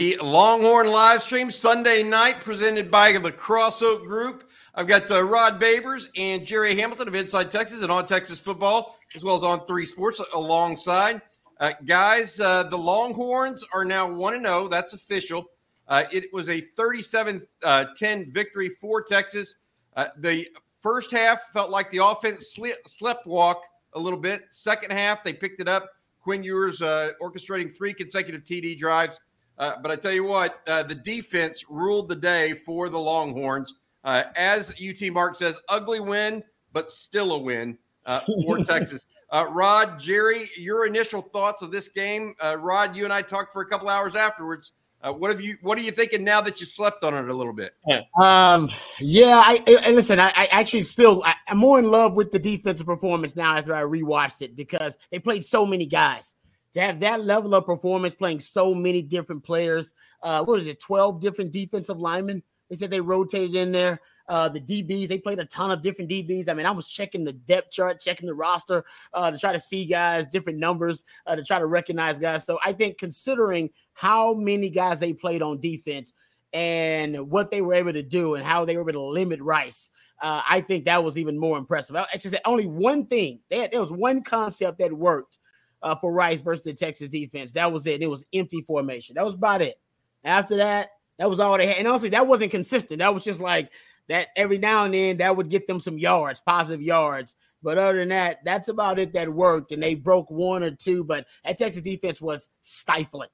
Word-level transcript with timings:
The 0.00 0.16
Longhorn 0.20 0.88
live 0.88 1.22
stream 1.22 1.52
Sunday 1.52 2.02
night 2.02 2.40
presented 2.40 2.90
by 2.90 3.12
the 3.12 3.30
Cross 3.30 3.80
Oak 3.80 4.04
Group. 4.04 4.50
I've 4.74 4.88
got 4.88 5.08
uh, 5.08 5.22
Rod 5.22 5.60
Babers 5.60 6.08
and 6.16 6.44
Jerry 6.44 6.74
Hamilton 6.74 7.06
of 7.06 7.14
Inside 7.14 7.48
Texas 7.48 7.80
and 7.80 7.92
On 7.92 8.04
Texas 8.04 8.40
Football, 8.40 8.98
as 9.14 9.22
well 9.22 9.36
as 9.36 9.44
On 9.44 9.64
Three 9.66 9.86
Sports 9.86 10.20
alongside. 10.34 11.22
Uh, 11.60 11.74
guys, 11.84 12.40
uh, 12.40 12.64
the 12.64 12.76
Longhorns 12.76 13.64
are 13.72 13.84
now 13.84 14.12
1 14.12 14.42
0. 14.42 14.66
That's 14.66 14.94
official. 14.94 15.46
Uh, 15.86 16.02
it 16.10 16.24
was 16.32 16.48
a 16.48 16.60
37 16.60 17.40
uh, 17.62 17.84
10 17.96 18.32
victory 18.32 18.70
for 18.70 19.00
Texas. 19.00 19.58
Uh, 19.94 20.08
the 20.18 20.48
first 20.82 21.12
half 21.12 21.52
felt 21.52 21.70
like 21.70 21.88
the 21.92 22.04
offense 22.04 22.52
slept, 22.52 22.90
slept 22.90 23.28
walk 23.28 23.62
a 23.92 24.00
little 24.00 24.18
bit. 24.18 24.42
Second 24.50 24.90
half, 24.90 25.22
they 25.22 25.32
picked 25.32 25.60
it 25.60 25.68
up. 25.68 25.88
Quinn 26.20 26.42
Ewers 26.42 26.80
orchestrating 26.80 27.72
three 27.72 27.94
consecutive 27.94 28.42
TD 28.42 28.76
drives. 28.76 29.20
Uh, 29.58 29.74
but 29.82 29.90
I 29.90 29.96
tell 29.96 30.12
you 30.12 30.24
what, 30.24 30.60
uh, 30.66 30.82
the 30.82 30.94
defense 30.94 31.64
ruled 31.68 32.08
the 32.08 32.16
day 32.16 32.52
for 32.52 32.88
the 32.88 32.98
Longhorns. 32.98 33.80
Uh, 34.02 34.24
as 34.36 34.70
UT 34.72 35.12
Mark 35.12 35.36
says, 35.36 35.60
ugly 35.68 36.00
win, 36.00 36.42
but 36.72 36.90
still 36.90 37.32
a 37.32 37.38
win 37.38 37.78
uh, 38.04 38.20
for 38.44 38.58
Texas. 38.64 39.06
Uh, 39.30 39.46
Rod, 39.50 39.98
Jerry, 39.98 40.50
your 40.56 40.86
initial 40.86 41.22
thoughts 41.22 41.62
of 41.62 41.70
this 41.70 41.88
game. 41.88 42.34
Rod, 42.58 42.96
you 42.96 43.04
and 43.04 43.12
I 43.12 43.22
talked 43.22 43.52
for 43.52 43.62
a 43.62 43.66
couple 43.66 43.88
hours 43.88 44.14
afterwards. 44.14 44.72
what 45.00 45.30
have 45.30 45.40
you? 45.40 45.56
What 45.62 45.78
are 45.78 45.80
you 45.80 45.90
thinking 45.90 46.24
now 46.24 46.40
that 46.42 46.60
you 46.60 46.66
slept 46.66 47.02
on 47.02 47.14
it 47.14 47.28
a 47.28 47.34
little 47.34 47.52
bit? 47.52 47.72
Um, 48.20 48.68
yeah, 49.00 49.42
I 49.44 49.58
and 49.84 49.96
listen, 49.96 50.20
I, 50.20 50.32
I 50.36 50.48
actually 50.50 50.82
still 50.82 51.22
I, 51.24 51.34
I'm 51.48 51.58
more 51.58 51.78
in 51.78 51.90
love 51.90 52.14
with 52.14 52.30
the 52.30 52.38
defensive 52.38 52.86
performance 52.86 53.34
now 53.34 53.56
after 53.56 53.74
I 53.74 53.82
rewatched 53.82 54.42
it 54.42 54.54
because 54.54 54.98
they 55.10 55.18
played 55.18 55.44
so 55.44 55.64
many 55.64 55.86
guys 55.86 56.34
to 56.74 56.80
have 56.80 57.00
that 57.00 57.24
level 57.24 57.54
of 57.54 57.64
performance 57.64 58.14
playing 58.14 58.40
so 58.40 58.74
many 58.74 59.00
different 59.00 59.42
players. 59.42 59.94
Uh, 60.22 60.44
what 60.44 60.60
is 60.60 60.66
it, 60.66 60.80
12 60.80 61.20
different 61.20 61.52
defensive 61.52 61.98
linemen? 61.98 62.42
They 62.68 62.76
said 62.76 62.90
they 62.90 63.00
rotated 63.00 63.54
in 63.54 63.72
there. 63.72 64.00
Uh, 64.26 64.48
the 64.48 64.60
DBs, 64.60 65.08
they 65.08 65.18
played 65.18 65.38
a 65.38 65.44
ton 65.44 65.70
of 65.70 65.82
different 65.82 66.10
DBs. 66.10 66.48
I 66.48 66.54
mean, 66.54 66.66
I 66.66 66.70
was 66.70 66.88
checking 66.88 67.24
the 67.24 67.32
depth 67.32 67.70
chart, 67.70 68.00
checking 68.00 68.26
the 68.26 68.34
roster 68.34 68.84
uh, 69.12 69.30
to 69.30 69.38
try 69.38 69.52
to 69.52 69.60
see 69.60 69.84
guys, 69.84 70.26
different 70.26 70.58
numbers 70.58 71.04
uh, 71.26 71.36
to 71.36 71.44
try 71.44 71.58
to 71.58 71.66
recognize 71.66 72.18
guys. 72.18 72.44
So 72.44 72.58
I 72.64 72.72
think 72.72 72.98
considering 72.98 73.70
how 73.92 74.34
many 74.34 74.70
guys 74.70 74.98
they 74.98 75.12
played 75.12 75.42
on 75.42 75.60
defense 75.60 76.14
and 76.54 77.30
what 77.30 77.50
they 77.50 77.60
were 77.60 77.74
able 77.74 77.92
to 77.92 78.02
do 78.02 78.34
and 78.34 78.44
how 78.44 78.64
they 78.64 78.76
were 78.76 78.82
able 78.82 78.92
to 78.92 79.02
limit 79.02 79.42
Rice, 79.42 79.90
uh, 80.22 80.40
I 80.48 80.62
think 80.62 80.86
that 80.86 81.04
was 81.04 81.18
even 81.18 81.38
more 81.38 81.58
impressive. 81.58 81.94
I 81.94 82.06
actually 82.14 82.30
said 82.30 82.40
only 82.46 82.66
one 82.66 83.06
thing. 83.06 83.40
Had, 83.50 83.72
there 83.72 83.80
was 83.80 83.92
one 83.92 84.22
concept 84.22 84.78
that 84.78 84.92
worked 84.92 85.38
uh, 85.84 85.94
for 85.94 86.12
Rice 86.12 86.40
versus 86.40 86.64
the 86.64 86.72
Texas 86.72 87.10
defense. 87.10 87.52
That 87.52 87.70
was 87.72 87.86
it. 87.86 88.02
It 88.02 88.10
was 88.10 88.24
empty 88.32 88.62
formation. 88.62 89.14
That 89.14 89.24
was 89.24 89.34
about 89.34 89.62
it. 89.62 89.78
After 90.24 90.56
that, 90.56 90.88
that 91.18 91.28
was 91.28 91.38
all 91.38 91.56
they 91.58 91.66
had. 91.66 91.76
And 91.76 91.86
honestly, 91.86 92.08
that 92.08 92.26
wasn't 92.26 92.50
consistent. 92.50 92.98
That 93.00 93.14
was 93.14 93.22
just 93.22 93.40
like 93.40 93.70
that 94.08 94.28
every 94.34 94.58
now 94.58 94.84
and 94.84 94.94
then 94.94 95.18
that 95.18 95.36
would 95.36 95.50
get 95.50 95.66
them 95.66 95.78
some 95.78 95.98
yards, 95.98 96.40
positive 96.40 96.82
yards. 96.82 97.36
But 97.62 97.78
other 97.78 97.98
than 97.98 98.08
that, 98.08 98.44
that's 98.44 98.68
about 98.68 98.98
it 98.98 99.12
that 99.12 99.28
worked. 99.28 99.72
And 99.72 99.82
they 99.82 99.94
broke 99.94 100.30
one 100.30 100.62
or 100.62 100.70
two, 100.70 101.04
but 101.04 101.26
that 101.44 101.58
Texas 101.58 101.82
defense 101.82 102.20
was 102.20 102.48
stifling. 102.62 103.28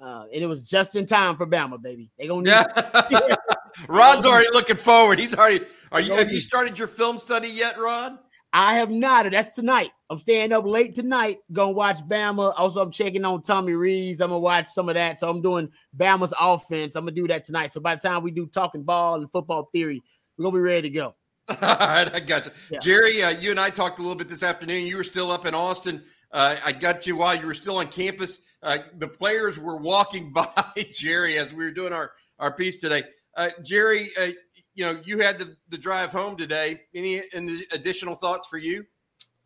Uh, 0.00 0.24
and 0.32 0.42
it 0.42 0.46
was 0.46 0.64
just 0.68 0.96
in 0.96 1.04
time 1.04 1.36
for 1.36 1.46
Bama, 1.46 1.80
baby. 1.80 2.10
They 2.18 2.26
gonna 2.26 2.48
yeah. 2.48 3.36
Rod's 3.88 4.24
already 4.24 4.48
looking 4.52 4.76
forward. 4.76 5.18
He's 5.18 5.34
already. 5.34 5.66
Are 5.92 6.00
you? 6.00 6.14
Have 6.14 6.32
you 6.32 6.40
started 6.40 6.78
your 6.78 6.88
film 6.88 7.18
study 7.18 7.48
yet, 7.48 7.78
Rod? 7.78 8.18
I 8.52 8.76
have 8.78 8.90
not. 8.90 9.30
That's 9.30 9.54
tonight. 9.54 9.90
I'm 10.10 10.18
staying 10.18 10.52
up 10.52 10.66
late 10.66 10.96
tonight. 10.96 11.38
Gonna 11.52 11.72
watch 11.72 12.00
Bama. 12.00 12.52
Also, 12.56 12.82
I'm 12.82 12.90
checking 12.90 13.24
on 13.24 13.42
Tommy 13.42 13.74
Rees. 13.74 14.20
I'm 14.20 14.30
gonna 14.30 14.40
watch 14.40 14.66
some 14.66 14.88
of 14.88 14.96
that. 14.96 15.20
So 15.20 15.30
I'm 15.30 15.40
doing 15.40 15.70
Bama's 15.96 16.34
offense. 16.38 16.96
I'm 16.96 17.04
gonna 17.04 17.14
do 17.14 17.28
that 17.28 17.44
tonight. 17.44 17.72
So 17.72 17.80
by 17.80 17.94
the 17.94 18.00
time 18.00 18.24
we 18.24 18.32
do 18.32 18.46
talking 18.46 18.82
ball 18.82 19.14
and 19.14 19.30
football 19.30 19.70
theory, 19.72 20.02
we're 20.36 20.44
gonna 20.44 20.56
be 20.56 20.60
ready 20.60 20.88
to 20.88 20.94
go. 20.94 21.14
All 21.48 21.56
right, 21.60 22.12
I 22.12 22.18
got 22.18 22.46
you, 22.46 22.50
yeah. 22.72 22.78
Jerry. 22.80 23.22
Uh, 23.22 23.30
you 23.30 23.52
and 23.52 23.60
I 23.60 23.70
talked 23.70 24.00
a 24.00 24.02
little 24.02 24.16
bit 24.16 24.28
this 24.28 24.42
afternoon. 24.42 24.84
You 24.84 24.96
were 24.96 25.04
still 25.04 25.30
up 25.30 25.46
in 25.46 25.54
Austin. 25.54 26.02
Uh, 26.32 26.56
I 26.64 26.72
got 26.72 27.06
you 27.06 27.16
while 27.16 27.36
you 27.36 27.46
were 27.46 27.54
still 27.54 27.78
on 27.78 27.86
campus. 27.86 28.40
Uh, 28.64 28.78
the 28.98 29.08
players 29.08 29.60
were 29.60 29.76
walking 29.76 30.32
by 30.34 30.48
Jerry 30.92 31.38
as 31.38 31.52
we 31.52 31.64
were 31.64 31.70
doing 31.70 31.92
our 31.92 32.12
our 32.40 32.52
piece 32.52 32.80
today. 32.80 33.04
Uh, 33.36 33.50
Jerry, 33.62 34.10
uh, 34.20 34.30
you 34.74 34.84
know, 34.84 35.00
you 35.04 35.18
had 35.18 35.38
the, 35.38 35.56
the 35.68 35.78
drive 35.78 36.10
home 36.10 36.36
today. 36.36 36.80
Any, 36.94 37.22
any 37.32 37.60
additional 37.72 38.16
thoughts 38.16 38.48
for 38.48 38.58
you? 38.58 38.84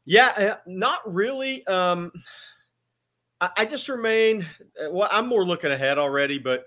Yeah, 0.05 0.33
uh, 0.37 0.57
not 0.67 1.01
really. 1.13 1.67
Um, 1.67 2.13
I, 3.41 3.51
I 3.59 3.65
just 3.65 3.89
remain. 3.89 4.47
Uh, 4.81 4.91
well, 4.91 5.09
I'm 5.11 5.27
more 5.27 5.45
looking 5.45 5.71
ahead 5.71 5.99
already, 5.99 6.39
but 6.39 6.67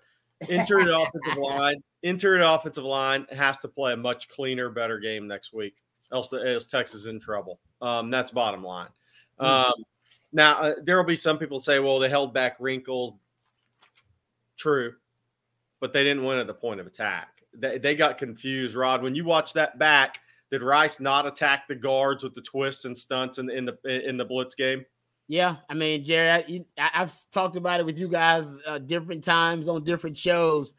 interior 0.50 0.92
offensive 0.92 1.38
line, 1.38 1.81
interior 2.03 2.44
offensive 2.44 2.84
line 2.84 3.26
has 3.31 3.58
to 3.59 3.68
play 3.68 3.94
a 3.94 3.97
much 3.97 4.30
cleaner, 4.30 4.70
better 4.70 5.00
game 5.00 5.28
next 5.28 5.53
week. 5.53 5.78
Else, 6.12 6.31
else 6.34 6.66
Texas 6.66 7.08
in 7.08 7.20
trouble. 7.20 7.59
Um, 7.81 8.09
that's 8.09 8.31
bottom 8.31 8.64
line. 8.64 8.90
Mm-hmm. 9.40 9.46
Um, 9.46 9.74
now 10.34 10.53
uh, 10.53 10.76
there 10.84 10.97
will 10.97 11.03
be 11.03 11.16
some 11.16 11.38
people 11.38 11.59
say, 11.59 11.80
"Well, 11.80 12.00
they 12.00 12.09
held 12.09 12.34
back 12.34 12.58
wrinkles." 12.59 13.14
True, 14.58 14.94
but 15.80 15.94
they 15.94 16.03
didn't 16.03 16.24
win 16.24 16.40
at 16.40 16.47
the 16.47 16.53
point 16.53 16.80
of 16.80 16.88
attack. 16.88 17.44
They, 17.53 17.78
they 17.78 17.96
got 17.96 18.18
confused, 18.18 18.76
Rod. 18.76 19.03
When 19.03 19.14
you 19.14 19.24
watch 19.24 19.53
that 19.53 19.78
back, 19.78 20.20
did 20.52 20.62
Rice 20.62 21.00
not 21.00 21.28
attack 21.28 21.68
the 21.68 21.75
guards 21.75 22.24
with 22.24 22.34
the 22.34 22.41
twists 22.41 22.85
and 22.85 22.97
stunts 22.97 23.38
in, 23.38 23.50
in 23.50 23.66
the 23.66 24.08
in 24.08 24.18
the 24.18 24.25
blitz 24.25 24.56
game? 24.56 24.85
Yeah, 25.28 25.58
I 25.69 25.74
mean, 25.74 26.06
Jerry, 26.06 26.66
I, 26.78 26.90
have 26.94 27.13
talked 27.34 27.58
about 27.58 27.81
it 27.81 27.85
with 27.85 28.00
you 28.00 28.08
guys 28.08 28.59
uh, 28.66 28.78
different 28.78 29.25
times 29.25 29.68
on 29.68 29.84
different 29.84 30.16
shows. 30.16 30.74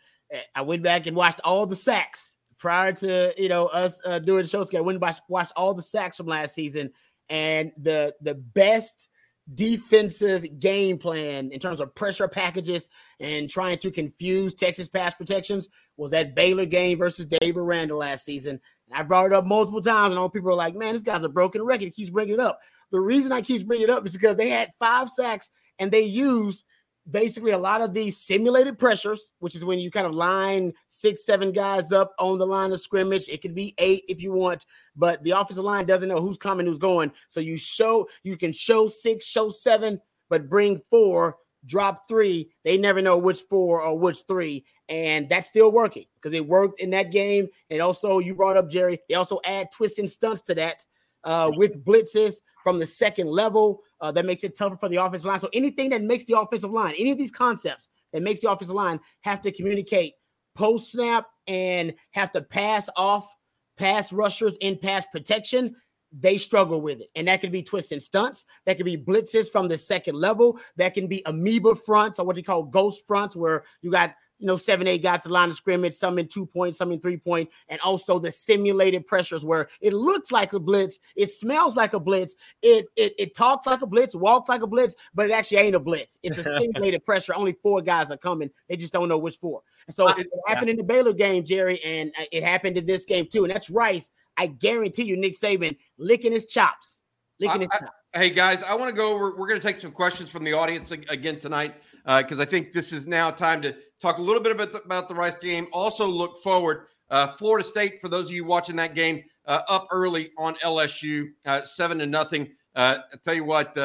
I 0.54 0.62
went 0.62 0.82
back 0.82 1.06
and 1.06 1.16
watched 1.16 1.40
all 1.44 1.66
the 1.66 1.76
sacks 1.76 2.36
prior 2.56 2.92
to 2.92 3.34
you 3.36 3.48
know 3.48 3.66
us 3.66 4.00
uh, 4.06 4.18
doing 4.18 4.42
the 4.42 4.48
show. 4.48 4.64
I 4.74 4.80
went 4.80 5.02
and 5.02 5.14
watched 5.28 5.52
all 5.54 5.74
the 5.74 5.82
sacks 5.82 6.16
from 6.16 6.26
last 6.26 6.54
season, 6.54 6.90
and 7.28 7.72
the 7.76 8.14
the 8.22 8.34
best 8.34 9.08
defensive 9.54 10.58
game 10.58 10.98
plan 10.98 11.50
in 11.52 11.58
terms 11.58 11.80
of 11.80 11.94
pressure 11.94 12.28
packages 12.28 12.88
and 13.20 13.48
trying 13.48 13.78
to 13.78 13.90
confuse 13.90 14.54
Texas 14.54 14.88
pass 14.88 15.14
protections 15.14 15.68
was 15.96 16.10
that 16.10 16.34
Baylor 16.34 16.66
game 16.66 16.98
versus 16.98 17.26
Dave 17.26 17.56
Aranda 17.56 17.96
last 17.96 18.24
season. 18.24 18.60
And 18.90 18.98
I 18.98 19.02
brought 19.02 19.26
it 19.26 19.32
up 19.32 19.44
multiple 19.44 19.82
times, 19.82 20.12
and 20.12 20.18
all 20.18 20.30
people 20.30 20.50
are 20.50 20.54
like, 20.54 20.74
man, 20.74 20.94
this 20.94 21.02
guy's 21.02 21.24
a 21.24 21.28
broken 21.28 21.62
record. 21.62 21.84
He 21.84 21.90
keeps 21.90 22.10
bringing 22.10 22.34
it 22.34 22.40
up. 22.40 22.60
The 22.90 23.00
reason 23.00 23.32
I 23.32 23.42
keep 23.42 23.66
bringing 23.66 23.84
it 23.84 23.90
up 23.90 24.06
is 24.06 24.14
because 24.14 24.36
they 24.36 24.48
had 24.48 24.72
five 24.78 25.10
sacks 25.10 25.50
and 25.78 25.90
they 25.90 26.02
used 26.02 26.64
basically 27.10 27.52
a 27.52 27.58
lot 27.58 27.80
of 27.80 27.94
these 27.94 28.18
simulated 28.18 28.78
pressures, 28.78 29.32
which 29.38 29.54
is 29.54 29.64
when 29.64 29.78
you 29.78 29.90
kind 29.90 30.06
of 30.06 30.12
line 30.12 30.72
six, 30.88 31.24
seven 31.24 31.52
guys 31.52 31.92
up 31.92 32.12
on 32.18 32.38
the 32.38 32.46
line 32.46 32.72
of 32.72 32.80
scrimmage. 32.80 33.28
It 33.28 33.40
could 33.40 33.54
be 33.54 33.74
eight 33.78 34.04
if 34.08 34.20
you 34.22 34.32
want, 34.32 34.66
but 34.96 35.22
the 35.22 35.30
offensive 35.30 35.64
line 35.64 35.86
doesn't 35.86 36.08
know 36.08 36.20
who's 36.20 36.38
coming, 36.38 36.66
who's 36.66 36.78
going. 36.78 37.12
So 37.28 37.40
you 37.40 37.56
show, 37.56 38.08
you 38.24 38.36
can 38.36 38.52
show 38.52 38.86
six, 38.86 39.24
show 39.24 39.48
seven, 39.48 40.00
but 40.28 40.48
bring 40.48 40.82
four, 40.90 41.36
drop 41.66 42.08
three. 42.08 42.50
They 42.64 42.76
never 42.76 43.02
know 43.02 43.18
which 43.18 43.42
four 43.48 43.82
or 43.82 43.98
which 43.98 44.18
three. 44.26 44.64
And 44.88 45.28
that's 45.28 45.48
still 45.48 45.70
working 45.70 46.06
because 46.16 46.32
it 46.34 46.46
worked 46.46 46.80
in 46.80 46.90
that 46.90 47.12
game. 47.12 47.48
And 47.70 47.80
also, 47.82 48.18
you 48.18 48.34
brought 48.34 48.56
up 48.56 48.70
Jerry, 48.70 48.98
they 49.08 49.14
also 49.14 49.40
add 49.44 49.70
twists 49.72 49.98
and 49.98 50.10
stunts 50.10 50.40
to 50.42 50.54
that 50.54 50.84
uh, 51.24 51.50
with 51.54 51.84
blitzes 51.84 52.36
from 52.62 52.78
the 52.78 52.86
second 52.86 53.28
level. 53.28 53.82
Uh, 54.00 54.12
that 54.12 54.24
makes 54.24 54.44
it 54.44 54.56
tougher 54.56 54.76
for 54.76 54.88
the 54.88 54.96
offensive 54.96 55.26
line. 55.26 55.38
So 55.38 55.50
anything 55.52 55.90
that 55.90 56.02
makes 56.02 56.24
the 56.24 56.38
offensive 56.38 56.70
line, 56.70 56.94
any 56.98 57.10
of 57.10 57.18
these 57.18 57.32
concepts 57.32 57.88
that 58.12 58.22
makes 58.22 58.40
the 58.40 58.50
offensive 58.50 58.74
line 58.74 59.00
have 59.22 59.40
to 59.42 59.52
communicate 59.52 60.14
post 60.54 60.92
snap 60.92 61.26
and 61.46 61.94
have 62.12 62.32
to 62.32 62.42
pass 62.42 62.88
off 62.96 63.34
pass 63.78 64.12
rushers 64.12 64.56
in 64.60 64.76
pass 64.76 65.06
protection, 65.12 65.74
they 66.12 66.38
struggle 66.38 66.80
with 66.80 67.00
it. 67.00 67.10
And 67.14 67.28
that 67.28 67.40
could 67.40 67.52
be 67.52 67.62
twists 67.62 67.92
and 67.92 68.02
stunts. 68.02 68.44
That 68.64 68.76
could 68.76 68.86
be 68.86 68.96
blitzes 68.96 69.50
from 69.50 69.68
the 69.68 69.78
second 69.78 70.16
level. 70.16 70.58
That 70.76 70.94
can 70.94 71.08
be 71.08 71.22
amoeba 71.26 71.74
fronts 71.74 72.18
or 72.18 72.26
what 72.26 72.36
they 72.36 72.42
call 72.42 72.62
ghost 72.62 73.06
fronts, 73.06 73.36
where 73.36 73.64
you 73.82 73.90
got 73.90 74.14
you 74.38 74.46
know, 74.46 74.56
seven, 74.56 74.86
eight 74.86 75.02
guys 75.02 75.22
to 75.22 75.28
line 75.28 75.48
of 75.48 75.56
scrimmage, 75.56 75.94
some 75.94 76.18
in 76.18 76.28
two 76.28 76.46
point, 76.46 76.76
some 76.76 76.92
in 76.92 77.00
three 77.00 77.16
point, 77.16 77.50
and 77.68 77.80
also 77.80 78.18
the 78.18 78.30
simulated 78.30 79.06
pressures 79.06 79.44
where 79.44 79.68
it 79.80 79.92
looks 79.92 80.30
like 80.30 80.52
a 80.52 80.60
blitz, 80.60 80.98
it 81.16 81.30
smells 81.30 81.76
like 81.76 81.92
a 81.92 82.00
blitz, 82.00 82.36
it 82.62 82.86
it, 82.96 83.14
it 83.18 83.34
talks 83.34 83.66
like 83.66 83.82
a 83.82 83.86
blitz, 83.86 84.14
walks 84.14 84.48
like 84.48 84.62
a 84.62 84.66
blitz, 84.66 84.94
but 85.14 85.28
it 85.28 85.32
actually 85.32 85.58
ain't 85.58 85.74
a 85.74 85.80
blitz. 85.80 86.18
It's 86.22 86.38
a 86.38 86.44
simulated 86.60 87.04
pressure. 87.04 87.34
Only 87.34 87.56
four 87.62 87.82
guys 87.82 88.10
are 88.10 88.16
coming. 88.16 88.50
They 88.68 88.76
just 88.76 88.92
don't 88.92 89.08
know 89.08 89.18
which 89.18 89.36
four. 89.36 89.62
And 89.86 89.94
so 89.94 90.08
it, 90.08 90.18
it 90.18 90.28
happened 90.46 90.68
yeah. 90.68 90.72
in 90.72 90.76
the 90.78 90.84
Baylor 90.84 91.12
game, 91.12 91.44
Jerry, 91.44 91.82
and 91.84 92.12
uh, 92.18 92.24
it 92.30 92.44
happened 92.44 92.78
in 92.78 92.86
this 92.86 93.04
game 93.04 93.26
too. 93.26 93.44
And 93.44 93.52
that's 93.52 93.70
Rice. 93.70 94.10
I 94.38 94.46
guarantee 94.46 95.04
you, 95.04 95.16
Nick 95.16 95.34
Saban 95.34 95.76
licking 95.98 96.32
his 96.32 96.46
chops. 96.46 97.02
Licking 97.40 97.60
his 97.62 97.70
chops. 97.70 97.92
I, 98.14 98.18
hey 98.18 98.30
guys, 98.30 98.62
I 98.62 98.74
want 98.74 98.88
to 98.88 98.96
go 98.96 99.12
over. 99.12 99.36
We're 99.36 99.48
going 99.48 99.60
to 99.60 99.66
take 99.66 99.78
some 99.78 99.92
questions 99.92 100.30
from 100.30 100.44
the 100.44 100.52
audience 100.52 100.90
again 100.90 101.38
tonight 101.38 101.74
because 102.04 102.38
uh, 102.38 102.42
I 102.42 102.44
think 102.44 102.72
this 102.72 102.92
is 102.92 103.06
now 103.06 103.30
time 103.30 103.60
to 103.62 103.76
talk 104.00 104.18
a 104.18 104.22
little 104.22 104.42
bit 104.42 104.52
about 104.52 104.72
the, 104.72 104.82
about 104.82 105.08
the 105.08 105.14
Rice 105.14 105.36
game. 105.36 105.66
Also, 105.72 106.06
look 106.06 106.38
forward. 106.42 106.86
Uh, 107.10 107.26
Florida 107.26 107.66
State, 107.66 108.00
for 108.00 108.08
those 108.08 108.26
of 108.26 108.32
you 108.32 108.44
watching 108.44 108.76
that 108.76 108.94
game, 108.94 109.22
uh, 109.46 109.62
up 109.68 109.88
early 109.90 110.30
on 110.38 110.54
LSU, 110.56 111.28
uh, 111.46 111.64
seven 111.64 111.98
to 111.98 112.06
nothing. 112.06 112.48
Uh, 112.74 112.98
I 113.12 113.16
tell 113.24 113.34
you 113.34 113.44
what, 113.44 113.76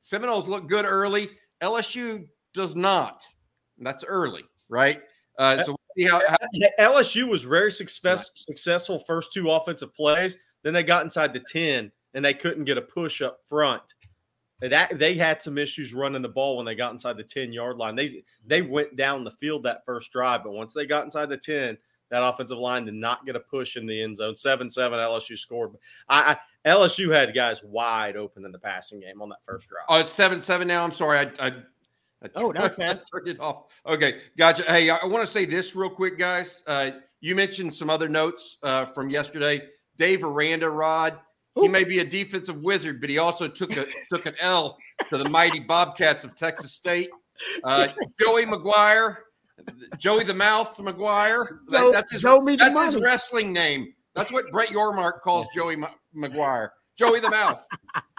Seminoles 0.00 0.48
look 0.48 0.68
good 0.68 0.84
early. 0.84 1.30
LSU 1.62 2.26
does 2.54 2.74
not. 2.76 3.24
That's 3.78 4.04
early. 4.04 4.44
right? 4.68 5.00
Uh, 5.38 5.62
so 5.62 5.72
we'll 5.72 5.79
how, 6.08 6.20
how, 6.28 6.36
LSU 6.78 7.28
was 7.28 7.42
very 7.44 7.70
success, 7.72 8.30
successful 8.34 8.98
first 8.98 9.32
two 9.32 9.50
offensive 9.50 9.94
plays. 9.94 10.36
Then 10.62 10.74
they 10.74 10.82
got 10.82 11.04
inside 11.04 11.32
the 11.32 11.40
10 11.40 11.90
and 12.14 12.24
they 12.24 12.34
couldn't 12.34 12.64
get 12.64 12.78
a 12.78 12.82
push 12.82 13.22
up 13.22 13.40
front. 13.44 13.94
That 14.60 14.98
they 14.98 15.14
had 15.14 15.40
some 15.40 15.56
issues 15.56 15.94
running 15.94 16.20
the 16.20 16.28
ball 16.28 16.58
when 16.58 16.66
they 16.66 16.74
got 16.74 16.92
inside 16.92 17.16
the 17.16 17.24
10 17.24 17.50
yard 17.52 17.78
line. 17.78 17.96
They 17.96 18.22
they 18.46 18.60
went 18.60 18.94
down 18.94 19.24
the 19.24 19.30
field 19.30 19.62
that 19.62 19.86
first 19.86 20.12
drive, 20.12 20.44
but 20.44 20.52
once 20.52 20.74
they 20.74 20.84
got 20.84 21.04
inside 21.04 21.30
the 21.30 21.38
10, 21.38 21.78
that 22.10 22.22
offensive 22.22 22.58
line 22.58 22.84
did 22.84 22.94
not 22.94 23.24
get 23.24 23.36
a 23.36 23.40
push 23.40 23.76
in 23.76 23.86
the 23.86 24.02
end 24.02 24.18
zone. 24.18 24.36
7 24.36 24.68
7 24.68 24.98
LSU 24.98 25.38
scored. 25.38 25.70
I, 26.08 26.36
I, 26.64 26.70
LSU 26.70 27.14
had 27.14 27.34
guys 27.34 27.62
wide 27.64 28.16
open 28.16 28.44
in 28.44 28.52
the 28.52 28.58
passing 28.58 29.00
game 29.00 29.22
on 29.22 29.30
that 29.30 29.42
first 29.46 29.68
drive. 29.68 29.84
Oh, 29.88 29.98
it's 29.98 30.12
7 30.12 30.42
7 30.42 30.68
now. 30.68 30.84
I'm 30.84 30.92
sorry. 30.92 31.18
I, 31.18 31.46
I 31.46 31.52
Oh, 32.34 32.52
that 32.52 32.62
was 32.62 32.74
fast. 32.76 33.08
Turned 33.12 33.28
it 33.28 33.40
off. 33.40 33.66
Okay, 33.86 34.20
gotcha. 34.36 34.62
Hey, 34.62 34.90
I 34.90 35.04
want 35.06 35.24
to 35.24 35.30
say 35.30 35.44
this 35.44 35.74
real 35.74 35.90
quick, 35.90 36.18
guys. 36.18 36.62
Uh, 36.66 36.92
you 37.20 37.34
mentioned 37.34 37.74
some 37.74 37.90
other 37.90 38.08
notes 38.08 38.58
uh, 38.62 38.86
from 38.86 39.10
yesterday. 39.10 39.62
Dave 39.96 40.24
Aranda, 40.24 40.68
Rod. 40.70 41.18
He 41.60 41.68
may 41.68 41.84
be 41.84 41.98
a 41.98 42.04
defensive 42.04 42.62
wizard, 42.62 43.00
but 43.00 43.10
he 43.10 43.18
also 43.18 43.48
took 43.48 43.76
a 43.76 43.84
took 44.08 44.24
an 44.24 44.34
L 44.40 44.78
to 45.08 45.18
the 45.18 45.28
mighty 45.28 45.60
Bobcats 45.60 46.24
of 46.24 46.34
Texas 46.36 46.72
State. 46.72 47.10
Uh, 47.64 47.88
Joey 48.20 48.46
McGuire, 48.46 49.16
Joey 49.98 50.24
the 50.24 50.34
Mouth 50.34 50.76
McGuire. 50.78 51.58
That, 51.68 51.90
that's 51.92 52.12
his, 52.12 52.22
that's 52.22 52.78
his 52.78 52.96
wrestling 52.96 53.52
name. 53.52 53.92
That's 54.14 54.32
what 54.32 54.50
Brett 54.52 54.68
Yormark 54.68 55.20
calls 55.22 55.48
Joey 55.54 55.74
M- 55.74 55.86
McGuire. 56.16 56.70
Joey 56.96 57.20
the 57.20 57.30
Mouth. 57.30 57.66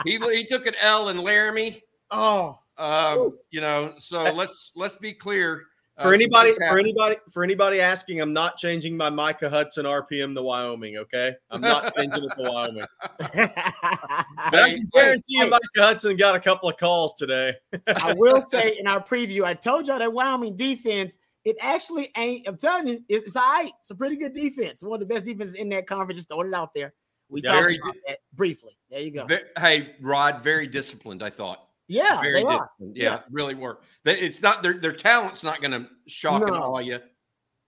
He 0.05 0.17
he 0.17 0.45
took 0.45 0.65
an 0.65 0.73
L 0.81 1.09
in 1.09 1.17
Laramie. 1.17 1.81
Oh, 2.11 2.59
um, 2.81 3.37
you 3.51 3.61
know, 3.61 3.93
so 3.97 4.31
let's 4.33 4.71
let's 4.75 4.95
be 4.95 5.13
clear. 5.13 5.65
Uh, 5.97 6.03
for 6.03 6.13
anybody, 6.13 6.51
for 6.53 6.79
anybody, 6.79 7.15
for 7.29 7.43
anybody 7.43 7.79
asking, 7.79 8.19
I'm 8.19 8.33
not 8.33 8.57
changing 8.57 8.97
my 8.97 9.09
Micah 9.09 9.49
Hudson 9.49 9.85
RPM 9.85 10.33
to 10.33 10.41
Wyoming. 10.41 10.97
Okay, 10.97 11.33
I'm 11.51 11.61
not 11.61 11.95
changing 11.97 12.23
it 12.23 12.43
to 12.43 12.49
Wyoming. 12.49 12.85
but 13.19 13.33
I 13.35 14.71
can 14.71 14.89
guarantee 14.91 15.37
you, 15.37 15.49
Micah 15.49 15.61
Hudson 15.77 16.15
got 16.15 16.35
a 16.35 16.39
couple 16.39 16.69
of 16.69 16.77
calls 16.77 17.13
today. 17.13 17.53
I 17.87 18.15
will 18.17 18.43
say 18.47 18.77
in 18.79 18.87
our 18.87 19.03
preview, 19.03 19.43
I 19.43 19.53
told 19.53 19.87
y'all 19.87 19.99
that 19.99 20.11
Wyoming 20.11 20.57
defense. 20.57 21.17
It 21.43 21.57
actually 21.59 22.11
ain't. 22.17 22.47
I'm 22.47 22.57
telling 22.57 22.87
you, 22.87 23.03
it's, 23.09 23.25
it's 23.25 23.35
all 23.35 23.51
right. 23.51 23.71
It's 23.79 23.89
a 23.89 23.95
pretty 23.95 24.15
good 24.15 24.33
defense. 24.33 24.83
One 24.83 25.01
of 25.01 25.07
the 25.07 25.11
best 25.11 25.25
defenses 25.25 25.55
in 25.55 25.69
that 25.69 25.87
conference. 25.87 26.19
Just 26.19 26.29
throwing 26.29 26.47
it 26.47 26.53
out 26.53 26.73
there. 26.75 26.93
We 27.29 27.41
yeah, 27.43 27.53
talked 27.53 27.77
about 27.81 27.95
that 28.07 28.17
briefly. 28.33 28.77
There 28.91 28.99
you 28.99 29.11
go. 29.11 29.27
Hey, 29.57 29.95
Rod, 30.01 30.43
very 30.43 30.67
disciplined. 30.67 31.23
I 31.23 31.31
thought. 31.31 31.70
Yeah, 31.91 32.21
Very 32.21 32.35
they 32.35 32.43
are. 32.43 32.69
Yeah, 32.79 32.85
yeah, 33.03 33.19
really 33.29 33.53
work. 33.53 33.83
It's 34.05 34.41
not 34.41 34.63
their 34.63 34.75
their 34.75 34.93
talent's 34.93 35.43
not 35.43 35.61
going 35.61 35.71
to 35.71 35.89
shock 36.07 36.41
no. 36.41 36.47
and 36.47 36.55
awe 36.55 36.79
you, 36.79 36.99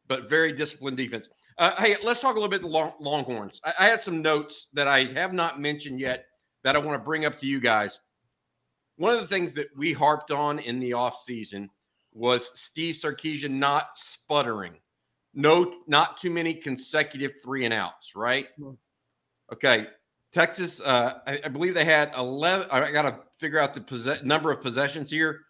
but 0.08 0.30
very 0.30 0.54
disciplined 0.54 0.96
defense. 0.96 1.28
Uh, 1.58 1.76
hey, 1.82 1.98
let's 2.02 2.22
talk 2.22 2.32
a 2.32 2.40
little 2.40 2.50
bit 2.50 2.64
long, 2.64 2.94
Longhorns. 3.00 3.60
I, 3.66 3.74
I, 3.82 3.88
had 3.88 4.02
some 4.02 4.22
notes 4.22 4.68
that 4.74 4.88
I 4.88 5.04
have 5.14 5.34
not 5.34 5.60
mentioned 5.60 6.00
yet 6.00 6.26
that 6.64 6.76
I 6.76 6.80
want 6.80 7.00
to 7.00 7.04
bring 7.04 7.26
up 7.26 7.38
to 7.40 7.46
you 7.46 7.60
guys. 7.60 8.00
One 8.96 9.14
of 9.14 9.20
the 9.20 9.28
things 9.28 9.54
that 9.56 9.68
we 9.76 9.92
harped 9.92 10.32
on 10.32 10.58
in 10.58 10.80
the 10.80 10.92
offseason 10.92 11.68
was 12.14 12.58
Steve 12.60 12.96
Sarkisian 12.96 13.52
not 13.52 13.98
sputtering. 13.98 14.74
No, 15.34 15.82
not 15.86 16.18
too 16.18 16.30
many 16.30 16.54
consecutive 16.54 17.34
three 17.44 17.66
and 17.66 17.74
outs, 17.74 18.16
right? 18.16 18.48
Hmm. 18.58 18.72
Okay. 19.52 19.88
Texas, 20.34 20.82
uh, 20.82 21.20
I, 21.28 21.40
I, 21.46 21.48
believe 21.48 21.76
they 21.76 21.86
had 21.86 22.12
11. 22.18 22.68
I 22.72 22.92
got 22.92 23.04
to 23.04 23.20
figure 23.38 23.60
out 23.60 23.76
the 23.76 23.82
possess- 23.82 24.24
number 24.24 24.52
of 24.52 24.62
possessions 24.62 25.10
here, 25.10 25.42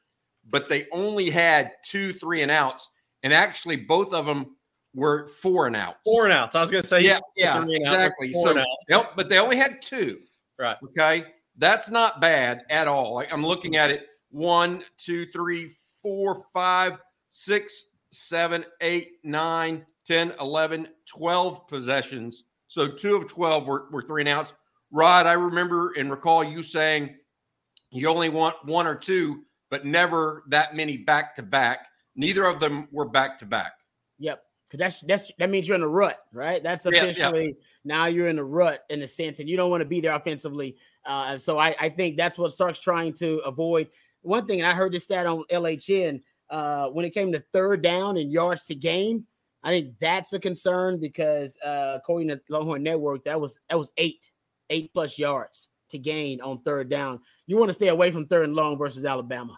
but 0.49 0.67
they 0.67 0.87
only 0.91 1.29
had 1.29 1.71
two 1.85 2.13
three 2.13 2.41
and 2.41 2.51
outs, 2.51 2.89
and 3.23 3.33
actually 3.33 3.77
both 3.77 4.13
of 4.13 4.25
them 4.25 4.57
were 4.93 5.27
four 5.27 5.67
and 5.67 5.75
outs. 5.75 5.99
Four 6.03 6.25
and 6.25 6.33
outs. 6.33 6.55
I 6.55 6.61
was 6.61 6.69
going 6.69 6.81
to 6.81 6.87
say, 6.87 7.01
yeah, 7.01 7.19
yeah, 7.37 7.65
exactly. 7.67 8.33
So, 8.33 8.61
yep, 8.89 9.13
but 9.15 9.29
they 9.29 9.39
only 9.39 9.55
had 9.55 9.81
two. 9.81 10.19
Right. 10.59 10.75
Okay, 10.83 11.23
that's 11.57 11.89
not 11.89 12.19
bad 12.19 12.63
at 12.69 12.87
all. 12.87 13.13
Like 13.13 13.33
I'm 13.33 13.45
looking 13.45 13.77
at 13.77 13.89
it: 13.89 14.07
one, 14.31 14.83
two, 14.97 15.25
three, 15.27 15.71
four, 16.01 16.43
five, 16.53 16.97
six, 17.29 17.85
seven, 18.11 18.65
eight, 18.81 19.13
nine, 19.23 19.85
10, 20.05 20.33
11, 20.39 20.87
12 21.05 21.67
possessions. 21.67 22.43
So 22.67 22.87
two 22.87 23.15
of 23.15 23.27
12 23.27 23.67
were, 23.67 23.85
were 23.91 24.01
three 24.01 24.21
and 24.23 24.29
outs. 24.29 24.53
Rod, 24.93 25.25
I 25.25 25.33
remember 25.33 25.91
and 25.97 26.09
recall 26.09 26.43
you 26.43 26.61
saying 26.61 27.15
you 27.91 28.07
only 28.07 28.29
want 28.29 28.55
one 28.63 28.87
or 28.87 28.95
two, 28.95 29.43
but 29.71 29.85
never 29.85 30.43
that 30.49 30.75
many 30.75 30.97
back 30.97 31.35
to 31.35 31.43
back. 31.43 31.87
Neither 32.15 32.45
of 32.45 32.59
them 32.59 32.87
were 32.91 33.09
back 33.09 33.39
to 33.39 33.45
back. 33.45 33.73
Yep. 34.19 34.43
Because 34.69 34.79
that's 34.79 35.01
that's 35.01 35.31
that 35.39 35.49
means 35.49 35.67
you're 35.67 35.77
in 35.77 35.83
a 35.83 35.87
rut, 35.87 36.19
right? 36.31 36.61
That's 36.63 36.85
officially 36.85 37.41
yeah, 37.41 37.47
yeah. 37.47 37.53
now 37.83 38.05
you're 38.05 38.27
in 38.27 38.39
a 38.39 38.43
rut 38.43 38.85
in 38.89 39.01
a 39.01 39.07
sense, 39.07 39.39
and 39.39 39.47
you 39.47 39.57
don't 39.57 39.69
want 39.69 39.81
to 39.81 39.87
be 39.87 39.99
there 39.99 40.15
offensively. 40.15 40.77
Uh, 41.05 41.37
so 41.37 41.59
I, 41.59 41.75
I 41.79 41.89
think 41.89 42.17
that's 42.17 42.37
what 42.37 42.53
Sark's 42.53 42.79
trying 42.79 43.13
to 43.13 43.37
avoid. 43.39 43.89
One 44.21 44.47
thing, 44.47 44.61
and 44.61 44.67
I 44.67 44.73
heard 44.73 44.91
this 44.91 45.03
stat 45.03 45.27
on 45.27 45.43
LHN 45.51 46.21
uh, 46.49 46.89
when 46.89 47.05
it 47.05 47.13
came 47.13 47.31
to 47.31 47.43
third 47.53 47.81
down 47.81 48.17
and 48.17 48.31
yards 48.31 48.65
to 48.67 48.75
gain. 48.75 49.25
I 49.63 49.69
think 49.69 49.93
that's 49.99 50.33
a 50.33 50.39
concern 50.39 50.99
because 50.99 51.57
uh, 51.63 51.93
according 51.95 52.29
to 52.29 52.41
Longhorn 52.49 52.83
Network, 52.83 53.23
that 53.25 53.39
was 53.39 53.59
that 53.69 53.77
was 53.77 53.91
eight, 53.97 54.31
eight 54.69 54.91
plus 54.93 55.17
yards 55.17 55.69
to 55.89 55.97
gain 55.97 56.41
on 56.41 56.61
third 56.61 56.89
down. 56.89 57.19
You 57.47 57.57
want 57.57 57.69
to 57.69 57.73
stay 57.73 57.89
away 57.89 58.11
from 58.11 58.25
third 58.25 58.45
and 58.45 58.55
long 58.55 58.77
versus 58.77 59.05
Alabama. 59.05 59.57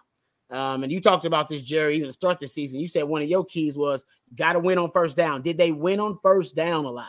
Um, 0.51 0.83
and 0.83 0.91
you 0.91 1.01
talked 1.01 1.25
about 1.25 1.47
this, 1.47 1.63
Jerry, 1.63 1.95
even 1.95 2.07
to 2.07 2.11
start 2.11 2.39
the 2.39 2.47
season. 2.47 2.79
You 2.79 2.87
said 2.87 3.03
one 3.03 3.21
of 3.21 3.29
your 3.29 3.45
keys 3.45 3.77
was 3.77 4.03
got 4.35 4.53
to 4.53 4.59
win 4.59 4.77
on 4.77 4.91
first 4.91 5.17
down. 5.17 5.41
Did 5.41 5.57
they 5.57 5.71
win 5.71 5.99
on 5.99 6.19
first 6.21 6.55
down 6.55 6.85
a 6.85 6.91
lot? 6.91 7.07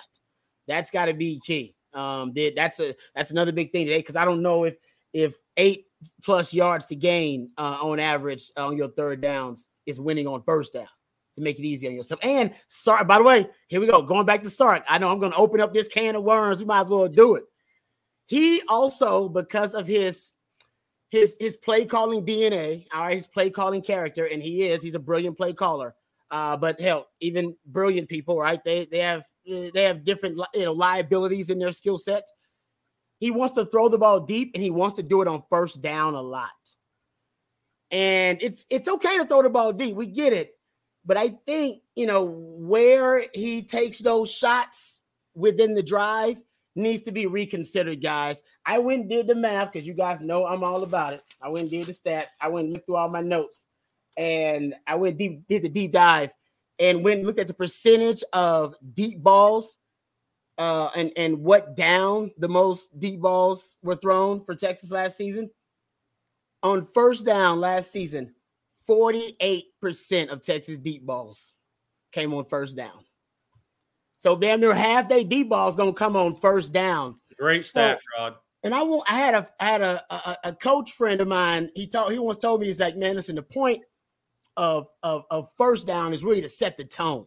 That's 0.66 0.90
got 0.90 1.06
to 1.06 1.14
be 1.14 1.40
key. 1.44 1.74
Um, 1.92 2.32
did 2.32 2.56
that's 2.56 2.80
a 2.80 2.94
that's 3.14 3.30
another 3.30 3.52
big 3.52 3.72
thing 3.72 3.86
today 3.86 3.98
because 3.98 4.16
I 4.16 4.24
don't 4.24 4.42
know 4.42 4.64
if 4.64 4.76
if 5.12 5.36
eight 5.56 5.86
plus 6.22 6.52
yards 6.52 6.86
to 6.86 6.96
gain 6.96 7.50
uh, 7.56 7.78
on 7.80 8.00
average 8.00 8.50
on 8.56 8.76
your 8.76 8.88
third 8.88 9.20
downs 9.20 9.66
is 9.86 10.00
winning 10.00 10.26
on 10.26 10.42
first 10.44 10.74
down 10.74 10.88
to 11.36 11.42
make 11.42 11.58
it 11.58 11.64
easy 11.64 11.86
on 11.86 11.94
yourself. 11.94 12.20
And 12.22 12.52
sorry, 12.68 13.04
by 13.04 13.18
the 13.18 13.24
way, 13.24 13.48
here 13.68 13.80
we 13.80 13.86
go. 13.86 14.02
Going 14.02 14.26
back 14.26 14.42
to 14.42 14.50
Sark. 14.50 14.84
I 14.88 14.98
know 14.98 15.10
I'm 15.10 15.18
going 15.18 15.32
to 15.32 15.38
open 15.38 15.60
up 15.60 15.72
this 15.72 15.88
can 15.88 16.16
of 16.16 16.24
worms. 16.24 16.58
We 16.58 16.66
might 16.66 16.82
as 16.82 16.88
well 16.88 17.08
do 17.08 17.36
it. 17.36 17.44
He 18.26 18.62
also, 18.68 19.28
because 19.28 19.74
of 19.74 19.86
his 19.86 20.34
his 21.10 21.36
his 21.38 21.56
play 21.56 21.84
calling 21.84 22.26
DNA, 22.26 22.86
all 22.92 23.02
right, 23.02 23.16
his 23.16 23.26
play 23.26 23.50
calling 23.50 23.82
character, 23.82 24.26
and 24.26 24.42
he 24.42 24.64
is, 24.64 24.82
he's 24.82 24.96
a 24.96 25.00
brilliant 25.00 25.36
play 25.36 25.52
caller. 25.52 25.94
Uh, 26.30 26.56
but 26.56 26.80
hell, 26.80 27.06
even 27.20 27.56
brilliant 27.66 28.08
people, 28.08 28.36
right? 28.38 28.62
They 28.64 28.86
they 28.86 28.98
have 28.98 29.24
they 29.46 29.84
have 29.84 30.04
different 30.04 30.40
you 30.54 30.64
know 30.64 30.72
liabilities 30.72 31.50
in 31.50 31.58
their 31.58 31.72
skill 31.72 31.98
set. 31.98 32.24
He 33.20 33.30
wants 33.30 33.54
to 33.54 33.64
throw 33.64 33.88
the 33.88 33.98
ball 33.98 34.20
deep 34.20 34.50
and 34.54 34.62
he 34.62 34.70
wants 34.70 34.96
to 34.96 35.02
do 35.02 35.22
it 35.22 35.28
on 35.28 35.42
first 35.48 35.80
down 35.80 36.14
a 36.14 36.20
lot. 36.20 36.50
And 37.90 38.42
it's 38.42 38.66
it's 38.68 38.88
okay 38.88 39.16
to 39.18 39.24
throw 39.24 39.42
the 39.42 39.50
ball 39.50 39.72
deep. 39.72 39.94
We 39.94 40.06
get 40.06 40.32
it. 40.32 40.52
But 41.04 41.16
I 41.16 41.28
think, 41.46 41.82
you 41.94 42.06
know, 42.06 42.24
where 42.24 43.24
he 43.32 43.62
takes 43.62 44.00
those 44.00 44.30
shots 44.30 45.02
within 45.34 45.74
the 45.74 45.82
drive 45.82 46.42
needs 46.76 47.02
to 47.02 47.12
be 47.12 47.26
reconsidered, 47.26 48.02
guys. 48.02 48.42
I 48.64 48.78
went 48.78 49.02
and 49.02 49.10
did 49.10 49.26
the 49.26 49.34
math 49.34 49.72
because 49.72 49.86
you 49.86 49.94
guys 49.94 50.20
know 50.20 50.46
I'm 50.46 50.62
all 50.62 50.82
about 50.82 51.14
it. 51.14 51.22
I 51.40 51.48
went 51.48 51.62
and 51.62 51.70
did 51.70 51.86
the 51.86 51.92
stats. 51.92 52.36
I 52.40 52.48
went 52.48 52.66
and 52.66 52.74
looked 52.74 52.86
through 52.86 52.96
all 52.96 53.08
my 53.08 53.22
notes, 53.22 53.66
and 54.16 54.74
I 54.86 54.94
went 54.94 55.18
deep, 55.18 55.46
did 55.48 55.62
the 55.62 55.68
deep 55.68 55.92
dive, 55.92 56.30
and 56.78 57.02
went 57.02 57.18
and 57.18 57.26
looked 57.26 57.40
at 57.40 57.48
the 57.48 57.54
percentage 57.54 58.22
of 58.32 58.74
deep 58.92 59.22
balls, 59.22 59.78
uh, 60.58 60.90
and 60.94 61.12
and 61.16 61.42
what 61.42 61.74
down 61.74 62.30
the 62.38 62.48
most 62.48 62.88
deep 62.98 63.20
balls 63.20 63.78
were 63.82 63.96
thrown 63.96 64.44
for 64.44 64.54
Texas 64.54 64.90
last 64.90 65.16
season. 65.16 65.50
On 66.62 66.86
first 66.94 67.24
down 67.24 67.60
last 67.60 67.92
season, 67.92 68.34
48% 68.88 70.28
of 70.28 70.42
Texas 70.42 70.78
deep 70.78 71.04
balls 71.04 71.52
came 72.12 72.32
on 72.34 72.44
first 72.44 72.76
down. 72.76 73.04
So 74.18 74.36
damn 74.36 74.60
near 74.60 74.74
half 74.74 75.08
they 75.08 75.24
deep 75.24 75.48
balls 75.48 75.76
gonna 75.76 75.92
come 75.92 76.16
on 76.16 76.36
first 76.36 76.72
down. 76.72 77.20
Great 77.38 77.64
stat, 77.64 77.98
so, 78.16 78.22
Rod. 78.22 78.34
And 78.62 78.74
I 78.74 78.82
will. 78.82 79.04
I 79.08 79.14
had 79.14 79.34
a 79.34 79.48
I 79.60 79.66
had 79.66 79.82
a, 79.82 80.04
a, 80.10 80.36
a 80.44 80.52
coach 80.54 80.92
friend 80.92 81.20
of 81.20 81.28
mine. 81.28 81.70
He 81.74 81.86
told 81.86 82.12
he 82.12 82.18
once 82.18 82.38
told 82.38 82.60
me 82.60 82.66
he's 82.66 82.80
like, 82.80 82.96
man, 82.96 83.16
listen, 83.16 83.36
the 83.36 83.42
point 83.42 83.82
of, 84.56 84.88
of 85.02 85.24
of 85.30 85.48
first 85.56 85.86
down 85.86 86.12
is 86.12 86.24
really 86.24 86.42
to 86.42 86.48
set 86.48 86.76
the 86.76 86.84
tone. 86.84 87.26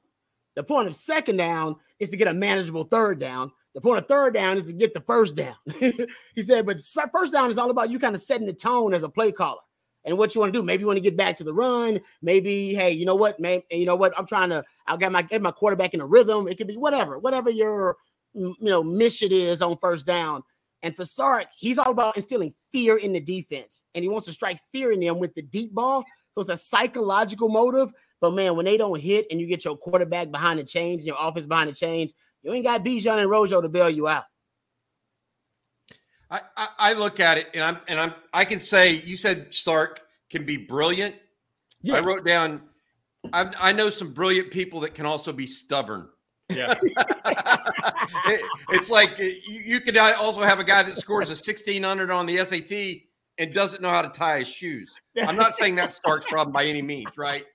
The 0.56 0.64
point 0.64 0.88
of 0.88 0.96
second 0.96 1.38
down 1.38 1.76
is 2.00 2.10
to 2.10 2.18
get 2.18 2.28
a 2.28 2.34
manageable 2.34 2.84
third 2.84 3.20
down. 3.20 3.52
The 3.76 3.82
point 3.82 4.00
of 4.00 4.08
third 4.08 4.34
down 4.34 4.58
is 4.58 4.66
to 4.66 4.74
get 4.74 4.94
the 4.96 5.02
first 5.02 5.36
down. 5.36 5.56
he 5.80 6.42
said, 6.42 6.66
but 6.66 6.82
first 7.14 7.32
down 7.32 7.52
is 7.52 7.60
all 7.60 7.70
about 7.70 7.92
you 7.92 8.00
kind 8.00 8.16
of 8.16 8.22
setting 8.22 8.48
the 8.48 8.54
tone 8.54 8.94
as 8.96 9.04
a 9.04 9.10
play 9.10 9.32
caller 9.32 9.62
and 10.06 10.18
what 10.18 10.34
you 10.34 10.42
want 10.42 10.54
to 10.54 10.60
do. 10.60 10.64
Maybe 10.64 10.82
you 10.82 10.88
want 10.88 10.98
to 10.98 11.04
get 11.04 11.18
back 11.18 11.36
to 11.38 11.44
the 11.44 11.54
run. 11.54 12.00
Maybe, 12.22 12.74
hey, 12.74 12.92
you 12.92 13.06
know 13.06 13.16
what, 13.16 13.40
man, 13.40 13.62
you 13.72 13.86
know 13.86 13.96
what? 13.96 14.14
I'm 14.18 14.26
trying 14.26 14.50
to. 14.50 14.64
I'll 14.88 14.98
get 14.98 15.12
my 15.12 15.22
get 15.22 15.42
my 15.42 15.52
quarterback 15.52 15.94
in 15.94 16.02
a 16.02 16.06
rhythm. 16.06 16.48
It 16.48 16.58
could 16.58 16.68
be 16.68 16.78
whatever, 16.78 17.20
whatever 17.20 17.50
your 17.50 17.98
you 18.34 18.56
know 18.60 18.84
mission 18.84 19.30
is 19.32 19.62
on 19.62 19.78
first 19.78 20.08
down. 20.08 20.44
And 20.82 20.96
for 20.96 21.06
Sark, 21.06 21.48
he's 21.58 21.78
all 21.78 21.92
about 21.92 22.16
instilling 22.16 22.54
fear 22.72 22.98
in 22.98 23.12
the 23.12 23.20
defense, 23.20 23.84
and 23.94 24.04
he 24.04 24.10
wants 24.10 24.28
to 24.28 24.34
strike 24.34 24.60
fear 24.72 24.92
in 24.92 25.02
them 25.02 25.20
with 25.20 25.36
the 25.36 25.42
deep 25.42 25.74
ball. 25.74 26.04
So 26.36 26.42
it's 26.42 26.50
a 26.50 26.58
psychological 26.58 27.50
motive 27.50 27.92
But 28.22 28.34
man, 28.34 28.56
when 28.56 28.66
they 28.66 28.78
don't 28.78 29.00
hit 29.00 29.28
and 29.32 29.40
you 29.40 29.48
get 29.48 29.66
your 29.66 29.78
quarterback 29.78 30.32
behind 30.32 30.60
the 30.60 30.64
chains, 30.64 31.06
your 31.06 31.18
offense 31.20 31.46
behind 31.46 31.70
the 31.70 31.74
chains, 31.74 32.14
you 32.44 32.54
ain't 32.54 32.66
got 32.66 32.84
Bijan 32.84 33.20
and 33.20 33.30
Rojo 33.30 33.62
to 33.62 33.70
bail 33.70 33.90
you 33.90 34.08
out. 34.08 34.24
I, 36.32 36.42
I, 36.58 36.68
I 36.80 36.94
look 36.94 37.20
at 37.20 37.38
it 37.38 37.48
and 37.54 37.64
I'm 37.64 37.80
and 37.88 38.00
I'm 38.00 38.14
I 38.34 38.46
can 38.46 38.60
say 38.60 38.96
you 38.96 39.18
said 39.18 39.54
Sark 39.54 40.02
can 40.30 40.46
be 40.46 40.58
brilliant. 40.58 41.16
Yes. 41.82 41.98
I 41.98 42.00
wrote 42.02 42.26
down 42.26 42.62
I, 43.34 43.52
I 43.60 43.72
know 43.72 43.90
some 43.90 44.14
brilliant 44.14 44.52
people 44.52 44.80
that 44.82 44.96
can 44.96 45.06
also 45.06 45.34
be 45.34 45.48
stubborn. 45.48 46.08
Yeah. 46.50 46.76
it, 46.82 48.42
it's 48.72 48.90
like 48.90 49.18
you, 49.20 49.36
you 49.48 49.82
could 49.82 49.98
also 49.98 50.42
have 50.42 50.60
a 50.60 50.64
guy 50.64 50.84
that 50.84 50.98
scores 50.98 51.30
a 51.30 51.34
1600 51.34 52.10
on 52.10 52.26
the 52.26 52.38
SAT 52.38 53.04
and 53.38 53.54
doesn't 53.54 53.82
know 53.82 53.90
how 53.90 54.02
to 54.02 54.10
tie 54.10 54.40
his 54.40 54.48
shoes. 54.48 54.94
I'm 55.26 55.36
not 55.36 55.56
saying 55.56 55.76
that's 55.76 56.00
Sark's 56.06 56.26
problem 56.28 56.54
by 56.54 56.66
any 56.66 56.82
means, 56.82 57.18
right? 57.18 57.46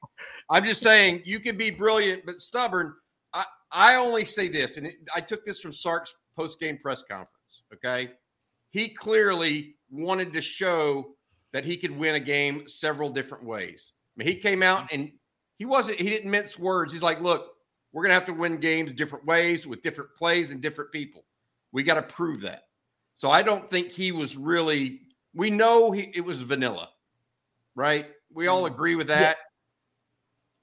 I'm 0.50 0.64
just 0.64 0.82
saying 0.82 1.22
you 1.24 1.40
can 1.40 1.56
be 1.56 1.70
brilliant 1.70 2.24
but 2.26 2.40
stubborn. 2.40 2.94
I, 3.32 3.44
I 3.72 3.94
only 3.96 4.24
say 4.24 4.48
this, 4.48 4.76
and 4.76 4.86
it, 4.86 4.96
I 5.14 5.20
took 5.20 5.44
this 5.44 5.60
from 5.60 5.72
Sark's 5.72 6.14
post 6.36 6.60
game 6.60 6.78
press 6.82 7.02
conference. 7.08 7.28
Okay. 7.72 8.12
He 8.74 8.88
clearly 8.88 9.76
wanted 9.88 10.32
to 10.32 10.42
show 10.42 11.14
that 11.52 11.64
he 11.64 11.76
could 11.76 11.96
win 11.96 12.16
a 12.16 12.20
game 12.20 12.66
several 12.66 13.08
different 13.08 13.44
ways. 13.44 13.92
I 13.94 14.12
mean, 14.16 14.26
he 14.26 14.34
came 14.34 14.64
out 14.64 14.92
and 14.92 15.12
he 15.58 15.64
wasn't, 15.64 16.00
he 16.00 16.10
didn't 16.10 16.28
mince 16.28 16.58
words. 16.58 16.92
He's 16.92 17.00
like, 17.00 17.20
look, 17.20 17.52
we're 17.92 18.02
going 18.02 18.10
to 18.10 18.14
have 18.14 18.24
to 18.24 18.32
win 18.32 18.56
games 18.56 18.92
different 18.92 19.24
ways 19.26 19.64
with 19.64 19.80
different 19.82 20.12
plays 20.16 20.50
and 20.50 20.60
different 20.60 20.90
people. 20.90 21.24
We 21.70 21.84
got 21.84 21.94
to 21.94 22.02
prove 22.02 22.40
that. 22.40 22.64
So 23.14 23.30
I 23.30 23.44
don't 23.44 23.70
think 23.70 23.92
he 23.92 24.10
was 24.10 24.36
really, 24.36 25.02
we 25.36 25.50
know 25.50 25.92
he, 25.92 26.10
it 26.12 26.24
was 26.24 26.42
vanilla, 26.42 26.88
right? 27.76 28.06
We 28.32 28.48
all 28.48 28.64
mm-hmm. 28.64 28.74
agree 28.74 28.96
with 28.96 29.06
that. 29.06 29.36
Yes. 29.36 29.46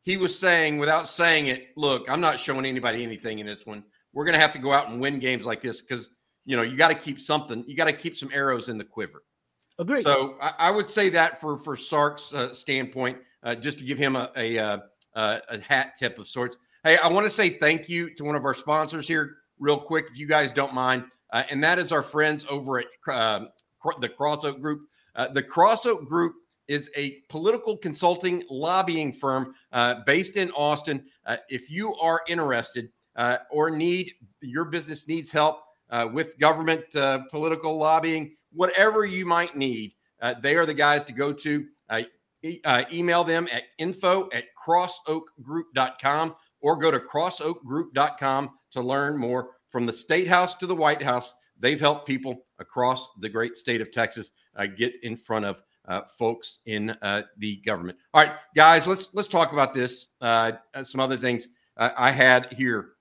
He 0.04 0.18
was 0.18 0.38
saying, 0.38 0.80
without 0.80 1.08
saying 1.08 1.48
it, 1.48 1.70
look, 1.78 2.10
I'm 2.10 2.20
not 2.20 2.42
showing 2.42 2.66
anybody 2.66 3.04
anything 3.04 3.40
in 3.40 3.46
this 3.46 3.66
one. 3.66 3.86
We're 4.12 4.26
going 4.26 4.36
to 4.36 4.42
have 4.42 4.52
to 4.52 4.60
go 4.60 4.74
out 4.74 4.90
and 4.90 5.00
win 5.00 5.18
games 5.18 5.46
like 5.46 5.62
this 5.62 5.80
because, 5.80 6.10
you 6.46 6.56
know, 6.58 6.64
you 6.64 6.78
got 6.78 6.90
to 6.90 6.96
keep 6.96 7.20
something, 7.20 7.64
you 7.68 7.76
got 7.76 7.86
to 7.86 7.94
keep 7.94 8.16
some 8.16 8.30
arrows 8.34 8.70
in 8.70 8.78
the 8.78 8.84
quiver. 8.84 9.24
Agree. 9.80 10.02
So 10.02 10.36
I, 10.42 10.54
I, 10.60 10.72
would 10.72 10.90
say 10.90 11.10
that 11.10 11.40
for 11.42 11.58
for 11.58 11.76
Sark's 11.76 12.34
uh, 12.34 12.54
standpoint, 12.54 13.18
uh, 13.44 13.56
just 13.56 13.80
to 13.80 13.86
give 13.86 13.98
him 13.98 14.16
a 14.16 14.32
a, 14.36 14.58
uh, 14.58 14.80
a 15.16 15.60
hat 15.62 15.94
tip 15.98 16.20
of 16.20 16.28
sorts. 16.28 16.58
Hey, 16.84 16.98
I 16.98 17.08
want 17.08 17.26
to 17.26 17.30
say 17.30 17.50
thank 17.50 17.90
you 17.90 18.14
to 18.16 18.24
one 18.24 18.36
of 18.36 18.46
our 18.46 18.54
sponsors 18.54 19.08
here, 19.08 19.38
real 19.60 19.80
quick, 19.80 20.08
if 20.10 20.18
you 20.18 20.28
guys 20.28 20.52
don't 20.52 20.74
mind, 20.74 21.06
uh, 21.32 21.44
and 21.50 21.64
that 21.64 21.80
is 21.80 21.92
our 21.92 22.04
friends 22.04 22.46
over 22.50 22.80
at 22.80 22.86
uh, 23.08 23.46
the 24.00 24.10
Cross 24.10 24.46
Oak 24.46 24.62
Group. 24.62 24.82
Uh, 25.16 25.28
the 25.28 25.44
Cross 25.44 25.86
Oak 25.86 26.08
Group 26.08 26.36
is 26.68 26.90
a 26.96 27.20
political 27.28 27.76
consulting 27.76 28.44
lobbying 28.50 29.12
firm 29.12 29.54
uh, 29.74 29.96
based 30.06 30.38
in 30.38 30.52
Austin. 30.52 31.04
Uh, 31.26 31.38
if 31.50 31.70
you 31.70 31.94
are 31.96 32.22
interested 32.28 32.90
uh, 33.16 33.38
or 33.50 33.70
need 33.70 34.12
your 34.42 34.66
business 34.66 35.08
needs 35.08 35.32
help 35.32 35.64
with 36.12 36.38
government 36.38 36.86
political 37.30 37.78
lobbying, 37.78 38.36
whatever 38.54 39.06
you 39.06 39.26
might 39.26 39.56
need, 39.56 39.94
they 40.42 40.56
are 40.56 40.66
the 40.66 40.74
guys 40.74 41.04
to 41.06 41.14
go 41.14 41.34
to. 41.34 41.66
E- 42.44 42.60
email 42.92 43.24
them 43.24 43.48
at 43.54 43.64
info 43.78 44.28
at 44.34 44.46
crossoakgroup.com 44.68 46.36
or 46.62 46.78
go 46.78 46.92
to 46.92 47.00
crossoakgroup.com 47.00 48.50
to 48.72 48.82
learn 48.82 49.18
more 49.18 49.52
from 49.70 49.86
the 49.86 49.94
State 49.94 50.28
House 50.28 50.56
to 50.56 50.68
the 50.68 50.76
White 50.76 51.02
House. 51.02 51.34
They've 51.60 51.80
helped 51.80 52.08
people 52.08 52.46
across 52.60 53.08
the 53.20 53.30
great 53.30 53.56
state 53.56 53.82
of 53.82 53.92
Texas 53.92 54.32
uh, 54.56 54.66
get 54.66 54.94
in 55.04 55.16
front 55.16 55.46
of 55.46 55.62
uh, 55.88 56.02
folks 56.18 56.60
in 56.66 56.92
uh, 57.02 57.24
the 57.38 57.58
government. 57.58 57.98
All 58.14 58.24
right, 58.24 58.36
guys, 58.56 58.88
let's 58.88 59.10
let's 59.14 59.28
talk 59.28 59.52
about 59.52 59.74
this. 59.74 60.08
Uh, 60.22 60.54
uh, 60.74 60.84
some 60.84 61.02
other 61.02 61.18
things 61.18 61.48
uh, 61.78 61.92
I 61.98 62.12
had 62.12 62.52
here: 62.52 62.92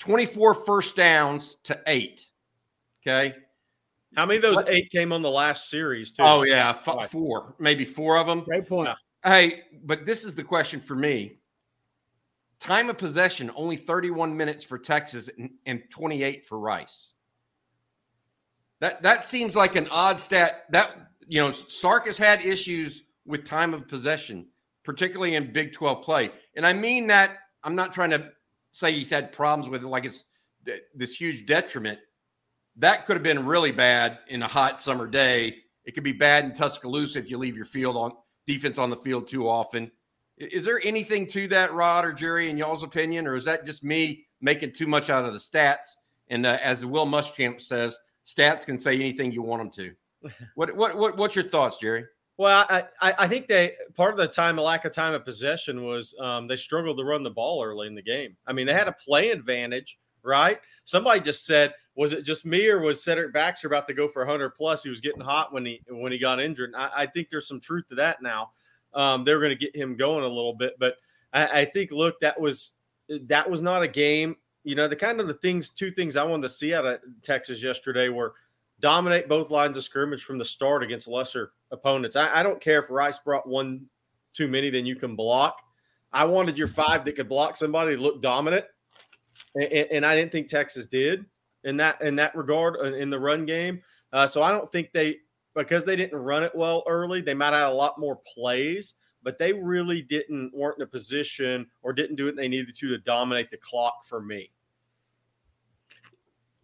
24 0.00 0.54
first 0.54 0.96
downs 0.96 1.56
to 1.64 1.80
eight. 1.86 2.26
Okay, 3.02 3.34
how 4.16 4.26
many 4.26 4.36
of 4.36 4.42
those 4.42 4.62
eight 4.66 4.90
came 4.90 5.12
on 5.12 5.22
the 5.22 5.30
last 5.30 5.70
series? 5.70 6.10
Too? 6.10 6.22
Oh 6.24 6.42
yeah, 6.42 6.70
f- 6.70 7.10
four, 7.10 7.54
maybe 7.58 7.84
four 7.84 8.18
of 8.18 8.26
them. 8.26 8.40
Great 8.40 8.68
point. 8.68 8.88
Uh, 8.88 8.96
hey, 9.24 9.62
but 9.84 10.04
this 10.04 10.24
is 10.24 10.34
the 10.34 10.42
question 10.42 10.80
for 10.80 10.96
me: 10.96 11.38
Time 12.58 12.90
of 12.90 12.98
possession 12.98 13.50
only 13.54 13.76
31 13.76 14.36
minutes 14.36 14.64
for 14.64 14.78
Texas 14.78 15.30
and, 15.38 15.50
and 15.64 15.82
28 15.90 16.44
for 16.44 16.58
Rice. 16.58 17.12
That 18.80 19.02
that 19.02 19.24
seems 19.24 19.54
like 19.54 19.76
an 19.76 19.86
odd 19.90 20.18
stat. 20.18 20.64
That 20.70 21.10
you 21.28 21.40
know, 21.40 21.50
Sark 21.50 22.06
has 22.06 22.18
had 22.18 22.44
issues 22.44 23.04
with 23.26 23.44
time 23.44 23.72
of 23.72 23.86
possession, 23.86 24.46
particularly 24.82 25.36
in 25.36 25.52
Big 25.52 25.72
12 25.72 26.02
play. 26.02 26.30
And 26.56 26.66
I 26.66 26.72
mean 26.72 27.06
that 27.06 27.38
I'm 27.62 27.74
not 27.74 27.92
trying 27.92 28.10
to 28.10 28.32
say 28.72 28.92
he's 28.92 29.10
had 29.10 29.32
problems 29.32 29.70
with 29.70 29.82
it 29.82 29.88
like 29.88 30.04
it's 30.04 30.24
this 30.94 31.14
huge 31.14 31.46
detriment. 31.46 31.98
That 32.76 33.06
could 33.06 33.16
have 33.16 33.22
been 33.22 33.44
really 33.44 33.72
bad 33.72 34.18
in 34.28 34.42
a 34.42 34.48
hot 34.48 34.80
summer 34.80 35.06
day. 35.06 35.58
It 35.84 35.92
could 35.92 36.04
be 36.04 36.12
bad 36.12 36.44
in 36.44 36.52
Tuscaloosa 36.52 37.18
if 37.18 37.30
you 37.30 37.38
leave 37.38 37.56
your 37.56 37.64
field 37.64 37.96
on 37.96 38.12
defense 38.46 38.78
on 38.78 38.90
the 38.90 38.96
field 38.96 39.28
too 39.28 39.48
often. 39.48 39.90
Is 40.38 40.64
there 40.64 40.80
anything 40.84 41.26
to 41.28 41.48
that, 41.48 41.74
Rod 41.74 42.04
or 42.04 42.12
Jerry, 42.12 42.48
in 42.48 42.56
y'all's 42.56 42.82
opinion, 42.82 43.26
or 43.26 43.36
is 43.36 43.44
that 43.44 43.66
just 43.66 43.84
me 43.84 44.24
making 44.40 44.72
too 44.72 44.86
much 44.86 45.10
out 45.10 45.24
of 45.24 45.32
the 45.32 45.38
stats? 45.38 45.96
And 46.28 46.46
uh, 46.46 46.58
as 46.62 46.84
Will 46.84 47.06
Muschamp 47.06 47.60
says, 47.60 47.98
stats 48.26 48.64
can 48.64 48.78
say 48.78 48.94
anything 48.94 49.32
you 49.32 49.42
want 49.42 49.60
them 49.60 49.70
to. 50.22 50.32
what 50.54 50.74
what 50.76 50.96
what 50.96 51.16
what's 51.16 51.34
your 51.34 51.48
thoughts, 51.48 51.78
Jerry? 51.78 52.04
Well, 52.36 52.64
I, 52.70 52.84
I, 53.02 53.28
think 53.28 53.48
they 53.48 53.74
part 53.94 54.12
of 54.12 54.16
the 54.16 54.26
time, 54.26 54.58
a 54.58 54.62
lack 54.62 54.86
of 54.86 54.92
time 54.92 55.12
of 55.12 55.26
possession 55.26 55.84
was 55.84 56.14
um, 56.18 56.48
they 56.48 56.56
struggled 56.56 56.96
to 56.96 57.04
run 57.04 57.22
the 57.22 57.30
ball 57.30 57.62
early 57.62 57.86
in 57.86 57.94
the 57.94 58.00
game. 58.00 58.34
I 58.46 58.54
mean, 58.54 58.66
they 58.66 58.72
had 58.72 58.88
a 58.88 58.92
play 58.92 59.28
advantage, 59.28 59.98
right? 60.22 60.58
Somebody 60.84 61.20
just 61.20 61.44
said, 61.44 61.74
was 61.96 62.14
it 62.14 62.22
just 62.22 62.46
me 62.46 62.66
or 62.68 62.80
was 62.80 63.04
Cedric 63.04 63.34
Baxter 63.34 63.66
about 63.66 63.86
to 63.88 63.94
go 63.94 64.08
for 64.08 64.24
100 64.24 64.50
plus? 64.50 64.82
He 64.82 64.88
was 64.88 65.02
getting 65.02 65.20
hot 65.20 65.52
when 65.52 65.66
he 65.66 65.82
when 65.90 66.12
he 66.12 66.18
got 66.18 66.40
injured. 66.40 66.72
I, 66.74 66.90
I 66.96 67.06
think 67.06 67.28
there's 67.28 67.46
some 67.46 67.60
truth 67.60 67.88
to 67.90 67.94
that 67.96 68.22
now 68.22 68.52
um, 68.94 69.24
they're 69.24 69.38
going 69.38 69.56
to 69.56 69.56
get 69.56 69.74
him 69.74 69.96
going 69.96 70.24
a 70.24 70.28
little 70.28 70.54
bit. 70.54 70.74
But 70.78 70.96
I, 71.32 71.60
I, 71.60 71.64
think, 71.64 71.90
look, 71.90 72.20
that 72.20 72.40
was 72.40 72.72
that 73.08 73.48
was 73.48 73.62
not 73.62 73.82
a 73.82 73.88
game. 73.88 74.36
You 74.64 74.74
know, 74.74 74.88
the 74.88 74.96
kind 74.96 75.20
of 75.20 75.28
the 75.28 75.34
things, 75.34 75.70
two 75.70 75.90
things 75.90 76.16
I 76.16 76.24
wanted 76.24 76.42
to 76.42 76.48
see 76.50 76.74
out 76.74 76.86
of 76.86 77.00
Texas 77.22 77.62
yesterday 77.62 78.08
were 78.08 78.34
dominate 78.80 79.28
both 79.28 79.50
lines 79.50 79.76
of 79.76 79.82
scrimmage 79.82 80.24
from 80.24 80.38
the 80.38 80.44
start 80.44 80.82
against 80.82 81.08
lesser 81.08 81.52
opponents. 81.70 82.16
I, 82.16 82.40
I 82.40 82.42
don't 82.42 82.60
care 82.60 82.80
if 82.80 82.90
Rice 82.90 83.18
brought 83.18 83.48
one 83.48 83.86
too 84.32 84.48
many, 84.48 84.70
then 84.70 84.86
you 84.86 84.96
can 84.96 85.14
block. 85.14 85.60
I 86.12 86.24
wanted 86.24 86.58
your 86.58 86.66
five 86.66 87.04
that 87.04 87.16
could 87.16 87.28
block 87.28 87.56
somebody 87.56 87.96
to 87.96 88.02
look 88.02 88.20
dominant, 88.20 88.64
and, 89.54 89.64
and, 89.64 90.06
I 90.06 90.16
didn't 90.16 90.32
think 90.32 90.48
Texas 90.48 90.86
did 90.86 91.24
in 91.64 91.76
that 91.76 92.00
in 92.02 92.16
that 92.16 92.34
regard 92.34 92.76
uh, 92.76 92.94
in 92.94 93.10
the 93.10 93.18
run 93.18 93.46
game. 93.46 93.80
Uh, 94.12 94.26
so 94.26 94.42
I 94.42 94.50
don't 94.50 94.70
think 94.70 94.90
they 94.92 95.18
because 95.54 95.84
they 95.84 95.96
didn't 95.96 96.18
run 96.18 96.42
it 96.42 96.52
well 96.54 96.82
early, 96.88 97.20
they 97.20 97.34
might 97.34 97.52
have 97.52 97.70
a 97.70 97.74
lot 97.74 97.98
more 97.98 98.20
plays, 98.34 98.94
but 99.22 99.38
they 99.38 99.52
really 99.52 100.02
didn't 100.02 100.52
weren't 100.54 100.78
in 100.78 100.82
a 100.82 100.86
position 100.86 101.66
or 101.82 101.92
didn't 101.92 102.16
do 102.16 102.26
what 102.26 102.36
they 102.36 102.48
needed 102.48 102.74
to 102.74 102.88
to 102.88 102.98
dominate 102.98 103.50
the 103.50 103.56
clock 103.58 104.04
for 104.04 104.20
me. 104.20 104.50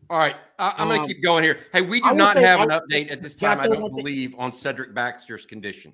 All 0.08 0.18
right, 0.18 0.36
I, 0.58 0.74
am 0.78 0.82
um, 0.82 0.88
going 0.88 1.08
to 1.08 1.14
keep 1.14 1.22
going 1.22 1.42
here. 1.42 1.58
Hey, 1.72 1.80
we 1.80 2.00
do 2.00 2.14
not 2.14 2.36
have 2.36 2.60
an 2.60 2.68
update 2.68 3.10
at 3.10 3.22
this 3.22 3.34
time. 3.34 3.58
I 3.58 3.66
don't 3.66 3.94
believe 3.94 4.34
on 4.38 4.52
Cedric 4.52 4.94
Baxter's 4.94 5.44
condition. 5.44 5.92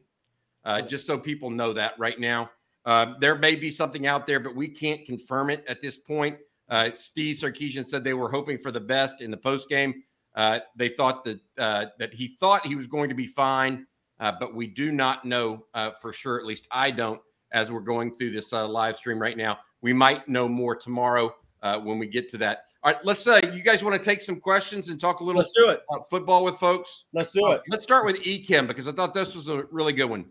Uh, 0.65 0.83
just 0.83 1.07
so 1.07 1.19
people 1.19 1.51
know 1.51 1.73
that 1.73 1.95
right 1.99 2.21
now, 2.21 2.51
uh, 2.85 3.15
there 3.21 3.37
may 3.37 3.55
be 3.57 3.71
something 3.71 4.07
out 4.07 4.27
there, 4.27 4.39
but 4.39 4.55
we 4.55 4.69
can't 4.69 5.05
confirm 5.07 5.51
it 5.51 5.65
at 5.67 5.81
this 5.81 5.97
point. 5.97 6.37
Uh, 6.69 6.91
Steve 6.95 7.37
Sarkisian 7.37 7.87
said 7.87 8.05
they 8.05 8.15
were 8.15 8.31
hoping 8.31 8.59
for 8.59 8.71
the 8.71 8.81
best 8.81 9.21
in 9.21 9.31
the 9.31 9.37
post 9.37 9.69
game. 9.69 10.03
Uh, 10.35 10.61
they 10.77 10.89
thought 10.89 11.25
that 11.25 11.41
uh, 11.59 11.87
that 11.99 12.13
he 12.13 12.37
thought 12.41 12.67
he 12.67 12.75
was 12.75 12.87
going 12.87 13.09
to 13.09 13.15
be 13.15 13.27
fine, 13.27 13.87
uh, 14.21 14.33
but 14.39 14.55
we 14.55 14.67
do 14.67 14.93
not 14.93 15.25
know 15.25 15.65
uh, 15.75 15.91
for 16.01 16.13
sure. 16.13 16.39
At 16.39 16.47
least 16.47 16.67
I 16.71 16.91
don't. 16.91 17.21
As 17.53 17.71
we're 17.71 17.81
going 17.81 18.15
through 18.15 18.31
this 18.31 18.53
uh, 18.53 18.67
live 18.67 18.97
stream 18.97 19.19
right 19.21 19.37
now, 19.37 19.59
we 19.83 19.93
might 19.93 20.27
know 20.29 20.49
more 20.49 20.75
tomorrow 20.75 21.35
when 21.83 21.99
we 21.99 22.07
get 22.07 22.29
to 22.31 22.39
that. 22.39 22.65
All 22.83 22.93
right, 22.93 23.05
let's. 23.05 23.27
Uh, 23.27 23.41
you 23.55 23.63
guys 23.63 23.83
want 23.83 24.01
to 24.01 24.05
take 24.05 24.21
some 24.21 24.41
questions 24.41 24.89
and 24.89 25.01
talk 25.01 25.21
a 25.21 25.25
little? 25.25 25.41
Let's 25.41 25.53
do 25.53 25.71
it. 25.71 25.83
football 26.11 26.45
with 26.45 26.57
folks. 26.57 27.05
Let's 27.13 27.33
do 27.33 27.53
it. 27.53 27.63
let's 27.69 27.83
start 27.83 28.05
with 28.05 28.23
Ekim 28.23 28.67
because 28.67 28.89
I 28.89 28.93
thought 28.93 29.15
this 29.15 29.35
was 29.35 29.49
a 29.49 29.65
really 29.71 29.93
good 29.93 30.11
one. 30.11 30.27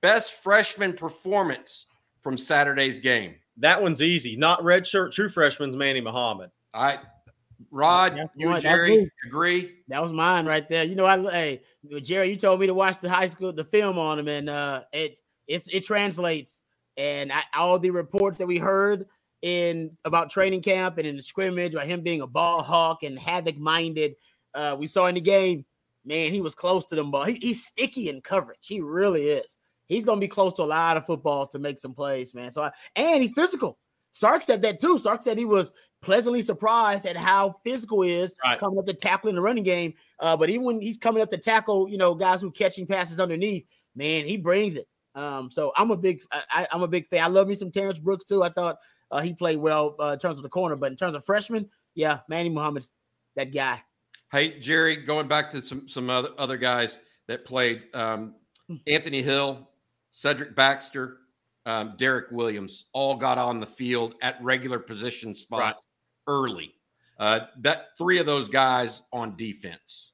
Best 0.00 0.42
freshman 0.42 0.94
performance 0.94 1.86
from 2.22 2.38
Saturday's 2.38 3.00
game. 3.00 3.34
That 3.56 3.80
one's 3.80 4.02
easy. 4.02 4.36
Not 4.36 4.64
red 4.64 4.86
shirt, 4.86 5.12
true 5.12 5.28
freshman's 5.28 5.76
Manny 5.76 6.00
Muhammad. 6.00 6.50
All 6.72 6.84
right. 6.84 7.00
Rod, 7.70 8.16
That's 8.16 8.30
you 8.36 8.48
and 8.50 8.62
Jerry 8.62 9.10
agree. 9.26 9.76
That 9.88 10.02
was 10.02 10.12
mine 10.12 10.46
right 10.46 10.66
there. 10.68 10.84
You 10.84 10.94
know, 10.94 11.06
I 11.06 11.20
hey 11.30 11.62
Jerry, 12.02 12.30
you 12.30 12.36
told 12.36 12.60
me 12.60 12.66
to 12.66 12.74
watch 12.74 12.98
the 12.98 13.08
high 13.08 13.28
school 13.28 13.52
the 13.52 13.64
film 13.64 13.98
on 13.98 14.18
him, 14.18 14.28
and 14.28 14.48
uh, 14.48 14.82
it 14.92 15.20
it 15.46 15.62
it 15.72 15.84
translates. 15.84 16.60
And 16.96 17.32
I, 17.32 17.42
all 17.54 17.78
the 17.78 17.90
reports 17.90 18.38
that 18.38 18.46
we 18.46 18.58
heard 18.58 19.06
in 19.42 19.96
about 20.04 20.30
training 20.30 20.62
camp 20.62 20.98
and 20.98 21.06
in 21.06 21.16
the 21.16 21.22
scrimmage 21.22 21.72
about 21.74 21.86
him 21.86 22.02
being 22.02 22.20
a 22.20 22.26
ball 22.26 22.62
hawk 22.62 23.02
and 23.02 23.18
havoc 23.18 23.56
minded, 23.58 24.14
uh, 24.54 24.76
we 24.78 24.86
saw 24.86 25.06
in 25.06 25.14
the 25.14 25.20
game. 25.20 25.64
Man, 26.04 26.32
he 26.32 26.40
was 26.40 26.54
close 26.54 26.86
to 26.86 26.94
them 26.94 27.10
ball. 27.10 27.24
He, 27.24 27.34
he's 27.34 27.64
sticky 27.64 28.08
in 28.08 28.20
coverage. 28.22 28.66
He 28.66 28.80
really 28.80 29.22
is. 29.24 29.58
he's 29.86 30.04
going 30.04 30.18
to 30.18 30.24
be 30.24 30.28
close 30.28 30.54
to 30.54 30.62
a 30.62 30.64
lot 30.64 30.96
of 30.96 31.04
footballs 31.04 31.48
to 31.48 31.58
make 31.58 31.78
some 31.78 31.92
plays, 31.94 32.32
man. 32.32 32.52
So, 32.52 32.62
I, 32.62 32.70
and 32.96 33.22
he's 33.22 33.34
physical. 33.34 33.78
Sark 34.12 34.42
said 34.42 34.62
that 34.62 34.80
too. 34.80 34.98
Sark 34.98 35.22
said 35.22 35.36
he 35.38 35.44
was 35.44 35.72
pleasantly 36.02 36.42
surprised 36.42 37.06
at 37.06 37.16
how 37.16 37.54
physical 37.64 38.00
he 38.02 38.12
is 38.12 38.34
Right. 38.42 38.58
coming 38.58 38.78
up 38.78 38.86
to 38.86 38.94
tackle 38.94 39.28
in 39.28 39.36
the 39.36 39.42
running 39.42 39.62
game. 39.62 39.94
Uh, 40.20 40.36
but 40.36 40.48
even 40.50 40.64
when 40.64 40.80
he's 40.80 40.96
coming 40.96 41.22
up 41.22 41.30
to 41.30 41.38
tackle, 41.38 41.88
you 41.88 41.98
know, 41.98 42.14
guys 42.14 42.40
who 42.40 42.50
catching 42.50 42.86
passes 42.86 43.20
underneath, 43.20 43.66
man, 43.94 44.26
he 44.26 44.36
brings 44.36 44.76
it. 44.76 44.88
Um, 45.14 45.50
so 45.50 45.72
I'm 45.76 45.90
a 45.90 45.96
big, 45.96 46.22
I, 46.32 46.66
I'm 46.72 46.82
a 46.82 46.88
big 46.88 47.06
fan. 47.08 47.22
I 47.24 47.26
love 47.28 47.46
me 47.46 47.54
some 47.54 47.70
Terrance 47.70 47.98
Brooks 47.98 48.24
too. 48.24 48.42
I 48.42 48.48
thought 48.48 48.78
uh, 49.10 49.20
he 49.20 49.32
played 49.32 49.58
well 49.58 49.96
uh, 50.00 50.12
in 50.12 50.18
terms 50.18 50.36
of 50.36 50.42
the 50.42 50.48
corner, 50.48 50.76
but 50.76 50.90
in 50.90 50.96
terms 50.96 51.14
of 51.14 51.24
freshman, 51.24 51.68
yeah, 51.94 52.20
Manny 52.28 52.48
Muhammad's 52.48 52.90
that 53.36 53.52
guy. 53.52 53.82
Hey, 54.32 54.60
Jerry, 54.60 54.96
going 54.96 55.28
back 55.28 55.50
to 55.50 55.62
some 55.62 55.88
some 55.88 56.08
other, 56.08 56.30
other 56.38 56.56
guys 56.56 57.00
that 57.26 57.44
played 57.44 57.82
um, 57.94 58.34
Anthony 58.86 59.22
Hill, 59.22 59.68
Cedric 60.10 60.54
Baxter, 60.54 61.18
um, 61.66 61.94
Derek 61.96 62.30
Williams, 62.30 62.86
all 62.92 63.16
got 63.16 63.38
on 63.38 63.60
the 63.60 63.66
field 63.66 64.14
at 64.22 64.42
regular 64.42 64.78
position 64.78 65.34
spots 65.34 65.84
early. 66.26 66.74
Uh, 67.18 67.40
that 67.58 67.88
three 67.98 68.18
of 68.18 68.26
those 68.26 68.48
guys 68.48 69.02
on 69.12 69.36
defense. 69.36 70.12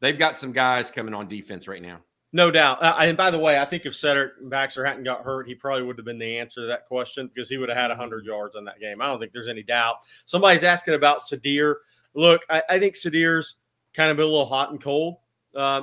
They've 0.00 0.18
got 0.18 0.36
some 0.36 0.52
guys 0.52 0.90
coming 0.90 1.14
on 1.14 1.28
defense 1.28 1.68
right 1.68 1.82
now. 1.82 2.00
No 2.32 2.50
doubt. 2.50 2.82
Uh, 2.82 2.94
and 3.00 3.16
by 3.16 3.30
the 3.30 3.38
way, 3.38 3.58
I 3.58 3.64
think 3.64 3.86
if 3.86 3.96
Cedric 3.96 4.32
Baxter 4.50 4.84
hadn't 4.84 5.04
got 5.04 5.24
hurt, 5.24 5.48
he 5.48 5.54
probably 5.54 5.82
would 5.82 5.96
have 5.96 6.04
been 6.04 6.18
the 6.18 6.38
answer 6.38 6.60
to 6.60 6.66
that 6.66 6.86
question 6.86 7.26
because 7.28 7.48
he 7.48 7.56
would 7.56 7.70
have 7.70 7.78
had 7.78 7.88
100 7.88 8.26
yards 8.26 8.54
on 8.54 8.64
that 8.66 8.80
game. 8.80 9.00
I 9.00 9.06
don't 9.06 9.18
think 9.18 9.32
there's 9.32 9.48
any 9.48 9.62
doubt. 9.62 9.96
Somebody's 10.26 10.62
asking 10.62 10.94
about 10.94 11.20
Sydir. 11.20 11.76
Look, 12.14 12.44
I, 12.50 12.62
I 12.68 12.78
think 12.78 12.96
Sydir's 12.96 13.56
kind 13.94 14.10
of 14.10 14.18
been 14.18 14.26
a 14.26 14.28
little 14.28 14.44
hot 14.44 14.70
and 14.70 14.80
cold 14.80 15.16
uh, 15.54 15.82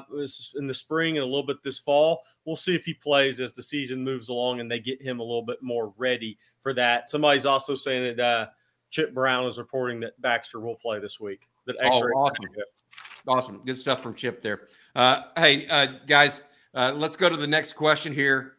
in 0.58 0.68
the 0.68 0.74
spring 0.74 1.18
and 1.18 1.24
a 1.24 1.28
little 1.28 1.46
bit 1.46 1.64
this 1.64 1.80
fall. 1.80 2.24
We'll 2.46 2.56
see 2.56 2.76
if 2.76 2.86
he 2.86 2.94
plays 2.94 3.40
as 3.40 3.54
the 3.54 3.64
season 3.64 4.04
moves 4.04 4.30
along 4.30 4.60
and 4.60 4.70
they 4.70 4.80
get 4.80 5.02
him 5.02 5.20
a 5.20 5.24
little 5.24 5.42
bit 5.42 5.64
more 5.64 5.94
ready 5.98 6.38
for 6.62 6.74
that. 6.74 7.10
Somebody's 7.10 7.48
also 7.48 7.74
saying 7.74 8.18
that 8.18 8.24
uh, 8.24 8.48
Chip 8.92 9.16
Brown 9.16 9.48
is 9.48 9.58
reporting 9.58 10.00
that 10.02 10.20
Baxter 10.22 10.60
will 10.60 10.76
play 10.76 11.00
this 11.00 11.20
week. 11.20 11.48
That 11.66 11.76
Oh, 11.82 11.88
awesome. 11.88 12.46
Awesome. 13.28 13.62
Good 13.66 13.80
stuff 13.80 14.04
from 14.04 14.14
Chip 14.14 14.42
there. 14.42 14.62
Uh, 14.96 15.24
hey, 15.38 15.68
uh, 15.68 15.88
guys, 16.06 16.44
uh, 16.74 16.94
let's 16.96 17.16
go 17.16 17.30
to 17.30 17.38
the 17.38 17.48
next 17.48 17.74
question 17.74 18.14
here. 18.14 18.54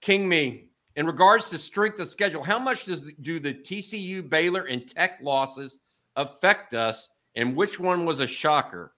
King 0.00 0.28
Me, 0.28 0.70
in 0.94 1.06
regards 1.06 1.50
to 1.50 1.58
strength 1.58 1.98
of 1.98 2.10
schedule, 2.10 2.42
how 2.42 2.58
much 2.58 2.84
does 2.84 3.02
the, 3.02 3.12
do 3.22 3.40
the 3.40 3.52
TCU, 3.52 4.28
Baylor, 4.28 4.62
and 4.62 4.86
Tech 4.86 5.18
losses 5.20 5.78
affect 6.14 6.74
us, 6.74 7.08
and 7.34 7.56
which 7.56 7.80
one 7.80 8.06
was 8.06 8.20
a 8.20 8.26
shocker? 8.26 8.94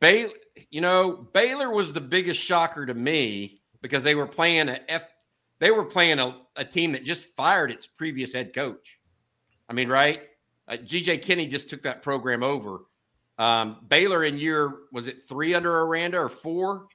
Baylor, 0.00 0.32
you 0.70 0.80
know, 0.80 1.28
Baylor 1.32 1.70
was 1.72 1.92
the 1.92 2.00
biggest 2.00 2.40
shocker 2.40 2.86
to 2.86 2.94
me 2.94 3.60
because 3.82 4.02
they 4.02 4.14
were 4.14 4.26
playing 4.26 4.68
a 4.68 4.80
F, 4.88 5.06
they 5.58 5.70
were 5.70 5.84
playing 5.84 6.18
a, 6.18 6.36
a 6.56 6.64
team 6.64 6.92
that 6.92 7.04
just 7.04 7.26
fired 7.36 7.70
its 7.70 7.86
previous 7.86 8.32
head 8.32 8.54
coach. 8.54 8.98
I 9.68 9.72
mean, 9.72 9.88
right? 9.88 10.22
Uh, 10.66 10.78
GJ 10.78 11.22
Kinne 11.22 11.50
just 11.50 11.68
took 11.68 11.82
that 11.82 12.02
program 12.02 12.42
over. 12.42 12.80
Um, 13.38 13.78
Baylor 13.88 14.24
in 14.24 14.38
year 14.38 14.72
was 14.92 15.06
it 15.06 15.26
three 15.28 15.54
under 15.54 15.80
Aranda 15.80 16.18
or 16.18 16.28
four? 16.28 16.86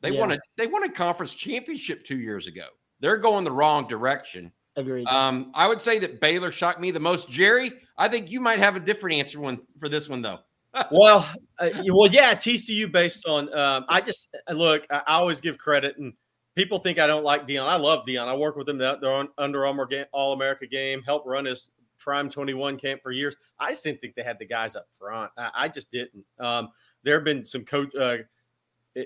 They 0.00 0.10
Yeah. 0.10 0.20
won 0.20 0.32
a 0.32 0.38
they 0.56 0.66
won 0.66 0.84
a 0.84 0.88
conference 0.88 1.34
championship 1.34 2.04
two 2.04 2.18
years 2.18 2.46
ago. 2.46 2.66
They're 3.00 3.16
going 3.16 3.44
the 3.44 3.52
wrong 3.52 3.88
direction. 3.88 4.52
Agreed. 4.76 5.06
Um, 5.08 5.50
I 5.54 5.66
would 5.66 5.80
say 5.80 5.98
that 6.00 6.20
Baylor 6.20 6.52
shocked 6.52 6.80
me 6.80 6.90
the 6.90 7.00
most. 7.00 7.30
Jerry, 7.30 7.72
I 7.96 8.08
think 8.08 8.30
you 8.30 8.40
might 8.40 8.58
have 8.58 8.76
a 8.76 8.80
different 8.80 9.16
answer 9.18 9.40
one 9.40 9.60
for 9.80 9.88
this 9.88 10.08
one 10.08 10.22
though. 10.22 10.38
well, 10.90 11.26
uh, 11.58 11.70
well, 11.90 12.10
yeah, 12.10 12.34
TCU 12.34 12.90
based 12.92 13.26
on. 13.26 13.52
Um, 13.54 13.86
I 13.88 14.02
just 14.02 14.36
uh, 14.48 14.52
look. 14.52 14.86
I, 14.90 15.02
always 15.06 15.40
give 15.40 15.56
credit, 15.56 15.96
and 15.96 16.12
people 16.54 16.78
think 16.78 16.98
I 16.98 17.06
don't 17.06 17.24
like 17.24 17.46
Deion. 17.46 17.66
I 17.66 17.76
love 17.76 18.04
Deion. 18.06 18.28
I 18.28 18.36
work 18.36 18.56
with 18.56 18.68
him. 18.68 18.76
They're 18.76 19.10
on 19.10 19.28
Under 19.38 19.64
Armour 19.64 19.86
game, 19.86 20.04
All 20.12 20.34
America 20.34 20.66
game. 20.66 21.02
Helped 21.02 21.26
run 21.26 21.46
his 21.46 21.70
Prime 22.06 22.30
Twenty 22.30 22.54
One 22.54 22.78
camp 22.78 23.02
for 23.02 23.10
years. 23.10 23.34
I 23.58 23.70
just 23.70 23.82
didn't 23.82 24.00
think 24.00 24.14
they 24.14 24.22
had 24.22 24.38
the 24.38 24.46
guys 24.46 24.76
up 24.76 24.86
front. 24.96 25.32
I, 25.36 25.50
I 25.54 25.68
just 25.68 25.90
didn't. 25.90 26.24
Um, 26.38 26.68
there 27.02 27.14
have 27.14 27.24
been 27.24 27.44
some 27.44 27.64
coach. 27.64 27.94
Uh, 27.94 28.18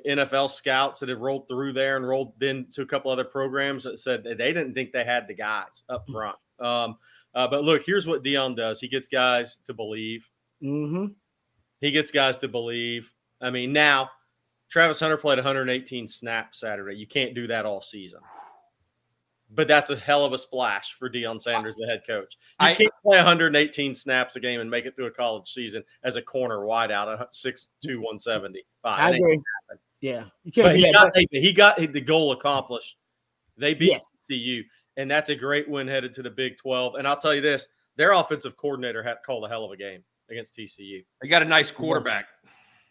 NFL 0.07 0.51
scouts 0.51 1.01
that 1.01 1.09
have 1.09 1.19
rolled 1.19 1.49
through 1.49 1.73
there 1.73 1.97
and 1.97 2.07
rolled 2.07 2.41
into 2.43 2.83
a 2.83 2.87
couple 2.87 3.11
other 3.11 3.25
programs 3.25 3.83
that 3.83 3.99
said 3.99 4.23
that 4.23 4.39
they 4.39 4.53
didn't 4.53 4.73
think 4.73 4.93
they 4.93 5.03
had 5.03 5.27
the 5.27 5.35
guys 5.35 5.83
up 5.89 6.09
front. 6.09 6.37
Um, 6.61 6.97
uh, 7.35 7.49
but 7.49 7.65
look, 7.65 7.83
here's 7.85 8.07
what 8.07 8.23
Deion 8.23 8.57
does. 8.57 8.81
He 8.81 8.87
gets 8.87 9.09
guys 9.09 9.57
to 9.65 9.75
believe. 9.75 10.29
mm-hmm. 10.63 11.07
He 11.81 11.91
gets 11.91 12.11
guys 12.13 12.37
to 12.39 12.49
believe. 12.49 13.11
I 13.41 13.51
mean, 13.51 13.73
now 13.73 14.11
Travis 14.69 15.01
Hunter 15.01 15.17
played 15.17 15.39
118 15.39 16.07
snaps 16.07 16.61
Saturday. 16.61 16.97
You 16.97 17.07
can't 17.07 17.35
do 17.35 17.49
that 17.49 17.67
all 17.67 17.81
season. 17.81 18.21
But 19.53 19.67
that's 19.67 19.91
a 19.91 19.97
hell 19.97 20.25
of 20.25 20.33
a 20.33 20.39
splash 20.39 20.93
for 20.95 21.11
Deion 21.11 21.43
Sanders, 21.43 21.77
the 21.77 21.87
head 21.87 22.03
coach. 22.07 22.37
You 22.61 22.69
I- 22.69 22.75
can't 22.75 22.93
play 23.05 23.17
118 23.17 23.95
snaps 23.97 24.37
a 24.37 24.41
game 24.41 24.61
and 24.61 24.71
make 24.71 24.87
it 24.87 24.95
through 24.95 25.07
a 25.07 25.11
college 25.11 25.49
season 25.49 25.83
as 26.05 26.15
a 26.17 26.23
corner 26.23 26.59
wideout 26.61 27.21
at 27.21 27.35
6'2, 27.35 27.97
170. 27.97 28.65
I 28.85 29.11
It 29.11 29.15
ain't 29.15 29.25
agree. 29.25 29.43
Yeah, 30.01 30.25
you 30.45 30.53
can't 30.53 30.69
but 30.69 30.77
he 30.77 30.93
got, 30.93 31.17
hey, 31.17 31.27
he 31.33 31.53
got 31.53 31.77
the 31.79 32.01
goal 32.01 32.33
accomplished. 32.33 32.97
They 33.59 33.75
beat 33.75 33.91
Yes. 33.91 34.11
CU, 34.27 34.63
and 34.97 35.11
that's 35.11 35.29
a 35.31 35.35
great 35.37 35.69
win 35.69 35.87
headed 35.89 36.15
to 36.15 36.23
the 36.23 36.31
Big 36.31 36.57
12. 36.57 36.95
And 36.95 37.07
I'll 37.07 37.19
tell 37.19 37.35
you 37.35 37.41
this 37.43 37.67
their 37.97 38.13
offensive 38.13 38.57
coordinator 38.57 39.03
had 39.03 39.19
called 39.27 39.45
a 39.45 39.49
hell 39.49 39.65
of 39.65 39.73
a 39.73 39.77
game 39.77 40.03
against 40.31 40.55
TCU. 40.55 41.05
They 41.21 41.29
got 41.29 41.43
a 41.43 41.45
nice 41.45 41.71
quarterback. 41.71 42.29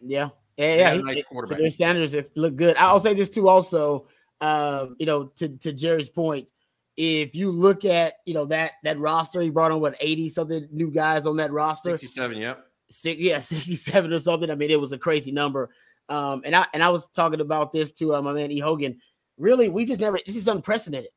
Yeah, 0.02 0.30
yeah, 0.58 0.78
got 0.78 0.78
yeah. 0.78 0.93
he- 0.95 1.02
nice 1.04 1.17
it- 1.17 1.26
quarterback. 1.28 1.60
Shedeur 1.60 1.74
Sanders 1.74 2.13
is- 2.13 2.32
look 2.36 2.56
good. 2.58 2.76
I'll 2.76 3.00
say 3.00 3.13
this 3.15 3.30
too. 3.32 3.48
Also, 3.48 4.08
um, 4.41 4.95
you 4.99 5.06
know, 5.06 5.25
to 5.36 5.49
to 5.49 5.73
Jerry's 5.73 6.10
point, 6.10 6.52
if 6.97 7.36
you 7.36 7.52
look 7.52 7.86
at 7.86 8.15
you 8.25 8.34
know 8.34 8.45
that 8.45 8.73
that 8.84 8.99
roster, 8.99 9.41
he 9.41 9.49
brought 9.49 9.71
on 9.71 9.82
what 9.82 9.95
eighty 10.02 10.30
something 10.30 10.67
new 10.71 10.91
guys 10.91 11.25
on 11.25 11.38
that 11.38 11.52
roster. 11.52 11.97
67, 11.97 12.38
yep. 12.38 12.65
Six, 12.89 13.19
yeah, 13.19 13.39
sixty-seven 13.39 14.12
or 14.12 14.19
something. 14.19 14.49
I 14.49 14.56
mean, 14.56 14.71
it 14.71 14.80
was 14.80 14.91
a 14.91 14.97
crazy 14.97 15.32
number. 15.32 15.69
Um, 16.10 16.41
and 16.43 16.56
I 16.56 16.65
and 16.73 16.84
I 16.84 16.89
was 16.89 17.08
talking 17.08 17.41
about 17.41 17.71
this 17.71 17.91
to 17.93 18.15
uh, 18.15 18.21
my 18.21 18.34
man 18.34 18.52
E 18.52 18.60
Hogan. 18.60 18.99
Really, 19.38 19.69
we 19.69 19.86
just 19.86 19.99
never. 19.99 20.19
This 20.25 20.36
is 20.36 20.47
unprecedented. 20.47 21.12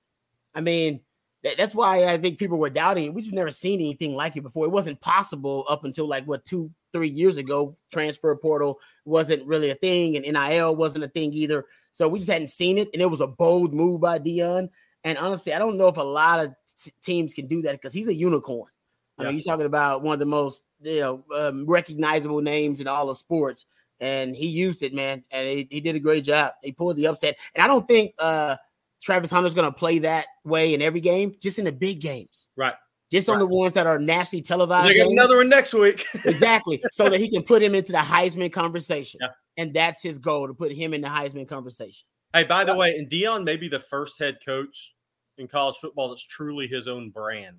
I 0.54 0.60
mean, 0.60 1.00
that, 1.42 1.56
that's 1.56 1.74
why 1.74 2.06
I 2.06 2.18
think 2.18 2.38
people 2.38 2.58
were 2.58 2.70
doubting 2.70 3.06
it. 3.06 3.14
We 3.14 3.22
just 3.22 3.34
never 3.34 3.50
seen 3.50 3.80
anything 3.80 4.14
like 4.14 4.36
it 4.36 4.42
before. 4.42 4.66
It 4.66 4.72
wasn't 4.72 5.00
possible 5.00 5.64
up 5.68 5.84
until 5.84 6.06
like 6.06 6.24
what 6.24 6.44
two, 6.44 6.70
three 6.92 7.08
years 7.08 7.36
ago. 7.36 7.76
Transfer 7.92 8.34
portal 8.36 8.78
wasn't 9.04 9.46
really 9.46 9.70
a 9.70 9.74
thing, 9.74 10.16
and 10.16 10.24
NIL 10.24 10.76
wasn't 10.76 11.04
a 11.04 11.08
thing 11.08 11.32
either. 11.32 11.66
So 11.92 12.08
we 12.08 12.18
just 12.18 12.30
hadn't 12.30 12.48
seen 12.48 12.78
it, 12.78 12.88
and 12.92 13.02
it 13.02 13.10
was 13.10 13.20
a 13.20 13.26
bold 13.26 13.74
move 13.74 14.00
by 14.00 14.18
Deion. 14.18 14.68
And 15.04 15.18
honestly, 15.18 15.52
I 15.52 15.58
don't 15.58 15.76
know 15.76 15.88
if 15.88 15.96
a 15.96 16.02
lot 16.02 16.44
of 16.44 16.54
t- 16.82 16.92
teams 17.02 17.34
can 17.34 17.46
do 17.46 17.62
that 17.62 17.72
because 17.72 17.92
he's 17.92 18.08
a 18.08 18.14
unicorn. 18.14 18.70
I 19.18 19.22
Yeah. 19.22 19.28
mean, 19.28 19.38
you're 19.38 19.44
talking 19.52 19.66
about 19.66 20.02
one 20.02 20.14
of 20.14 20.18
the 20.20 20.26
most 20.26 20.62
you 20.80 21.00
know 21.00 21.24
um, 21.34 21.66
recognizable 21.66 22.40
names 22.40 22.80
in 22.80 22.88
all 22.88 23.10
of 23.10 23.18
sports, 23.18 23.66
and 24.00 24.34
he 24.34 24.46
used 24.46 24.82
it, 24.82 24.94
man, 24.94 25.22
and 25.30 25.48
he, 25.48 25.68
he 25.70 25.80
did 25.80 25.96
a 25.96 26.00
great 26.00 26.24
job. 26.24 26.52
He 26.62 26.72
pulled 26.72 26.96
the 26.96 27.06
upset, 27.08 27.36
and 27.54 27.62
I 27.62 27.66
don't 27.66 27.86
think 27.86 28.14
uh 28.18 28.56
Travis 29.00 29.32
Hunter's 29.32 29.52
going 29.54 29.66
to 29.66 29.76
play 29.76 29.98
that 29.98 30.26
way 30.44 30.74
in 30.74 30.80
every 30.80 31.00
game, 31.00 31.34
just 31.40 31.58
in 31.58 31.64
the 31.64 31.72
big 31.72 32.00
games, 32.00 32.48
Right. 32.54 32.74
Just 33.12 33.28
on 33.28 33.38
the 33.38 33.46
ones 33.46 33.74
that 33.74 33.86
are 33.86 33.98
nationally 33.98 34.42
televised. 34.42 34.88
They 34.88 34.96
got 34.96 35.10
another 35.10 35.36
one 35.36 35.48
next 35.50 35.74
week. 35.74 36.06
exactly, 36.24 36.82
so 36.92 37.10
that 37.10 37.20
he 37.20 37.28
can 37.28 37.42
put 37.42 37.62
him 37.62 37.74
into 37.74 37.92
the 37.92 37.98
Heisman 37.98 38.50
conversation, 38.50 39.20
Yeah. 39.22 39.28
and 39.58 39.74
that's 39.74 40.02
his 40.02 40.18
goal 40.18 40.48
to 40.48 40.54
put 40.54 40.72
him 40.72 40.94
in 40.94 41.02
the 41.02 41.08
Heisman 41.08 41.46
conversation. 41.46 42.06
Hey, 42.32 42.44
by 42.44 42.64
the 42.64 42.74
way, 42.74 42.96
and 42.96 43.10
Deion 43.10 43.44
may 43.44 43.56
be 43.56 43.68
the 43.68 43.78
first 43.78 44.18
head 44.18 44.38
coach 44.42 44.94
in 45.36 45.46
college 45.46 45.76
football 45.76 46.08
that's 46.08 46.26
truly 46.26 46.66
his 46.66 46.88
own 46.88 47.10
brand. 47.10 47.56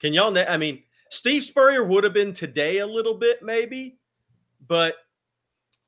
Can 0.00 0.12
y'all? 0.12 0.30
na- 0.30 0.44
I 0.48 0.56
mean, 0.56 0.84
Steve 1.10 1.42
Spurrier 1.42 1.82
would 1.82 2.04
have 2.04 2.12
been 2.12 2.32
today 2.32 2.78
a 2.78 2.86
little 2.86 3.14
bit, 3.14 3.42
maybe, 3.42 3.98
but 4.68 4.94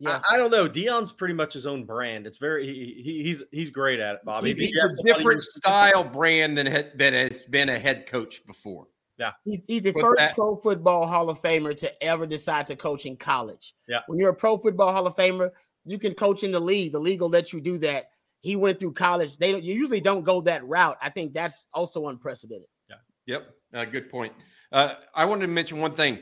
Yeah, 0.04 0.20
I, 0.30 0.34
I 0.34 0.36
don't 0.36 0.50
know. 0.50 0.68
Deion's 0.68 1.10
pretty 1.12 1.34
much 1.34 1.52
his 1.54 1.66
own 1.66 1.84
brand. 1.84 2.26
It's 2.26 2.38
very 2.38 2.66
he, 2.66 3.00
he, 3.02 3.22
he's 3.22 3.42
he's 3.50 3.70
great 3.70 4.00
at 4.00 4.16
it, 4.16 4.24
Bobby. 4.24 4.52
He's, 4.52 4.70
he's 4.70 4.98
a 4.98 5.02
different 5.02 5.38
who's- 5.38 5.54
style 5.56 6.04
brand 6.04 6.56
than, 6.56 6.66
had- 6.66 6.96
than 6.98 7.14
has 7.14 7.40
been 7.40 7.68
a 7.68 7.78
head 7.78 8.06
coach 8.06 8.44
before. 8.46 8.86
Yeah, 9.18 9.32
he's, 9.44 9.60
he's 9.66 9.82
the 9.82 9.92
With 9.92 10.02
first 10.02 10.18
that- 10.18 10.34
pro 10.34 10.56
football 10.56 11.06
Hall 11.06 11.30
of 11.30 11.40
Famer 11.40 11.76
to 11.76 12.02
ever 12.04 12.26
decide 12.26 12.66
to 12.66 12.76
coach 12.76 13.06
in 13.06 13.16
college. 13.16 13.74
Yeah. 13.88 14.00
When 14.06 14.18
you're 14.18 14.30
a 14.30 14.34
pro 14.34 14.58
football 14.58 14.92
Hall 14.92 15.06
of 15.06 15.14
Famer, 15.16 15.50
you 15.84 15.98
can 15.98 16.14
coach 16.14 16.42
in 16.42 16.50
the 16.50 16.60
league. 16.60 16.92
The 16.92 16.98
league 16.98 17.20
will 17.20 17.28
let 17.28 17.52
you 17.52 17.60
do 17.60 17.78
that. 17.78 18.10
He 18.42 18.56
went 18.56 18.78
through 18.80 18.92
college. 18.92 19.36
They 19.38 19.52
don't, 19.52 19.62
you 19.62 19.74
usually 19.74 20.00
don't 20.00 20.24
go 20.24 20.40
that 20.42 20.66
route. 20.66 20.98
I 21.00 21.10
think 21.10 21.32
that's 21.32 21.66
also 21.72 22.08
unprecedented. 22.08 22.66
Yeah. 22.90 22.96
Yep, 23.26 23.50
uh, 23.72 23.84
good 23.86 24.10
point. 24.10 24.32
Uh, 24.72 24.94
I 25.14 25.24
wanted 25.24 25.42
to 25.42 25.52
mention 25.52 25.78
one 25.78 25.92
thing. 25.92 26.18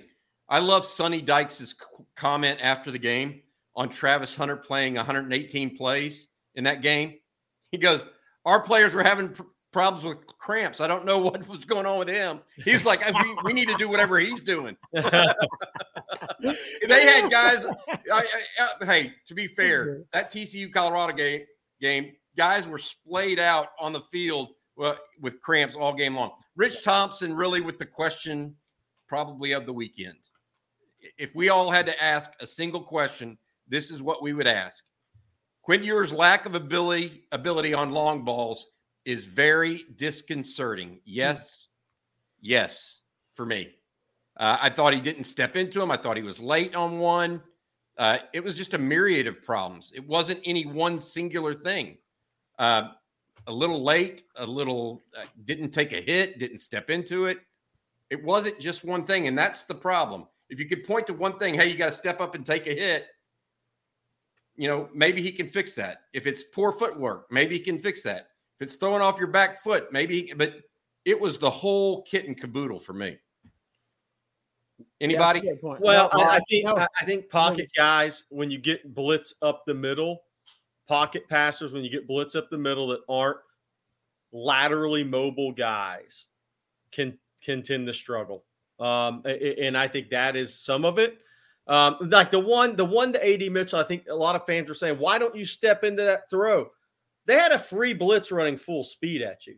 I 0.49 0.59
love 0.59 0.85
Sonny 0.85 1.23
Dykes' 1.23 1.75
comment 2.15 2.59
after 2.61 2.91
the 2.91 2.99
game 2.99 3.41
on 3.75 3.89
Travis 3.89 4.35
Hunter 4.35 4.57
playing 4.57 4.95
118 4.95 5.77
plays 5.77 6.29
in 6.55 6.65
that 6.65 6.83
game. 6.83 7.15
He 7.71 7.79
goes, 7.79 8.07
"Our 8.45 8.61
players 8.61 8.93
were 8.93 9.03
having 9.03 9.31
pr- 9.31 9.43
problems 9.73 10.05
with 10.05 10.27
cramps. 10.27 10.81
I 10.81 10.87
don't 10.87 11.05
know 11.05 11.19
what 11.27 11.47
was 11.49 11.65
going 11.65 11.87
on 11.87 11.99
with 11.99 12.09
him." 12.09 12.41
He 12.65 12.73
was 12.73 12.85
like, 12.85 13.01
"We, 13.13 13.37
we 13.45 13.53
need 13.53 13.69
to 13.69 13.77
do 13.77 13.89
whatever 13.89 14.19
he's 14.19 14.43
doing." 14.43 14.77
they 14.93 15.05
had 16.43 17.31
guys. 17.31 17.65
I, 18.13 18.27
I, 18.61 18.69
I, 18.81 18.85
hey, 18.85 19.13
to 19.27 19.35
be 19.35 19.47
fair, 19.47 20.03
that 20.13 20.31
TCU 20.31 20.73
Colorado 20.73 21.15
game, 21.15 21.43
game 21.81 22.13
guys 22.37 22.67
were 22.67 22.79
splayed 22.79 23.39
out 23.39 23.69
on 23.79 23.93
the 23.93 24.03
field 24.13 24.51
well, 24.77 24.97
with 25.21 25.41
cramps 25.41 25.77
all 25.77 25.95
game 25.95 26.17
long. 26.17 26.33
Rich 26.57 26.83
Thompson 26.83 27.35
really 27.35 27.61
with 27.61 27.79
the 27.79 27.87
question 27.87 28.57
probably 29.09 29.53
of 29.53 29.67
the 29.67 29.73
weekend. 29.73 30.17
If 31.19 31.35
we 31.35 31.49
all 31.49 31.71
had 31.71 31.87
to 31.87 32.03
ask 32.03 32.31
a 32.41 32.47
single 32.47 32.83
question, 32.83 33.37
this 33.73 33.91
is 33.91 34.03
what 34.03 34.23
we 34.23 34.35
would 34.35 34.47
ask. 34.47 34.85
Quinn 35.63 35.83
Ewers' 35.83 36.13
lack 36.13 36.45
of 36.45 36.55
ability 36.55 37.25
ability 37.33 37.73
on 37.73 37.91
long 37.91 38.23
balls 38.23 38.67
is 39.07 39.25
very 39.25 39.81
disconcerting. 39.97 41.01
Yes, 41.05 41.69
yes, 42.41 43.01
for 43.33 43.47
me. 43.47 43.71
Uh, 44.37 44.59
I 44.61 44.69
thought 44.69 44.93
he 44.93 45.01
didn't 45.01 45.25
step 45.25 45.57
into 45.57 45.81
him. 45.81 45.91
I 45.91 45.97
thought 45.97 46.17
he 46.17 46.23
was 46.23 46.39
late 46.39 46.75
on 46.75 46.99
one. 46.99 47.43
Uh, 47.97 48.19
it 48.35 48.45
was 48.45 48.57
just 48.57 48.75
a 48.75 48.79
myriad 48.79 49.27
of 49.27 49.43
problems. 49.43 49.91
It 49.95 50.07
wasn't 50.07 50.41
any 50.45 50.67
one 50.67 50.99
singular 50.99 51.55
thing. 51.55 51.97
Uh, 52.59 52.91
a 53.47 53.53
little 53.53 53.83
late, 53.83 54.25
a 54.37 54.47
little 54.47 55.03
uh, 55.19 55.25
didn't 55.45 55.71
take 55.71 55.93
a 55.93 56.01
hit, 56.01 56.39
didn't 56.39 56.59
step 56.59 56.91
into 56.91 57.27
it. 57.27 57.39
It 58.11 58.23
wasn't 58.23 58.61
just 58.61 58.85
one 58.85 59.05
thing, 59.05 59.29
and 59.29 59.37
that's 59.37 59.65
the 59.65 59.75
problem. 59.75 60.27
If 60.51 60.59
you 60.59 60.69
could 60.69 60.85
point 60.85 61.07
to 61.07 61.15
one 61.15 61.39
thing, 61.39 61.55
hey, 61.55 61.69
you 61.69 61.77
got 61.77 61.87
to 61.87 61.93
step 61.93 62.21
up 62.21 62.35
and 62.35 62.45
take 62.45 62.67
a 62.67 62.75
hit. 62.75 63.07
You 64.57 64.69
know, 64.69 64.89
maybe 64.95 65.23
he 65.23 65.33
can 65.33 65.47
fix 65.47 65.75
that. 65.77 66.03
If 66.13 66.27
it's 66.27 66.43
poor 66.43 66.73
footwork, 66.73 67.31
maybe 67.31 67.57
he 67.57 67.61
can 67.61 67.79
fix 67.79 68.03
that. 68.03 68.29
If 68.59 68.67
it's 68.67 68.75
throwing 68.75 69.03
off 69.03 69.19
your 69.19 69.29
back 69.29 69.63
foot, 69.63 69.93
maybe. 69.93 70.23
He, 70.23 70.35
but 70.35 70.55
it 71.05 71.19
was 71.19 71.39
the 71.39 71.51
whole 71.51 72.03
kit 72.03 72.27
and 72.27 72.39
caboodle 72.39 72.81
for 72.81 72.93
me. 72.93 73.19
Anybody? 75.01 75.41
Yeah, 75.43 75.53
well, 75.63 76.09
no, 76.13 76.21
I, 76.21 76.37
I, 76.37 76.41
think 76.49 76.67
no. 76.67 76.75
I 76.75 77.05
think 77.05 77.29
pocket 77.29 77.69
guys 77.77 78.25
when 78.31 78.51
you 78.51 78.59
get 78.59 78.95
blitz 78.95 79.35
up 79.43 79.65
the 79.67 79.75
middle, 79.75 80.23
pocket 80.87 81.29
passers 81.29 81.73
when 81.73 81.83
you 81.83 81.91
get 81.91 82.07
blitz 82.07 82.37
up 82.37 82.51
the 82.51 82.59
middle 82.59 82.89
that 82.89 83.01
aren't 83.09 83.39
laterally 84.33 85.05
mobile 85.05 85.53
guys 85.53 86.27
can 86.91 87.19
can 87.43 87.63
tend 87.63 87.87
to 87.87 87.93
struggle. 87.93 88.45
Um, 88.79 89.23
and 89.25 89.77
I 89.77 89.89
think 89.89 90.11
that 90.11 90.37
is 90.37 90.55
some 90.55 90.85
of 90.85 90.99
it. 90.99 91.19
Um, 91.69 91.97
like 92.01 92.31
the 92.31 92.41
one, 92.41 92.77
the 92.77 92.85
one 92.85 93.13
to 93.13 93.25
AD 93.25 93.51
Mitchell, 93.53 93.79
I 93.79 93.85
think 93.85 94.05
a 94.09 94.15
lot 94.15 94.37
of 94.37 94.45
fans 94.47 94.71
are 94.71 94.75
saying, 94.75 94.99
why 94.99 95.19
don't 95.19 95.37
you 95.37 95.45
step 95.45 95.85
into 95.85 96.03
that 96.03 96.29
throw? 96.29 96.69
They 97.27 97.37
had 97.37 97.53
a 97.53 97.59
free 97.59 97.95
blitz 97.95 98.33
running 98.33 98.57
full 98.57 98.83
speed 98.83 99.23
at 99.23 99.47
you. 99.47 99.57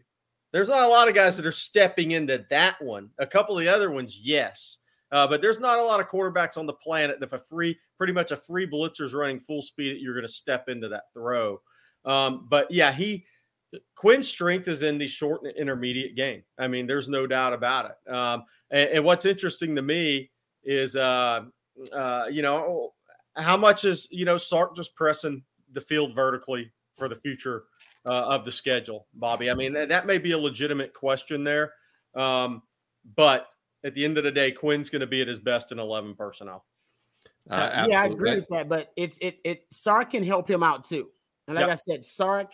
There's 0.53 0.69
not 0.69 0.85
a 0.85 0.89
lot 0.89 1.09
of 1.09 1.15
guys 1.15 1.37
that 1.37 1.47
are 1.47 1.53
stepping 1.53 2.13
into 2.13 2.45
that 2.51 2.81
one. 2.81 3.11
A 3.19 3.27
couple 3.27 3.57
of 3.57 3.65
the 3.65 3.73
other 3.73 3.91
ones, 3.91 4.21
yes. 4.23 4.79
Uh, 5.11 5.27
but 5.27 5.41
there's 5.41 5.61
not 5.61 5.79
a 5.79 5.83
lot 5.83 6.01
of 6.01 6.09
quarterbacks 6.09 6.59
on 6.59 6.67
the 6.67 6.73
planet 6.73 7.19
that 7.19 7.27
if 7.27 7.33
a 7.33 7.39
free, 7.39 7.77
pretty 7.97 8.13
much 8.13 8.33
a 8.33 8.37
free 8.37 8.67
blitzer's 8.67 9.15
running 9.15 9.41
full 9.41 9.63
speed, 9.63 10.01
you're 10.01 10.15
going 10.15 10.27
to 10.27 10.33
step 10.33 10.69
into 10.69 10.89
that 10.89 11.05
throw. 11.15 11.61
Um, 12.05 12.47
but 12.51 12.71
yeah, 12.71 12.93
he 12.93 13.25
Quinn's 13.97 14.29
strength 14.29 14.69
is 14.69 14.83
in 14.83 14.99
the 14.99 15.07
short 15.07 15.43
and 15.43 15.57
intermediate 15.57 16.15
game. 16.15 16.43
I 16.59 16.69
mean, 16.69 16.87
there's 16.87 17.09
no 17.09 17.27
doubt 17.27 17.53
about 17.53 17.91
it. 17.91 18.13
Um, 18.13 18.45
and, 18.71 18.91
and, 18.91 19.05
what's 19.05 19.25
interesting 19.25 19.75
to 19.77 19.83
me 19.83 20.31
is, 20.63 20.97
uh, 20.97 21.45
uh, 21.93 22.27
you 22.31 22.43
know, 22.43 22.93
how 23.37 23.57
much 23.57 23.85
is 23.85 24.09
you 24.11 24.25
know 24.25 24.37
Sark 24.37 24.77
just 24.77 24.95
pressing 24.95 25.43
the 25.73 25.81
field 25.81 26.15
vertically 26.15 26.73
for 26.97 27.09
the 27.09 27.17
future 27.17 27.65
uh, 28.07 28.27
of 28.29 28.45
the 28.45 28.51
schedule, 28.51 29.07
Bobby? 29.15 29.51
I 29.51 29.55
mean, 29.55 29.73
that, 29.75 29.89
that 29.89 30.07
may 30.07 30.19
be 30.19 30.33
a 30.33 30.39
legitimate 30.39 30.95
question 30.95 31.45
there, 31.45 31.73
um, 32.15 32.63
but 33.17 33.49
at 33.85 33.95
the 33.95 34.05
end 34.05 34.19
of 34.19 34.25
the 34.25 34.33
day, 34.33 34.51
Quinn's 34.51 34.91
going 34.91 35.01
to 35.01 35.07
be 35.07 35.21
at 35.21 35.29
his 35.29 35.39
best 35.39 35.73
in 35.73 35.79
11 35.79 36.15
personnel. 36.15 36.65
Uh, 37.51 37.55
uh 37.55 37.87
yeah, 37.89 38.03
I 38.03 38.07
agree 38.07 38.37
with 38.37 38.49
that. 38.49 38.69
But 38.69 38.93
it's 38.97 39.19
it 39.21 39.39
it 39.45 39.65
Sark 39.71 40.11
can 40.11 40.23
help 40.23 40.49
him 40.49 40.63
out 40.63 40.85
too. 40.85 41.11
And 41.47 41.57
like 41.57 41.67
yep. 41.67 41.73
I 41.73 41.75
said, 41.75 42.05
Sark, 42.05 42.53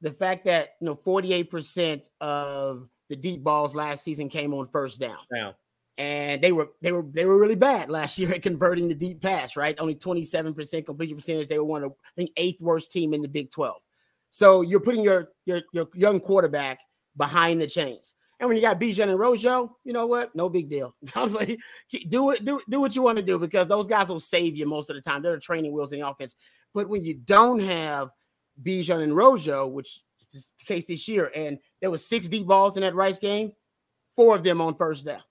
the 0.00 0.10
fact 0.10 0.44
that 0.46 0.70
you 0.80 0.86
know 0.86 0.96
48% 0.96 2.08
of 2.20 2.88
the 3.08 3.16
deep 3.16 3.44
balls 3.44 3.74
last 3.74 4.02
season 4.02 4.28
came 4.28 4.52
on 4.54 4.68
first 4.68 5.00
down. 5.00 5.18
Yeah. 5.32 5.52
And 5.98 6.42
they 6.42 6.52
were 6.52 6.70
they 6.80 6.90
were 6.92 7.04
they 7.10 7.26
were 7.26 7.38
really 7.38 7.54
bad 7.54 7.90
last 7.90 8.18
year 8.18 8.32
at 8.32 8.42
converting 8.42 8.88
the 8.88 8.94
deep 8.94 9.20
pass, 9.20 9.56
right? 9.56 9.78
Only 9.78 9.94
27% 9.94 10.86
completion 10.86 11.16
percentage. 11.16 11.48
They 11.48 11.58
were 11.58 11.64
one 11.64 11.84
of 11.84 11.92
think 12.16 12.30
eighth 12.36 12.60
worst 12.60 12.90
team 12.90 13.14
in 13.14 13.22
the 13.22 13.28
Big 13.28 13.50
12. 13.50 13.78
So 14.30 14.62
you're 14.62 14.80
putting 14.80 15.02
your 15.02 15.28
your 15.44 15.62
your 15.72 15.88
young 15.94 16.20
quarterback 16.20 16.80
behind 17.16 17.60
the 17.60 17.66
chains. 17.66 18.14
And 18.40 18.48
when 18.48 18.56
you 18.56 18.62
got 18.62 18.80
Bijan 18.80 19.08
and 19.08 19.18
Rojo, 19.18 19.76
you 19.84 19.92
know 19.92 20.06
what? 20.06 20.34
No 20.34 20.48
big 20.48 20.68
deal. 20.68 20.96
I 21.14 21.22
was 21.22 21.32
like, 21.32 21.60
do 22.08 22.30
it, 22.30 22.44
do 22.44 22.60
do 22.68 22.80
what 22.80 22.96
you 22.96 23.02
want 23.02 23.16
to 23.16 23.22
do 23.22 23.38
because 23.38 23.68
those 23.68 23.86
guys 23.86 24.08
will 24.08 24.18
save 24.18 24.56
you 24.56 24.66
most 24.66 24.90
of 24.90 24.96
the 24.96 25.02
time. 25.02 25.22
They're 25.22 25.34
the 25.34 25.40
training 25.40 25.72
wheels 25.72 25.92
in 25.92 26.00
the 26.00 26.08
offense. 26.08 26.34
But 26.74 26.88
when 26.88 27.04
you 27.04 27.14
don't 27.14 27.60
have 27.60 28.08
Bijan 28.60 29.02
and 29.02 29.14
Rojo, 29.14 29.68
which 29.68 30.00
is 30.20 30.52
the 30.58 30.64
case 30.64 30.86
this 30.86 31.06
year, 31.06 31.30
and 31.36 31.58
there 31.80 31.90
was 31.90 32.04
six 32.04 32.26
deep 32.26 32.46
balls 32.46 32.76
in 32.76 32.82
that 32.82 32.94
Rice 32.94 33.18
game, 33.18 33.52
four 34.16 34.34
of 34.34 34.42
them 34.42 34.60
on 34.60 34.74
first 34.74 35.06
down. 35.06 35.22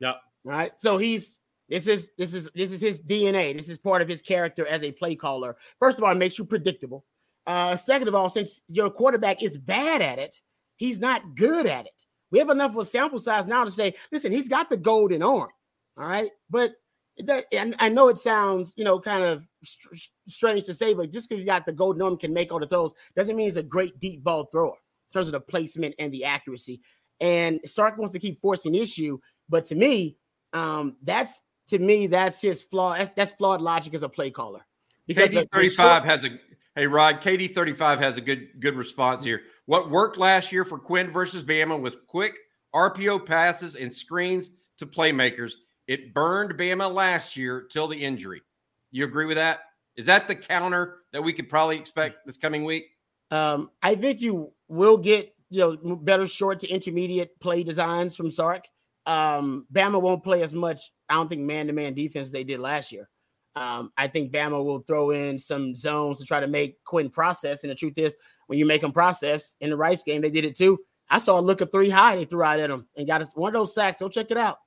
Yeah. 0.00 0.12
All 0.12 0.18
right. 0.44 0.72
So 0.76 0.98
he's 0.98 1.40
this 1.68 1.86
is 1.86 2.10
this 2.18 2.34
is 2.34 2.50
this 2.54 2.72
is 2.72 2.80
his 2.80 3.00
DNA. 3.00 3.56
This 3.56 3.68
is 3.68 3.78
part 3.78 4.02
of 4.02 4.08
his 4.08 4.22
character 4.22 4.66
as 4.66 4.82
a 4.82 4.92
play 4.92 5.14
caller. 5.14 5.56
First 5.78 5.98
of 5.98 6.04
all, 6.04 6.12
it 6.12 6.18
makes 6.18 6.38
you 6.38 6.44
predictable. 6.44 7.04
Uh, 7.46 7.76
second 7.76 8.08
of 8.08 8.14
all, 8.14 8.28
since 8.28 8.62
your 8.68 8.90
quarterback 8.90 9.42
is 9.42 9.58
bad 9.58 10.02
at 10.02 10.18
it, 10.18 10.40
he's 10.76 11.00
not 11.00 11.34
good 11.34 11.66
at 11.66 11.86
it. 11.86 12.06
We 12.30 12.38
have 12.38 12.50
enough 12.50 12.72
of 12.72 12.78
a 12.78 12.84
sample 12.84 13.18
size 13.18 13.46
now 13.46 13.64
to 13.64 13.70
say, 13.70 13.94
listen, 14.10 14.32
he's 14.32 14.48
got 14.48 14.68
the 14.68 14.76
golden 14.76 15.22
arm. 15.22 15.50
All 15.96 16.08
right. 16.08 16.30
But 16.50 16.74
I 17.20 17.88
know 17.90 18.08
it 18.08 18.18
sounds, 18.18 18.74
you 18.76 18.84
know, 18.84 18.98
kind 18.98 19.22
of 19.22 19.46
str- 19.62 19.94
strange 20.26 20.64
to 20.64 20.74
say, 20.74 20.94
but 20.94 21.12
just 21.12 21.28
because 21.28 21.42
he's 21.42 21.50
got 21.50 21.64
the 21.64 21.72
golden 21.72 22.02
arm 22.02 22.16
can 22.16 22.34
make 22.34 22.52
all 22.52 22.58
the 22.58 22.66
throws 22.66 22.92
doesn't 23.14 23.36
mean 23.36 23.46
he's 23.46 23.56
a 23.56 23.62
great 23.62 23.98
deep 24.00 24.24
ball 24.24 24.46
thrower 24.46 24.72
in 24.72 25.18
terms 25.18 25.28
of 25.28 25.32
the 25.32 25.40
placement 25.40 25.94
and 25.98 26.12
the 26.12 26.24
accuracy. 26.24 26.80
And 27.20 27.60
Sark 27.64 27.96
wants 27.98 28.12
to 28.14 28.18
keep 28.18 28.40
forcing 28.42 28.74
issue, 28.74 29.18
but 29.48 29.64
to 29.66 29.74
me, 29.74 30.16
um, 30.52 30.96
that's 31.02 31.42
to 31.68 31.78
me 31.78 32.06
that's 32.06 32.40
his 32.40 32.62
flaw. 32.62 32.94
That's, 32.94 33.10
that's 33.16 33.32
flawed 33.32 33.60
logic 33.60 33.94
as 33.94 34.02
a 34.02 34.08
play 34.08 34.30
caller. 34.30 34.64
Because 35.06 35.28
KD 35.28 35.48
thirty 35.52 35.68
five 35.68 36.04
has 36.04 36.24
a 36.24 36.38
hey 36.76 36.86
Rod. 36.86 37.20
KD 37.20 37.54
thirty 37.54 37.72
five 37.72 38.00
has 38.00 38.16
a 38.16 38.20
good 38.20 38.48
good 38.60 38.76
response 38.76 39.22
here. 39.22 39.42
What 39.66 39.90
worked 39.90 40.16
last 40.16 40.52
year 40.52 40.64
for 40.64 40.78
Quinn 40.78 41.10
versus 41.10 41.42
Bama 41.42 41.78
was 41.78 41.96
quick 42.06 42.38
RPO 42.74 43.26
passes 43.26 43.76
and 43.76 43.92
screens 43.92 44.50
to 44.78 44.86
playmakers. 44.86 45.52
It 45.86 46.14
burned 46.14 46.52
Bama 46.58 46.92
last 46.92 47.36
year 47.36 47.66
till 47.70 47.86
the 47.86 47.96
injury. 47.96 48.42
You 48.90 49.04
agree 49.04 49.26
with 49.26 49.36
that? 49.36 49.60
Is 49.96 50.06
that 50.06 50.26
the 50.26 50.34
counter 50.34 51.02
that 51.12 51.22
we 51.22 51.32
could 51.32 51.48
probably 51.48 51.76
expect 51.76 52.26
this 52.26 52.36
coming 52.36 52.64
week? 52.64 52.86
Um, 53.30 53.70
I 53.82 53.94
think 53.94 54.20
you 54.20 54.52
will 54.68 54.96
get 54.96 55.34
you 55.50 55.78
know 55.84 55.96
better 55.96 56.26
short 56.26 56.58
to 56.60 56.68
intermediate 56.68 57.38
play 57.40 57.62
designs 57.62 58.16
from 58.16 58.30
Sark. 58.30 58.64
Um, 59.06 59.66
Bama 59.72 60.00
won't 60.00 60.24
play 60.24 60.42
as 60.42 60.54
much. 60.54 60.92
I 61.08 61.14
don't 61.14 61.28
think 61.28 61.42
man 61.42 61.66
to 61.66 61.72
man 61.72 61.94
defense 61.94 62.30
they 62.30 62.44
did 62.44 62.60
last 62.60 62.90
year. 62.92 63.08
Um, 63.56 63.92
I 63.96 64.08
think 64.08 64.32
Bama 64.32 64.64
will 64.64 64.80
throw 64.80 65.10
in 65.10 65.38
some 65.38 65.74
zones 65.74 66.18
to 66.18 66.24
try 66.24 66.40
to 66.40 66.48
make 66.48 66.82
Quinn 66.84 67.10
process. 67.10 67.62
And 67.62 67.70
the 67.70 67.74
truth 67.76 67.98
is, 67.98 68.16
when 68.46 68.58
you 68.58 68.66
make 68.66 68.80
them 68.80 68.92
process 68.92 69.54
in 69.60 69.70
the 69.70 69.76
Rice 69.76 70.02
game, 70.02 70.22
they 70.22 70.30
did 70.30 70.44
it 70.44 70.56
too. 70.56 70.78
I 71.08 71.18
saw 71.18 71.38
a 71.38 71.40
look 71.40 71.60
of 71.60 71.70
three 71.70 71.90
high 71.90 72.16
they 72.16 72.24
threw 72.24 72.42
out 72.42 72.58
at 72.58 72.70
him 72.70 72.86
and 72.96 73.06
got 73.06 73.22
us 73.22 73.32
one 73.34 73.48
of 73.48 73.60
those 73.60 73.74
sacks. 73.74 73.98
Go 73.98 74.08
check 74.08 74.30
it 74.30 74.36
out. 74.36 74.58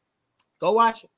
Go 0.60 0.71
watch 0.71 1.04
it. 1.04 1.10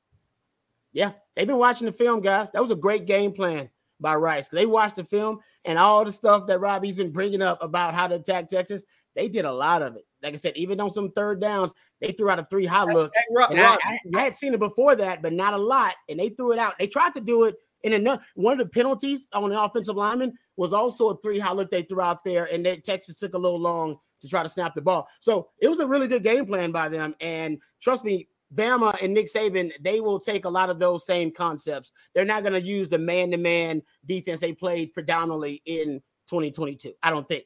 Yeah, 0.91 1.11
they've 1.35 1.45
been 1.45 1.57
watching 1.57 1.85
the 1.85 1.91
film, 1.91 2.21
guys. 2.21 2.49
That 2.51 2.61
was 2.61 2.71
a 2.71 2.75
great 2.75 3.05
game 3.05 3.31
plan 3.31 3.69
by 3.99 4.15
Rice 4.15 4.45
because 4.45 4.57
they 4.57 4.65
watched 4.65 4.95
the 4.95 5.03
film 5.03 5.39
and 5.65 5.77
all 5.77 6.03
the 6.03 6.11
stuff 6.13 6.47
that 6.47 6.59
Robbie's 6.59 6.95
been 6.95 7.11
bringing 7.11 7.41
up 7.41 7.61
about 7.61 7.93
how 7.93 8.07
to 8.07 8.15
attack 8.15 8.47
Texas. 8.47 8.83
They 9.15 9.27
did 9.27 9.45
a 9.45 9.51
lot 9.51 9.81
of 9.81 9.95
it. 9.95 10.05
Like 10.21 10.33
I 10.33 10.37
said, 10.37 10.57
even 10.57 10.79
on 10.79 10.91
some 10.91 11.11
third 11.11 11.39
downs, 11.41 11.73
they 12.01 12.11
threw 12.11 12.29
out 12.29 12.39
a 12.39 12.47
three 12.49 12.65
high 12.65 12.83
look. 12.83 13.11
Hey, 13.15 13.21
Rob, 13.31 13.51
Rob, 13.51 13.79
I, 13.83 13.99
I, 14.15 14.19
I, 14.19 14.23
had 14.23 14.35
seen 14.35 14.53
it 14.53 14.59
before 14.59 14.95
that, 14.95 15.21
but 15.21 15.33
not 15.33 15.53
a 15.53 15.57
lot. 15.57 15.95
And 16.09 16.19
they 16.19 16.29
threw 16.29 16.51
it 16.51 16.59
out. 16.59 16.73
They 16.79 16.87
tried 16.87 17.13
to 17.15 17.21
do 17.21 17.45
it 17.45 17.55
in 17.83 17.93
another 17.93 18.21
one 18.35 18.59
of 18.59 18.59
the 18.59 18.71
penalties 18.71 19.27
on 19.33 19.49
the 19.49 19.61
offensive 19.61 19.95
lineman 19.95 20.33
was 20.57 20.73
also 20.73 21.09
a 21.09 21.17
three 21.21 21.39
high 21.39 21.53
look 21.53 21.71
they 21.71 21.83
threw 21.83 22.01
out 22.01 22.23
there, 22.23 22.45
and 22.51 22.65
then 22.65 22.81
Texas 22.81 23.17
took 23.17 23.33
a 23.33 23.37
little 23.37 23.59
long 23.59 23.97
to 24.21 24.27
try 24.27 24.43
to 24.43 24.49
snap 24.49 24.75
the 24.75 24.81
ball. 24.81 25.07
So 25.21 25.49
it 25.61 25.69
was 25.69 25.79
a 25.79 25.87
really 25.87 26.07
good 26.07 26.23
game 26.23 26.45
plan 26.45 26.71
by 26.71 26.89
them. 26.89 27.15
And 27.21 27.57
trust 27.81 28.03
me, 28.03 28.27
Bama 28.53 29.01
and 29.01 29.13
Nick 29.13 29.31
Saban, 29.33 29.71
they 29.81 30.01
will 30.01 30.19
take 30.19 30.45
a 30.45 30.49
lot 30.49 30.69
of 30.69 30.79
those 30.79 31.05
same 31.05 31.31
concepts. 31.31 31.93
They're 32.13 32.25
not 32.25 32.43
going 32.43 32.53
to 32.53 32.61
use 32.61 32.89
the 32.89 32.97
man-to-man 32.97 33.81
defense 34.05 34.41
they 34.41 34.53
played 34.53 34.93
predominantly 34.93 35.61
in 35.65 36.01
2022. 36.27 36.93
I 37.01 37.11
don't 37.11 37.27
think. 37.27 37.45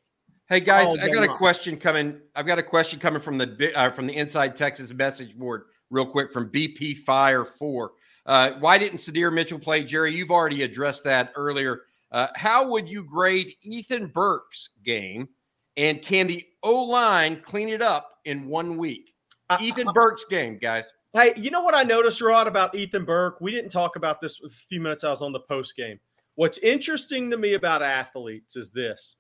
Hey 0.54 0.60
guys, 0.60 0.96
I 1.00 1.10
got 1.10 1.24
a 1.24 1.28
question 1.36 1.78
coming. 1.78 2.22
I've 2.36 2.46
got 2.46 2.60
a 2.60 2.64
question 2.64 3.00
coming 3.00 3.20
from 3.20 3.40
the 3.40 3.72
uh, 3.76 3.90
from 3.90 4.06
the 4.06 4.16
Inside 4.16 4.56
Texas 4.56 4.94
message 4.94 5.36
board, 5.36 5.64
real 5.90 6.06
quick 6.06 6.32
from 6.32 6.52
BP 6.52 6.98
Fire 6.98 7.44
Four. 7.44 7.94
Uh, 8.28 8.52
why 8.60 8.78
didn't 8.78 9.00
Sydir 9.00 9.34
Mitchell 9.34 9.58
play, 9.58 9.84
Jerry? 9.84 10.14
You've 10.14 10.30
already 10.30 10.62
addressed 10.62 11.06
that 11.06 11.34
earlier. 11.36 11.82
Uh, 12.12 12.28
how 12.36 12.70
would 12.70 12.88
you 12.88 13.04
grade 13.04 13.56
Ethan 13.64 14.12
Burke's 14.14 14.70
game? 14.84 15.28
And 15.76 16.04
can 16.04 16.28
the 16.28 16.46
O 16.62 16.84
line 16.84 17.42
clean 17.44 17.70
it 17.70 17.82
up 17.82 18.20
in 18.24 18.46
one 18.46 18.78
week? 18.78 19.16
Ethan 19.60 19.88
Burke's 19.92 20.26
game, 20.26 20.60
guys. 20.60 20.84
Hey, 21.14 21.34
you 21.36 21.50
know 21.50 21.62
what 21.62 21.74
I 21.74 21.82
noticed, 21.82 22.22
Rod, 22.22 22.46
about 22.46 22.76
Ethan 22.76 23.06
Burke? 23.06 23.42
We 23.42 23.50
didn't 23.50 23.72
talk 23.72 23.96
about 23.96 24.22
this 24.22 24.40
a 24.46 24.50
few 24.50 24.82
minutes 24.82 25.04
I 25.04 25.10
was 25.10 25.24
on 25.24 25.32
the 25.32 25.40
post 25.40 25.76
game. 25.76 26.00
What's 26.36 26.60
interesting 26.60 27.32
to 27.32 27.38
me 27.38 27.56
about 27.56 27.82
athletes 27.82 28.56
is 28.56 28.70
this 28.70 29.18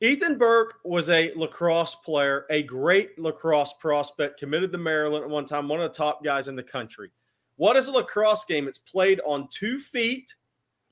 Ethan 0.00 0.38
Burke 0.38 0.74
was 0.84 1.10
a 1.10 1.32
lacrosse 1.34 1.96
player, 1.96 2.46
a 2.50 2.62
great 2.62 3.18
lacrosse 3.18 3.72
prospect, 3.74 4.38
committed 4.38 4.70
to 4.72 4.78
Maryland 4.78 5.24
at 5.24 5.30
one 5.30 5.44
time, 5.44 5.68
one 5.68 5.80
of 5.80 5.90
the 5.90 5.96
top 5.96 6.22
guys 6.22 6.46
in 6.46 6.54
the 6.54 6.62
country. 6.62 7.10
What 7.56 7.76
is 7.76 7.88
a 7.88 7.92
lacrosse 7.92 8.44
game? 8.44 8.68
It's 8.68 8.78
played 8.78 9.20
on 9.26 9.48
two 9.50 9.80
feet 9.80 10.34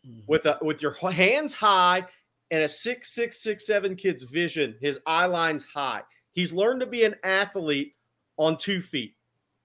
mm-hmm. 0.04 0.20
with 0.26 0.46
a, 0.46 0.58
with 0.60 0.82
your 0.82 0.92
hands 0.92 1.54
high 1.54 2.04
and 2.50 2.62
a 2.62 2.68
six 2.68 3.14
six 3.14 3.38
six 3.38 3.64
seven 3.64 3.94
kid's 3.94 4.24
vision. 4.24 4.74
His 4.80 4.98
eye 5.06 5.26
line's 5.26 5.62
high. 5.62 6.02
He's 6.32 6.52
learned 6.52 6.80
to 6.80 6.86
be 6.86 7.04
an 7.04 7.14
athlete 7.22 7.94
on 8.36 8.56
two 8.56 8.80
feet. 8.80 9.14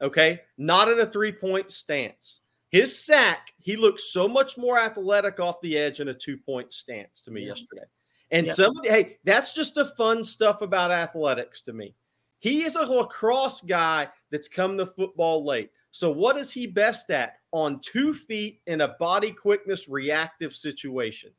Okay, 0.01 0.41
not 0.57 0.87
in 0.87 0.99
a 0.99 1.05
three 1.05 1.31
point 1.31 1.71
stance. 1.71 2.41
His 2.69 2.97
sack, 3.03 3.53
he 3.59 3.75
looked 3.75 3.99
so 3.99 4.27
much 4.27 4.57
more 4.57 4.79
athletic 4.79 5.39
off 5.39 5.59
the 5.61 5.77
edge 5.77 5.99
in 5.99 6.09
a 6.09 6.13
two 6.13 6.37
point 6.37 6.71
stance 6.71 7.21
to 7.23 7.31
me 7.31 7.41
yeah. 7.41 7.49
yesterday. 7.49 7.83
And 8.31 8.47
yep. 8.47 8.55
somebody, 8.55 8.89
hey, 8.89 9.17
that's 9.23 9.53
just 9.53 9.75
the 9.75 9.85
fun 9.85 10.23
stuff 10.23 10.61
about 10.61 10.91
athletics 10.91 11.61
to 11.63 11.73
me. 11.73 11.95
He 12.39 12.63
is 12.63 12.75
a 12.75 12.81
lacrosse 12.81 13.61
guy 13.61 14.09
that's 14.31 14.47
come 14.47 14.77
to 14.77 14.85
football 14.85 15.45
late. 15.45 15.69
So, 15.91 16.09
what 16.09 16.37
is 16.37 16.51
he 16.51 16.65
best 16.65 17.11
at? 17.11 17.35
On 17.51 17.79
two 17.81 18.13
feet 18.13 18.61
in 18.65 18.81
a 18.81 18.95
body 18.99 19.31
quickness 19.31 19.89
reactive 19.89 20.55
situation. 20.55 21.31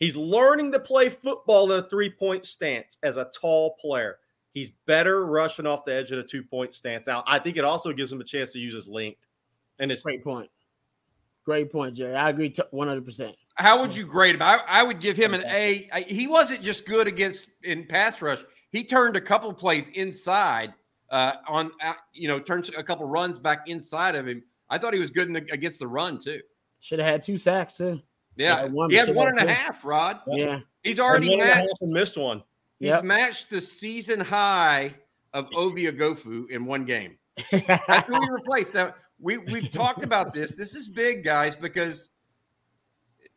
He's 0.00 0.16
learning 0.16 0.72
to 0.72 0.80
play 0.80 1.08
football 1.08 1.70
in 1.70 1.78
a 1.78 1.88
three 1.88 2.10
point 2.10 2.44
stance 2.44 2.98
as 3.04 3.16
a 3.16 3.30
tall 3.32 3.76
player. 3.80 4.18
He's 4.52 4.70
better 4.86 5.26
rushing 5.26 5.66
off 5.66 5.84
the 5.84 5.94
edge 5.94 6.12
of 6.12 6.18
a 6.18 6.24
two 6.24 6.42
point 6.42 6.74
stance 6.74 7.08
out. 7.08 7.24
I 7.26 7.38
think 7.38 7.56
it 7.56 7.64
also 7.64 7.92
gives 7.92 8.12
him 8.12 8.20
a 8.20 8.24
chance 8.24 8.52
to 8.52 8.58
use 8.58 8.74
his 8.74 8.88
length. 8.88 9.26
And 9.78 9.90
it's 9.90 10.02
great 10.02 10.24
point. 10.24 10.50
Great 11.44 11.70
point, 11.70 11.94
Jerry. 11.94 12.14
I 12.14 12.30
agree 12.30 12.50
100%. 12.50 13.34
How 13.56 13.80
would 13.80 13.96
you 13.96 14.04
grade 14.04 14.34
him? 14.34 14.42
I, 14.42 14.60
I 14.68 14.82
would 14.82 15.00
give 15.00 15.16
him 15.16 15.32
an 15.32 15.44
A. 15.46 15.88
I, 15.92 16.00
he 16.00 16.26
wasn't 16.26 16.62
just 16.62 16.86
good 16.86 17.06
against 17.06 17.48
in 17.62 17.86
pass 17.86 18.20
rush. 18.20 18.42
He 18.70 18.82
turned 18.82 19.16
a 19.16 19.20
couple 19.20 19.52
plays 19.52 19.90
inside 19.90 20.74
uh, 21.10 21.34
on, 21.46 21.70
uh, 21.80 21.94
you 22.12 22.26
know, 22.26 22.40
turned 22.40 22.68
a 22.76 22.82
couple 22.82 23.06
runs 23.06 23.38
back 23.38 23.68
inside 23.68 24.16
of 24.16 24.26
him. 24.26 24.42
I 24.68 24.78
thought 24.78 24.92
he 24.94 25.00
was 25.00 25.10
good 25.10 25.32
the, 25.32 25.46
against 25.52 25.78
the 25.78 25.86
run 25.86 26.18
too. 26.18 26.40
Should 26.80 26.98
have 26.98 27.08
had 27.08 27.22
two 27.22 27.38
sacks 27.38 27.76
too. 27.76 28.02
Yeah, 28.36 28.66
one, 28.66 28.90
he 28.90 28.96
had 28.96 29.14
one 29.14 29.28
and 29.28 29.48
a 29.48 29.52
half. 29.52 29.84
Rod. 29.84 30.18
Yeah, 30.26 30.60
he's 30.82 30.98
already 30.98 31.36
matched. 31.36 31.72
missed 31.80 32.16
one. 32.16 32.42
He's 32.80 32.88
yep. 32.88 33.04
matched 33.04 33.50
the 33.50 33.60
season 33.60 34.18
high 34.18 34.92
of 35.32 35.48
Ovie 35.54 35.86
Oghoufo 35.86 36.50
in 36.50 36.64
one 36.64 36.84
game. 36.84 37.16
That's 37.52 38.08
who 38.08 38.20
he 38.20 38.30
replaced. 38.30 38.74
Now 38.74 38.94
we 39.20 39.38
we've 39.38 39.70
talked 39.70 40.02
about 40.02 40.34
this. 40.34 40.56
This 40.56 40.74
is 40.74 40.88
big, 40.88 41.22
guys, 41.22 41.54
because 41.54 42.10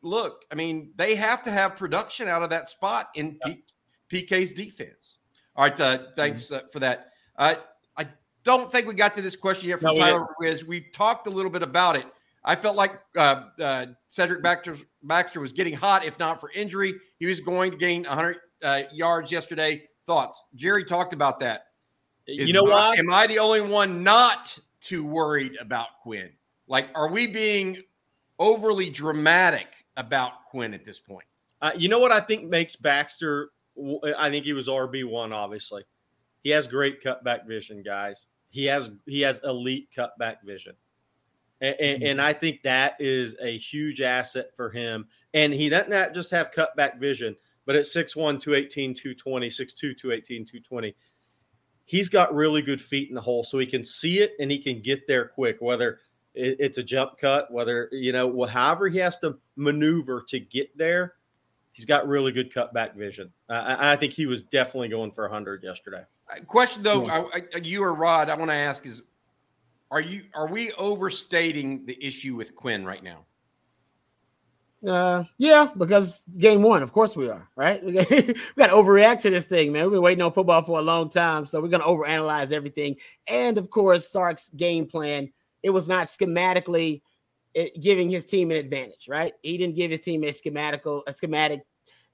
look, 0.01 0.45
I 0.51 0.55
mean, 0.55 0.91
they 0.95 1.15
have 1.15 1.41
to 1.43 1.51
have 1.51 1.75
production 1.75 2.27
out 2.27 2.43
of 2.43 2.49
that 2.49 2.69
spot 2.69 3.09
in 3.15 3.39
P- 3.45 3.63
PK's 4.11 4.51
defense. 4.51 5.17
All 5.55 5.65
right, 5.65 5.79
uh, 5.79 5.99
thanks 6.15 6.51
uh, 6.51 6.61
for 6.71 6.79
that. 6.79 7.11
Uh, 7.35 7.55
I 7.97 8.07
don't 8.43 8.71
think 8.71 8.87
we 8.87 8.93
got 8.93 9.15
to 9.15 9.21
this 9.21 9.35
question 9.35 9.69
yet 9.69 9.79
from 9.79 9.95
no, 9.95 10.01
Tyler 10.01 10.27
Ruiz. 10.39 10.65
We've 10.65 10.91
talked 10.93 11.27
a 11.27 11.29
little 11.29 11.51
bit 11.51 11.63
about 11.63 11.95
it. 11.95 12.05
I 12.43 12.55
felt 12.55 12.77
like 12.77 13.01
uh, 13.17 13.43
uh, 13.61 13.87
Cedric 14.07 14.41
Baxter, 14.41 14.77
Baxter 15.03 15.41
was 15.41 15.51
getting 15.51 15.73
hot, 15.73 16.05
if 16.05 16.17
not 16.17 16.39
for 16.39 16.49
injury. 16.51 16.95
He 17.19 17.25
was 17.25 17.41
going 17.41 17.71
to 17.71 17.77
gain 17.77 18.03
100 18.03 18.37
uh, 18.63 18.83
yards 18.93 19.31
yesterday. 19.31 19.83
Thoughts? 20.05 20.45
Jerry 20.55 20.85
talked 20.85 21.13
about 21.13 21.41
that. 21.41 21.65
Is 22.25 22.47
you 22.47 22.53
know 22.53 22.63
what? 22.63 22.97
Am 22.97 23.11
I 23.11 23.27
the 23.27 23.39
only 23.39 23.61
one 23.61 24.03
not 24.03 24.57
too 24.79 25.05
worried 25.05 25.57
about 25.59 25.87
Quinn? 26.03 26.31
Like, 26.67 26.87
are 26.95 27.09
we 27.09 27.27
being 27.27 27.77
overly 28.39 28.89
dramatic 28.89 29.67
about 29.97 30.45
Quinn 30.49 30.73
at 30.73 30.85
this 30.85 30.99
point? 30.99 31.25
Uh, 31.61 31.71
you 31.75 31.89
know 31.89 31.99
what 31.99 32.11
I 32.11 32.19
think 32.19 32.45
makes 32.45 32.75
Baxter? 32.75 33.49
I 34.17 34.29
think 34.29 34.45
he 34.45 34.53
was 34.53 34.67
RB 34.67 35.03
one. 35.03 35.33
Obviously, 35.33 35.83
he 36.43 36.51
has 36.51 36.67
great 36.67 37.03
cutback 37.03 37.45
vision, 37.45 37.83
guys. 37.83 38.27
He 38.49 38.65
has 38.65 38.89
he 39.05 39.21
has 39.21 39.41
elite 39.43 39.89
cutback 39.95 40.37
vision, 40.45 40.75
and, 41.59 41.75
and, 41.79 42.01
mm-hmm. 42.01 42.11
and 42.11 42.21
I 42.21 42.33
think 42.33 42.63
that 42.63 42.95
is 42.99 43.35
a 43.41 43.57
huge 43.57 44.01
asset 44.01 44.55
for 44.55 44.69
him. 44.69 45.07
And 45.33 45.53
he 45.53 45.67
doesn't 45.69 45.89
not 45.89 46.13
just 46.13 46.31
have 46.31 46.51
cutback 46.51 46.99
vision 46.99 47.35
but 47.67 47.75
at 47.75 47.83
6'1, 47.83 48.39
218, 48.39 48.93
220, 48.93 49.47
6'2, 49.49 49.97
218, 49.97 50.45
220, 50.45 50.95
he's 51.83 52.07
got 52.07 52.33
really 52.33 52.61
good 52.61 52.81
feet 52.81 53.09
in 53.09 53.15
the 53.15 53.21
hole. 53.21 53.43
So 53.43 53.59
he 53.59 53.65
can 53.65 53.83
see 53.83 54.19
it 54.19 54.31
and 54.39 54.49
he 54.49 54.57
can 54.57 54.81
get 54.81 55.05
there 55.05 55.27
quick, 55.27 55.57
whether 55.59 55.99
it's 56.37 56.77
a 56.77 56.83
jump 56.83 57.17
cut, 57.17 57.51
whether, 57.51 57.89
you 57.91 58.13
know, 58.13 58.45
however 58.45 58.87
he 58.87 58.97
has 58.99 59.17
to 59.19 59.37
maneuver 59.55 60.23
to 60.27 60.39
get 60.39 60.75
there. 60.77 61.15
He's 61.71 61.85
got 61.85 62.07
really 62.07 62.31
good 62.31 62.51
cutback 62.51 62.95
vision. 62.95 63.31
Uh, 63.49 63.75
I, 63.77 63.91
I 63.93 63.95
think 63.95 64.13
he 64.13 64.25
was 64.25 64.41
definitely 64.41 64.89
going 64.89 65.11
for 65.11 65.25
100 65.25 65.63
yesterday. 65.63 66.03
Question 66.47 66.83
though, 66.83 67.07
I, 67.07 67.25
I, 67.53 67.57
you 67.63 67.83
or 67.83 67.93
Rod, 67.93 68.29
I 68.29 68.35
want 68.35 68.49
to 68.49 68.55
ask 68.55 68.85
is, 68.85 69.03
are 69.91 70.01
you 70.01 70.23
are 70.33 70.47
we 70.47 70.71
overstating 70.73 71.85
the 71.85 71.97
issue 72.05 72.35
with 72.35 72.55
Quinn 72.55 72.85
right 72.85 73.01
now? 73.03 73.25
Uh, 74.85 75.23
yeah, 75.37 75.69
because 75.77 76.23
game 76.37 76.61
one, 76.61 76.83
of 76.83 76.91
course 76.91 77.15
we 77.15 77.29
are, 77.29 77.49
right? 77.55 77.83
we 77.85 77.93
got 77.93 78.67
to 78.67 78.73
overreact 78.73 79.21
to 79.21 79.29
this 79.29 79.45
thing, 79.45 79.71
man. 79.71 79.85
We've 79.85 79.93
been 79.93 80.01
waiting 80.01 80.21
on 80.21 80.33
football 80.33 80.61
for 80.61 80.77
a 80.77 80.83
long 80.83 81.09
time, 81.09 81.45
so 81.45 81.59
we're 81.59 81.69
going 81.69 81.81
to 81.81 81.87
overanalyze 81.87 82.51
everything. 82.51 82.95
And 83.27 83.57
of 83.57 83.69
course, 83.71 84.09
Sark's 84.09 84.49
game 84.49 84.85
plan, 84.85 85.31
it 85.63 85.69
was 85.69 85.87
not 85.87 86.07
schematically 86.07 87.01
eh, 87.55 87.69
giving 87.79 88.09
his 88.09 88.25
team 88.25 88.51
an 88.51 88.57
advantage, 88.57 89.07
right? 89.09 89.33
He 89.41 89.57
didn't 89.57 89.75
give 89.75 89.91
his 89.91 90.01
team 90.01 90.23
a 90.23 90.27
schematical, 90.27 91.01
a 91.07 91.13
schematic, 91.13 91.61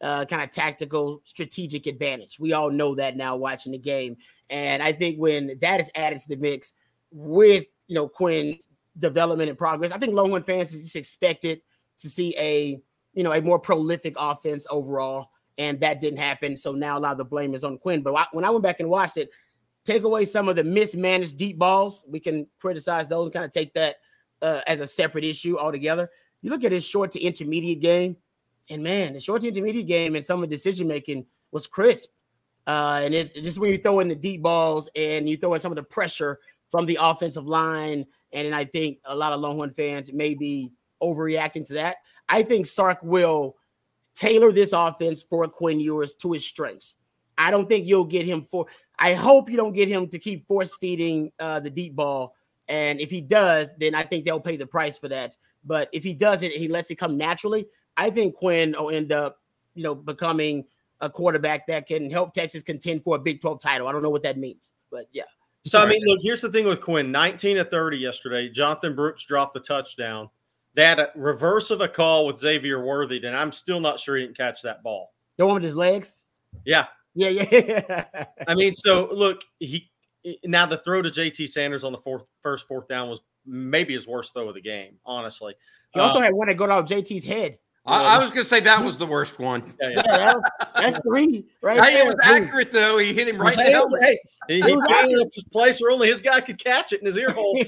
uh, 0.01 0.25
kind 0.25 0.41
of 0.41 0.51
tactical, 0.51 1.21
strategic 1.23 1.87
advantage. 1.87 2.39
We 2.39 2.53
all 2.53 2.71
know 2.71 2.95
that 2.95 3.15
now 3.15 3.35
watching 3.35 3.71
the 3.71 3.77
game, 3.77 4.17
and 4.49 4.81
I 4.81 4.91
think 4.91 5.17
when 5.17 5.57
that 5.61 5.79
is 5.79 5.91
added 5.95 6.19
to 6.19 6.29
the 6.29 6.37
mix 6.37 6.73
with 7.11 7.65
you 7.87 7.95
know 7.95 8.07
Quinn's 8.07 8.67
development 8.97 9.49
and 9.49 9.57
progress, 9.57 9.91
I 9.91 9.97
think 9.97 10.13
Longhorn 10.13 10.43
fans 10.43 10.71
just 10.71 10.95
expected– 10.95 11.61
to 11.99 12.09
see 12.09 12.35
a 12.37 12.79
you 13.13 13.23
know 13.23 13.33
a 13.33 13.41
more 13.41 13.59
prolific 13.59 14.15
offense 14.17 14.67
overall, 14.69 15.29
and 15.57 15.79
that 15.81 15.99
didn't 15.99 16.19
happen. 16.19 16.55
So 16.57 16.73
now 16.73 16.97
a 16.97 16.99
lot 16.99 17.13
of 17.13 17.17
the 17.17 17.25
blame 17.25 17.53
is 17.53 17.63
on 17.63 17.77
Quinn. 17.77 18.03
But 18.03 18.13
when 18.33 18.45
I 18.45 18.49
went 18.49 18.63
back 18.63 18.79
and 18.79 18.89
watched 18.89 19.17
it, 19.17 19.29
take 19.85 20.03
away 20.03 20.25
some 20.25 20.49
of 20.49 20.55
the 20.55 20.63
mismanaged 20.63 21.37
deep 21.37 21.57
balls, 21.57 22.05
we 22.07 22.19
can 22.19 22.47
criticize 22.59 23.07
those 23.07 23.27
and 23.27 23.33
kind 23.33 23.45
of 23.45 23.51
take 23.51 23.73
that 23.73 23.97
uh, 24.41 24.61
as 24.67 24.81
a 24.81 24.87
separate 24.87 25.23
issue 25.23 25.57
altogether. 25.57 26.09
You 26.41 26.49
look 26.49 26.63
at 26.63 26.71
his 26.71 26.85
short 26.85 27.11
to 27.11 27.21
intermediate 27.21 27.81
game, 27.81 28.17
and 28.69 28.83
man, 28.83 29.13
the 29.13 29.19
short 29.19 29.41
to 29.41 29.47
intermediate 29.47 29.87
game 29.87 30.15
and 30.15 30.23
some 30.23 30.43
of 30.43 30.49
the 30.49 30.55
decision 30.55 30.87
making 30.87 31.25
was 31.51 31.67
crisp. 31.67 32.09
Uh, 32.65 33.01
and 33.03 33.13
it's 33.13 33.33
just 33.33 33.59
when 33.59 33.71
you 33.71 33.77
throw 33.77 33.99
in 33.99 34.07
the 34.07 34.15
deep 34.15 34.41
balls 34.41 34.89
and 34.95 35.29
you 35.29 35.35
throw 35.35 35.53
in 35.53 35.59
some 35.59 35.71
of 35.71 35.75
the 35.75 35.83
pressure 35.83 36.39
from 36.69 36.85
the 36.85 36.97
offensive 37.01 37.45
line, 37.45 38.05
and 38.31 38.55
I 38.55 38.65
think 38.65 38.99
a 39.05 39.15
lot 39.15 39.33
of 39.33 39.41
Longhorn 39.41 39.71
fans 39.71 40.11
may 40.11 40.33
be 40.33 40.71
overreacting 41.01 41.67
to 41.67 41.73
that. 41.73 41.97
I 42.29 42.41
think 42.41 42.65
Sark 42.65 42.99
will 43.03 43.57
tailor 44.15 44.51
this 44.51 44.71
offense 44.73 45.23
for 45.23 45.47
Quinn 45.47 45.79
Ewers 45.79 46.15
to 46.15 46.31
his 46.31 46.45
strengths. 46.45 46.95
I 47.37 47.51
don't 47.51 47.67
think 47.67 47.87
you'll 47.87 48.05
get 48.05 48.25
him 48.25 48.43
for. 48.43 48.65
I 48.99 49.13
hope 49.13 49.49
you 49.49 49.57
don't 49.57 49.73
get 49.73 49.87
him 49.87 50.07
to 50.09 50.19
keep 50.19 50.47
force 50.47 50.75
feeding 50.75 51.31
uh, 51.39 51.59
the 51.59 51.69
deep 51.69 51.95
ball. 51.95 52.35
And 52.67 53.01
if 53.01 53.09
he 53.09 53.21
does, 53.21 53.73
then 53.77 53.95
I 53.95 54.03
think 54.03 54.25
they'll 54.25 54.39
pay 54.39 54.55
the 54.55 54.67
price 54.67 54.97
for 54.97 55.09
that. 55.09 55.35
But 55.65 55.89
if 55.91 56.03
he 56.03 56.13
does 56.13 56.43
it, 56.43 56.51
he 56.51 56.67
lets 56.67 56.91
it 56.91 56.95
come 56.95 57.17
naturally. 57.17 57.67
I 57.97 58.09
think 58.09 58.35
Quinn 58.35 58.75
will 58.77 58.89
end 58.89 59.11
up, 59.11 59.39
you 59.75 59.83
know, 59.83 59.95
becoming 59.95 60.65
a 61.01 61.09
quarterback 61.09 61.67
that 61.67 61.87
can 61.87 62.09
help 62.09 62.33
Texas 62.33 62.63
contend 62.63 63.03
for 63.03 63.15
a 63.15 63.19
Big 63.19 63.41
12 63.41 63.59
title. 63.59 63.87
I 63.87 63.91
don't 63.91 64.01
know 64.03 64.09
what 64.09 64.23
that 64.23 64.37
means, 64.37 64.73
but 64.91 65.07
yeah. 65.11 65.23
So 65.65 65.79
I 65.79 65.85
mean, 65.85 66.01
look, 66.05 66.19
here's 66.21 66.41
the 66.41 66.51
thing 66.51 66.65
with 66.65 66.81
Quinn: 66.81 67.11
19 67.11 67.57
to 67.57 67.65
30 67.65 67.97
yesterday. 67.97 68.49
Jonathon 68.49 68.95
Brooks 68.95 69.25
dropped 69.25 69.53
the 69.53 69.61
touchdown. 69.61 70.29
That 70.75 71.11
reverse 71.15 71.71
of 71.71 71.81
a 71.81 71.87
call 71.87 72.25
with 72.25 72.37
Xavier 72.37 72.83
Worthy, 72.83 73.23
and 73.23 73.35
I'm 73.35 73.51
still 73.51 73.79
not 73.79 73.99
sure 73.99 74.17
he 74.17 74.23
didn't 74.23 74.35
catch 74.35 74.61
that 74.63 74.83
ball. 74.83 75.13
The 75.37 75.45
one 75.45 75.55
with 75.55 75.63
his 75.63 75.75
legs? 75.75 76.21
Yeah. 76.65 76.87
Yeah, 77.15 77.29
yeah. 77.51 78.25
I 78.47 78.55
mean, 78.55 78.73
so 78.73 79.09
look, 79.11 79.41
he 79.59 79.89
now 80.43 80.65
the 80.65 80.77
throw 80.77 81.01
to 81.01 81.09
JT 81.09 81.47
Sanders 81.47 81.83
on 81.83 81.91
the 81.91 81.97
fourth 81.99 82.23
first 82.41 82.67
fourth 82.67 82.87
down 82.87 83.09
was 83.09 83.21
maybe 83.45 83.93
his 83.93 84.07
worst 84.07 84.33
throw 84.33 84.49
of 84.49 84.55
the 84.55 84.61
game, 84.61 84.97
honestly. 85.05 85.53
He 85.93 85.99
also 85.99 86.17
um, 86.17 86.23
had 86.23 86.33
one 86.33 86.47
that 86.47 86.57
got 86.57 86.69
off 86.69 86.85
JT's 86.85 87.25
head. 87.25 87.57
I, 87.85 88.15
I, 88.15 88.19
was 88.19 88.29
gonna 88.29 88.45
say 88.45 88.61
that 88.61 88.81
was 88.83 88.97
the 88.97 89.05
worst 89.05 89.39
one. 89.39 89.75
Yeah, 89.81 89.89
yeah. 89.89 90.03
yeah 90.05 90.33
that's 90.73 90.99
three, 91.05 91.45
right? 91.61 91.83
Hey, 91.83 91.95
there. 91.95 92.03
it 92.03 92.07
was 92.07 92.15
accurate 92.23 92.71
though. 92.71 92.97
He 92.97 93.13
hit 93.13 93.27
him 93.27 93.37
right 93.37 93.57
in 93.57 93.73
the 93.73 93.99
Hey, 94.01 94.19
he, 94.47 94.61
he 94.61 94.75
got 94.75 95.09
in 95.09 95.19
a 95.19 95.49
place 95.51 95.81
where 95.81 95.91
only 95.91 96.07
his 96.07 96.21
guy 96.21 96.39
could 96.39 96.57
catch 96.57 96.93
it 96.93 97.01
in 97.01 97.05
his 97.05 97.17
ear 97.17 97.29
hole. 97.35 97.59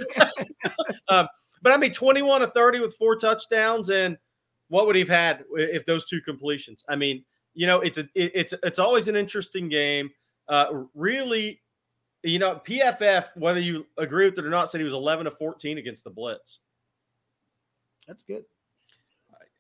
um, 1.10 1.28
but 1.62 1.74
I 1.74 1.78
mean, 1.78 1.92
21 1.92 2.42
to 2.42 2.48
30 2.48 2.80
with 2.80 2.96
four 2.96 3.18
touchdowns, 3.18 3.90
and 3.90 4.18
what 4.70 4.88
would 4.88 4.96
he 4.96 5.02
have 5.02 5.10
had 5.10 5.44
if 5.52 5.86
those 5.86 6.06
two 6.06 6.22
completions? 6.22 6.84
I 6.88 6.96
mean, 6.96 7.26
you 7.56 7.66
know, 7.68 7.80
it's 7.80 7.98
a 7.98 8.08
it's 8.14 8.54
it's 8.64 8.80
always 8.80 9.08
an 9.08 9.16
interesting 9.16 9.68
game. 9.70 10.12
Uh, 10.48 10.84
really, 10.94 11.62
you 12.24 12.38
know, 12.38 12.62
PFF, 12.66 13.30
whether 13.36 13.60
you 13.60 13.88
agree 13.98 14.26
with 14.26 14.38
it 14.38 14.46
or 14.46 14.50
not, 14.50 14.70
said 14.70 14.80
he 14.80 14.84
was 14.84 14.94
11 14.94 15.26
to 15.26 15.32
14 15.32 15.78
against 15.80 16.04
the 16.04 16.10
blitz. 16.12 16.60
That's 18.08 18.22
good. 18.24 18.44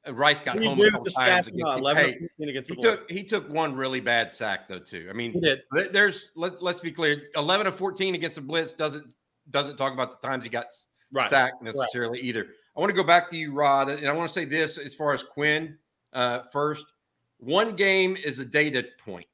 Uh, 0.07 0.13
Rice 0.13 0.39
got 0.41 0.55
You 0.61 0.69
home. 0.69 0.73
agree 0.79 0.89
a 0.93 0.97
with 0.99 1.03
the 1.05 1.09
couple 1.09 1.25
times 1.25 1.47
stats 1.47 1.53
against- 1.53 1.55
not? 1.55 1.79
11 1.79 2.03
hey, 2.03 2.49
against 2.49 2.69
he 2.69 2.75
the 2.75 2.81
blitz. 2.81 2.99
took 2.99 3.11
he 3.11 3.23
took 3.23 3.49
one 3.49 3.73
really 3.75 3.99
bad 4.01 4.31
sack 4.31 4.67
though 4.67 4.79
too. 4.79 5.07
I 5.09 5.13
mean, 5.13 5.31
He 5.33 5.39
did. 5.39 5.61
Th- 5.75 5.91
There's 5.91 6.29
let, 6.35 6.61
let's 6.61 6.79
be 6.81 6.91
clear. 6.91 7.23
11 7.35 7.65
of 7.67 7.75
14 7.75 8.13
against 8.13 8.35
the 8.35 8.41
blitz 8.41 8.73
doesn't 8.73 9.13
doesn't 9.51 9.77
talk 9.77 9.93
about 9.93 10.19
the 10.21 10.27
times 10.27 10.43
he 10.43 10.49
got 10.49 10.67
Right. 11.11 11.29
sacked 11.29 11.61
necessarily 11.61 12.19
either. 12.19 12.47
I 12.75 12.79
want 12.79 12.89
to 12.89 12.95
go 12.95 13.03
back 13.03 13.29
to 13.29 13.37
you, 13.37 13.53
Rod, 13.53 13.89
and 13.89 14.07
I 14.07 14.11
want 14.11 14.27
to 14.27 14.33
say 14.33 14.43
this 14.43 14.77
as 14.77 14.93
far 14.93 15.13
as 15.13 15.23
Quinn 15.23 15.77
uh, 16.13 16.41
first. 16.51 16.85
One 17.45 17.75
game 17.75 18.17
is 18.17 18.39
a 18.39 18.45
data 18.45 18.83
point. 18.97 19.27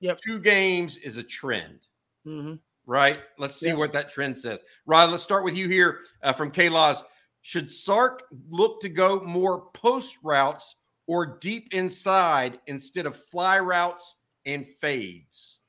Yep. 0.00 0.20
Two 0.20 0.38
games 0.38 0.98
is 0.98 1.16
a 1.16 1.22
trend. 1.22 1.86
hmm 2.24 2.56
Right. 2.84 3.20
Let's 3.38 3.56
see 3.56 3.68
Yeah. 3.68 3.74
what 3.74 3.90
that 3.92 4.10
trend 4.12 4.36
says. 4.36 4.62
Rod, 4.84 5.10
let's 5.10 5.22
start 5.22 5.44
with 5.44 5.56
you 5.56 5.66
here 5.66 6.00
uh, 6.22 6.34
from 6.34 6.50
K 6.50 6.68
Laws. 6.68 7.02
Should 7.40 7.72
Sark 7.72 8.24
look 8.50 8.82
to 8.82 8.90
go 8.90 9.20
more 9.20 9.70
post 9.72 10.18
routes 10.22 10.76
or 11.06 11.38
deep 11.40 11.72
inside 11.72 12.60
instead 12.66 13.06
of 13.06 13.16
fly 13.16 13.58
routes 13.58 14.16
and 14.44 14.68
fades? 14.68 15.60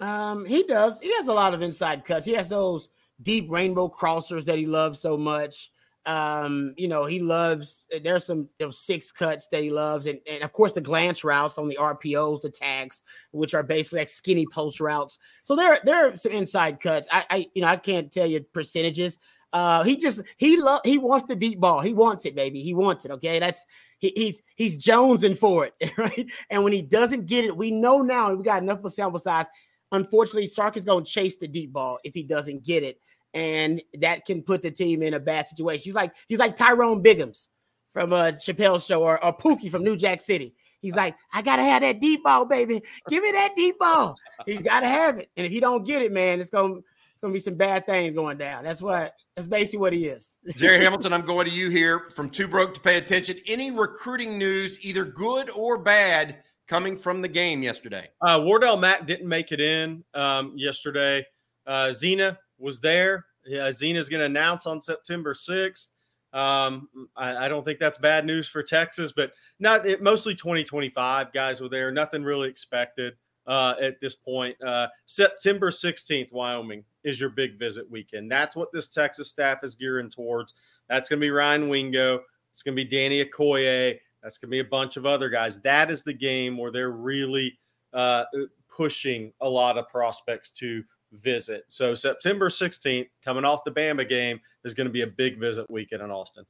Um, 0.00 0.44
he 0.44 0.64
does. 0.64 0.98
He 1.00 1.14
has 1.14 1.28
a 1.28 1.32
lot 1.32 1.54
of 1.54 1.62
inside 1.62 2.04
cuts. 2.04 2.26
He 2.26 2.32
has 2.32 2.48
those 2.48 2.88
deep 3.22 3.48
rainbow 3.48 3.88
crossers 3.88 4.44
that 4.46 4.58
he 4.58 4.66
loves 4.66 4.98
so 4.98 5.16
much. 5.16 5.70
Um, 6.06 6.74
you 6.78 6.88
know, 6.88 7.04
he 7.04 7.20
loves 7.20 7.86
there's 8.02 8.24
some 8.24 8.48
those 8.58 8.78
six 8.78 9.12
cuts 9.12 9.48
that 9.48 9.62
he 9.62 9.70
loves, 9.70 10.06
and, 10.06 10.18
and 10.26 10.42
of 10.42 10.52
course 10.52 10.72
the 10.72 10.80
glance 10.80 11.24
routes 11.24 11.58
on 11.58 11.68
the 11.68 11.76
RPOs, 11.78 12.40
the 12.40 12.50
tags, 12.50 13.02
which 13.32 13.54
are 13.54 13.62
basically 13.62 14.00
like 14.00 14.08
skinny 14.08 14.46
post 14.46 14.80
routes. 14.80 15.18
So 15.42 15.54
there, 15.54 15.78
there 15.84 16.08
are 16.08 16.16
some 16.16 16.32
inside 16.32 16.80
cuts. 16.80 17.06
I, 17.12 17.24
I 17.30 17.46
you 17.54 17.62
know, 17.62 17.68
I 17.68 17.76
can't 17.76 18.10
tell 18.10 18.26
you 18.26 18.40
percentages. 18.40 19.18
Uh, 19.52 19.82
he 19.82 19.96
just 19.96 20.22
he 20.36 20.56
love 20.56 20.80
he 20.84 20.96
wants 20.96 21.26
the 21.26 21.36
deep 21.36 21.60
ball. 21.60 21.80
He 21.80 21.92
wants 21.92 22.24
it, 22.24 22.34
baby. 22.34 22.60
He 22.62 22.72
wants 22.72 23.04
it. 23.04 23.10
Okay, 23.10 23.38
that's 23.38 23.66
he, 23.98 24.12
he's 24.16 24.42
he's 24.54 24.82
jonesing 24.82 25.36
for 25.36 25.66
it, 25.66 25.92
right? 25.98 26.26
And 26.48 26.64
when 26.64 26.72
he 26.72 26.82
doesn't 26.82 27.26
get 27.26 27.44
it, 27.44 27.56
we 27.56 27.70
know 27.70 27.98
now 27.98 28.32
we 28.34 28.42
got 28.42 28.62
enough 28.62 28.84
of 28.84 28.92
sample 28.92 29.18
size. 29.18 29.48
Unfortunately, 29.92 30.46
Sark 30.46 30.76
is 30.76 30.84
going 30.84 31.04
to 31.04 31.10
chase 31.10 31.36
the 31.36 31.48
deep 31.48 31.72
ball 31.72 31.98
if 32.04 32.14
he 32.14 32.22
doesn't 32.22 32.64
get 32.64 32.84
it, 32.84 33.00
and 33.34 33.80
that 34.00 34.24
can 34.26 34.42
put 34.42 34.62
the 34.62 34.70
team 34.70 35.02
in 35.02 35.14
a 35.14 35.20
bad 35.20 35.48
situation. 35.48 35.82
He's 35.82 35.94
like 35.94 36.14
he's 36.28 36.38
like 36.38 36.56
Tyrone 36.56 37.02
Biggums 37.02 37.48
from 37.92 38.12
a 38.12 38.32
Chappelle 38.32 38.84
show 38.84 39.02
or, 39.02 39.22
or 39.24 39.36
Pookie 39.36 39.70
from 39.70 39.84
New 39.84 39.96
Jack 39.96 40.20
City. 40.20 40.54
He's 40.80 40.94
like, 40.94 41.14
I 41.32 41.42
gotta 41.42 41.62
have 41.62 41.82
that 41.82 42.00
deep 42.00 42.24
ball, 42.24 42.46
baby. 42.46 42.82
Give 43.08 43.22
me 43.22 43.32
that 43.32 43.54
deep 43.56 43.78
ball. 43.78 44.16
He's 44.46 44.62
got 44.62 44.80
to 44.80 44.88
have 44.88 45.18
it, 45.18 45.28
and 45.36 45.46
if 45.46 45.52
he 45.52 45.60
don't 45.60 45.86
get 45.86 46.02
it, 46.02 46.12
man, 46.12 46.40
it's 46.40 46.50
gonna 46.50 46.76
it's 46.76 47.20
gonna 47.20 47.34
be 47.34 47.38
some 47.38 47.54
bad 47.54 47.84
things 47.84 48.14
going 48.14 48.38
down. 48.38 48.64
That's 48.64 48.80
what 48.80 49.12
that's 49.36 49.46
basically 49.46 49.80
what 49.80 49.92
he 49.92 50.06
is. 50.06 50.38
Jerry 50.56 50.82
Hamilton, 50.82 51.12
I'm 51.12 51.26
going 51.26 51.46
to 51.46 51.52
you 51.52 51.68
here 51.68 52.08
from 52.14 52.30
Too 52.30 52.48
Broke 52.48 52.72
to 52.74 52.80
Pay 52.80 52.96
Attention. 52.96 53.38
Any 53.46 53.70
recruiting 53.70 54.38
news, 54.38 54.82
either 54.84 55.04
good 55.04 55.50
or 55.50 55.76
bad, 55.76 56.38
coming 56.66 56.96
from 56.96 57.20
the 57.20 57.28
game 57.28 57.62
yesterday? 57.62 58.08
Uh, 58.22 58.40
Wardell 58.42 58.78
Mack 58.78 59.04
didn't 59.04 59.28
make 59.28 59.52
it 59.52 59.60
in 59.60 60.02
um, 60.14 60.54
yesterday. 60.56 61.26
Uh, 61.66 61.92
Zena 61.92 62.38
was 62.60 62.80
there. 62.80 63.26
Yeah, 63.46 63.72
Zena's 63.72 64.08
going 64.08 64.20
to 64.20 64.26
announce 64.26 64.66
on 64.66 64.80
September 64.80 65.34
6th. 65.34 65.88
Um, 66.32 66.88
I, 67.16 67.46
I 67.46 67.48
don't 67.48 67.64
think 67.64 67.80
that's 67.80 67.98
bad 67.98 68.24
news 68.24 68.46
for 68.46 68.62
Texas, 68.62 69.12
but 69.12 69.32
not 69.58 69.84
it, 69.86 70.02
mostly 70.02 70.34
2025 70.34 71.32
guys 71.32 71.60
were 71.60 71.68
there. 71.68 71.90
Nothing 71.90 72.22
really 72.22 72.48
expected 72.48 73.14
uh, 73.46 73.74
at 73.80 74.00
this 74.00 74.14
point. 74.14 74.56
Uh, 74.62 74.88
September 75.06 75.70
16th, 75.70 76.32
Wyoming 76.32 76.84
is 77.02 77.20
your 77.20 77.30
big 77.30 77.58
visit 77.58 77.90
weekend. 77.90 78.30
That's 78.30 78.54
what 78.54 78.72
this 78.72 78.88
Texas 78.88 79.28
staff 79.28 79.64
is 79.64 79.74
gearing 79.74 80.10
towards. 80.10 80.54
That's 80.88 81.08
going 81.08 81.18
to 81.18 81.24
be 81.24 81.30
Ryan 81.30 81.68
Wingo. 81.68 82.20
It's 82.50 82.62
going 82.62 82.76
to 82.76 82.84
be 82.84 82.88
Danny 82.88 83.24
Okoye. 83.24 83.98
That's 84.22 84.38
going 84.38 84.48
to 84.48 84.52
be 84.52 84.60
a 84.60 84.64
bunch 84.64 84.96
of 84.96 85.06
other 85.06 85.30
guys. 85.30 85.60
That 85.60 85.90
is 85.90 86.04
the 86.04 86.12
game 86.12 86.58
where 86.58 86.70
they're 86.70 86.90
really 86.90 87.58
uh, 87.92 88.24
pushing 88.68 89.32
a 89.40 89.48
lot 89.48 89.78
of 89.78 89.88
prospects 89.88 90.50
to 90.50 90.84
visit. 91.12 91.64
So 91.68 91.94
September 91.94 92.48
16th, 92.48 93.08
coming 93.24 93.44
off 93.44 93.64
the 93.64 93.70
Bama 93.70 94.08
game, 94.08 94.40
is 94.64 94.74
going 94.74 94.86
to 94.86 94.92
be 94.92 95.02
a 95.02 95.06
big 95.06 95.38
visit 95.38 95.68
weekend 95.70 96.02
in 96.02 96.10
Austin. 96.10 96.44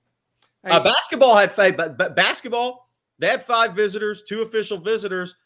Hey, 0.64 0.72
Uh, 0.72 0.82
basketball 0.82 1.34
had 1.36 1.52
five, 1.52 1.76
but, 1.76 1.96
but 1.96 2.14
basketball 2.16 2.88
they 3.18 3.28
had 3.28 3.42
five 3.42 3.74
visitors, 3.74 4.22
two 4.22 4.42
official 4.42 4.78
visitors. 4.78 5.36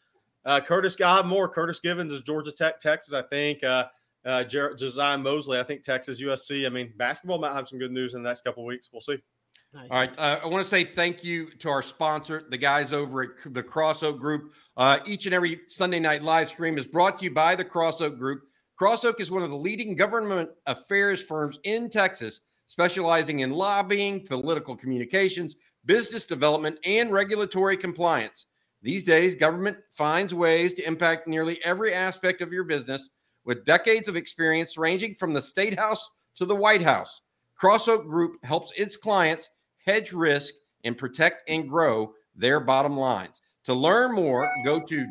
Uh, 0.45 0.61
Curtis 0.61 0.95
God 0.95 1.25
Moore, 1.25 1.49
Curtis 1.49 1.79
Givens 1.79 2.13
is 2.13 2.21
Georgia 2.21 2.51
Tech, 2.51 2.79
Texas, 2.79 3.13
I 3.13 3.21
think. 3.23 3.63
Uh, 3.63 3.85
uh, 4.25 4.43
Jer- 4.43 4.73
Josiah 4.75 5.17
Moseley, 5.17 5.59
I 5.59 5.63
think 5.63 5.83
Texas, 5.83 6.21
USC. 6.21 6.65
I 6.65 6.69
mean, 6.69 6.93
basketball 6.97 7.37
might 7.39 7.53
have 7.53 7.67
some 7.67 7.77
good 7.79 7.91
news 7.91 8.13
in 8.13 8.23
the 8.23 8.29
next 8.29 8.43
couple 8.43 8.63
of 8.63 8.67
weeks. 8.67 8.89
We'll 8.91 9.01
see. 9.01 9.17
Nice. 9.73 9.87
All 9.91 9.97
right. 9.97 10.11
Uh, 10.17 10.39
I 10.43 10.47
want 10.47 10.63
to 10.63 10.69
say 10.69 10.85
thank 10.85 11.23
you 11.23 11.49
to 11.59 11.69
our 11.69 11.81
sponsor, 11.81 12.45
the 12.49 12.57
guys 12.57 12.93
over 12.93 13.23
at 13.23 13.53
the 13.53 13.61
Cross 13.61 14.03
Oak 14.03 14.19
Group. 14.19 14.53
Uh, 14.77 14.99
each 15.05 15.25
and 15.25 15.35
every 15.35 15.61
Sunday 15.67 15.99
night 15.99 16.23
live 16.23 16.49
stream 16.49 16.77
is 16.77 16.85
brought 16.85 17.19
to 17.19 17.25
you 17.25 17.31
by 17.31 17.55
the 17.55 17.65
Cross 17.65 18.01
Oak 18.01 18.17
Group. 18.17 18.43
Cross 18.77 19.05
Oak 19.05 19.21
is 19.21 19.31
one 19.31 19.41
of 19.41 19.51
the 19.51 19.57
leading 19.57 19.95
government 19.95 20.49
affairs 20.65 21.21
firms 21.23 21.57
in 21.63 21.89
Texas, 21.89 22.41
specializing 22.67 23.39
in 23.39 23.51
lobbying, 23.51 24.25
political 24.25 24.75
communications, 24.75 25.55
business 25.85 26.25
development, 26.25 26.77
and 26.83 27.09
regulatory 27.09 27.77
compliance. 27.77 28.47
These 28.81 29.05
days, 29.05 29.33
government 29.33 29.77
finds 29.91 30.33
ways 30.33 30.73
to 30.73 30.85
impact 30.85 31.25
nearly 31.25 31.63
every 31.63 31.93
aspect 31.93 32.41
of 32.41 32.51
your 32.51 32.65
business 32.65 33.11
with 33.45 33.63
decades 33.63 34.09
of 34.09 34.17
experience 34.17 34.77
ranging 34.77 35.15
from 35.15 35.31
the 35.31 35.41
State 35.41 35.79
House 35.79 36.09
to 36.35 36.43
the 36.45 36.55
White 36.55 36.81
House. 36.81 37.21
Cross 37.55 37.87
Oak 37.87 38.05
Group 38.05 38.43
helps 38.43 38.73
its 38.75 38.97
clients 38.97 39.51
hedge 39.85 40.11
risk 40.11 40.53
and 40.83 40.97
protect 40.97 41.49
and 41.49 41.69
grow 41.69 42.13
their 42.35 42.59
bottom 42.59 42.97
lines. 42.97 43.41
To 43.63 43.73
learn 43.73 44.13
more, 44.13 44.51
go 44.65 44.81
to 44.81 45.07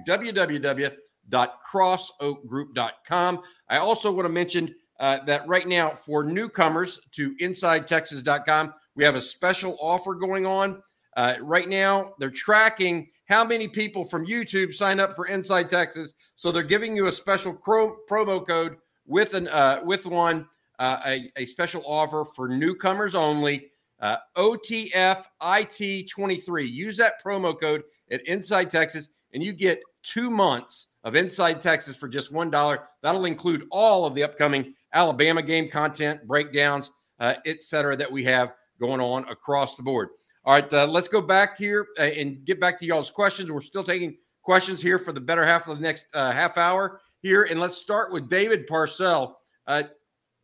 www.crossoakgroup.com. 1.31 3.43
I 3.69 3.79
also 3.79 4.13
want 4.13 4.27
to 4.27 4.31
mention 4.31 4.75
uh, 5.01 5.25
that 5.25 5.49
right 5.49 5.67
now, 5.67 5.91
for 5.91 6.23
newcomers 6.25 7.01
to 7.13 7.35
InsideTexas.com, 7.37 8.75
we 8.95 9.05
have 9.05 9.15
a 9.17 9.21
special 9.21 9.77
offer 9.81 10.15
going 10.15 10.47
on. 10.47 10.81
Uh, 11.17 11.35
right 11.41 11.69
now, 11.69 12.13
they're 12.19 12.31
tracking 12.31 13.09
how 13.27 13.45
many 13.45 13.67
people 13.67 14.05
from 14.05 14.25
YouTube 14.27 14.73
sign 14.75 15.01
up 15.01 15.17
for 15.17 15.27
Inside 15.27 15.69
Texas, 15.71 16.15
so 16.35 16.53
they're 16.53 16.63
giving 16.63 16.95
you 16.97 17.07
a 17.07 17.13
special 17.13 17.55
promo 17.55 18.47
code 18.47 18.77
with 19.07 19.35
an 19.35 19.49
uh, 19.49 19.81
with 19.85 20.07
one 20.07 20.47
uh, 20.79 21.01
a, 21.07 21.31
a 21.37 21.45
special 21.47 21.83
offer 21.87 22.25
for 22.37 22.49
newcomers 22.49 23.15
only. 23.15 23.71
Uh, 24.01 24.17
OTFIT23. 24.37 26.71
Use 26.71 26.97
that 26.97 27.23
promo 27.25 27.59
code 27.59 27.85
at 28.11 28.27
Inside 28.27 28.69
Texas, 28.69 29.09
and 29.33 29.43
you 29.43 29.53
get 29.53 29.81
two 30.03 30.31
months 30.31 30.89
of 31.05 31.15
Inside 31.15 31.61
Texas 31.61 31.97
for 31.97 32.09
just 32.09 32.33
one 32.33 32.51
dollar. 32.51 32.89
That'll 33.03 33.27
include 33.27 33.67
all 33.71 34.05
of 34.05 34.15
the 34.15 34.25
upcoming 34.25 34.75
Alabama 34.93 35.43
game 35.43 35.69
content, 35.69 36.27
breakdowns, 36.27 36.91
uh, 37.21 37.35
etc. 37.47 37.97
that 37.97 38.11
we 38.11 38.25
have 38.25 38.55
going 38.81 39.01
on 39.01 39.29
across 39.29 39.77
the 39.77 39.83
board. 39.83 40.09
All 40.45 40.55
right, 40.55 40.73
uh, 40.73 40.87
let's 40.87 41.09
go 41.09 41.21
back 41.21 41.57
here 41.57 41.87
uh, 41.99 42.03
and 42.03 42.45
get 42.45 42.61
back 42.61 42.79
to 42.81 42.87
y'all's 42.87 43.11
questions. 43.11 43.51
We're 43.51 43.61
still 43.61 43.85
taking 43.85 44.17
questions 44.43 44.83
here 44.83 44.99
for 44.99 45.13
the 45.13 45.21
better 45.21 45.45
half 45.45 45.69
of 45.69 45.77
the 45.79 45.83
next 45.83 46.07
uh, 46.15 46.33
half 46.33 46.59
hour 46.59 47.01
here, 47.21 47.45
and 47.45 47.61
let's 47.61 47.77
start 47.77 48.13
with 48.13 48.29
David 48.29 48.67
Parcell. 48.67 49.39
Uh, 49.67 49.85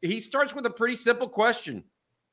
he 0.01 0.21
starts 0.21 0.55
with 0.55 0.65
a 0.65 0.71
pretty 0.71 0.97
simple 0.97 1.29
question, 1.29 1.85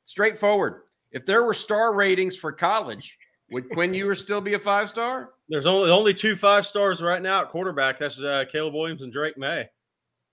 straightforward. 0.05 0.83
If 1.11 1.25
there 1.25 1.43
were 1.43 1.53
star 1.53 1.93
ratings 1.93 2.35
for 2.35 2.51
college, 2.51 3.16
would 3.51 3.69
Quinn 3.69 3.93
Ewers 3.93 4.19
still 4.19 4.41
be 4.41 4.53
a 4.53 4.59
five 4.59 4.89
star? 4.89 5.31
There's 5.49 5.65
only 5.65 5.89
only 5.89 6.13
two 6.13 6.35
five 6.35 6.65
stars 6.65 7.01
right 7.01 7.21
now 7.21 7.41
at 7.41 7.49
quarterback. 7.49 7.99
That's 7.99 8.21
uh, 8.21 8.45
Caleb 8.51 8.73
Williams 8.73 9.03
and 9.03 9.13
Drake 9.13 9.37
Maye. 9.37 9.69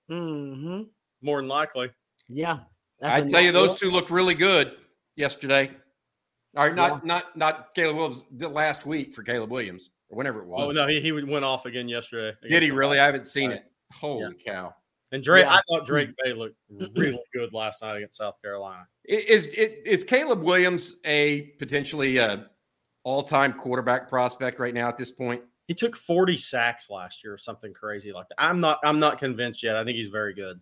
hmm 0.09 0.83
More 1.23 1.41
than 1.41 1.49
likely. 1.49 1.91
Yeah. 2.29 2.61
I 3.03 3.19
a 3.21 3.29
tell 3.29 3.41
you, 3.41 3.53
those 3.53 3.71
yeah. 3.73 3.77
two 3.77 3.91
looked 3.91 4.11
really 4.11 4.35
good 4.35 4.73
yesterday. 5.17 5.71
All 6.57 6.65
right, 6.65 6.75
not 6.75 7.05
not 7.05 7.37
not 7.37 7.75
Caleb 7.75 7.97
Williams 7.97 8.25
the 8.31 8.49
last 8.49 8.87
week 8.87 9.13
for 9.13 9.23
Caleb 9.23 9.51
Williams 9.51 9.91
or 10.09 10.17
whenever 10.17 10.41
it 10.41 10.47
was. 10.47 10.61
Oh 10.69 10.71
no, 10.71 10.87
he, 10.87 11.01
he 11.01 11.11
went 11.13 11.45
off 11.45 11.67
again 11.67 11.89
yesterday. 11.89 12.37
Did 12.49 12.63
he 12.63 12.71
really? 12.71 12.99
I 13.01 13.05
haven't 13.07 13.27
seen 13.27 13.51
Right. 13.51 13.59
it. 13.59 13.65
Holy 13.93 14.35
cow! 14.35 14.73
And 15.13 15.23
Drake, 15.23 15.45
Yeah. 15.45 15.55
I 15.55 15.61
thought 15.69 15.85
Drake 15.85 16.11
Maye 16.25 16.33
looked 16.33 16.57
really 16.97 17.21
good 17.35 17.53
last 17.53 17.83
night 17.83 17.97
against 17.97 18.19
South 18.19 18.41
Carolina. 18.41 18.87
I- 19.11 19.13
Is 19.29 19.47
it 19.49 19.83
is 19.85 20.05
Caleb 20.05 20.43
Williams 20.43 20.97
a 21.05 21.53
potentially 21.59 22.19
uh, 22.21 22.39
all 23.05 23.23
time 23.23 23.53
quarterback 23.53 24.09
prospect 24.09 24.59
right 24.59 24.75
now 24.75 24.89
at 24.89 24.99
this 24.99 25.11
point? 25.11 25.43
He 25.67 25.75
took 25.75 25.97
40 25.97 26.37
sacks 26.37 26.91
last 26.91 27.25
year 27.25 27.33
or 27.33 27.39
something 27.39 27.73
crazy 27.73 28.13
like 28.13 28.29
that. 28.29 28.35
I'm 28.39 28.61
not 28.61 28.81
I'm 28.85 28.99
not 28.99 29.19
convinced 29.19 29.63
yet. 29.63 29.77
I 29.77 29.85
think 29.85 29.97
he's 29.97 30.09
very 30.09 30.35
good. 30.35 30.61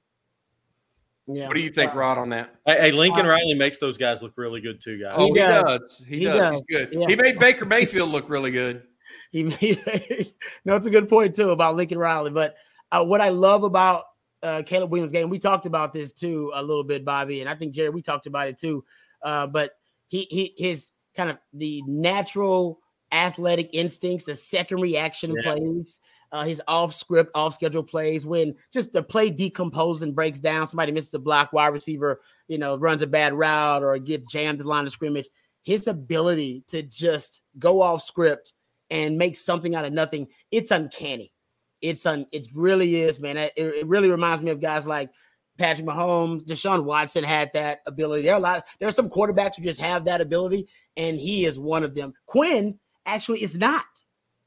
Yeah. 1.28 1.46
What 1.46 1.56
do 1.56 1.62
you 1.62 1.70
think, 1.70 1.94
Rod, 1.94 2.18
on 2.18 2.28
that? 2.30 2.54
Hey, 2.66 2.78
hey, 2.80 2.92
Lincoln 2.92 3.26
Riley 3.26 3.54
makes 3.54 3.78
those 3.78 3.96
guys 3.96 4.22
look 4.24 4.32
really 4.36 4.60
good 4.60 4.80
too, 4.82 5.00
guys. 5.00 5.14
He 5.16 5.30
Oh, 5.30 5.34
does. 5.34 6.04
He, 6.06 6.18
He 6.18 6.24
does. 6.24 6.36
does. 6.36 6.50
He's 6.68 6.78
good. 6.78 6.88
Yeah. 6.92 7.06
He 7.06 7.16
made 7.16 7.38
Baker 7.38 7.64
Mayfield 7.64 8.10
look 8.10 8.28
really 8.28 8.50
good. 8.50 8.82
He 9.30 9.44
made 9.60 10.32
no, 10.64 10.76
it's 10.76 10.86
a 10.86 10.90
good 10.90 11.08
point 11.08 11.34
too 11.34 11.50
about 11.50 11.76
Lincoln 11.76 11.98
Riley. 11.98 12.30
But 12.30 12.56
uh, 12.90 13.04
what 13.04 13.20
I 13.20 13.28
love 13.28 13.62
about 13.62 14.04
uh, 14.42 14.62
Caleb 14.66 14.90
Williams' 14.90 15.12
game. 15.12 15.30
We 15.30 15.38
talked 15.38 15.66
about 15.66 15.92
this 15.92 16.12
too 16.12 16.50
a 16.54 16.62
little 16.62 16.84
bit, 16.84 17.04
Bobby, 17.04 17.40
and 17.40 17.48
I 17.48 17.54
think 17.54 17.72
Jerry. 17.74 17.90
We 17.90 18.02
talked 18.02 18.26
about 18.26 18.48
it 18.48 18.58
too. 18.58 18.84
Uh, 19.22 19.46
but 19.46 19.72
he 20.08 20.26
he 20.30 20.54
his 20.58 20.90
kind 21.16 21.30
of 21.30 21.38
the 21.52 21.82
natural 21.86 22.80
athletic 23.12 23.70
instincts, 23.72 24.26
the 24.26 24.34
second 24.34 24.80
reaction 24.80 25.34
yeah. 25.36 25.54
plays, 25.54 26.00
uh, 26.32 26.44
his 26.44 26.62
off 26.66 26.94
script, 26.94 27.30
off 27.34 27.54
schedule 27.54 27.82
plays 27.82 28.24
when 28.24 28.54
just 28.72 28.92
the 28.92 29.02
play 29.02 29.30
decomposes 29.30 30.02
and 30.02 30.14
breaks 30.14 30.40
down. 30.40 30.66
Somebody 30.66 30.92
misses 30.92 31.12
a 31.14 31.18
block, 31.18 31.52
wide 31.52 31.68
receiver, 31.68 32.20
you 32.48 32.58
know, 32.58 32.76
runs 32.76 33.02
a 33.02 33.06
bad 33.06 33.34
route 33.34 33.82
or 33.82 33.98
get 33.98 34.26
jammed 34.28 34.60
in 34.60 34.66
the 34.66 34.70
line 34.70 34.86
of 34.86 34.92
scrimmage. 34.92 35.28
His 35.64 35.86
ability 35.86 36.64
to 36.68 36.82
just 36.82 37.42
go 37.58 37.82
off 37.82 38.02
script 38.02 38.54
and 38.90 39.16
make 39.16 39.36
something 39.36 39.74
out 39.74 39.84
of 39.84 39.92
nothing, 39.92 40.28
it's 40.50 40.70
uncanny. 40.70 41.32
It's 41.80 42.06
un, 42.06 42.26
it 42.32 42.46
really 42.54 43.02
is, 43.02 43.20
man. 43.20 43.36
It, 43.36 43.52
it 43.56 43.86
really 43.86 44.10
reminds 44.10 44.42
me 44.42 44.50
of 44.50 44.60
guys 44.60 44.86
like 44.86 45.10
Patrick 45.58 45.86
Mahomes, 45.86 46.44
Deshaun 46.44 46.84
Watson 46.84 47.24
had 47.24 47.50
that 47.52 47.82
ability. 47.86 48.22
There 48.22 48.34
are 48.34 48.38
a 48.38 48.42
lot. 48.42 48.66
There 48.78 48.88
are 48.88 48.92
some 48.92 49.10
quarterbacks 49.10 49.56
who 49.56 49.62
just 49.62 49.80
have 49.80 50.04
that 50.06 50.20
ability, 50.20 50.68
and 50.96 51.18
he 51.18 51.44
is 51.44 51.58
one 51.58 51.84
of 51.84 51.94
them. 51.94 52.14
Quinn 52.26 52.78
actually 53.06 53.42
is 53.42 53.56
not. 53.56 53.84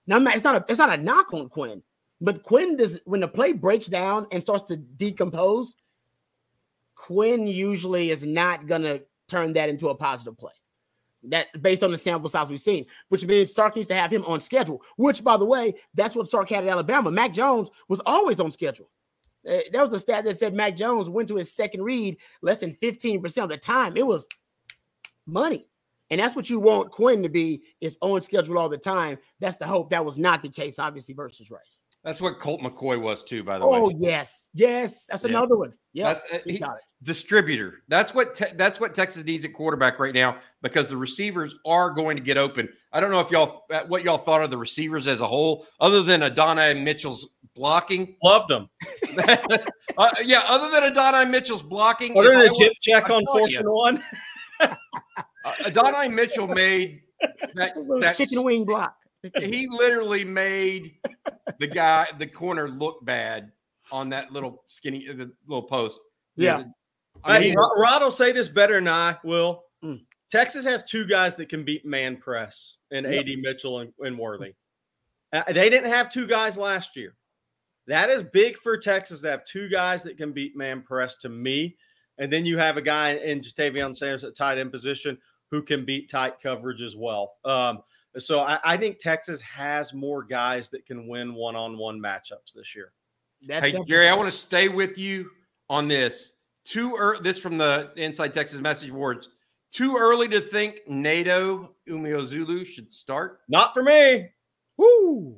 Now, 0.07 0.17
it's 0.17 0.43
not 0.43 0.55
a 0.55 0.65
it's 0.69 0.79
not 0.79 0.97
a 0.97 1.01
knock 1.01 1.33
on 1.33 1.49
Quinn, 1.49 1.81
but 2.21 2.43
Quinn 2.43 2.77
does 2.77 3.01
when 3.05 3.21
the 3.21 3.27
play 3.27 3.53
breaks 3.53 3.87
down 3.87 4.27
and 4.31 4.41
starts 4.41 4.63
to 4.63 4.77
decompose. 4.77 5.75
Quinn 6.95 7.47
usually 7.47 8.09
is 8.09 8.25
not 8.25 8.67
gonna 8.67 9.01
turn 9.27 9.53
that 9.53 9.69
into 9.69 9.89
a 9.89 9.95
positive 9.95 10.37
play. 10.37 10.53
That 11.23 11.47
based 11.61 11.83
on 11.83 11.91
the 11.91 11.97
sample 11.97 12.29
size 12.29 12.49
we've 12.49 12.59
seen, 12.59 12.85
which 13.09 13.25
means 13.25 13.53
Sark 13.53 13.75
needs 13.75 13.87
to 13.87 13.95
have 13.95 14.11
him 14.11 14.23
on 14.25 14.39
schedule. 14.39 14.83
Which, 14.97 15.23
by 15.23 15.37
the 15.37 15.45
way, 15.45 15.73
that's 15.93 16.15
what 16.15 16.27
Sark 16.27 16.49
had 16.49 16.63
at 16.63 16.69
Alabama. 16.69 17.11
Mac 17.11 17.33
Jones 17.33 17.69
was 17.87 17.99
always 18.05 18.39
on 18.39 18.51
schedule. 18.51 18.89
Uh, 19.47 19.59
there 19.71 19.83
was 19.83 19.93
a 19.93 19.99
stat 19.99 20.23
that 20.25 20.37
said 20.37 20.53
Mac 20.53 20.75
Jones 20.75 21.09
went 21.09 21.27
to 21.29 21.35
his 21.35 21.51
second 21.51 21.83
read 21.83 22.17
less 22.41 22.59
than 22.59 22.75
15% 22.81 23.43
of 23.43 23.49
the 23.49 23.57
time. 23.57 23.95
It 23.95 24.05
was 24.05 24.27
money. 25.25 25.67
And 26.11 26.19
that's 26.19 26.35
what 26.35 26.49
you 26.49 26.59
want 26.59 26.91
Quinn 26.91 27.23
to 27.23 27.29
be 27.29 27.63
is 27.81 27.97
on 28.01 28.21
schedule 28.21 28.59
all 28.59 28.69
the 28.69 28.77
time. 28.77 29.17
That's 29.39 29.57
the 29.57 29.65
hope. 29.65 29.89
That 29.89 30.05
was 30.05 30.17
not 30.17 30.43
the 30.43 30.49
case, 30.49 30.77
obviously, 30.77 31.15
versus 31.15 31.49
Rice. 31.49 31.81
That's 32.05 32.21
what 32.21 32.37
Colt 32.37 32.61
McCoy 32.61 33.01
was 33.01 33.23
too, 33.23 33.43
by 33.43 33.57
the 33.57 33.65
oh, 33.65 33.69
way. 33.69 33.79
Oh 33.81 33.91
yes, 33.97 34.51
yes, 34.53 35.07
that's 35.07 35.23
yeah. 35.23 35.31
another 35.31 35.57
one. 35.57 35.73
Yeah, 35.91 36.13
that's 36.13 36.31
uh, 36.31 36.37
he, 36.45 36.63
distributor. 37.01 37.81
That's 37.87 38.13
what 38.13 38.35
te- 38.35 38.53
that's 38.55 38.79
what 38.79 38.93
Texas 38.93 39.23
needs 39.23 39.43
at 39.43 39.53
quarterback 39.53 39.97
right 39.97 40.13
now 40.13 40.37
because 40.61 40.87
the 40.87 40.97
receivers 40.97 41.55
are 41.65 41.89
going 41.89 42.15
to 42.15 42.21
get 42.21 42.37
open. 42.37 42.69
I 42.93 42.99
don't 42.99 43.09
know 43.09 43.21
if 43.21 43.31
y'all 43.31 43.63
uh, 43.71 43.85
what 43.87 44.03
y'all 44.03 44.19
thought 44.19 44.43
of 44.43 44.51
the 44.51 44.57
receivers 44.57 45.07
as 45.07 45.21
a 45.21 45.27
whole, 45.27 45.65
other 45.79 46.03
than 46.03 46.21
Adonai 46.21 46.75
Mitchell's 46.75 47.27
blocking. 47.55 48.15
Loved 48.23 48.51
him. 48.51 48.69
uh, 49.97 50.09
yeah, 50.23 50.43
other 50.47 50.69
than 50.69 50.83
Adonai 50.83 51.25
Mitchell's 51.29 51.63
blocking. 51.63 52.17
Other 52.17 52.31
than 52.31 52.41
his 52.41 52.57
hip 52.57 52.73
check 52.81 53.09
on 53.09 53.23
fourth 53.27 53.51
and 53.55 53.69
one. 53.69 54.03
uh, 54.59 54.75
Adonai 55.65 56.09
Mitchell 56.09 56.47
made 56.47 57.01
that, 57.55 57.73
that 58.01 58.15
chicken 58.15 58.43
wing 58.43 58.65
block 58.65 58.95
he 59.39 59.67
literally 59.67 60.25
made 60.25 60.95
the 61.59 61.67
guy, 61.67 62.07
the 62.17 62.27
corner, 62.27 62.69
look 62.69 63.03
bad 63.05 63.51
on 63.91 64.09
that 64.09 64.31
little 64.31 64.63
skinny, 64.67 65.05
the 65.07 65.31
little 65.47 65.63
post. 65.63 65.99
Yeah. 66.35 66.63
I 67.23 67.39
mean, 67.39 67.55
Rod 67.55 68.01
will 68.01 68.11
say 68.11 68.31
this 68.31 68.49
better 68.49 68.75
than 68.75 68.87
I 68.87 69.17
will. 69.23 69.63
Mm. 69.83 70.01
Texas 70.29 70.65
has 70.65 70.83
two 70.83 71.05
guys 71.05 71.35
that 71.35 71.49
can 71.49 71.63
beat 71.63 71.85
man 71.85 72.17
press, 72.17 72.77
and 72.91 73.05
yep. 73.05 73.25
AD 73.25 73.39
Mitchell 73.39 73.79
and, 73.79 73.93
and 73.99 74.17
Worthy. 74.17 74.53
Uh, 75.31 75.43
they 75.47 75.69
didn't 75.69 75.91
have 75.91 76.09
two 76.09 76.27
guys 76.27 76.57
last 76.57 76.95
year. 76.95 77.15
That 77.87 78.09
is 78.09 78.23
big 78.23 78.57
for 78.57 78.77
Texas 78.77 79.21
to 79.21 79.29
have 79.29 79.45
two 79.45 79.69
guys 79.69 80.03
that 80.03 80.17
can 80.17 80.31
beat 80.31 80.55
man 80.55 80.81
press 80.81 81.15
to 81.17 81.29
me. 81.29 81.77
And 82.17 82.31
then 82.31 82.45
you 82.45 82.57
have 82.57 82.77
a 82.77 82.81
guy 82.81 83.15
in 83.15 83.41
Ja'Tavion 83.41 83.95
Sanders 83.95 84.23
at 84.23 84.35
tight 84.35 84.57
end 84.57 84.71
position 84.71 85.17
who 85.51 85.61
can 85.61 85.85
beat 85.85 86.09
tight 86.09 86.39
coverage 86.41 86.81
as 86.81 86.95
well. 86.95 87.35
Um, 87.43 87.79
so 88.17 88.39
I, 88.39 88.59
I, 88.63 88.77
think 88.77 88.97
Texas 88.97 89.41
has 89.41 89.93
more 89.93 90.23
guys 90.23 90.69
that 90.69 90.85
can 90.85 91.07
win 91.07 91.33
one-on-one 91.33 91.99
matchups 91.99 92.53
this 92.55 92.73
year. 92.73 92.93
That's 93.45 93.65
hey, 93.65 93.83
Jerry, 93.87 94.07
I 94.07 94.15
want 94.15 94.31
to 94.31 94.37
stay 94.37 94.69
with 94.69 94.97
you 94.97 95.29
on 95.69 95.87
this. 95.87 96.31
Too 96.63 96.95
early. 96.97 97.21
This 97.21 97.37
from 97.37 97.57
the 97.57 97.91
Inside 97.97 98.33
Texas 98.33 98.59
Message 98.59 98.91
Boards. 98.91 99.29
Too 99.71 99.97
early 99.99 100.27
to 100.29 100.39
think 100.39 100.79
Neto 100.87 101.75
Umeozulu 101.87 102.65
should 102.65 102.91
start. 102.91 103.41
Not 103.49 103.73
for 103.73 103.83
me. 103.83 104.29
Woo. 104.77 105.37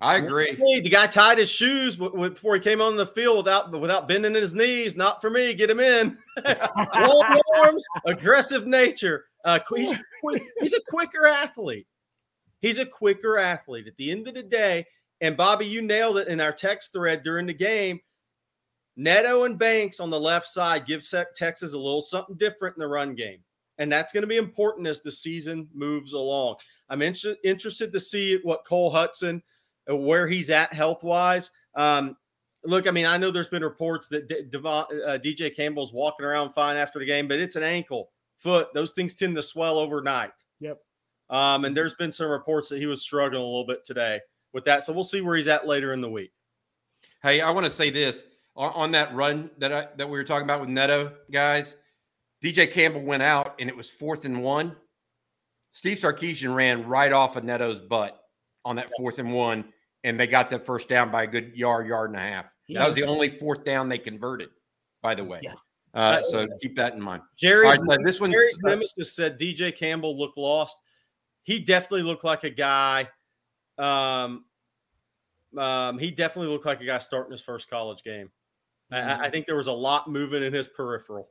I 0.00 0.16
agree. 0.16 0.54
The 0.54 0.88
guy 0.88 1.08
tied 1.08 1.38
his 1.38 1.50
shoes 1.50 1.96
before 1.96 2.54
he 2.54 2.60
came 2.60 2.80
on 2.80 2.96
the 2.96 3.06
field 3.06 3.38
without 3.38 3.72
without 3.78 4.06
bending 4.06 4.34
his 4.34 4.54
knees. 4.54 4.96
Not 4.96 5.20
for 5.20 5.28
me. 5.28 5.54
Get 5.54 5.70
him 5.70 5.80
in. 5.80 6.16
Long 6.94 7.40
arms, 7.56 7.84
aggressive 8.06 8.66
nature. 8.66 9.24
Uh, 9.44 9.58
he's, 9.74 9.94
he's 10.60 10.74
a 10.74 10.80
quicker 10.88 11.26
athlete. 11.26 11.86
He's 12.60 12.78
a 12.78 12.86
quicker 12.86 13.38
athlete. 13.38 13.86
At 13.86 13.96
the 13.96 14.10
end 14.10 14.28
of 14.28 14.34
the 14.34 14.42
day, 14.42 14.86
and 15.20 15.36
Bobby, 15.36 15.66
you 15.66 15.82
nailed 15.82 16.18
it 16.18 16.28
in 16.28 16.40
our 16.40 16.52
text 16.52 16.92
thread 16.92 17.22
during 17.22 17.46
the 17.46 17.54
game. 17.54 18.00
Neto 18.96 19.44
and 19.44 19.58
Banks 19.58 20.00
on 20.00 20.10
the 20.10 20.20
left 20.20 20.46
side 20.46 20.86
give 20.86 21.04
Texas 21.34 21.72
a 21.72 21.78
little 21.78 22.00
something 22.00 22.36
different 22.36 22.76
in 22.76 22.80
the 22.80 22.88
run 22.88 23.14
game. 23.14 23.38
And 23.78 23.90
that's 23.90 24.12
going 24.12 24.22
to 24.22 24.28
be 24.28 24.36
important 24.36 24.88
as 24.88 25.00
the 25.00 25.12
season 25.12 25.68
moves 25.72 26.14
along. 26.14 26.56
I'm 26.88 27.02
inter- 27.02 27.36
interested 27.44 27.92
to 27.92 28.00
see 28.00 28.40
what 28.42 28.66
Cole 28.66 28.92
Hutson, 28.92 29.40
where 29.96 30.26
he's 30.26 30.50
at 30.50 30.72
health 30.72 31.02
wise. 31.02 31.50
Um, 31.74 32.16
look, 32.64 32.86
I 32.86 32.90
mean, 32.90 33.06
I 33.06 33.16
know 33.16 33.30
there's 33.30 33.48
been 33.48 33.62
reports 33.62 34.08
that 34.08 34.28
D- 34.28 34.44
Devon, 34.50 34.86
uh, 35.04 35.18
DJ 35.22 35.54
Campbell's 35.54 35.92
walking 35.92 36.26
around 36.26 36.52
fine 36.52 36.76
after 36.76 36.98
the 36.98 37.06
game, 37.06 37.28
but 37.28 37.40
it's 37.40 37.56
an 37.56 37.62
ankle, 37.62 38.10
foot. 38.36 38.68
Those 38.74 38.92
things 38.92 39.14
tend 39.14 39.36
to 39.36 39.42
swell 39.42 39.78
overnight. 39.78 40.32
Yep. 40.60 40.80
Um, 41.30 41.64
and 41.64 41.76
there's 41.76 41.94
been 41.94 42.12
some 42.12 42.28
reports 42.28 42.68
that 42.70 42.78
he 42.78 42.86
was 42.86 43.02
struggling 43.02 43.42
a 43.42 43.44
little 43.44 43.66
bit 43.66 43.84
today 43.84 44.20
with 44.52 44.64
that. 44.64 44.84
So 44.84 44.92
we'll 44.92 45.04
see 45.04 45.20
where 45.20 45.36
he's 45.36 45.48
at 45.48 45.66
later 45.66 45.92
in 45.92 46.00
the 46.00 46.10
week. 46.10 46.32
Hey, 47.22 47.40
I 47.40 47.50
want 47.50 47.64
to 47.64 47.70
say 47.70 47.90
this 47.90 48.24
on, 48.56 48.72
on 48.74 48.90
that 48.92 49.14
run 49.14 49.50
that 49.58 49.72
I, 49.72 49.88
that 49.96 50.08
we 50.08 50.18
were 50.18 50.24
talking 50.24 50.44
about 50.44 50.60
with 50.60 50.70
Neto, 50.70 51.12
guys. 51.30 51.76
DJ 52.42 52.70
Campbell 52.70 53.02
went 53.02 53.22
out 53.22 53.56
and 53.58 53.68
it 53.68 53.76
was 53.76 53.90
fourth 53.90 54.24
and 54.24 54.42
one. 54.42 54.76
Steve 55.72 55.98
Sarkisian 55.98 56.54
ran 56.54 56.86
right 56.86 57.12
off 57.12 57.36
of 57.36 57.44
Neto's 57.44 57.78
butt 57.78 58.20
on 58.64 58.76
that 58.76 58.86
yes. 58.86 58.94
fourth 59.00 59.18
and 59.18 59.32
one, 59.32 59.64
and 60.04 60.18
they 60.18 60.26
got 60.26 60.50
that 60.50 60.64
first 60.64 60.88
down 60.88 61.10
by 61.10 61.24
a 61.24 61.26
good 61.26 61.54
yard, 61.54 61.86
yard 61.86 62.10
and 62.10 62.18
a 62.18 62.22
half. 62.22 62.46
Yeah. 62.66 62.80
That 62.80 62.86
was 62.88 62.96
the 62.96 63.04
only 63.04 63.28
fourth 63.28 63.64
down 63.64 63.88
they 63.88 63.98
converted, 63.98 64.50
by 65.02 65.14
the 65.14 65.24
way. 65.24 65.40
Yeah. 65.42 65.54
Uh, 65.94 66.22
so 66.22 66.46
keep 66.60 66.76
that 66.76 66.94
in 66.94 67.00
mind. 67.00 67.22
Jerry's, 67.36 67.80
right, 67.80 67.98
this 68.04 68.20
one. 68.20 68.30
Jerry's 68.30 68.60
nemesis 68.62 69.14
said 69.16 69.38
DJ 69.38 69.74
Campbell 69.74 70.16
looked 70.18 70.36
lost 70.36 70.76
he 71.48 71.58
definitely 71.58 72.02
looked 72.02 72.24
like 72.24 72.44
a 72.44 72.50
guy. 72.50 73.08
Um, 73.78 74.44
um, 75.56 75.98
he 75.98 76.10
definitely 76.10 76.52
looked 76.52 76.66
like 76.66 76.82
a 76.82 76.84
guy 76.84 76.98
starting 76.98 77.32
his 77.32 77.40
first 77.40 77.70
college 77.70 78.02
game. 78.02 78.30
Mm-hmm. 78.92 79.22
I, 79.22 79.24
I 79.24 79.30
think 79.30 79.46
there 79.46 79.56
was 79.56 79.66
a 79.66 79.72
lot 79.72 80.10
moving 80.10 80.42
in 80.42 80.52
his 80.52 80.68
peripheral. 80.68 81.30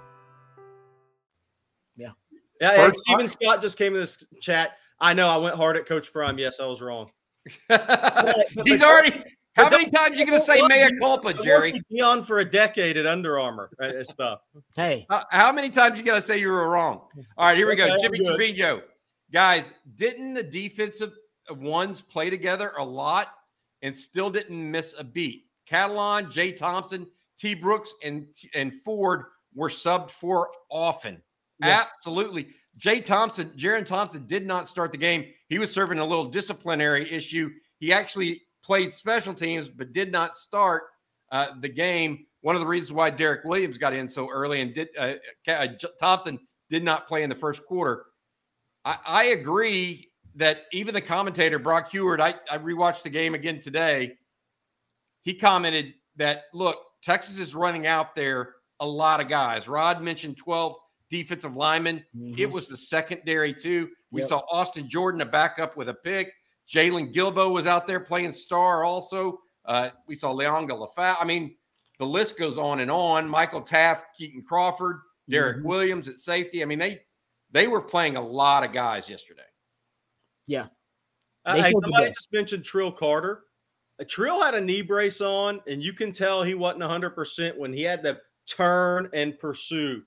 Yeah, 2.61 2.75
First, 2.75 2.99
Stephen 2.99 3.27
Scott 3.27 3.59
just 3.59 3.77
came 3.77 3.95
in 3.95 3.99
this 3.99 4.23
chat. 4.39 4.77
I 4.99 5.13
know 5.13 5.27
I 5.27 5.37
went 5.37 5.55
hard 5.55 5.77
at 5.77 5.87
Coach 5.87 6.13
Prime. 6.13 6.37
Yes, 6.37 6.59
I 6.59 6.67
was 6.67 6.79
wrong. 6.79 7.09
he's 8.65 8.83
already 8.83 9.23
How 9.55 9.67
many 9.67 9.89
times 9.89 10.19
you 10.19 10.27
going 10.27 10.39
to 10.39 10.45
say 10.45 10.61
mea 10.61 10.95
culpa, 10.99 11.33
Jerry? 11.33 11.81
Be 11.89 12.01
on 12.01 12.21
for 12.21 12.37
a 12.37 12.45
decade 12.45 12.97
at 12.97 13.07
Under 13.07 13.39
Armour 13.39 13.71
uh, 13.81 13.85
and 13.85 14.05
stuff. 14.05 14.41
Hey, 14.75 15.07
How, 15.09 15.23
how 15.31 15.51
many 15.51 15.71
times 15.71 15.97
you 15.97 16.05
got 16.05 16.15
to 16.15 16.21
say 16.21 16.39
you 16.39 16.49
were 16.49 16.69
wrong? 16.69 17.01
All 17.35 17.47
right, 17.47 17.57
here 17.57 17.67
we 17.67 17.75
go. 17.75 17.85
Okay, 17.85 17.97
Jimmy. 17.99 18.19
Trevino. 18.19 18.83
Guys, 19.33 19.73
didn't 19.95 20.35
the 20.35 20.43
defensive 20.43 21.13
ones 21.49 21.99
play 21.99 22.29
together 22.29 22.73
a 22.77 22.83
lot 22.83 23.33
and 23.81 23.95
still 23.95 24.29
didn't 24.29 24.69
miss 24.69 24.93
a 24.99 25.03
beat? 25.03 25.47
Catalon, 25.67 26.31
Jay 26.31 26.51
Thompson, 26.51 27.07
T. 27.39 27.55
Brooks, 27.55 27.93
and 28.03 28.27
and 28.53 28.73
Ford 28.83 29.23
were 29.55 29.69
subbed 29.69 30.11
for 30.11 30.51
often. 30.69 31.21
Absolutely. 31.63 32.47
Jay 32.77 32.99
Thompson, 33.01 33.49
Jerrin 33.57 33.85
Thompson 33.85 34.25
did 34.25 34.45
not 34.45 34.67
start 34.67 34.91
the 34.91 34.97
game. 34.97 35.25
He 35.47 35.59
was 35.59 35.71
serving 35.71 35.99
a 35.99 36.05
little 36.05 36.25
disciplinary 36.25 37.11
issue. 37.11 37.49
He 37.79 37.91
actually 37.91 38.41
played 38.63 38.93
special 38.93 39.33
teams, 39.33 39.67
but 39.67 39.93
did 39.93 40.11
not 40.11 40.35
start 40.35 40.83
uh, 41.31 41.49
the 41.59 41.69
game. 41.69 42.25
One 42.41 42.55
of 42.55 42.61
the 42.61 42.67
reasons 42.67 42.93
why 42.93 43.09
Derek 43.09 43.43
Williams 43.45 43.77
got 43.77 43.93
in 43.93 44.07
so 44.07 44.29
early 44.29 44.61
and 44.61 44.73
did 44.73 44.89
uh, 44.97 45.15
uh, 45.47 45.67
Thompson 45.99 46.39
did 46.69 46.83
not 46.83 47.07
play 47.07 47.23
in 47.23 47.29
the 47.29 47.35
first 47.35 47.63
quarter. 47.65 48.05
I, 48.85 48.97
I 49.05 49.23
agree 49.25 50.09
that 50.35 50.63
even 50.71 50.93
the 50.93 51.01
commentator 51.01 51.59
Brock 51.59 51.91
Huard, 51.91 52.21
I, 52.21 52.35
I 52.49 52.57
rewatched 52.57 53.03
the 53.03 53.09
game 53.09 53.35
again 53.35 53.59
today. 53.59 54.13
He 55.23 55.33
commented 55.33 55.93
that 56.15 56.43
look, 56.53 56.77
Texas 57.03 57.37
is 57.37 57.53
running 57.53 57.85
out 57.85 58.15
there 58.15 58.55
a 58.79 58.87
lot 58.87 59.21
of 59.21 59.27
guys. 59.27 59.67
Rod 59.67 60.01
mentioned 60.01 60.37
12 60.37 60.75
defensive 61.11 61.55
linemen. 61.55 62.03
It 62.37 62.49
was 62.49 62.67
the 62.67 62.77
secondary 62.77 63.53
too. 63.53 63.89
We 64.09 64.21
Yep. 64.21 64.29
saw 64.29 64.39
Austin 64.49 64.89
Jordan 64.89 65.21
a 65.21 65.25
backup 65.25 65.77
with 65.77 65.89
a 65.89 65.93
pick. 65.93 66.33
Jaylon 66.67 67.13
Guilbeau 67.13 67.51
was 67.51 67.67
out 67.67 67.85
there 67.85 67.99
playing 67.99 68.31
star 68.31 68.83
also. 68.83 69.39
Uh, 69.65 69.89
we 70.07 70.15
saw 70.15 70.33
Liona 70.33 70.69
Lefau. 70.69 71.15
I 71.19 71.25
mean, 71.25 71.55
the 71.99 72.05
list 72.07 72.37
goes 72.39 72.57
on 72.57 72.79
and 72.79 72.89
on. 72.89 73.29
Michael 73.29 73.61
Taaffe, 73.61 74.03
Keaton 74.17 74.41
Crawford, 74.43 75.01
Derek 75.29 75.57
Mhm. 75.57 75.63
Williams 75.65 76.07
at 76.09 76.17
safety. 76.19 76.63
I 76.63 76.65
mean, 76.65 76.79
they 76.79 77.05
they 77.51 77.67
were 77.67 77.81
playing 77.81 78.15
a 78.15 78.21
lot 78.21 78.63
of 78.63 78.71
guys 78.71 79.09
yesterday. 79.09 79.43
yeah, 80.47 80.67
Uh, 81.45 81.61
hey, 81.61 81.71
somebody 81.81 82.07
just 82.07 82.31
mentioned 82.31 82.63
Trill 82.63 82.91
Carter. 82.91 83.43
Uh, 83.99 84.05
Trill 84.07 84.41
had 84.41 84.55
a 84.55 84.61
knee 84.61 84.81
brace 84.81 85.19
on, 85.21 85.61
and 85.67 85.83
you 85.83 85.91
can 85.93 86.11
tell 86.13 86.43
he 86.43 86.53
wasn't 86.53 86.81
100% 86.83 87.57
when 87.57 87.73
he 87.73 87.81
had 87.83 88.03
to 88.05 88.19
turn 88.47 89.09
and 89.13 89.37
pursue. 89.37 90.03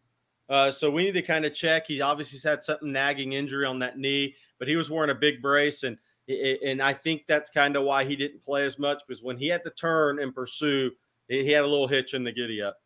Uh, 0.49 0.71
so 0.71 0.91
we 0.91 1.05
need 1.05 1.15
to 1.15 1.23
kind 1.23 1.45
of 1.45 1.55
check. 1.55 1.87
He 1.87 2.01
obviously 2.01 2.39
had 2.49 2.63
something 2.63 2.93
nagging 2.93 3.33
injury 3.33 3.65
on 3.65 3.79
that 3.79 3.99
knee, 3.99 4.35
but 4.59 4.69
he 4.69 4.77
was 4.77 4.91
wearing 4.91 5.11
a 5.11 5.15
big 5.15 5.41
brace, 5.41 5.85
and 5.85 5.97
and 6.29 6.81
I 6.81 6.93
think 6.93 7.25
that's 7.27 7.51
kind 7.51 7.77
of 7.77 7.85
why 7.85 8.05
he 8.05 8.17
didn't 8.17 8.43
play 8.43 8.65
as 8.65 8.79
much 8.79 9.03
because 9.07 9.23
when 9.23 9.37
he 9.37 9.47
had 9.47 9.63
to 9.65 9.71
turn 9.71 10.21
and 10.21 10.35
pursue, 10.35 10.91
he 11.29 11.51
had 11.51 11.65
a 11.65 11.67
little 11.67 11.89
hitch 11.89 12.15
in 12.15 12.25
the 12.25 12.33
giddy 12.33 12.63
up. 12.63 12.79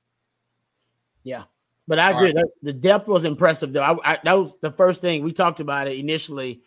Yeah, 1.23 1.45
but 1.87 1.99
I 1.99 2.11
agree. 2.11 2.33
that 2.33 2.49
The 2.63 2.73
depth 2.73 3.09
was 3.09 3.25
impressive, 3.25 3.73
though. 3.73 3.83
I, 3.83 4.13
I, 4.13 4.19
that 4.25 4.39
was 4.39 4.57
the 4.61 4.73
first 4.73 5.01
thing 5.01 5.23
we 5.23 5.33
talked 5.33 5.61
about 5.61 5.89
it 5.89 5.99
initially. 5.99 6.63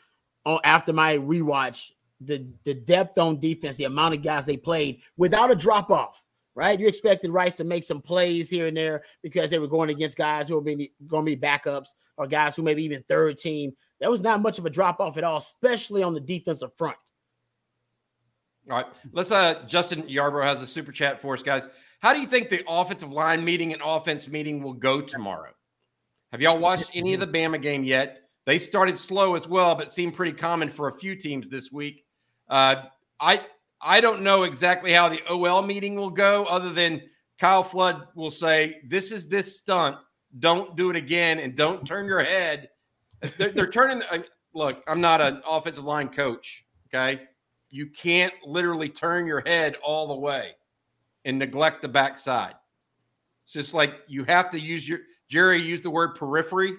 On 0.45 0.59
after 0.63 0.91
my 0.91 1.17
rewatch, 1.17 1.91
the 2.19 2.47
the 2.63 2.73
depth 2.73 3.17
on 3.17 3.39
defense, 3.39 3.77
the 3.77 3.83
amount 3.85 4.15
of 4.15 4.23
guys 4.23 4.45
they 4.45 4.57
played 4.57 5.01
without 5.17 5.51
a 5.51 5.55
drop 5.55 5.91
off. 5.91 6.25
Right, 6.53 6.77
you 6.77 6.87
expected 6.87 7.31
Rice 7.31 7.55
to 7.55 7.63
make 7.63 7.85
some 7.85 8.01
plays 8.01 8.49
here 8.49 8.67
and 8.67 8.75
there 8.75 9.03
because 9.23 9.49
they 9.49 9.59
were 9.59 9.67
going 9.67 9.89
against 9.89 10.17
guys 10.17 10.49
who 10.49 10.55
were 10.55 10.61
going 10.61 11.25
to 11.25 11.35
be 11.35 11.37
backups 11.37 11.93
or 12.17 12.27
guys 12.27 12.57
who 12.57 12.61
maybe 12.61 12.83
even 12.83 13.03
third 13.07 13.37
team. 13.37 13.71
That 14.01 14.11
was 14.11 14.19
not 14.19 14.41
much 14.41 14.59
of 14.59 14.65
a 14.65 14.69
drop 14.69 14.99
off 14.99 15.17
at 15.17 15.23
all, 15.23 15.37
especially 15.37 16.03
on 16.03 16.13
the 16.13 16.19
defensive 16.19 16.75
front. 16.75 16.97
All 18.69 18.77
right. 18.77 18.85
Let's 19.11 19.31
uh 19.31 19.63
Justin 19.65 20.03
Yarbrough 20.03 20.43
has 20.43 20.61
a 20.61 20.67
super 20.67 20.91
chat 20.91 21.21
for 21.21 21.33
us, 21.33 21.41
guys. 21.41 21.67
How 21.99 22.13
do 22.13 22.19
you 22.19 22.27
think 22.27 22.49
the 22.49 22.63
offensive 22.67 23.11
line 23.11 23.43
meeting 23.43 23.73
and 23.73 23.81
offense 23.83 24.27
meeting 24.27 24.61
will 24.61 24.73
go 24.73 25.01
tomorrow? 25.01 25.51
Have 26.31 26.41
y'all 26.41 26.59
watched 26.59 26.91
any 26.93 27.13
of 27.13 27.19
the 27.19 27.27
Bama 27.27 27.61
game 27.61 27.83
yet? 27.83 28.29
They 28.45 28.57
started 28.57 28.97
slow 28.97 29.35
as 29.35 29.47
well, 29.47 29.75
but 29.75 29.91
seemed 29.91 30.15
pretty 30.15 30.31
common 30.33 30.69
for 30.69 30.87
a 30.87 30.93
few 30.93 31.15
teams 31.15 31.49
this 31.49 31.71
week. 31.71 32.05
Uh, 32.47 32.83
I 33.19 33.41
I 33.83 34.01
don't 34.01 34.21
know 34.21 34.43
exactly 34.43 34.93
how 34.93 35.09
the 35.09 35.21
OL 35.29 35.61
meeting 35.61 35.95
will 35.95 36.09
go, 36.09 36.45
other 36.45 36.71
than 36.71 37.01
Kyle 37.39 37.63
Flood 37.63 38.07
will 38.15 38.31
say, 38.31 38.81
"This 38.85 39.11
is 39.11 39.27
this 39.27 39.57
stunt. 39.57 39.97
Don't 40.39 40.75
do 40.75 40.89
it 40.89 40.95
again, 40.95 41.39
and 41.39 41.55
don't 41.55 41.85
turn 41.85 42.05
your 42.05 42.23
head." 42.23 42.69
They're, 43.37 43.49
they're 43.49 43.69
turning. 43.69 44.01
Look, 44.53 44.83
I'm 44.87 45.01
not 45.01 45.21
an 45.21 45.41
offensive 45.47 45.83
line 45.83 46.09
coach. 46.09 46.65
Okay, 46.87 47.21
you 47.69 47.87
can't 47.87 48.33
literally 48.45 48.89
turn 48.89 49.25
your 49.25 49.41
head 49.45 49.77
all 49.83 50.07
the 50.07 50.15
way 50.15 50.51
and 51.25 51.39
neglect 51.39 51.81
the 51.81 51.89
backside. 51.89 52.55
It's 53.43 53.53
just 53.53 53.73
like 53.73 53.95
you 54.07 54.23
have 54.25 54.49
to 54.51 54.59
use 54.59 54.87
your 54.87 54.99
Jerry 55.29 55.61
used 55.61 55.83
the 55.83 55.89
word 55.89 56.15
periphery 56.15 56.75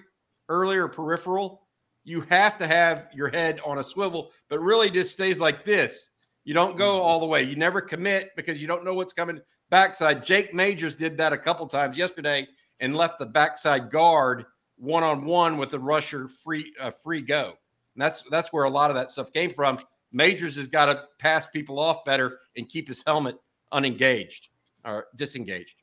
earlier, 0.49 0.87
peripheral. 0.87 1.67
You 2.03 2.21
have 2.29 2.57
to 2.59 2.67
have 2.67 3.07
your 3.13 3.29
head 3.29 3.59
on 3.65 3.79
a 3.79 3.83
swivel, 3.83 4.31
but 4.49 4.59
really 4.59 4.89
just 4.89 5.13
stays 5.13 5.39
like 5.39 5.65
this. 5.65 6.09
You 6.43 6.53
don't 6.53 6.77
go 6.77 7.01
all 7.01 7.19
the 7.19 7.25
way. 7.25 7.43
You 7.43 7.55
never 7.55 7.81
commit 7.81 8.31
because 8.35 8.61
you 8.61 8.67
don't 8.67 8.83
know 8.83 8.93
what's 8.93 9.13
coming 9.13 9.39
backside. 9.69 10.23
Jake 10.23 10.53
Majors 10.53 10.95
did 10.95 11.17
that 11.17 11.33
a 11.33 11.37
couple 11.37 11.67
times 11.67 11.97
yesterday 11.97 12.47
and 12.79 12.95
left 12.95 13.19
the 13.19 13.25
backside 13.25 13.89
guard 13.89 14.45
one 14.77 15.03
on 15.03 15.25
one 15.25 15.57
with 15.57 15.69
the 15.69 15.79
rusher 15.79 16.27
free 16.27 16.73
uh, 16.79 16.91
free 16.91 17.21
go. 17.21 17.53
And 17.95 18.01
that's 18.01 18.23
that's 18.29 18.51
where 18.51 18.65
a 18.65 18.69
lot 18.69 18.89
of 18.89 18.95
that 18.95 19.11
stuff 19.11 19.31
came 19.31 19.51
from. 19.51 19.79
Majors 20.11 20.57
has 20.57 20.67
got 20.67 20.87
to 20.87 21.05
pass 21.19 21.47
people 21.47 21.79
off 21.79 22.05
better 22.05 22.39
and 22.57 22.67
keep 22.67 22.87
his 22.87 23.03
helmet 23.05 23.37
unengaged 23.71 24.49
or 24.85 25.07
disengaged. 25.15 25.75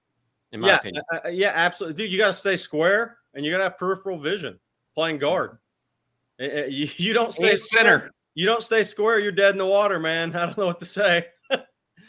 In 0.52 0.60
my 0.60 0.68
yeah, 0.68 0.76
opinion, 0.76 1.02
uh, 1.12 1.28
yeah, 1.28 1.52
absolutely, 1.54 1.96
dude. 1.96 2.12
You 2.12 2.18
got 2.18 2.28
to 2.28 2.32
stay 2.32 2.56
square, 2.56 3.18
and 3.34 3.44
you 3.44 3.52
got 3.52 3.58
to 3.58 3.64
have 3.64 3.78
peripheral 3.78 4.18
vision 4.18 4.58
playing 4.94 5.18
guard. 5.18 5.58
Uh, 6.40 6.44
uh, 6.44 6.64
You, 6.66 6.88
you 6.96 7.12
don't 7.12 7.32
stay 7.32 7.54
center. 7.54 8.10
You 8.34 8.46
don't 8.46 8.62
stay 8.62 8.82
square, 8.82 9.18
you're 9.18 9.32
dead 9.32 9.52
in 9.52 9.58
the 9.58 9.66
water, 9.66 9.98
man. 9.98 10.34
I 10.36 10.46
don't 10.46 10.58
know 10.58 10.66
what 10.66 10.80
to 10.80 10.86
say. 10.86 11.26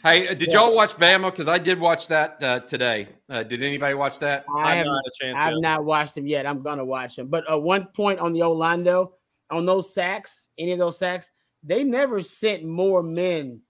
Hey, 0.02 0.26
uh, 0.26 0.34
did 0.34 0.50
y'all 0.50 0.74
watch 0.74 0.96
Bama? 0.96 1.30
Because 1.30 1.46
I 1.46 1.58
did 1.58 1.78
watch 1.78 2.08
that 2.08 2.42
uh, 2.42 2.60
today. 2.60 3.06
Uh, 3.30 3.44
did 3.44 3.62
anybody 3.62 3.94
watch 3.94 4.18
that? 4.18 4.44
I 4.56 4.80
I've 4.80 4.86
not 4.86 5.04
a 5.06 5.10
chance. 5.20 5.36
I've 5.38 5.52
yet. 5.52 5.60
not 5.60 5.84
watched 5.84 6.16
them 6.16 6.26
yet. 6.26 6.44
I'm 6.44 6.60
gonna 6.60 6.84
watch 6.84 7.14
them. 7.14 7.28
But 7.28 7.50
uh, 7.50 7.58
one 7.58 7.86
point 7.86 8.18
on 8.18 8.32
the 8.32 8.42
O 8.42 8.52
line 8.52 8.82
though, 8.82 9.14
on 9.50 9.64
those 9.64 9.94
sacks, 9.94 10.48
any 10.58 10.72
of 10.72 10.80
those 10.80 10.98
sacks, 10.98 11.30
they 11.62 11.84
never 11.84 12.20
sent 12.20 12.64
more 12.64 13.02
men. 13.02 13.60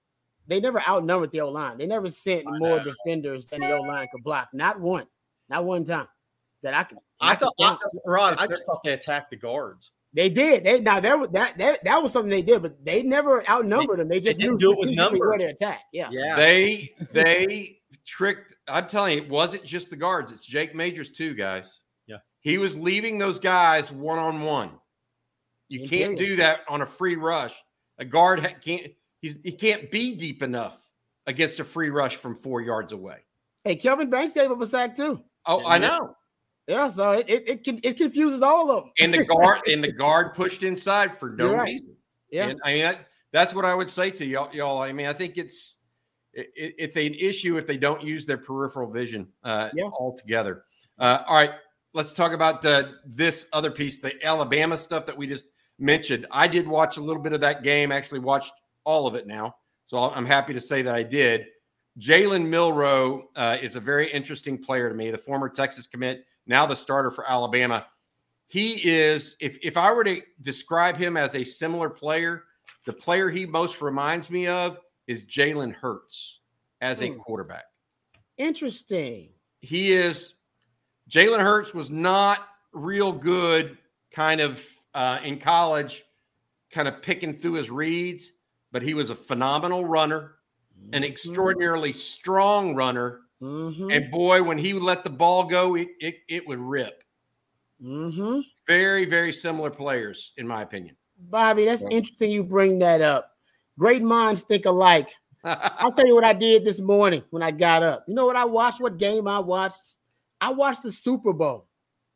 They 0.46 0.58
never 0.58 0.80
outnumbered 0.80 1.32
the 1.32 1.42
O 1.42 1.50
line. 1.50 1.76
They 1.76 1.86
never 1.86 2.08
sent 2.08 2.44
more 2.46 2.82
defenders 2.82 3.44
than 3.46 3.60
the 3.60 3.72
O 3.72 3.82
line 3.82 4.08
could 4.10 4.24
block. 4.24 4.48
Not 4.54 4.80
one. 4.80 5.06
Not 5.50 5.64
one 5.64 5.84
time. 5.84 6.08
That 6.62 6.72
I 6.72 6.84
could. 6.84 6.98
I 7.20 7.34
could 7.34 7.48
thought, 7.58 7.78
I, 7.82 7.90
think. 7.90 8.02
Rod, 8.06 8.36
I 8.38 8.46
just 8.46 8.64
thought 8.64 8.80
they 8.82 8.94
attacked 8.94 9.30
the 9.30 9.36
guards. 9.36 9.90
They 10.14 10.28
did. 10.28 10.64
They 10.64 10.80
now 10.80 11.00
that 11.00 11.18
was 11.18 11.28
that, 11.30 11.56
that 11.58 11.84
that 11.84 12.02
was 12.02 12.12
something 12.12 12.30
they 12.30 12.42
did, 12.42 12.62
but 12.62 12.84
they 12.84 13.02
never 13.02 13.48
outnumbered 13.48 13.98
them. 13.98 14.08
They 14.08 14.20
just 14.20 14.38
didn't 14.38 14.54
knew 14.54 14.58
do 14.58 14.72
it 14.72 14.78
with 14.78 14.88
strategically 14.90 15.20
where 15.20 15.28
numbers. 15.30 15.44
to 15.46 15.50
attack. 15.64 15.82
Yeah. 15.92 16.08
Yeah, 16.10 16.36
They 16.36 16.92
they 17.12 17.78
tricked. 18.06 18.54
I'm 18.68 18.86
telling 18.88 19.16
you, 19.16 19.22
it 19.24 19.28
wasn't 19.30 19.64
just 19.64 19.90
the 19.90 19.96
guards. 19.96 20.32
It's 20.32 20.44
Jake 20.44 20.74
Majors 20.74 21.10
too, 21.10 21.34
guys. 21.34 21.80
Yeah. 22.06 22.16
he 22.40 22.58
was 22.58 22.76
leaving 22.76 23.16
those 23.18 23.38
guys 23.38 23.90
one 23.90 24.18
on 24.18 24.42
one. 24.42 24.70
You 25.68 25.88
can't 25.88 26.12
Interior. 26.12 26.16
do 26.32 26.36
that 26.36 26.60
on 26.68 26.82
a 26.82 26.86
free 26.86 27.16
rush. 27.16 27.54
A 27.98 28.04
guard 28.04 28.40
ha- 28.40 28.52
can't. 28.62 28.88
He's 29.20 29.36
he 29.42 29.52
can't 29.52 29.90
be 29.90 30.14
deep 30.14 30.42
enough 30.42 30.86
against 31.26 31.60
a 31.60 31.64
free 31.64 31.88
rush 31.90 32.16
from 32.16 32.34
four 32.36 32.60
yards 32.60 32.92
away. 32.92 33.18
Hey, 33.64 33.76
Kelvin 33.76 34.10
Banks 34.10 34.34
gave 34.34 34.50
up 34.50 34.60
a 34.60 34.66
sack 34.66 34.94
too. 34.94 35.22
Oh, 35.46 35.64
I 35.64 35.78
know. 35.78 36.16
Yeah, 36.72 36.88
so 36.88 37.10
it 37.12 37.28
it 37.28 37.48
it, 37.48 37.64
can, 37.64 37.78
it 37.82 37.96
confuses 37.96 38.42
all 38.42 38.70
of 38.70 38.84
them. 38.84 38.92
And 39.00 39.12
the 39.12 39.24
guard 39.24 39.60
and 39.66 39.82
the 39.84 39.92
guard 39.92 40.34
pushed 40.34 40.62
inside 40.62 41.18
for 41.18 41.30
no 41.38 41.52
right. 41.54 41.64
reason. 41.66 41.96
Yeah. 42.30 42.48
And, 42.48 42.60
I 42.64 42.72
mean, 42.74 42.82
that, 42.82 43.06
that's 43.32 43.54
what 43.54 43.64
I 43.64 43.74
would 43.74 43.90
say 43.90 44.10
to 44.10 44.24
y'all, 44.24 44.48
y'all. 44.54 44.80
I 44.80 44.92
mean, 44.92 45.06
I 45.06 45.12
think 45.12 45.36
it's 45.36 45.78
it, 46.32 46.50
it- 46.56 46.74
it's 46.78 46.96
an 46.96 47.14
issue 47.14 47.58
if 47.58 47.66
they 47.66 47.76
don't 47.76 48.02
use 48.02 48.24
their 48.26 48.38
peripheral 48.38 48.90
vision 48.90 49.28
uh, 49.44 49.68
Yeah. 49.74 49.84
altogether. 49.84 50.64
Uh, 50.98 51.18
all 51.26 51.36
right, 51.36 51.52
let's 51.92 52.14
talk 52.14 52.32
about 52.32 52.64
uh, 52.64 52.84
this 53.04 53.46
other 53.52 53.70
piece, 53.70 53.98
the 54.00 54.14
Alabama 54.24 54.76
stuff 54.76 55.04
that 55.06 55.16
we 55.16 55.26
just 55.26 55.44
mentioned. 55.78 56.26
I 56.30 56.46
did 56.48 56.66
watch 56.66 56.96
a 56.96 57.00
little 57.00 57.22
bit 57.22 57.32
of 57.34 57.40
that 57.42 57.62
game. 57.62 57.92
Actually, 57.92 58.20
watched 58.20 58.54
all 58.84 59.06
of 59.06 59.14
it 59.14 59.26
now, 59.26 59.54
so 59.84 59.98
I'm 59.98 60.24
happy 60.26 60.54
to 60.54 60.60
say 60.60 60.80
that 60.82 60.94
I 60.94 61.02
did. 61.02 61.46
Jalen 61.98 62.46
Milroe 62.46 63.28
uh, 63.36 63.58
is 63.60 63.76
a 63.76 63.80
very 63.80 64.10
interesting 64.10 64.56
player 64.56 64.88
to 64.88 64.94
me. 64.94 65.10
The 65.10 65.18
former 65.18 65.48
Texas 65.50 65.86
commit, 65.86 66.24
now 66.46 66.66
the 66.66 66.76
starter 66.76 67.10
for 67.10 67.28
Alabama 67.28 67.86
he 68.48 68.86
is 68.86 69.34
if 69.40 69.58
if 69.64 69.78
I 69.78 69.90
were 69.92 70.04
to 70.04 70.20
describe 70.42 70.98
him 70.98 71.16
as 71.16 71.34
a 71.34 71.42
similar 71.42 71.88
player, 71.88 72.44
the 72.84 72.92
player 72.92 73.30
he 73.30 73.46
most 73.46 73.80
reminds 73.80 74.28
me 74.28 74.46
of 74.46 74.76
is 75.06 75.24
Jalen 75.24 75.74
Hurts 75.74 76.40
as 76.82 77.00
a 77.00 77.08
Hmm. 77.08 77.18
quarterback. 77.18 77.64
Interesting. 78.36 79.30
He 79.60 79.92
is 79.92 80.34
Jalen 81.10 81.40
Hurts 81.40 81.72
was 81.72 81.90
not 81.90 82.48
real 82.72 83.10
good, 83.12 83.78
kind 84.10 84.40
of 84.42 84.62
uh, 84.92 85.20
in 85.24 85.38
college, 85.38 86.02
kind 86.70 86.88
of 86.88 87.00
picking 87.00 87.32
through 87.32 87.54
his 87.54 87.70
reads, 87.70 88.32
but 88.70 88.82
he 88.82 88.92
was 88.92 89.08
a 89.10 89.14
phenomenal 89.14 89.84
runner. 89.86 90.34
an 90.92 91.04
extraordinarily 91.04 91.92
strong 91.92 92.74
runner. 92.74 93.20
Mhm. 93.42 93.94
And 93.94 94.10
boy, 94.10 94.42
when 94.42 94.56
he 94.56 94.72
would 94.72 94.82
let 94.84 95.02
the 95.02 95.10
ball 95.10 95.44
go, 95.44 95.74
it, 95.74 95.88
it, 96.00 96.16
it 96.28 96.46
would 96.46 96.60
rip. 96.60 97.02
Mm-hmm. 97.82 98.40
Very, 98.68 99.04
very 99.04 99.32
similar 99.32 99.68
players, 99.70 100.32
in 100.36 100.46
my 100.46 100.62
opinion. 100.62 100.96
Bobby, 101.18 101.64
that's 101.64 101.82
interesting 101.90 102.30
you 102.30 102.44
bring 102.44 102.78
that 102.78 103.00
up. 103.00 103.32
Great 103.78 104.02
minds 104.02 104.42
think 104.42 104.66
alike. 104.66 105.10
I'll 105.44 105.90
tell 105.92 106.06
you 106.06 106.14
what 106.14 106.24
I 106.24 106.32
did 106.32 106.64
this 106.64 106.80
morning 106.80 107.24
when 107.30 107.42
I 107.42 107.50
got 107.50 107.82
up. 107.82 108.04
You 108.06 108.14
know 108.14 108.26
what 108.26 108.36
I 108.36 108.44
watched? 108.44 108.80
What 108.80 108.96
game 108.98 109.26
I 109.26 109.40
watched? 109.40 109.94
I 110.40 110.50
watched 110.50 110.84
the 110.84 110.92
Super 110.92 111.32
Bowl. 111.32 111.66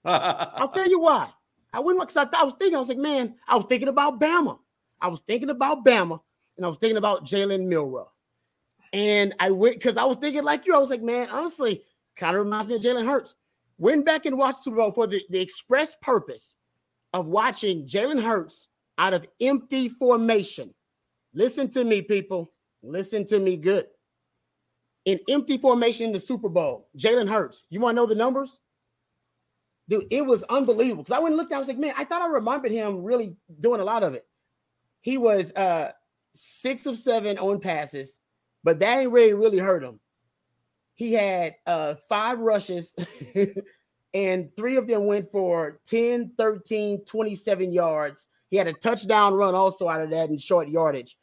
I'll 0.04 0.68
tell 0.68 0.88
you 0.88 1.00
why. 1.00 1.28
I 1.72 1.80
went 1.80 1.98
because 1.98 2.16
I, 2.16 2.24
thought- 2.26 2.40
I 2.42 2.44
was 2.44 2.54
thinking, 2.58 2.76
I 2.76 2.78
was 2.78 2.88
like, 2.88 2.98
man, 2.98 3.34
I 3.48 3.56
was 3.56 3.66
thinking 3.68 3.88
about 3.88 4.20
Bama. 4.20 4.58
I 5.00 5.08
was 5.08 5.20
thinking 5.20 5.50
about 5.50 5.84
Bama, 5.84 6.20
and 6.56 6.64
I 6.64 6.68
was 6.68 6.78
thinking 6.78 6.96
about 6.96 7.26
Jalen 7.26 7.66
Milroe. 7.66 8.12
And 8.92 9.34
I 9.40 9.50
went 9.50 9.74
because 9.74 9.96
I 9.96 10.04
was 10.04 10.16
thinking 10.18 10.44
like 10.44 10.66
you. 10.66 10.74
I 10.74 10.78
was 10.78 10.90
like, 10.90 11.02
man, 11.02 11.28
honestly, 11.30 11.82
kind 12.16 12.36
of 12.36 12.44
reminds 12.44 12.68
me 12.68 12.76
of 12.76 12.82
Jalen 12.82 13.06
Hurts. 13.06 13.34
Went 13.78 14.06
back 14.06 14.26
and 14.26 14.38
watched 14.38 14.62
Super 14.62 14.76
Bowl 14.76 14.92
for 14.92 15.06
the, 15.06 15.22
the 15.28 15.40
express 15.40 15.96
purpose 16.00 16.56
of 17.12 17.26
watching 17.26 17.86
Jalen 17.86 18.22
Hurts 18.22 18.68
out 18.98 19.14
of 19.14 19.26
empty 19.40 19.88
formation. 19.88 20.72
Listen 21.34 21.68
to 21.70 21.84
me, 21.84 22.00
people. 22.02 22.52
Listen 22.82 23.24
to 23.26 23.38
me 23.38 23.56
good. 23.56 23.86
In 25.04 25.20
empty 25.28 25.58
formation 25.58 26.06
in 26.06 26.12
the 26.12 26.20
Super 26.20 26.48
Bowl, 26.48 26.88
Jalen 26.96 27.28
Hurts. 27.28 27.64
You 27.68 27.80
want 27.80 27.94
to 27.94 28.02
know 28.02 28.06
the 28.06 28.14
numbers? 28.14 28.58
Dude, 29.88 30.06
it 30.10 30.24
was 30.24 30.42
unbelievable. 30.44 31.04
Because 31.04 31.16
I 31.16 31.20
went 31.20 31.32
and 31.32 31.36
looked, 31.36 31.52
I 31.52 31.58
was 31.58 31.68
like, 31.68 31.78
man, 31.78 31.94
I 31.96 32.04
thought 32.04 32.22
I 32.22 32.26
remembered 32.26 32.72
him 32.72 33.04
really 33.04 33.36
doing 33.60 33.80
a 33.80 33.84
lot 33.84 34.02
of 34.02 34.14
it. 34.14 34.26
He 35.00 35.18
was 35.18 35.52
uh 35.52 35.92
six 36.34 36.86
of 36.86 36.98
seven 36.98 37.38
on 37.38 37.60
passes, 37.60 38.18
but 38.66 38.80
that 38.80 38.98
ain't 38.98 39.12
really 39.12 39.32
really 39.32 39.58
hurt 39.58 39.84
him. 39.84 40.00
He 40.96 41.12
had 41.12 41.54
uh 41.66 41.94
five 42.08 42.40
rushes, 42.40 42.94
and 44.14 44.50
three 44.56 44.76
of 44.76 44.88
them 44.88 45.06
went 45.06 45.30
for 45.30 45.80
10, 45.86 46.32
13, 46.36 47.04
27 47.04 47.72
yards. 47.72 48.26
He 48.50 48.56
had 48.56 48.66
a 48.66 48.72
touchdown 48.72 49.34
run 49.34 49.54
also 49.54 49.88
out 49.88 50.00
of 50.00 50.10
that 50.10 50.30
in 50.30 50.38
short 50.38 50.68
yardage. 50.68 51.16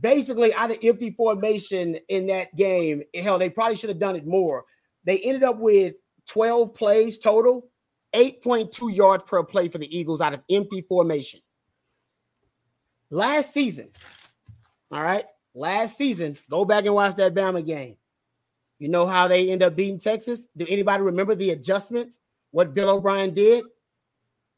Basically, 0.00 0.52
out 0.54 0.72
of 0.72 0.78
empty 0.82 1.10
formation 1.10 1.98
in 2.08 2.26
that 2.26 2.54
game, 2.56 3.04
hell, 3.14 3.38
they 3.38 3.48
probably 3.48 3.76
should 3.76 3.88
have 3.88 4.00
done 4.00 4.16
it 4.16 4.26
more. 4.26 4.64
They 5.04 5.18
ended 5.20 5.44
up 5.44 5.58
with 5.58 5.94
12 6.26 6.74
plays 6.74 7.18
total, 7.18 7.68
8.2 8.12 8.94
yards 8.94 9.22
per 9.22 9.44
play 9.44 9.68
for 9.68 9.78
the 9.78 9.96
Eagles 9.96 10.20
out 10.20 10.34
of 10.34 10.40
empty 10.50 10.80
formation. 10.82 11.40
Last 13.10 13.54
season, 13.54 13.92
all 14.90 15.02
right, 15.02 15.26
last 15.56 15.96
season, 15.96 16.36
go 16.50 16.64
back 16.64 16.84
and 16.84 16.94
watch 16.94 17.16
that 17.16 17.34
Bama 17.34 17.64
game. 17.64 17.96
You 18.78 18.88
know 18.88 19.06
how 19.06 19.26
they 19.26 19.50
end 19.50 19.62
up 19.62 19.74
beating 19.74 19.98
Texas? 19.98 20.46
Do 20.56 20.66
anybody 20.68 21.02
remember 21.02 21.34
the 21.34 21.50
adjustment? 21.50 22.18
What 22.50 22.74
Bill 22.74 22.90
O'Brien 22.90 23.32
did? 23.32 23.64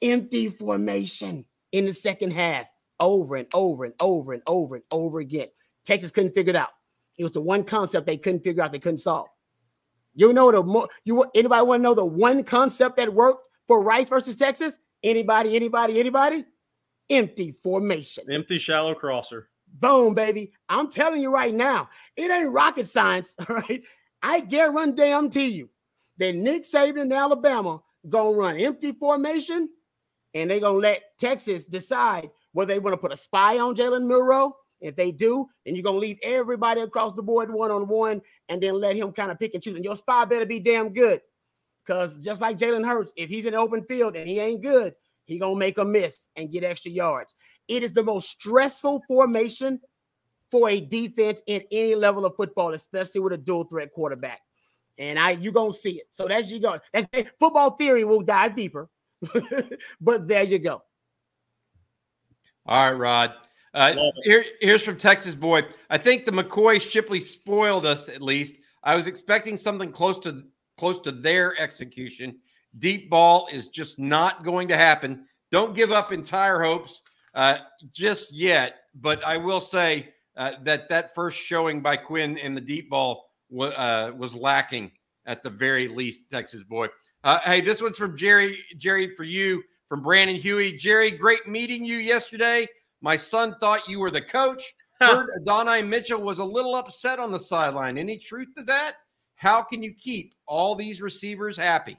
Empty 0.02 0.48
formation 0.48 1.44
in 1.72 1.86
the 1.86 1.94
second 1.94 2.32
half, 2.32 2.68
over 3.00 3.36
and 3.36 3.46
over 3.54 3.84
and 3.84 3.94
over 4.00 4.32
and 4.32 4.42
over 4.46 4.74
and 4.76 4.84
over 4.92 5.20
again. 5.20 5.48
Texas 5.84 6.10
couldn't 6.10 6.32
figure 6.32 6.50
it 6.50 6.56
out. 6.56 6.70
It 7.16 7.24
was 7.24 7.32
the 7.32 7.40
one 7.40 7.64
concept 7.64 8.06
they 8.06 8.16
couldn't 8.16 8.42
figure 8.42 8.62
out, 8.62 8.72
they 8.72 8.78
couldn't 8.78 8.98
solve. 8.98 9.28
You 10.14 10.32
know 10.32 10.50
the 10.50 10.62
more 10.62 10.88
you 11.04 11.24
anybody 11.34 11.64
want 11.64 11.80
to 11.80 11.82
know 11.82 11.94
the 11.94 12.04
one 12.04 12.42
concept 12.42 12.96
that 12.96 13.12
worked 13.12 13.44
for 13.68 13.82
Rice 13.82 14.08
versus 14.08 14.36
Texas? 14.36 14.78
Anybody, 15.02 15.54
anybody, 15.54 16.00
anybody? 16.00 16.44
Empty 17.08 17.52
formation. 17.62 18.24
Empty 18.30 18.58
shallow 18.58 18.94
crosser. 18.94 19.48
Boom, 19.74 20.14
baby. 20.14 20.52
I'm 20.68 20.90
telling 20.90 21.20
you 21.20 21.32
right 21.32 21.54
now, 21.54 21.88
it 22.16 22.30
ain't 22.30 22.52
rocket 22.52 22.86
science. 22.86 23.34
All 23.48 23.56
right. 23.56 23.82
I 24.22 24.40
guarantee 24.40 25.02
them 25.10 25.30
to 25.30 25.40
you 25.40 25.68
that 26.18 26.34
Nick 26.34 26.64
Saban 26.64 27.02
in 27.02 27.12
Alabama 27.12 27.80
gonna 28.08 28.36
run 28.36 28.56
empty 28.56 28.92
formation 28.92 29.68
and 30.34 30.50
they 30.50 30.60
gonna 30.60 30.78
let 30.78 31.02
Texas 31.18 31.66
decide 31.66 32.30
whether 32.52 32.72
they 32.72 32.78
want 32.78 32.94
to 32.94 32.98
put 32.98 33.12
a 33.12 33.16
spy 33.16 33.58
on 33.58 33.74
Jalen 33.74 34.06
Milroe. 34.06 34.56
If 34.80 34.94
they 34.94 35.10
do, 35.10 35.48
then 35.64 35.74
you're 35.74 35.82
gonna 35.82 35.98
leave 35.98 36.18
everybody 36.22 36.80
across 36.80 37.12
the 37.12 37.22
board 37.22 37.52
one 37.52 37.70
on 37.70 37.88
one 37.88 38.20
and 38.48 38.62
then 38.62 38.74
let 38.74 38.96
him 38.96 39.12
kind 39.12 39.30
of 39.30 39.38
pick 39.38 39.54
and 39.54 39.62
choose. 39.62 39.74
And 39.74 39.84
your 39.84 39.96
spy 39.96 40.24
better 40.24 40.46
be 40.46 40.60
damn 40.60 40.92
good. 40.92 41.20
Because 41.84 42.22
just 42.22 42.40
like 42.40 42.58
Jalen 42.58 42.86
Hurts, 42.86 43.12
if 43.16 43.30
he's 43.30 43.46
in 43.46 43.54
the 43.54 43.58
open 43.58 43.82
field 43.84 44.14
and 44.14 44.28
he 44.28 44.38
ain't 44.38 44.62
good, 44.62 44.94
he 45.28 45.38
gonna 45.38 45.54
make 45.54 45.78
a 45.78 45.84
miss 45.84 46.28
and 46.36 46.50
get 46.50 46.64
extra 46.64 46.90
yards. 46.90 47.34
It 47.68 47.82
is 47.82 47.92
the 47.92 48.02
most 48.02 48.30
stressful 48.30 49.04
formation 49.06 49.78
for 50.50 50.70
a 50.70 50.80
defense 50.80 51.42
in 51.46 51.62
any 51.70 51.94
level 51.94 52.24
of 52.24 52.34
football, 52.34 52.72
especially 52.72 53.20
with 53.20 53.34
a 53.34 53.36
dual 53.36 53.64
threat 53.64 53.92
quarterback. 53.92 54.40
And 54.96 55.18
I, 55.18 55.32
you 55.32 55.52
gonna 55.52 55.74
see 55.74 55.98
it. 55.98 56.06
So 56.12 56.26
that's 56.26 56.50
you 56.50 56.60
go. 56.60 56.80
That's 56.94 57.30
football 57.38 57.72
theory. 57.72 58.04
will 58.04 58.22
dive 58.22 58.56
deeper, 58.56 58.88
but 60.00 60.26
there 60.26 60.42
you 60.42 60.58
go. 60.58 60.82
All 62.64 62.90
right, 62.90 62.98
Rod. 62.98 63.34
Uh, 63.74 63.94
here, 64.22 64.44
here's 64.60 64.82
from 64.82 64.96
Texas 64.96 65.34
boy. 65.34 65.62
I 65.90 65.98
think 65.98 66.24
the 66.24 66.32
McCoy 66.32 66.80
Shipley 66.80 67.20
spoiled 67.20 67.84
us 67.84 68.08
at 68.08 68.22
least. 68.22 68.56
I 68.82 68.96
was 68.96 69.06
expecting 69.06 69.58
something 69.58 69.92
close 69.92 70.18
to 70.20 70.44
close 70.78 71.00
to 71.00 71.12
their 71.12 71.60
execution. 71.60 72.38
Deep 72.78 73.10
ball 73.10 73.48
is 73.52 73.68
just 73.68 73.98
not 73.98 74.44
going 74.44 74.68
to 74.68 74.76
happen. 74.76 75.26
Don't 75.50 75.74
give 75.74 75.92
up 75.92 76.12
entire 76.12 76.62
hopes 76.62 77.02
uh, 77.34 77.58
just 77.92 78.32
yet. 78.32 78.76
But 78.94 79.24
I 79.24 79.36
will 79.36 79.60
say 79.60 80.08
uh, 80.36 80.52
that 80.62 80.88
that 80.88 81.14
first 81.14 81.38
showing 81.38 81.80
by 81.80 81.96
Quinn 81.96 82.36
in 82.36 82.54
the 82.54 82.60
deep 82.60 82.90
ball 82.90 83.30
wa- 83.48 83.66
uh, 83.68 84.12
was 84.16 84.34
lacking 84.34 84.90
at 85.26 85.42
the 85.42 85.50
very 85.50 85.88
least. 85.88 86.30
Texas 86.30 86.62
boy. 86.62 86.88
Uh, 87.24 87.38
hey, 87.40 87.60
this 87.60 87.82
one's 87.82 87.98
from 87.98 88.16
Jerry. 88.16 88.58
Jerry, 88.76 89.10
for 89.10 89.24
you 89.24 89.62
from 89.88 90.02
Brandon 90.02 90.36
Huey. 90.36 90.72
Jerry, 90.72 91.10
great 91.10 91.46
meeting 91.46 91.84
you 91.84 91.96
yesterday. 91.96 92.66
My 93.00 93.16
son 93.16 93.56
thought 93.60 93.88
you 93.88 94.00
were 94.00 94.10
the 94.10 94.20
coach. 94.20 94.74
Heard 95.00 95.28
Adonai 95.36 95.82
Mitchell 95.82 96.20
was 96.20 96.40
a 96.40 96.44
little 96.44 96.74
upset 96.74 97.20
on 97.20 97.30
the 97.30 97.38
sideline. 97.38 97.98
Any 97.98 98.18
truth 98.18 98.48
to 98.56 98.64
that? 98.64 98.94
How 99.36 99.62
can 99.62 99.80
you 99.80 99.94
keep 99.94 100.34
all 100.46 100.74
these 100.74 101.00
receivers 101.00 101.56
happy? 101.56 101.96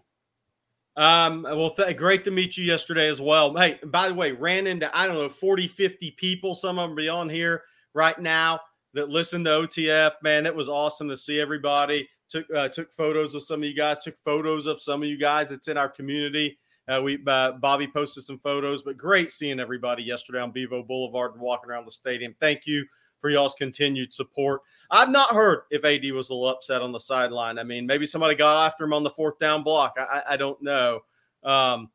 Um, 0.99 1.43
well, 1.43 1.69
th- 1.69 1.95
great 1.95 2.25
to 2.25 2.31
meet 2.31 2.57
you 2.57 2.65
yesterday 2.65 3.07
as 3.07 3.21
well. 3.21 3.55
Hey, 3.55 3.79
by 3.85 4.09
the 4.09 4.13
way, 4.13 4.33
ran 4.33 4.67
into, 4.67 4.95
I 4.95 5.07
don't 5.07 5.15
know, 5.15 5.29
40, 5.29 5.65
50 5.65 6.11
people. 6.11 6.53
Some 6.53 6.77
of 6.77 6.89
them 6.89 6.95
be 6.97 7.07
on 7.07 7.29
here 7.29 7.63
right 7.93 8.19
now 8.19 8.59
that 8.93 9.07
listen 9.07 9.45
to 9.45 9.49
OTF. 9.49 10.11
Man, 10.21 10.45
it 10.45 10.53
was 10.53 10.67
awesome 10.67 11.07
to 11.07 11.15
see 11.15 11.39
everybody. 11.39 12.09
Took 12.27 12.45
uh, 12.53 12.67
took 12.67 12.91
photos 12.91 13.33
of 13.33 13.43
some 13.43 13.61
of 13.61 13.69
you 13.69 13.75
guys, 13.75 13.99
took 13.99 14.17
photos 14.25 14.67
of 14.67 14.81
some 14.81 15.01
of 15.01 15.07
you 15.07 15.17
guys. 15.17 15.53
It's 15.53 15.69
in 15.69 15.77
our 15.77 15.87
community. 15.89 16.59
Uh, 16.89 17.01
we 17.01 17.17
uh, 17.25 17.53
Bobby 17.53 17.87
posted 17.87 18.25
some 18.25 18.39
photos, 18.39 18.83
but 18.83 18.97
great 18.97 19.31
seeing 19.31 19.59
everybody 19.61 20.03
yesterday 20.03 20.41
on 20.41 20.51
Bevo 20.51 20.83
Boulevard 20.83 21.31
and 21.31 21.41
walking 21.41 21.71
around 21.71 21.85
the 21.85 21.91
stadium. 21.91 22.35
Thank 22.41 22.67
you 22.67 22.85
for 23.19 23.29
y'all's 23.29 23.55
continued 23.55 24.13
support. 24.13 24.61
I've 24.89 25.09
not 25.09 25.31
heard 25.31 25.61
if 25.71 25.85
AD 25.85 26.11
was 26.11 26.29
a 26.29 26.33
little 26.33 26.49
upset 26.49 26.81
on 26.81 26.91
the 26.91 26.99
sideline. 26.99 27.59
I 27.59 27.63
mean, 27.63 27.85
maybe 27.85 28.05
somebody 28.05 28.35
got 28.35 28.65
after 28.65 28.83
him 28.83 28.93
on 28.93 29.03
the 29.03 29.09
fourth 29.09 29.39
down 29.39 29.63
block. 29.63 29.95
I, 29.99 30.23
I, 30.29 30.37
don't 30.37 30.61
know. 30.61 31.01
Um, 31.43 31.89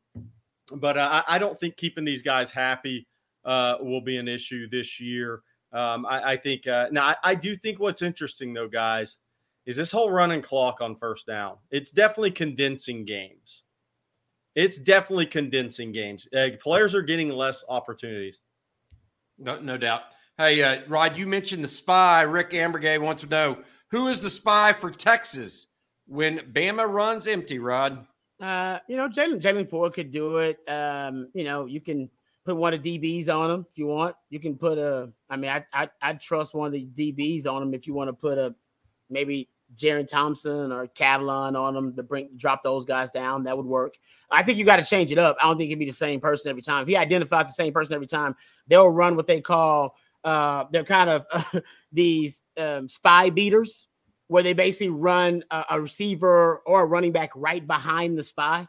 but 0.77 0.97
I, 0.97 1.23
I 1.27 1.39
don't 1.39 1.57
think 1.59 1.77
keeping 1.77 2.05
these 2.05 2.21
guys 2.21 2.51
happy 2.51 3.07
uh, 3.43 3.77
will 3.79 4.01
be 4.01 4.17
an 4.17 4.27
issue 4.27 4.67
this 4.67 4.99
year. 4.99 5.41
Um, 5.71 6.05
I, 6.05 6.33
I 6.33 6.37
think 6.37 6.67
uh, 6.67 6.87
now 6.91 7.07
I, 7.07 7.15
I 7.23 7.35
do 7.35 7.55
think 7.55 7.79
what's 7.79 8.01
interesting 8.01 8.53
though, 8.53 8.67
guys, 8.67 9.17
is 9.65 9.75
this 9.75 9.91
whole 9.91 10.11
running 10.11 10.41
clock 10.41 10.79
on 10.81 10.95
first 10.95 11.25
down. 11.25 11.57
It's 11.71 11.91
definitely 11.91 12.31
condensing 12.31 13.03
games. 13.03 13.63
It's 14.55 14.77
definitely 14.77 15.25
condensing 15.25 15.91
games. 15.91 16.29
Uh, 16.33 16.49
players 16.61 16.95
are 16.95 17.01
getting 17.01 17.29
less 17.29 17.65
opportunities. 17.67 18.39
No, 19.37 19.59
no 19.59 19.77
doubt. 19.77 20.03
Hey, 20.37 20.61
uh, 20.61 20.81
Rod, 20.89 21.17
you 21.17 21.27
mentioned 21.27 21.63
the 21.63 21.69
spy. 21.69 22.23
Rick 22.23 22.51
Ambergay 22.51 22.99
wants 22.99 23.21
to 23.21 23.27
know 23.27 23.57
who 23.89 24.09
is 24.09 24.19
the 24.19 24.29
spy 24.29 24.73
for 24.73 24.91
Texas 24.91 25.67
when 26.07 26.39
Bama 26.51 26.85
runs 26.85 27.25
empty, 27.25 27.57
Rod? 27.57 28.05
Uh, 28.41 28.79
you 28.89 28.97
know, 28.97 29.07
Jalen 29.07 29.39
Jaylan 29.39 29.69
Ford 29.69 29.93
could 29.93 30.11
do 30.11 30.39
it. 30.39 30.59
Um, 30.67 31.29
you 31.33 31.45
know, 31.45 31.67
you 31.67 31.79
can 31.79 32.09
put 32.43 32.57
one 32.57 32.73
of 32.73 32.81
DBs 32.81 33.29
on 33.29 33.49
him 33.49 33.65
if 33.71 33.77
you 33.77 33.87
want. 33.87 34.17
You 34.29 34.41
can 34.41 34.57
put 34.57 34.77
a. 34.77 35.09
I 35.29 35.37
mean, 35.37 35.51
I 35.51 35.65
I 35.71 35.89
I'd 36.01 36.19
trust 36.19 36.53
one 36.53 36.67
of 36.67 36.73
the 36.73 36.85
DBs 36.85 37.47
on 37.47 37.63
him 37.63 37.73
if 37.73 37.87
you 37.87 37.93
want 37.93 38.09
to 38.09 38.13
put 38.13 38.37
a 38.37 38.53
maybe 39.09 39.47
Jerrin 39.73 40.05
Thompson 40.05 40.73
or 40.73 40.87
Catalon 40.87 41.57
on 41.57 41.73
them 41.73 41.95
to 41.95 42.03
bring 42.03 42.29
drop 42.35 42.61
those 42.61 42.83
guys 42.83 43.09
down. 43.09 43.43
That 43.45 43.55
would 43.55 43.65
work. 43.65 43.95
I 44.29 44.43
think 44.43 44.57
you 44.57 44.65
got 44.65 44.77
to 44.77 44.85
change 44.85 45.13
it 45.13 45.17
up. 45.17 45.37
I 45.41 45.45
don't 45.45 45.57
think 45.57 45.69
it'd 45.69 45.79
be 45.79 45.85
the 45.85 45.93
same 45.93 46.19
person 46.19 46.49
every 46.49 46.61
time. 46.61 46.81
If 46.81 46.89
he 46.89 46.97
identifies 46.97 47.45
the 47.45 47.53
same 47.53 47.71
person 47.71 47.95
every 47.95 48.07
time, 48.07 48.35
they'll 48.67 48.89
run 48.89 49.15
what 49.15 49.27
they 49.27 49.39
call 49.39 49.95
uh 50.25 50.65
they're 50.71 50.83
kind 50.83 51.09
of 51.09 51.25
these 51.91 52.43
um, 52.57 52.89
spy 52.89 53.29
beaters 53.29 53.87
where 54.27 54.43
they 54.43 54.53
basically 54.53 54.89
run 54.89 55.43
a, 55.51 55.65
a 55.71 55.81
receiver 55.81 56.61
or 56.65 56.81
a 56.81 56.85
running 56.85 57.11
back 57.11 57.29
right 57.35 57.65
behind 57.65 58.17
the 58.17 58.23
spy. 58.23 58.67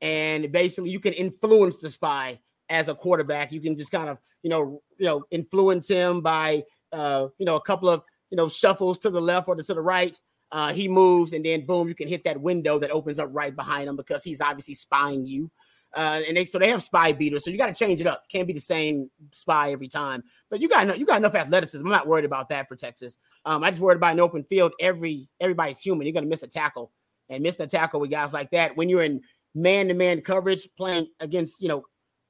And 0.00 0.50
basically 0.50 0.90
you 0.90 0.98
can 0.98 1.12
influence 1.12 1.76
the 1.76 1.90
spy 1.90 2.40
as 2.70 2.88
a 2.88 2.94
quarterback. 2.94 3.52
You 3.52 3.60
can 3.60 3.76
just 3.76 3.92
kind 3.92 4.08
of, 4.08 4.16
you 4.42 4.48
know, 4.48 4.80
you 4.96 5.04
know, 5.04 5.24
influence 5.30 5.88
him 5.88 6.22
by 6.22 6.64
uh, 6.92 7.28
you 7.38 7.44
know, 7.44 7.56
a 7.56 7.60
couple 7.60 7.90
of 7.90 8.02
you 8.30 8.36
know, 8.36 8.48
shuffles 8.48 8.98
to 9.00 9.10
the 9.10 9.20
left 9.20 9.48
or 9.48 9.56
to 9.56 9.62
the 9.62 9.80
right, 9.80 10.18
uh, 10.52 10.72
he 10.72 10.88
moves, 10.88 11.32
and 11.32 11.44
then 11.44 11.66
boom, 11.66 11.88
you 11.88 11.94
can 11.94 12.08
hit 12.08 12.24
that 12.24 12.40
window 12.40 12.78
that 12.78 12.90
opens 12.90 13.18
up 13.18 13.28
right 13.32 13.54
behind 13.54 13.88
him 13.88 13.96
because 13.96 14.22
he's 14.24 14.40
obviously 14.40 14.74
spying 14.74 15.26
you. 15.26 15.50
Uh, 15.94 16.20
and 16.28 16.36
they 16.36 16.44
so 16.44 16.58
they 16.58 16.68
have 16.68 16.82
spy 16.82 17.12
beaters, 17.12 17.44
so 17.44 17.50
you 17.50 17.56
got 17.56 17.66
to 17.66 17.74
change 17.74 18.00
it 18.00 18.06
up. 18.06 18.24
Can't 18.28 18.46
be 18.46 18.52
the 18.52 18.60
same 18.60 19.10
spy 19.30 19.72
every 19.72 19.88
time. 19.88 20.22
But 20.50 20.60
you 20.60 20.68
got 20.68 20.98
you 20.98 21.06
got 21.06 21.16
enough 21.16 21.34
athleticism. 21.34 21.84
I'm 21.84 21.90
not 21.90 22.06
worried 22.06 22.26
about 22.26 22.50
that 22.50 22.68
for 22.68 22.76
Texas. 22.76 23.16
Um, 23.46 23.64
I 23.64 23.70
just 23.70 23.80
worried 23.80 23.96
about 23.96 24.12
an 24.12 24.20
open 24.20 24.44
field. 24.44 24.72
Every 24.80 25.28
everybody's 25.40 25.80
human. 25.80 26.06
You're 26.06 26.12
gonna 26.12 26.26
miss 26.26 26.42
a 26.42 26.46
tackle 26.46 26.92
and 27.30 27.42
miss 27.42 27.58
a 27.60 27.66
tackle 27.66 28.00
with 28.00 28.10
guys 28.10 28.34
like 28.34 28.50
that 28.50 28.76
when 28.76 28.88
you're 28.88 29.02
in 29.02 29.22
man 29.54 29.88
to 29.88 29.94
man 29.94 30.20
coverage 30.20 30.68
playing 30.76 31.06
against 31.20 31.62
you 31.62 31.68
know 31.68 31.84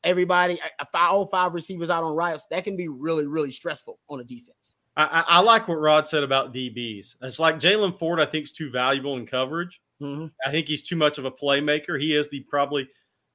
everybody. 0.04 0.60
All 0.94 1.26
five 1.26 1.52
receivers 1.52 1.90
out 1.90 2.04
on 2.04 2.14
routes 2.14 2.46
that 2.50 2.62
can 2.62 2.76
be 2.76 2.88
really 2.88 3.26
really 3.26 3.50
stressful 3.50 3.98
on 4.08 4.20
a 4.20 4.24
defense. 4.24 4.76
I, 4.96 5.24
I 5.28 5.40
like 5.40 5.68
what 5.68 5.80
Rod 5.80 6.08
said 6.08 6.24
about 6.24 6.52
DBs. 6.52 7.16
It's 7.22 7.38
like 7.38 7.56
Jaylan 7.56 7.96
Ford. 7.98 8.20
I 8.20 8.26
think 8.26 8.44
is 8.44 8.52
too 8.52 8.70
valuable 8.70 9.16
in 9.16 9.26
coverage. 9.26 9.80
Mm-hmm. 10.02 10.26
I 10.44 10.50
think 10.50 10.66
he's 10.66 10.82
too 10.82 10.96
much 10.96 11.18
of 11.18 11.24
a 11.24 11.30
playmaker. 11.30 12.00
He 12.00 12.14
is 12.14 12.28
the 12.28 12.40
probably 12.40 12.88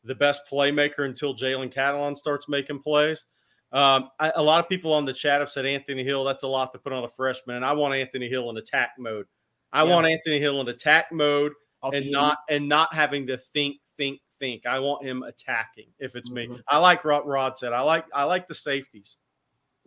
the 0.04 0.16
best 0.16 0.44
playmaker 0.52 1.06
until 1.06 1.36
Jalen 1.36 1.74
Catalon 1.74 2.18
starts 2.18 2.48
making 2.50 2.80
plays. 2.80 3.26
Um, 3.72 4.10
I, 4.20 4.32
a 4.36 4.44
lot 4.44 4.60
of 4.60 4.70
people 4.70 4.94
on 4.94 5.06
the 5.06 5.14
chat 5.14 5.40
have 5.40 5.50
said 5.50 5.66
Anthony 5.66 6.04
Hill. 6.04 6.24
That's 6.24 6.44
a 6.44 6.48
lot 6.48 6.72
to 6.74 6.80
put 6.80 6.94
on 6.94 7.04
a 7.04 7.10
freshman, 7.10 7.56
and 7.56 7.66
I 7.66 7.74
want 7.74 7.96
Anthony 7.96 8.30
Hill 8.30 8.50
in 8.52 8.58
attack 8.58 8.92
mode. 9.00 9.26
I 9.72 9.84
yeah. 9.84 9.90
want 9.90 10.08
Anthony 10.08 10.40
Hill 10.40 10.62
in 10.62 10.68
attack 10.68 11.12
mode 11.12 11.54
Off 11.82 11.94
and 11.94 12.12
not 12.12 12.38
and 12.50 12.70
not 12.70 12.94
having 12.94 13.26
to 13.28 13.38
think, 13.38 13.78
think, 13.98 14.22
think. 14.38 14.68
I 14.68 14.80
want 14.80 15.04
him 15.04 15.24
attacking. 15.24 15.88
If 15.98 16.16
it's 16.16 16.30
mm-hmm. 16.30 16.54
me, 16.54 16.62
I 16.68 16.78
like 16.78 17.04
what 17.04 17.26
Rod 17.26 17.58
said. 17.58 17.74
I 17.74 17.82
like 17.82 18.06
I 18.14 18.26
like 18.26 18.48
the 18.48 18.54
safeties. 18.54 19.18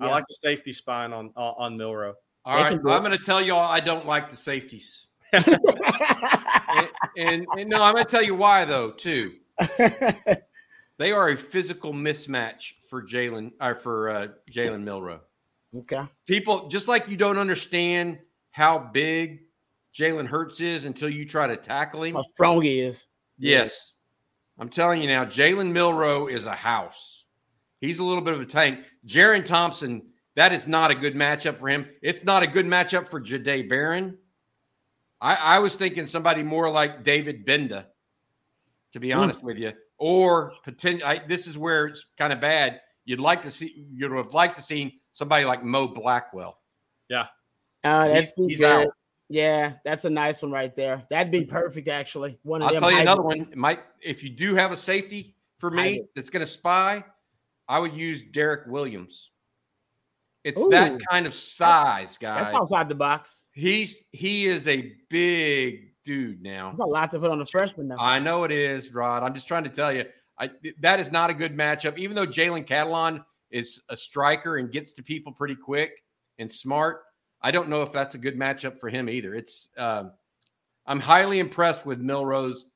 Yeah. 0.00 0.06
I 0.06 0.10
like 0.10 0.24
the 0.28 0.34
safety 0.34 0.72
spine 0.72 1.12
on 1.12 1.30
on, 1.36 1.54
on 1.56 1.76
Milroe. 1.76 2.14
All 2.44 2.56
right, 2.56 2.72
I'm 2.72 2.80
going 2.80 3.10
to 3.10 3.18
tell 3.18 3.42
y'all 3.42 3.58
I 3.58 3.80
don't 3.80 4.06
like 4.06 4.30
the 4.30 4.36
safeties. 4.36 5.06
and, 5.32 5.58
and, 7.16 7.46
and 7.58 7.68
no, 7.68 7.82
I'm 7.82 7.94
going 7.94 8.04
to 8.04 8.10
tell 8.10 8.22
you 8.22 8.36
why 8.36 8.64
though 8.64 8.92
too. 8.92 9.34
they 10.98 11.12
are 11.12 11.30
a 11.30 11.36
physical 11.36 11.92
mismatch 11.92 12.72
for 12.88 13.02
Jalen 13.02 13.52
or 13.60 13.74
for 13.74 14.08
uh, 14.10 14.28
Jalen 14.50 14.82
Milroe. 14.82 15.20
Okay. 15.74 16.02
People 16.26 16.68
just 16.68 16.88
like 16.88 17.08
you 17.08 17.16
don't 17.16 17.38
understand 17.38 18.18
how 18.50 18.78
big 18.78 19.40
Jalen 19.94 20.26
Hurts 20.26 20.60
is 20.60 20.84
until 20.84 21.08
you 21.08 21.24
try 21.24 21.46
to 21.46 21.56
tackle 21.56 22.02
him. 22.04 22.14
How 22.14 22.22
strong 22.22 22.62
he 22.62 22.80
is. 22.80 23.06
Yes. 23.38 23.92
I'm 24.58 24.68
telling 24.68 25.02
you 25.02 25.08
now, 25.08 25.24
Jalen 25.24 25.72
Milroe 25.72 26.26
is 26.26 26.46
a 26.46 26.54
house. 26.54 27.24
He's 27.80 27.98
a 27.98 28.04
little 28.04 28.22
bit 28.22 28.34
of 28.34 28.40
a 28.40 28.46
tank. 28.46 28.80
Jerrin 29.06 29.44
Thompson, 29.44 30.02
that 30.34 30.52
is 30.52 30.66
not 30.66 30.90
a 30.90 30.94
good 30.94 31.14
matchup 31.14 31.56
for 31.56 31.68
him. 31.68 31.86
It's 32.02 32.24
not 32.24 32.42
a 32.42 32.46
good 32.46 32.66
matchup 32.66 33.06
for 33.06 33.20
Jahdae 33.20 33.68
Barron. 33.68 34.16
I, 35.20 35.34
I 35.34 35.58
was 35.58 35.74
thinking 35.74 36.06
somebody 36.06 36.42
more 36.42 36.70
like 36.70 37.04
David 37.04 37.46
Gbenda 37.46 37.86
to 38.92 39.00
be 39.00 39.12
honest 39.12 39.42
with 39.42 39.58
you. 39.58 39.72
Or 39.98 40.52
potential. 40.64 41.08
This 41.26 41.46
is 41.46 41.56
where 41.56 41.86
it's 41.86 42.06
kind 42.18 42.32
of 42.32 42.40
bad. 42.40 42.80
You'd 43.04 43.20
like 43.20 43.42
to 43.42 43.50
see. 43.50 43.86
You'd 43.92 44.12
have 44.12 44.34
liked 44.34 44.56
to 44.56 44.62
see 44.62 45.00
somebody 45.12 45.44
like 45.44 45.64
Mo 45.64 45.88
Blackwell. 45.88 46.58
Yeah. 47.08 47.26
Uh, 47.84 48.08
that's 48.08 48.32
he's, 48.36 48.58
he's. 48.58 48.62
Out. 48.62 48.88
Yeah, 49.28 49.72
that's 49.84 50.04
a 50.04 50.10
nice 50.10 50.42
one 50.42 50.52
right 50.52 50.74
there. 50.76 51.04
That'd 51.10 51.32
be 51.32 51.44
perfect, 51.44 51.88
actually. 51.88 52.38
One 52.42 52.62
of 52.62 52.68
I'll 52.68 52.80
tell 52.80 52.92
you 52.92 53.00
another 53.00 53.22
one. 53.22 53.40
It 53.40 53.56
might 53.56 53.80
if 54.00 54.22
you 54.22 54.30
do 54.30 54.54
have 54.54 54.70
a 54.70 54.76
safety 54.76 55.34
for 55.58 55.70
me 55.70 56.04
that's 56.14 56.30
going 56.30 56.44
to 56.44 56.46
spy, 56.46 57.02
I 57.68 57.80
would 57.80 57.92
use 57.92 58.22
Derek 58.22 58.68
Williams. 58.68 59.30
It's 60.44 60.62
Ooh, 60.62 60.68
that 60.70 60.96
kind 61.10 61.26
of 61.26 61.34
size, 61.34 62.16
guy. 62.16 62.40
That's 62.40 62.56
outside 62.56 62.88
the 62.88 62.94
box. 62.94 63.46
He's 63.50 64.04
he 64.12 64.46
is 64.46 64.68
a 64.68 64.92
big 65.10 65.85
dude 66.06 66.40
now. 66.40 66.70
That's 66.70 66.80
a 66.80 66.86
lot 66.86 67.10
to 67.10 67.18
put 67.18 67.30
on 67.30 67.38
the 67.38 67.44
freshman 67.44 67.88
now. 67.88 67.96
I 67.98 68.18
know 68.18 68.44
it 68.44 68.52
is, 68.52 68.94
Rod. 68.94 69.22
I'm 69.22 69.34
just 69.34 69.46
trying 69.46 69.64
to 69.64 69.70
tell 69.70 69.92
you, 69.92 70.04
I 70.38 70.50
that 70.80 71.00
is 71.00 71.12
not 71.12 71.28
a 71.28 71.34
good 71.34 71.54
matchup. 71.54 71.98
Even 71.98 72.16
though 72.16 72.26
Jalen 72.26 72.66
Catalon 72.66 73.22
is 73.50 73.82
a 73.90 73.96
striker 73.96 74.56
and 74.56 74.70
gets 74.70 74.92
to 74.94 75.02
people 75.02 75.32
pretty 75.32 75.56
quick 75.56 76.02
and 76.38 76.50
smart, 76.50 77.02
I 77.42 77.50
don't 77.50 77.68
know 77.68 77.82
if 77.82 77.92
that's 77.92 78.14
a 78.14 78.18
good 78.18 78.38
matchup 78.38 78.78
for 78.78 78.88
him 78.88 79.10
either. 79.10 79.34
It's 79.34 79.68
um, 79.76 80.12
I'm 80.86 81.00
highly 81.00 81.40
impressed 81.40 81.84
with 81.84 82.00
Milroe's 82.00 82.66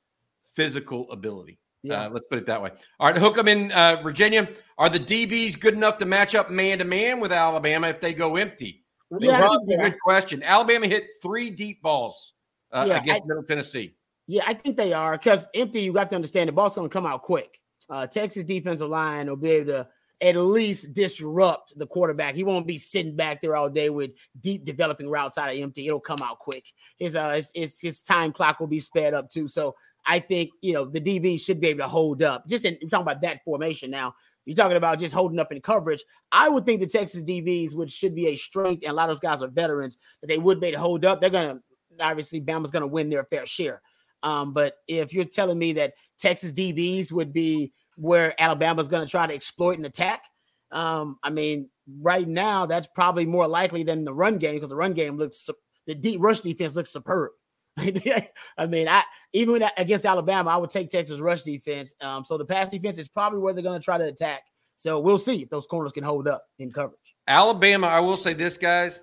physical 0.55 1.11
ability. 1.11 1.59
Yeah. 1.83 2.07
Uh, 2.07 2.11
let's 2.11 2.27
put 2.29 2.39
it 2.39 2.47
that 2.47 2.61
way. 2.61 2.71
All 2.99 3.11
right, 3.11 3.17
hook 3.17 3.37
them 3.37 3.49
in 3.49 3.73
uh, 3.73 4.01
Virginia. 4.03 4.49
Are 4.77 4.91
the 4.91 4.99
DBs 4.99 5.59
good 5.59 5.75
enough 5.75 5.97
to 5.99 6.05
match 6.05 6.35
up 6.35 6.51
man 6.51 6.79
to 6.79 6.85
man 6.85 7.21
with 7.21 7.33
Alabama 7.33 7.89
if 7.89 8.01
they 8.01 8.13
go 8.13 8.37
empty? 8.37 8.85
Yeah, 9.19 9.49
good 9.67 9.99
question. 10.05 10.43
Alabama 10.43 10.87
hit 10.87 11.07
three 11.23 11.51
deep 11.51 11.81
balls 11.83 12.35
uh, 12.73 12.85
yeah, 12.89 13.03
against 13.03 13.23
I, 13.23 13.27
Middle 13.27 13.43
Tennessee. 13.43 13.95
Yeah, 14.27 14.45
I 14.47 14.55
think 14.55 14.77
they 14.77 14.93
are 14.93 15.17
because 15.17 15.49
empty. 15.55 15.81
You 15.81 15.93
got 15.93 16.09
to 16.11 16.15
understand 16.15 16.49
the 16.49 16.53
ball's 16.53 16.75
going 16.75 16.89
to 16.89 16.93
come 16.93 17.07
out 17.07 17.23
quick. 17.23 17.59
Uh, 17.89 18.07
Texas 18.07 18.45
defensive 18.45 18.89
line 18.89 19.27
will 19.27 19.37
be 19.37 19.51
able 19.51 19.73
to 19.73 19.89
at 20.21 20.37
least 20.37 20.93
disrupt 20.93 21.77
the 21.79 21.87
quarterback. 21.87 22.35
He 22.35 22.45
won't 22.45 22.67
be 22.67 22.79
sitting 22.79 23.17
back 23.17 23.41
there 23.41 23.57
all 23.57 23.71
day 23.71 23.91
with 23.91 24.13
deep 24.41 24.65
developing 24.65 25.09
routes 25.09 25.39
out 25.39 25.51
of 25.51 25.57
empty. 25.57 25.87
It'll 25.87 26.01
come 26.01 26.23
out 26.23 26.39
quick. 26.39 26.65
His 26.99 27.17
uh 27.17 27.31
his, 27.31 27.51
his, 27.55 27.81
his 27.81 28.03
time 28.03 28.33
clock 28.33 28.61
will 28.61 28.67
be 28.67 28.81
sped 28.81 29.15
up 29.15 29.31
too. 29.31 29.49
So 29.49 29.75
I 30.07 30.19
think 30.19 30.51
you 30.61 30.75
know 30.75 30.85
the 30.85 31.01
DB 31.01 31.41
should 31.41 31.61
be 31.61 31.69
able 31.69 31.81
to 31.81 31.89
hold 31.89 32.23
up. 32.23 32.47
Just 32.47 32.65
in 32.65 32.77
you're 32.81 32.91
talking 32.91 33.03
about 33.03 33.23
that 33.23 33.43
formation 33.45 33.91
now. 33.91 34.15
You're 34.47 34.57
talking 34.57 34.77
about 34.77 34.99
just 34.99 35.15
holding 35.15 35.39
up 35.39 35.53
in 35.53 35.61
coverage. 35.61 36.03
I 36.33 36.49
would 36.49 36.67
think 36.67 36.81
the 36.81 36.87
Texas 36.87 37.23
DBs 37.23 37.75
which 37.75 37.91
should 37.91 38.15
be 38.15 38.29
a 38.29 38.37
strength, 38.37 38.83
and 38.83 38.93
a 38.93 38.95
lot 38.95 39.09
of 39.09 39.17
those 39.17 39.21
guys 39.21 39.43
are 39.43 39.49
veterans 39.49 39.97
that 40.21 40.29
they 40.29 40.39
would 40.39 40.61
be 40.61 40.69
able 40.69 40.77
to 40.77 40.83
hold 40.83 41.05
up. 41.05 41.21
They're 41.21 41.31
gonna 41.31 41.61
obviously 42.01 42.41
Bama's 42.41 42.71
going 42.71 42.83
to 42.83 42.87
win 42.87 43.11
their 43.11 43.25
fair 43.25 43.47
share. 43.47 43.83
Um, 44.23 44.53
but 44.53 44.75
if 44.87 45.13
you're 45.13 45.25
telling 45.25 45.59
me 45.59 45.73
that 45.75 45.95
Texas 46.19 46.53
DBs 46.53 47.13
would 47.13 47.33
be 47.33 47.73
where 47.97 48.35
Alabama's 48.41 48.89
going 48.89 49.05
to 49.05 49.11
try 49.11 49.27
to 49.27 49.35
exploit 49.35 49.77
and 49.77 49.87
attack, 49.87 50.25
um, 50.73 51.19
I 51.23 51.31
mean, 51.31 51.69
right 52.01 52.29
now 52.29 52.67
that's 52.67 52.89
probably 52.95 53.27
more 53.27 53.49
likely 53.49 53.83
than 53.83 54.05
the 54.05 54.15
run 54.15 54.39
game 54.39 54.55
because 54.55 54.69
the 54.69 54.77
run 54.77 54.93
game 54.93 55.17
looks 55.17 55.49
the 55.87 55.95
deep 55.95 56.21
rush 56.23 56.41
defense 56.41 56.77
looks 56.77 56.91
superb. 56.91 57.31
I 57.79 58.67
mean, 58.69 58.89
I 58.89 59.03
even 59.33 59.65
against 59.77 60.05
Alabama, 60.05 60.51
I 60.51 60.57
would 60.57 60.71
take 60.71 60.91
Texas 60.91 61.19
rush 61.19 61.43
defense. 61.43 61.95
Um, 62.01 62.25
so 62.25 62.37
the 62.37 62.45
pass 62.45 62.71
defense 62.71 62.99
is 62.99 63.09
probably 63.09 63.41
where 63.41 63.55
they're 63.55 63.63
going 63.63 63.81
to 63.81 63.85
try 63.85 63.99
to 63.99 64.05
attack. 64.05 64.43
So 64.77 65.01
we'll 65.01 65.19
see 65.19 65.43
if 65.43 65.51
those 65.51 65.67
corners 65.67 65.93
can 65.93 66.05
hold 66.05 66.29
up 66.29 66.45
in 66.59 66.73
coverage. 66.73 66.99
Alabama, 67.27 67.87
I 67.87 68.01
will 68.01 68.17
say 68.17 68.35
this, 68.35 68.57
guys 68.57 69.01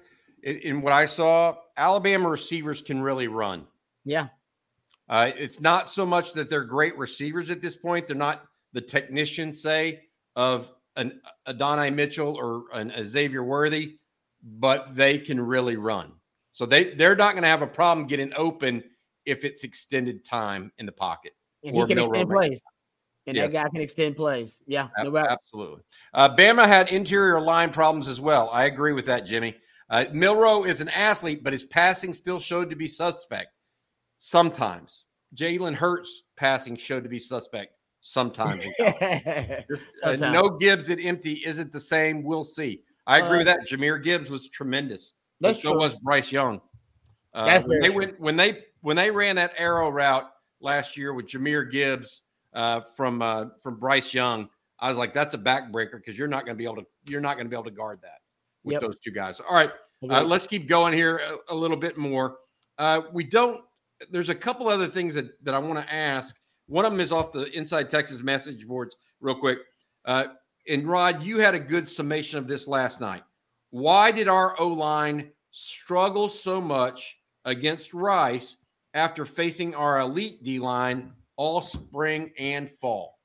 in, 0.47 0.57
in 0.59 0.81
what 0.81 0.93
I 0.93 1.05
saw, 1.05 1.55
Alabama 1.75 2.29
receivers 2.29 2.81
can 2.81 3.01
really 3.01 3.27
run. 3.27 3.67
Yeah. 4.05 4.29
Uh, 5.09 5.31
it's 5.37 5.59
not 5.59 5.89
so 5.89 6.05
much 6.05 6.33
that 6.33 6.49
they're 6.49 6.63
great 6.63 6.97
receivers 6.97 7.49
at 7.49 7.61
this 7.61 7.75
point. 7.75 8.07
They're 8.07 8.15
not 8.15 8.45
the 8.73 8.81
technicians, 8.81 9.61
say, 9.61 10.03
of 10.35 10.71
an 10.95 11.21
Adonai 11.47 11.91
Mitchell 11.91 12.35
or 12.35 12.65
an 12.73 12.91
a 12.91 13.05
Xavier 13.05 13.43
Worthy, 13.43 13.97
but 14.41 14.95
they 14.95 15.17
can 15.17 15.39
really 15.39 15.75
run. 15.75 16.13
So 16.53 16.65
they 16.65 16.95
they're 16.95 17.15
not 17.15 17.33
going 17.33 17.43
to 17.43 17.49
have 17.49 17.61
a 17.61 17.67
problem 17.67 18.07
getting 18.07 18.33
open 18.35 18.83
if 19.25 19.43
it's 19.43 19.63
extended 19.63 20.25
time 20.25 20.71
in 20.77 20.85
the 20.85 20.91
pocket. 20.91 21.33
And 21.63 21.75
he 21.75 21.85
can 21.85 21.99
extend 21.99 22.29
plays. 22.29 22.61
And 23.27 23.35
yes. 23.35 23.51
that 23.51 23.63
guy 23.63 23.69
can 23.69 23.81
extend 23.81 24.15
plays. 24.15 24.61
Yeah, 24.67 24.87
no 25.03 25.15
absolutely. 25.17 25.83
Uh, 26.13 26.33
Bama 26.35 26.65
had 26.65 26.89
interior 26.89 27.39
line 27.41 27.69
problems 27.69 28.07
as 28.07 28.21
well. 28.21 28.49
I 28.51 28.65
agree 28.65 28.93
with 28.93 29.05
that, 29.05 29.25
Jimmy. 29.25 29.55
Uh, 29.89 30.05
Milroe 30.11 30.63
is 30.65 30.81
an 30.81 30.89
athlete, 30.89 31.43
but 31.43 31.53
his 31.53 31.63
passing 31.63 32.11
still 32.11 32.39
showed 32.39 32.69
to 32.69 32.75
be 32.75 32.87
suspect 32.87 33.49
sometimes. 34.17 35.05
Jalen 35.35 35.73
Hurts' 35.73 36.23
passing 36.35 36.75
showed 36.75 37.03
to 37.03 37.09
be 37.09 37.19
suspect 37.19 37.73
sometimes. 38.01 38.65
uh, 38.79 40.15
no 40.19 40.57
Gibbs 40.57 40.89
at 40.89 40.99
empty 40.99 41.41
isn't 41.45 41.71
the 41.71 41.79
same. 41.79 42.23
We'll 42.23 42.43
see. 42.43 42.81
I 43.05 43.19
agree 43.19 43.35
uh, 43.35 43.39
with 43.39 43.47
that. 43.47 43.67
Jahmyr 43.69 44.03
Gibbs 44.03 44.29
was 44.29 44.47
tremendous. 44.49 45.13
That's 45.39 45.61
so 45.61 45.71
true. 45.71 45.79
was 45.79 45.95
Bryce 45.95 46.31
Young. 46.31 46.61
Uh, 47.33 47.61
when 47.65 47.81
they 47.81 47.89
went 47.89 48.19
when 48.19 48.35
they 48.35 48.63
when 48.81 48.97
they 48.97 49.11
ran 49.11 49.35
that 49.35 49.53
arrow 49.57 49.89
route 49.89 50.29
last 50.59 50.97
year 50.97 51.13
with 51.13 51.27
Jahmyr 51.27 51.69
Gibbs 51.69 52.23
uh, 52.53 52.81
from 52.95 53.21
uh, 53.21 53.45
from 53.61 53.79
Bryce 53.79 54.13
Young, 54.13 54.49
I 54.79 54.89
was 54.89 54.97
like, 54.97 55.13
that's 55.13 55.33
a 55.35 55.37
backbreaker 55.37 55.93
because 55.93 56.17
you're 56.17 56.27
not 56.27 56.45
going 56.45 56.55
to 56.55 56.57
be 56.57 56.65
able 56.65 56.77
to 56.77 56.85
you're 57.05 57.21
not 57.21 57.35
going 57.35 57.45
to 57.45 57.49
be 57.49 57.55
able 57.55 57.65
to 57.65 57.71
guard 57.71 57.99
that 58.01 58.16
with 58.67 58.73
yep. 58.73 58.81
those 58.81 58.97
two 59.03 59.11
guys. 59.11 59.39
All 59.39 59.55
right, 59.55 59.71
uh, 60.09 60.23
let's 60.23 60.45
keep 60.45 60.67
going 60.67 60.93
here 60.93 61.17
a, 61.17 61.53
a 61.53 61.55
little 61.55 61.77
bit 61.77 61.97
more. 61.97 62.37
Uh, 62.77 63.01
we 63.11 63.23
don't. 63.23 63.61
There's 64.11 64.29
a 64.29 64.35
couple 64.35 64.67
other 64.67 64.87
things 64.87 65.15
that 65.15 65.43
that 65.43 65.55
I 65.55 65.59
want 65.59 65.79
to 65.79 65.93
ask. 65.93 66.35
One 66.67 66.85
of 66.85 66.91
them 66.91 66.99
is 66.99 67.11
off 67.11 67.31
the 67.31 67.49
Inside 67.57 67.89
Texas 67.89 68.21
message 68.21 68.67
boards, 68.67 68.95
real 69.21 69.39
quick. 69.39 69.59
Uh, 70.05 70.27
and 70.67 70.85
Rod, 70.85 71.23
you 71.23 71.39
had 71.39 71.55
a 71.55 71.59
good 71.59 71.87
summation 71.87 72.37
of 72.37 72.47
this 72.47 72.67
last 72.67 72.99
night. 72.99 73.23
Why 73.69 74.11
did 74.11 74.27
our 74.27 74.59
O 74.59 74.67
line 74.67 75.31
struggle 75.51 76.29
so 76.29 76.61
much 76.61 77.17
against 77.45 77.93
Rice 77.93 78.57
after 78.93 79.25
facing 79.25 79.75
our 79.75 79.99
elite 79.99 80.43
D 80.43 80.59
line 80.59 81.13
all 81.37 81.61
spring 81.61 82.31
and 82.37 82.69
fall? 82.69 83.16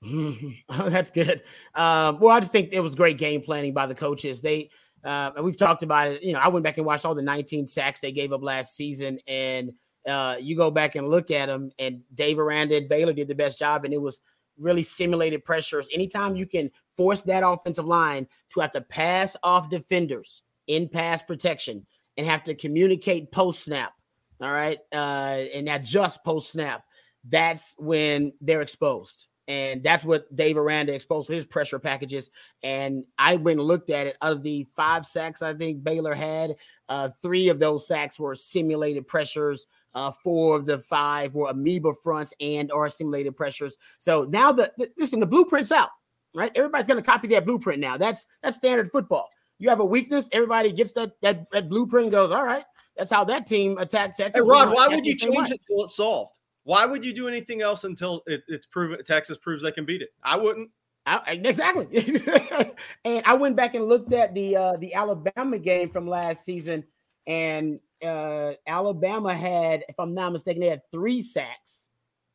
oh, 0.06 0.88
that's 0.88 1.10
good. 1.10 1.42
Um, 1.74 2.20
well, 2.20 2.36
I 2.36 2.40
just 2.40 2.52
think 2.52 2.70
it 2.72 2.80
was 2.80 2.94
great 2.94 3.18
game 3.18 3.40
planning 3.40 3.72
by 3.72 3.86
the 3.86 3.94
coaches. 3.94 4.40
They 4.40 4.70
uh, 5.04 5.30
and 5.36 5.44
we've 5.44 5.56
talked 5.56 5.82
about 5.82 6.08
it. 6.08 6.22
You 6.22 6.32
know, 6.32 6.40
I 6.40 6.48
went 6.48 6.64
back 6.64 6.76
and 6.76 6.86
watched 6.86 7.04
all 7.04 7.14
the 7.14 7.22
19 7.22 7.66
sacks 7.66 8.00
they 8.00 8.12
gave 8.12 8.32
up 8.32 8.42
last 8.42 8.76
season, 8.76 9.18
and 9.26 9.72
uh, 10.08 10.36
you 10.40 10.56
go 10.56 10.70
back 10.70 10.94
and 10.96 11.08
look 11.08 11.30
at 11.30 11.46
them, 11.46 11.70
and 11.78 12.02
Dave 12.14 12.38
Aranda 12.38 12.76
and 12.76 12.88
Baylor 12.88 13.12
did 13.12 13.28
the 13.28 13.34
best 13.34 13.58
job, 13.58 13.84
and 13.84 13.94
it 13.94 14.00
was 14.00 14.20
really 14.58 14.82
simulated 14.82 15.44
pressures. 15.44 15.88
Anytime 15.92 16.36
you 16.36 16.46
can 16.46 16.70
force 16.96 17.22
that 17.22 17.46
offensive 17.46 17.86
line 17.86 18.26
to 18.50 18.60
have 18.60 18.72
to 18.72 18.80
pass 18.80 19.36
off 19.42 19.70
defenders 19.70 20.42
in 20.66 20.88
pass 20.88 21.22
protection 21.22 21.86
and 22.16 22.26
have 22.26 22.42
to 22.44 22.54
communicate 22.54 23.30
post 23.30 23.64
snap, 23.64 23.92
all 24.40 24.52
right, 24.52 24.78
uh, 24.92 25.44
and 25.54 25.68
adjust 25.68 26.24
post 26.24 26.52
snap, 26.52 26.82
that's 27.28 27.74
when 27.78 28.32
they're 28.40 28.62
exposed. 28.62 29.28
And 29.48 29.82
that's 29.82 30.04
what 30.04 30.34
Dave 30.36 30.58
Aranda 30.58 30.94
exposed 30.94 31.28
with 31.28 31.36
his 31.36 31.46
pressure 31.46 31.78
packages. 31.78 32.30
And 32.62 33.04
I 33.18 33.36
went 33.36 33.58
and 33.58 33.66
looked 33.66 33.88
at 33.88 34.06
it. 34.06 34.16
Out 34.20 34.32
of 34.32 34.42
the 34.42 34.66
five 34.76 35.06
sacks 35.06 35.40
I 35.40 35.54
think 35.54 35.82
Baylor 35.82 36.14
had, 36.14 36.54
uh, 36.90 37.08
three 37.22 37.48
of 37.48 37.58
those 37.58 37.88
sacks 37.88 38.20
were 38.20 38.34
simulated 38.34 39.08
pressures. 39.08 39.66
Uh, 39.94 40.12
four 40.22 40.54
of 40.54 40.66
the 40.66 40.78
five 40.78 41.34
were 41.34 41.48
amoeba 41.48 41.94
fronts 42.02 42.34
and 42.40 42.70
or 42.70 42.88
simulated 42.90 43.36
pressures. 43.36 43.78
So 43.98 44.26
now 44.28 44.52
the, 44.52 44.70
the 44.76 44.90
listen, 44.98 45.18
the 45.18 45.26
blueprint's 45.26 45.72
out, 45.72 45.88
right? 46.34 46.52
Everybody's 46.54 46.86
going 46.86 47.02
to 47.02 47.10
copy 47.10 47.26
that 47.28 47.46
blueprint 47.46 47.80
now. 47.80 47.96
That's 47.96 48.26
that's 48.42 48.56
standard 48.56 48.92
football. 48.92 49.30
You 49.58 49.70
have 49.70 49.80
a 49.80 49.84
weakness, 49.84 50.28
everybody 50.30 50.70
gets 50.72 50.92
that 50.92 51.12
that, 51.22 51.50
that 51.50 51.70
blueprint 51.70 52.04
and 52.04 52.12
goes, 52.12 52.30
all 52.30 52.44
right, 52.44 52.64
that's 52.96 53.10
how 53.10 53.24
that 53.24 53.46
team 53.46 53.78
attacked 53.78 54.18
Texas. 54.18 54.44
Hey, 54.44 54.48
Rod, 54.48 54.74
why 54.74 54.88
would 54.88 55.06
you 55.06 55.16
change 55.16 55.50
it 55.50 55.60
until 55.68 55.86
it's 55.86 55.96
solved? 55.96 56.37
Why 56.64 56.84
would 56.84 57.04
you 57.04 57.12
do 57.12 57.28
anything 57.28 57.62
else 57.62 57.84
until 57.84 58.22
it, 58.26 58.42
it's 58.48 58.66
proven 58.66 59.02
Texas 59.04 59.38
proves 59.38 59.62
they 59.62 59.72
can 59.72 59.84
beat 59.84 60.02
it? 60.02 60.10
I 60.22 60.36
wouldn't. 60.36 60.70
I, 61.06 61.40
exactly. 61.42 61.86
and 63.04 63.22
I 63.24 63.34
went 63.34 63.56
back 63.56 63.74
and 63.74 63.84
looked 63.84 64.12
at 64.12 64.34
the 64.34 64.56
uh, 64.56 64.76
the 64.76 64.92
Alabama 64.92 65.58
game 65.58 65.88
from 65.90 66.06
last 66.06 66.44
season, 66.44 66.84
and 67.26 67.80
uh, 68.04 68.52
Alabama 68.66 69.34
had, 69.34 69.84
if 69.88 69.98
I'm 69.98 70.12
not 70.12 70.32
mistaken, 70.32 70.60
they 70.60 70.68
had 70.68 70.82
three 70.92 71.22
sacks, 71.22 71.88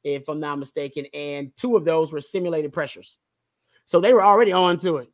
if 0.04 0.28
I'm 0.28 0.40
not 0.40 0.60
mistaken, 0.60 1.06
and 1.14 1.56
two 1.56 1.78
of 1.78 1.86
those 1.86 2.12
were 2.12 2.22
simulated 2.22 2.74
pressures. 2.74 3.20
So 3.86 4.00
they 4.00 4.14
were 4.14 4.24
already 4.24 4.52
on 4.52 4.78
to 4.78 4.98
it. 4.98 5.10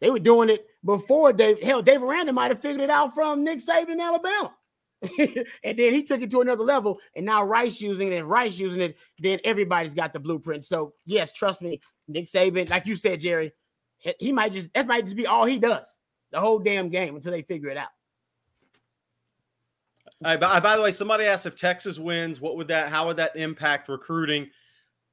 They 0.00 0.10
were 0.10 0.18
doing 0.18 0.48
it 0.48 0.66
before 0.84 1.32
Dave. 1.32 1.62
Hell, 1.62 1.82
Dave 1.82 2.02
Aranda 2.02 2.32
might 2.32 2.50
have 2.50 2.60
figured 2.60 2.82
it 2.82 2.90
out 2.90 3.14
from 3.14 3.44
Nick 3.44 3.58
Saban 3.58 3.90
in 3.90 4.00
Alabama. 4.00 4.54
and 5.18 5.78
then 5.78 5.92
he 5.92 6.02
took 6.02 6.22
it 6.22 6.30
to 6.30 6.40
another 6.40 6.62
level, 6.62 7.00
and 7.16 7.26
now 7.26 7.42
Rice 7.42 7.80
using 7.80 8.12
it, 8.12 8.16
and 8.16 8.28
Rice 8.28 8.58
using 8.58 8.80
it, 8.80 8.96
then 9.18 9.40
everybody's 9.44 9.94
got 9.94 10.12
the 10.12 10.20
blueprint. 10.20 10.64
So 10.64 10.94
yes, 11.06 11.32
trust 11.32 11.62
me, 11.62 11.80
Nick 12.08 12.26
Saban, 12.26 12.70
like 12.70 12.86
you 12.86 12.96
said, 12.96 13.20
Jerry, 13.20 13.52
he 14.18 14.32
might 14.32 14.52
just 14.52 14.72
that 14.74 14.86
might 14.86 15.04
just 15.04 15.16
be 15.16 15.26
all 15.26 15.44
he 15.44 15.58
does 15.58 15.98
the 16.30 16.40
whole 16.40 16.58
damn 16.58 16.88
game 16.88 17.14
until 17.14 17.32
they 17.32 17.42
figure 17.42 17.68
it 17.68 17.76
out. 17.76 17.90
by, 20.20 20.60
by 20.60 20.76
the 20.76 20.82
way, 20.82 20.90
somebody 20.90 21.24
asked 21.24 21.46
if 21.46 21.56
Texas 21.56 21.98
wins, 21.98 22.40
what 22.40 22.56
would 22.56 22.68
that? 22.68 22.88
How 22.88 23.06
would 23.06 23.16
that 23.18 23.36
impact 23.36 23.88
recruiting? 23.88 24.48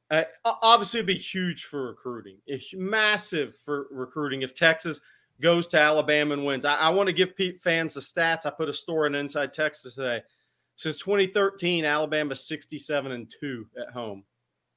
Uh, 0.09 0.23
obviously, 0.43 0.99
it'd 0.99 1.07
be 1.07 1.13
huge 1.13 1.65
for 1.65 1.87
recruiting. 1.87 2.37
It's 2.47 2.73
massive 2.73 3.55
for 3.63 3.87
recruiting 3.91 4.41
if 4.41 4.55
Texas 4.55 4.99
goes 5.41 5.67
to 5.67 5.79
Alabama 5.79 6.33
and 6.33 6.45
wins. 6.45 6.65
I, 6.65 6.75
I 6.75 6.89
want 6.89 7.07
to 7.07 7.13
give 7.13 7.35
Pete 7.35 7.59
fans 7.59 7.93
the 7.93 8.01
stats. 8.01 8.45
I 8.45 8.49
put 8.49 8.69
a 8.69 8.73
story 8.73 9.07
in 9.07 9.15
Inside 9.15 9.53
Texas 9.53 9.95
today. 9.95 10.21
Since 10.75 10.97
2013, 10.97 11.85
Alabama 11.85 12.35
67 12.35 13.11
and 13.11 13.31
2 13.39 13.67
at 13.81 13.93
home. 13.93 14.23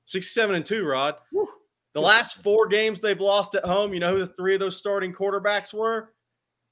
67 0.07 0.57
and 0.57 0.67
2, 0.67 0.85
Rod. 0.85 1.15
Whew. 1.31 1.49
The 1.95 2.01
last 2.01 2.43
four 2.43 2.69
games 2.69 3.01
they've 3.01 3.21
lost 3.21 3.55
at 3.55 3.65
home, 3.65 3.93
you 3.93 4.01
know 4.01 4.15
who 4.15 4.21
the 4.21 4.27
three 4.27 4.55
of 4.55 4.61
those 4.61 4.77
starting 4.77 5.13
quarterbacks 5.13 5.75
were? 5.75 6.13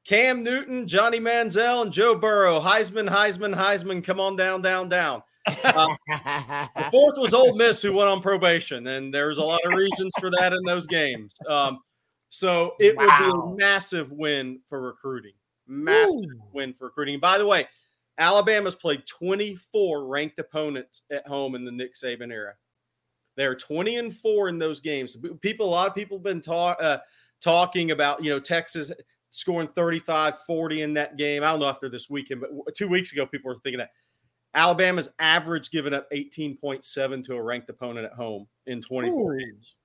Cam 0.07 0.43
Newton, 0.43 0.87
Johnny 0.89 1.21
Manziel, 1.21 1.83
and 1.83 1.93
Joe 1.93 2.15
Burrow. 2.15 2.59
Heisman, 2.59 3.09
Heisman, 3.09 3.55
Heisman. 3.55 4.03
Come 4.03 4.19
on 4.19 4.35
down, 4.35 4.63
down, 4.63 4.89
down. 4.89 5.23
Uh, 5.63 5.89
the 6.09 6.89
fourth 6.91 7.19
was 7.19 7.35
Ole 7.35 7.55
Miss, 7.55 7.83
who 7.83 7.93
went 7.93 8.09
on 8.09 8.23
probation, 8.23 8.87
and 8.87 9.13
there's 9.13 9.39
a 9.39 9.43
lot 9.43 9.61
of 9.65 9.75
reasons 9.75 10.13
for 10.19 10.31
that 10.31 10.53
in 10.53 10.63
those 10.65 10.87
games. 10.87 11.35
Um, 11.49 11.81
so 12.31 12.75
it 12.79 12.97
wow. 12.97 13.05
would 13.05 13.25
be 13.25 13.65
a 13.65 13.67
massive 13.67 14.13
win 14.13 14.61
for 14.67 14.81
recruiting. 14.81 15.33
Massive 15.67 16.31
Ooh. 16.31 16.43
win 16.53 16.73
for 16.73 16.87
recruiting. 16.87 17.21
By 17.21 17.37
the 17.37 17.47
way, 17.47 17.67
Alabama's 18.19 18.75
played 18.75 19.05
24 19.07 20.07
ranked 20.07 20.39
opponents 20.39 21.03
at 21.11 21.27
home 21.27 21.55
in 21.55 21.65
the 21.65 21.73
Nick 21.73 21.95
Saban 21.95 22.33
era. 22.33 22.55
They're 23.37 23.55
20 23.55 23.97
and 23.97 24.15
4 24.15 24.49
in 24.49 24.59
those 24.59 24.81
games. 24.81 25.17
People, 25.41 25.67
a 25.67 25.71
lot 25.71 25.89
of 25.89 25.95
people 25.95 26.19
have 26.19 26.25
been 26.25 26.43
uh, 26.47 26.99
talking 27.41 27.91
about, 27.91 28.23
you 28.23 28.31
know, 28.31 28.41
Texas 28.41 28.93
scoring 29.31 29.69
35 29.69 30.39
40 30.41 30.83
in 30.83 30.95
that 30.95 31.17
game. 31.17 31.43
I 31.43 31.51
don't 31.51 31.61
know 31.61 31.67
after 31.67 31.89
this 31.89 32.11
weekend, 32.11 32.43
but 32.43 32.75
two 32.75 32.89
weeks 32.89 33.13
ago, 33.13 33.27
people 33.27 33.51
were 33.51 33.59
thinking 33.59 33.79
that. 33.79 33.91
Alabama's 34.55 35.09
average 35.21 35.71
giving 35.71 35.95
up 35.95 36.11
18.7 36.11 37.25
to 37.25 37.35
a 37.35 37.43
ranked 37.43 37.71
opponent 37.71 38.05
at 38.05 38.13
home 38.13 38.49
in 38.67 38.83
24 38.83 39.35
Ooh. 39.35 39.39
games. 39.39 39.77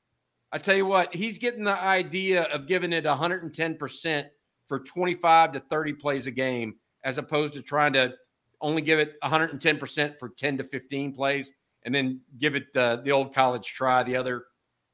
I 0.51 0.59
tell 0.59 0.75
you 0.75 0.85
what, 0.85 1.13
he's 1.15 1.39
getting 1.39 1.63
the 1.63 1.79
idea 1.79 2.43
of 2.43 2.67
giving 2.67 2.93
it 2.93 3.05
110% 3.05 4.25
for 4.67 4.79
25 4.79 5.51
to 5.53 5.59
30 5.59 5.93
plays 5.93 6.27
a 6.27 6.31
game, 6.31 6.75
as 7.03 7.17
opposed 7.17 7.55
to 7.55 7.61
trying 7.63 7.93
to 7.93 8.13
only 8.61 8.81
give 8.81 8.99
it 8.99 9.15
110% 9.23 10.17
for 10.19 10.29
10 10.29 10.57
to 10.59 10.63
15 10.63 11.13
plays 11.13 11.51
and 11.85 11.93
then 11.93 12.21
give 12.37 12.55
it 12.55 12.67
uh, 12.75 12.97
the 12.97 13.11
old 13.11 13.33
college 13.33 13.65
try, 13.73 14.03
the 14.03 14.15
other, 14.15 14.45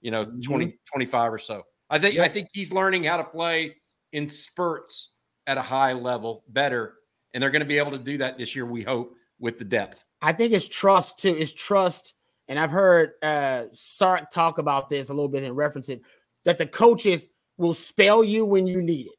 you 0.01 0.11
know, 0.11 0.25
mm-hmm. 0.25 0.41
20, 0.41 0.77
25 0.91 1.33
or 1.33 1.37
so. 1.37 1.63
I 1.89 1.99
think. 1.99 2.19
I 2.19 2.27
think 2.27 2.49
he's 2.53 2.71
learning 2.71 3.03
how 3.03 3.17
to 3.17 3.23
play 3.23 3.75
in 4.13 4.27
spurts 4.27 5.09
at 5.47 5.57
a 5.57 5.61
high 5.61 5.93
level 5.93 6.43
better. 6.49 6.95
And 7.33 7.41
they're 7.41 7.51
going 7.51 7.61
to 7.61 7.65
be 7.65 7.77
able 7.77 7.91
to 7.91 7.99
do 7.99 8.17
that 8.19 8.37
this 8.37 8.55
year, 8.55 8.65
we 8.65 8.81
hope 8.81 9.13
with 9.39 9.57
the 9.57 9.65
depth. 9.65 10.05
I 10.21 10.33
think 10.33 10.53
it's 10.53 10.67
trust 10.67 11.17
too. 11.19 11.35
It's 11.37 11.53
trust, 11.53 12.15
and 12.47 12.59
I've 12.59 12.71
heard 12.71 13.11
uh 13.23 13.65
Sark 13.71 14.29
talk 14.31 14.57
about 14.57 14.89
this 14.89 15.09
a 15.09 15.13
little 15.13 15.29
bit 15.29 15.43
and 15.43 15.55
reference 15.55 15.87
it 15.89 16.01
that 16.45 16.57
the 16.57 16.65
coaches 16.65 17.29
will 17.57 17.73
spell 17.73 18.23
you 18.23 18.45
when 18.45 18.65
you 18.67 18.81
need 18.81 19.07
it. 19.07 19.13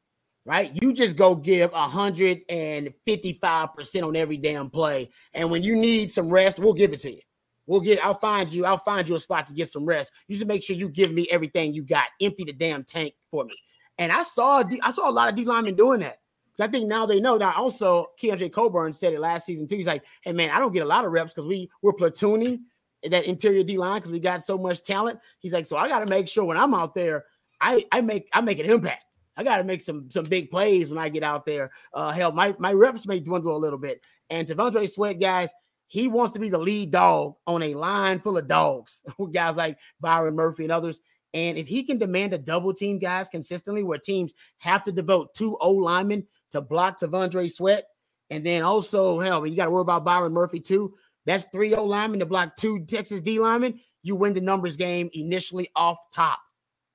Right? 0.46 0.72
You 0.80 0.94
just 0.94 1.16
go 1.16 1.34
give 1.34 1.70
155% 1.72 4.06
on 4.06 4.16
every 4.16 4.38
damn 4.38 4.70
play. 4.70 5.10
And 5.34 5.50
when 5.50 5.62
you 5.62 5.76
need 5.76 6.10
some 6.10 6.30
rest, 6.30 6.58
we'll 6.58 6.72
give 6.72 6.94
it 6.94 7.00
to 7.00 7.12
you. 7.12 7.20
We'll 7.66 7.82
get, 7.82 8.02
I'll 8.04 8.14
find 8.14 8.50
you, 8.52 8.64
I'll 8.64 8.78
find 8.78 9.08
you 9.08 9.14
a 9.14 9.20
spot 9.20 9.46
to 9.46 9.54
get 9.54 9.68
some 9.68 9.84
rest. 9.84 10.10
You 10.26 10.36
should 10.36 10.48
make 10.48 10.64
sure 10.64 10.74
you 10.74 10.88
give 10.88 11.12
me 11.12 11.28
everything 11.30 11.74
you 11.74 11.84
got. 11.84 12.06
Empty 12.20 12.44
the 12.44 12.54
damn 12.54 12.82
tank 12.84 13.12
for 13.30 13.44
me. 13.44 13.54
And 13.98 14.10
I 14.10 14.22
saw 14.22 14.64
I 14.82 14.90
saw 14.90 15.08
a 15.08 15.12
lot 15.12 15.28
of 15.28 15.34
D 15.34 15.44
linemen 15.44 15.74
doing 15.74 16.00
that. 16.00 16.19
Because 16.52 16.68
I 16.68 16.70
think 16.70 16.88
now 16.88 17.06
they 17.06 17.20
know. 17.20 17.36
Now 17.36 17.52
also, 17.56 18.08
KJ 18.20 18.52
Coburn 18.52 18.92
said 18.92 19.12
it 19.12 19.20
last 19.20 19.46
season 19.46 19.66
too. 19.66 19.76
He's 19.76 19.86
like, 19.86 20.04
"Hey 20.22 20.32
man, 20.32 20.50
I 20.50 20.58
don't 20.58 20.72
get 20.72 20.82
a 20.82 20.86
lot 20.86 21.04
of 21.04 21.12
reps 21.12 21.32
because 21.32 21.46
we 21.46 21.70
we're 21.82 21.92
platooning 21.92 22.60
that 23.02 23.24
interior 23.24 23.62
D 23.62 23.78
line 23.78 23.96
because 23.96 24.12
we 24.12 24.20
got 24.20 24.42
so 24.42 24.58
much 24.58 24.82
talent." 24.82 25.20
He's 25.38 25.52
like, 25.52 25.66
"So 25.66 25.76
I 25.76 25.88
got 25.88 26.00
to 26.00 26.06
make 26.06 26.28
sure 26.28 26.44
when 26.44 26.56
I'm 26.56 26.74
out 26.74 26.94
there, 26.94 27.24
I 27.60 27.84
I 27.92 28.00
make 28.00 28.28
I 28.32 28.40
make 28.40 28.58
an 28.58 28.66
impact. 28.66 29.04
I 29.36 29.44
got 29.44 29.58
to 29.58 29.64
make 29.64 29.80
some 29.80 30.10
some 30.10 30.24
big 30.24 30.50
plays 30.50 30.88
when 30.88 30.98
I 30.98 31.08
get 31.08 31.22
out 31.22 31.46
there. 31.46 31.70
Uh, 31.94 32.10
hell, 32.10 32.32
my 32.32 32.54
my 32.58 32.72
reps 32.72 33.06
may 33.06 33.20
dwindle 33.20 33.56
a 33.56 33.58
little 33.58 33.78
bit. 33.78 34.00
And 34.28 34.46
T'Vondre 34.46 34.88
Sweat, 34.88 35.18
guys, 35.18 35.50
he 35.86 36.08
wants 36.08 36.32
to 36.34 36.38
be 36.38 36.48
the 36.48 36.58
lead 36.58 36.90
dog 36.90 37.34
on 37.46 37.62
a 37.62 37.74
line 37.74 38.20
full 38.20 38.38
of 38.38 38.46
dogs 38.46 39.02
with 39.18 39.32
guys 39.32 39.56
like 39.56 39.78
Byron 40.00 40.36
Murphy 40.36 40.64
and 40.64 40.72
others. 40.72 41.00
And 41.32 41.58
if 41.58 41.68
he 41.68 41.82
can 41.82 41.98
demand 41.98 42.32
a 42.32 42.38
double 42.38 42.74
team 42.74 42.98
guys 42.98 43.28
consistently, 43.28 43.82
where 43.82 43.98
teams 43.98 44.34
have 44.58 44.82
to 44.84 44.92
devote 44.92 45.34
two 45.34 45.56
O 45.60 45.72
linemen 45.72 46.26
to 46.52 46.60
block 46.60 46.98
T'Vondre 47.00 47.50
Sweat, 47.50 47.84
and 48.30 48.44
then 48.44 48.62
also 48.62 49.18
hell, 49.20 49.46
you 49.46 49.56
got 49.56 49.64
to 49.66 49.70
worry 49.70 49.82
about 49.82 50.04
Byron 50.04 50.32
Murphy 50.32 50.60
too. 50.60 50.94
That's 51.26 51.46
three 51.52 51.74
O 51.74 51.84
linemen 51.84 52.20
to 52.20 52.26
block 52.26 52.56
two 52.56 52.84
Texas 52.86 53.20
D 53.20 53.38
linemen. 53.38 53.80
You 54.02 54.16
win 54.16 54.32
the 54.32 54.40
numbers 54.40 54.76
game 54.76 55.10
initially 55.12 55.68
off 55.76 55.98
top 56.14 56.40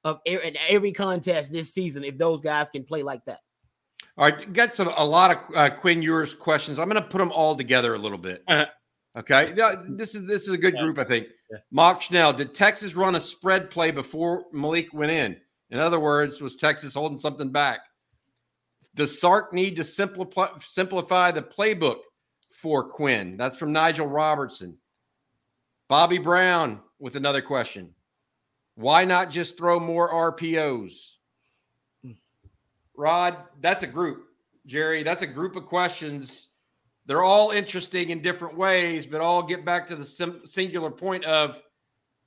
of 0.04 0.20
every, 0.26 0.56
every 0.70 0.92
contest 0.92 1.52
this 1.52 1.74
season 1.74 2.04
if 2.04 2.18
those 2.18 2.42
guys 2.42 2.70
can 2.70 2.84
play 2.84 3.04
like 3.04 3.24
that. 3.26 3.40
All 4.18 4.30
right, 4.30 4.54
got 4.54 4.76
some 4.76 4.88
a 4.96 5.06
lot 5.06 5.32
of 5.32 5.38
uh, 5.56 5.70
Quinn 5.70 6.02
Ewers 6.02 6.34
questions. 6.34 6.80
I'm 6.80 6.90
going 6.90 7.02
to 7.02 7.08
put 7.08 7.18
them 7.18 7.32
all 7.32 7.56
together 7.56 7.96
a 7.96 7.98
little 8.00 8.18
bit. 8.18 8.44
Uh-huh. 8.48 8.66
Okay, 9.18 9.54
no, 9.56 9.76
this 9.88 10.16
is 10.16 10.26
this 10.28 10.44
is 10.44 10.50
a 10.50 10.58
good 10.58 10.74
Yeah. 10.76 10.82
group, 10.84 10.98
I 11.00 11.04
think. 11.04 11.28
Yeah. 11.52 11.60
Mock 11.72 12.02
Schnell, 12.02 12.34
did 12.34 12.54
Texas 12.54 12.96
run 12.96 13.16
a 13.16 13.20
spread 13.20 13.70
play 13.70 13.92
before 13.92 14.46
Maalik 14.54 14.94
went 14.94 15.12
in? 15.12 15.38
In 15.70 15.80
other 15.80 16.00
words, 16.00 16.42
was 16.42 16.56
Texas 16.56 16.94
holding 16.94 17.18
something 17.18 17.50
back? 17.50 17.80
Does 18.96 19.20
Sark 19.20 19.54
need 19.54 19.76
to 19.76 19.84
simplify 19.84 20.48
simplify 20.62 21.32
the 21.32 21.42
playbook 21.42 22.00
for 22.54 22.84
Quinn? 22.84 23.38
That's 23.38 23.58
from 23.58 23.72
Nigel 23.72 24.08
Robertson. 24.08 24.78
Bobby 25.88 26.18
Brown 26.18 26.82
with 26.98 27.16
another 27.16 27.42
question. 27.42 27.94
Why 28.76 29.06
not 29.06 29.30
just 29.30 29.58
throw 29.58 29.80
more 29.80 30.10
RPOs? 30.34 31.18
Rod, 32.98 33.38
that's 33.62 33.84
a 33.84 33.88
group. 33.88 34.26
Jerry, 34.66 35.04
that's 35.04 35.22
a 35.22 35.28
group 35.28 35.56
of 35.56 35.66
questions. 35.66 36.50
They're 37.06 37.24
all 37.24 37.52
interesting 37.52 38.10
in 38.10 38.22
different 38.22 38.58
ways, 38.58 39.06
but 39.06 39.22
all 39.22 39.44
get 39.44 39.64
back 39.64 39.88
to 39.90 39.96
the 39.96 40.06
sim- 40.06 40.42
singular 40.46 40.90
point 40.90 41.24
of 41.26 41.62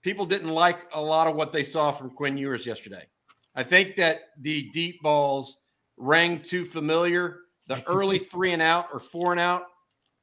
people 0.03 0.25
didn't 0.25 0.49
like 0.49 0.87
a 0.93 1.03
lot 1.03 1.27
of 1.27 1.35
what 1.35 1.53
they 1.53 1.62
saw 1.62 1.91
from 1.91 2.11
Quinn 2.11 2.39
Ewers 2.39 2.64
yesterday. 2.64 3.07
I 3.55 3.64
think 3.64 3.97
that 3.97 4.21
the 4.41 4.71
deep 4.71 5.03
balls 5.03 5.59
rang 5.99 6.41
too 6.41 6.65
familiar. 6.65 7.41
The 7.67 7.83
early 7.87 8.19
three 8.19 8.53
and 8.53 8.63
out 8.63 8.89
or 8.93 9.01
four 9.01 9.33
and 9.33 9.41
out, 9.41 9.65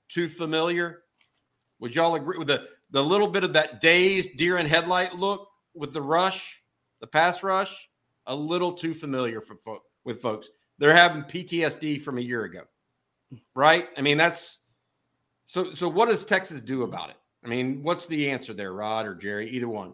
too 0.09 0.27
familiar. 0.27 1.03
Would 1.79 1.95
y'all 1.95 2.15
agree 2.15 2.37
with 2.37 2.47
the 2.47 2.67
the 2.91 3.03
little 3.03 3.27
bit 3.27 3.43
of 3.43 3.53
that 3.53 3.81
dazed 3.81 4.37
deer 4.37 4.57
in 4.57 4.65
headlight 4.65 5.15
look 5.15 5.49
with 5.73 5.93
the 5.93 6.01
rush, 6.01 6.61
the 7.01 7.07
pass 7.07 7.43
rush? 7.43 7.89
A 8.27 8.35
little 8.35 8.73
too 8.73 8.93
familiar 8.93 9.41
for 9.41 9.55
folk 9.55 9.83
with 10.03 10.21
folks. 10.21 10.49
They're 10.79 10.95
having 10.95 11.23
PTSD 11.23 12.01
from 12.01 12.17
a 12.17 12.21
year 12.21 12.45
ago, 12.45 12.61
right? 13.53 13.87
I 13.97 14.01
mean, 14.01 14.17
that's 14.17 14.59
so. 15.45 15.73
So, 15.73 15.87
what 15.87 16.07
does 16.07 16.23
Texas 16.23 16.61
do 16.61 16.83
about 16.83 17.09
it? 17.09 17.17
I 17.43 17.47
mean, 17.47 17.83
what's 17.83 18.07
the 18.07 18.29
answer 18.29 18.53
there, 18.53 18.73
Rod 18.73 19.05
or 19.05 19.13
Jerry? 19.13 19.49
Either 19.49 19.69
one. 19.69 19.93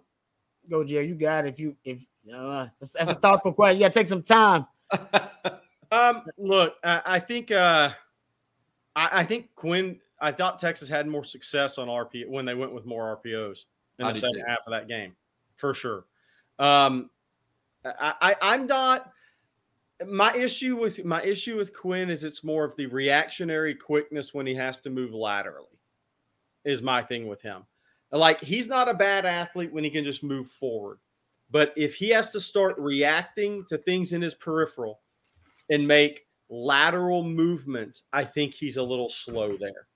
Go, 0.69 0.83
Jerry. 0.83 1.07
You 1.07 1.15
got 1.15 1.45
it. 1.45 1.49
If 1.49 1.59
you 1.59 1.75
if 1.83 2.05
uh, 2.33 2.67
that's, 2.79 2.93
that's 2.93 3.09
a 3.09 3.15
thoughtful 3.15 3.51
question. 3.51 3.77
You 3.77 3.85
got 3.85 3.93
to 3.93 3.99
take 3.99 4.07
some 4.07 4.23
time. 4.23 4.65
Um, 5.91 6.23
look, 6.37 6.75
I, 6.83 7.01
I 7.05 7.19
think 7.19 7.51
uh, 7.51 7.91
I, 8.95 9.09
I 9.21 9.23
think 9.25 9.53
Quinn. 9.55 9.99
I 10.19 10.31
thought 10.31 10.59
Texas 10.59 10.87
had 10.87 11.07
more 11.07 11.23
success 11.23 11.77
on 11.77 11.87
RP 11.87 12.27
when 12.27 12.45
they 12.45 12.53
went 12.53 12.73
with 12.73 12.85
more 12.85 13.19
RPOs 13.25 13.65
in 13.99 14.05
the 14.05 14.13
second 14.13 14.35
too. 14.35 14.43
half 14.47 14.59
of 14.67 14.71
that 14.71 14.87
game, 14.87 15.15
for 15.55 15.73
sure. 15.73 16.05
Um, 16.59 17.09
I, 17.83 18.13
I 18.21 18.35
I'm 18.41 18.67
not. 18.67 19.11
My 20.07 20.33
issue 20.33 20.77
with 20.77 21.03
my 21.05 21.21
issue 21.23 21.57
with 21.57 21.73
Quinn 21.73 22.09
is 22.09 22.23
it's 22.23 22.43
more 22.43 22.63
of 22.63 22.75
the 22.75 22.87
reactionary 22.87 23.75
quickness 23.75 24.33
when 24.33 24.47
he 24.47 24.55
has 24.55 24.79
to 24.79 24.89
move 24.89 25.13
laterally. 25.13 25.67
Is 26.63 26.81
my 26.81 27.01
thing 27.01 27.27
with 27.27 27.41
him. 27.41 27.63
Like 28.11 28.41
he's 28.41 28.67
not 28.67 28.87
a 28.87 28.93
bad 28.93 29.25
athlete 29.25 29.73
when 29.73 29.83
he 29.83 29.89
can 29.89 30.03
just 30.03 30.23
move 30.23 30.49
forward, 30.49 30.99
but 31.49 31.73
if 31.75 31.95
he 31.95 32.09
has 32.09 32.31
to 32.33 32.39
start 32.39 32.77
reacting 32.77 33.63
to 33.69 33.77
things 33.77 34.13
in 34.13 34.21
his 34.21 34.35
peripheral 34.35 34.99
and 35.71 35.87
make 35.87 36.27
lateral 36.49 37.23
movements, 37.23 38.03
I 38.13 38.25
think 38.25 38.53
he's 38.53 38.77
a 38.77 38.83
little 38.83 39.09
slow 39.09 39.57
there. 39.57 39.87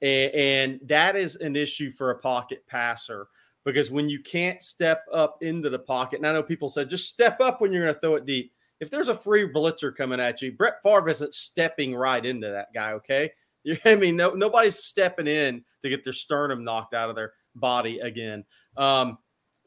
And, 0.00 0.80
that 0.88 1.14
is 1.14 1.36
an 1.36 1.54
issue 1.54 1.92
for 1.92 2.10
a 2.10 2.18
pocket 2.18 2.64
passer 2.66 3.28
because 3.64 3.92
when 3.92 4.08
you 4.08 4.20
can't 4.20 4.60
step 4.60 5.04
up 5.12 5.36
into 5.42 5.70
the 5.70 5.78
pocket, 5.78 6.16
and 6.16 6.26
I 6.26 6.32
know 6.32 6.42
people 6.42 6.68
said 6.68 6.90
just 6.90 7.12
step 7.12 7.40
up 7.40 7.60
when 7.60 7.72
you're 7.72 7.84
going 7.84 7.94
to 7.94 8.00
throw 8.00 8.16
it 8.16 8.26
deep. 8.26 8.52
If 8.80 8.90
there's 8.90 9.10
a 9.10 9.14
free 9.14 9.48
blitzer 9.48 9.94
coming 9.94 10.18
at 10.18 10.42
you, 10.42 10.50
Brett 10.50 10.82
Favre 10.82 11.08
isn't 11.08 11.34
stepping 11.34 11.94
right 11.94 12.26
into 12.26 12.48
that 12.48 12.74
guy. 12.74 12.92
Okay, 12.94 13.30
you, 13.62 13.76
I 13.84 13.94
mean, 13.94 14.16
no, 14.16 14.30
nobody's 14.30 14.82
stepping 14.82 15.28
in 15.28 15.62
to 15.82 15.88
get 15.88 16.02
their 16.02 16.12
sternum 16.12 16.64
knocked 16.64 16.94
out 16.94 17.08
of 17.10 17.14
their 17.14 17.34
body 17.54 18.00
again. 18.00 18.44
Um, 18.76 19.18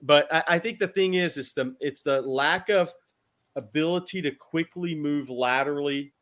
but 0.01 0.27
I, 0.33 0.43
I 0.47 0.59
think 0.59 0.79
the 0.79 0.89
thing 0.89 1.13
is, 1.13 1.37
it's 1.37 1.53
the 1.53 1.75
it's 1.79 2.01
the 2.01 2.21
lack 2.23 2.67
of 2.67 2.91
ability 3.55 4.21
to 4.21 4.31
quickly 4.31 4.95
move 4.95 5.29
laterally 5.29 6.13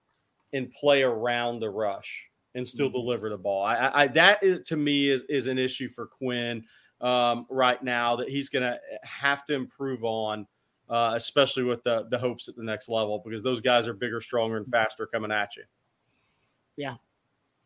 and 0.54 0.72
play 0.72 1.04
around 1.04 1.60
the 1.60 1.70
rush 1.70 2.26
and 2.56 2.68
still 2.68 2.90
deliver 2.90 3.30
the 3.30 3.38
ball. 3.38 3.64
I, 3.64 3.76
I, 3.76 4.04
I 4.04 4.08
that 4.10 4.44
is 4.44 4.62
to 4.68 4.78
me 4.78 5.10
is 5.10 5.24
is 5.24 5.48
an 5.48 5.58
issue 5.58 5.90
for 5.90 6.06
Quinn 6.06 6.64
um, 7.02 7.46
right 7.50 7.82
now 7.84 8.16
that 8.16 8.30
he's 8.30 8.50
going 8.50 8.64
to 8.64 8.80
have 9.04 9.46
to 9.46 9.54
improve 9.54 10.04
on, 10.04 10.48
uh, 10.90 11.14
especially 11.16 11.64
with 11.64 11.84
the 11.84 12.08
the 12.10 12.18
hopes 12.18 12.48
at 12.48 12.56
the 12.56 12.64
next 12.64 12.90
level 12.90 13.22
because 13.24 13.44
those 13.44 13.62
guys 13.62 13.88
are 13.88 13.94
bigger, 13.94 14.22
stronger, 14.22 14.58
and 14.58 14.68
faster 14.68 15.06
coming 15.06 15.32
at 15.32 15.56
you. 15.56 15.64
Yeah, 16.76 16.96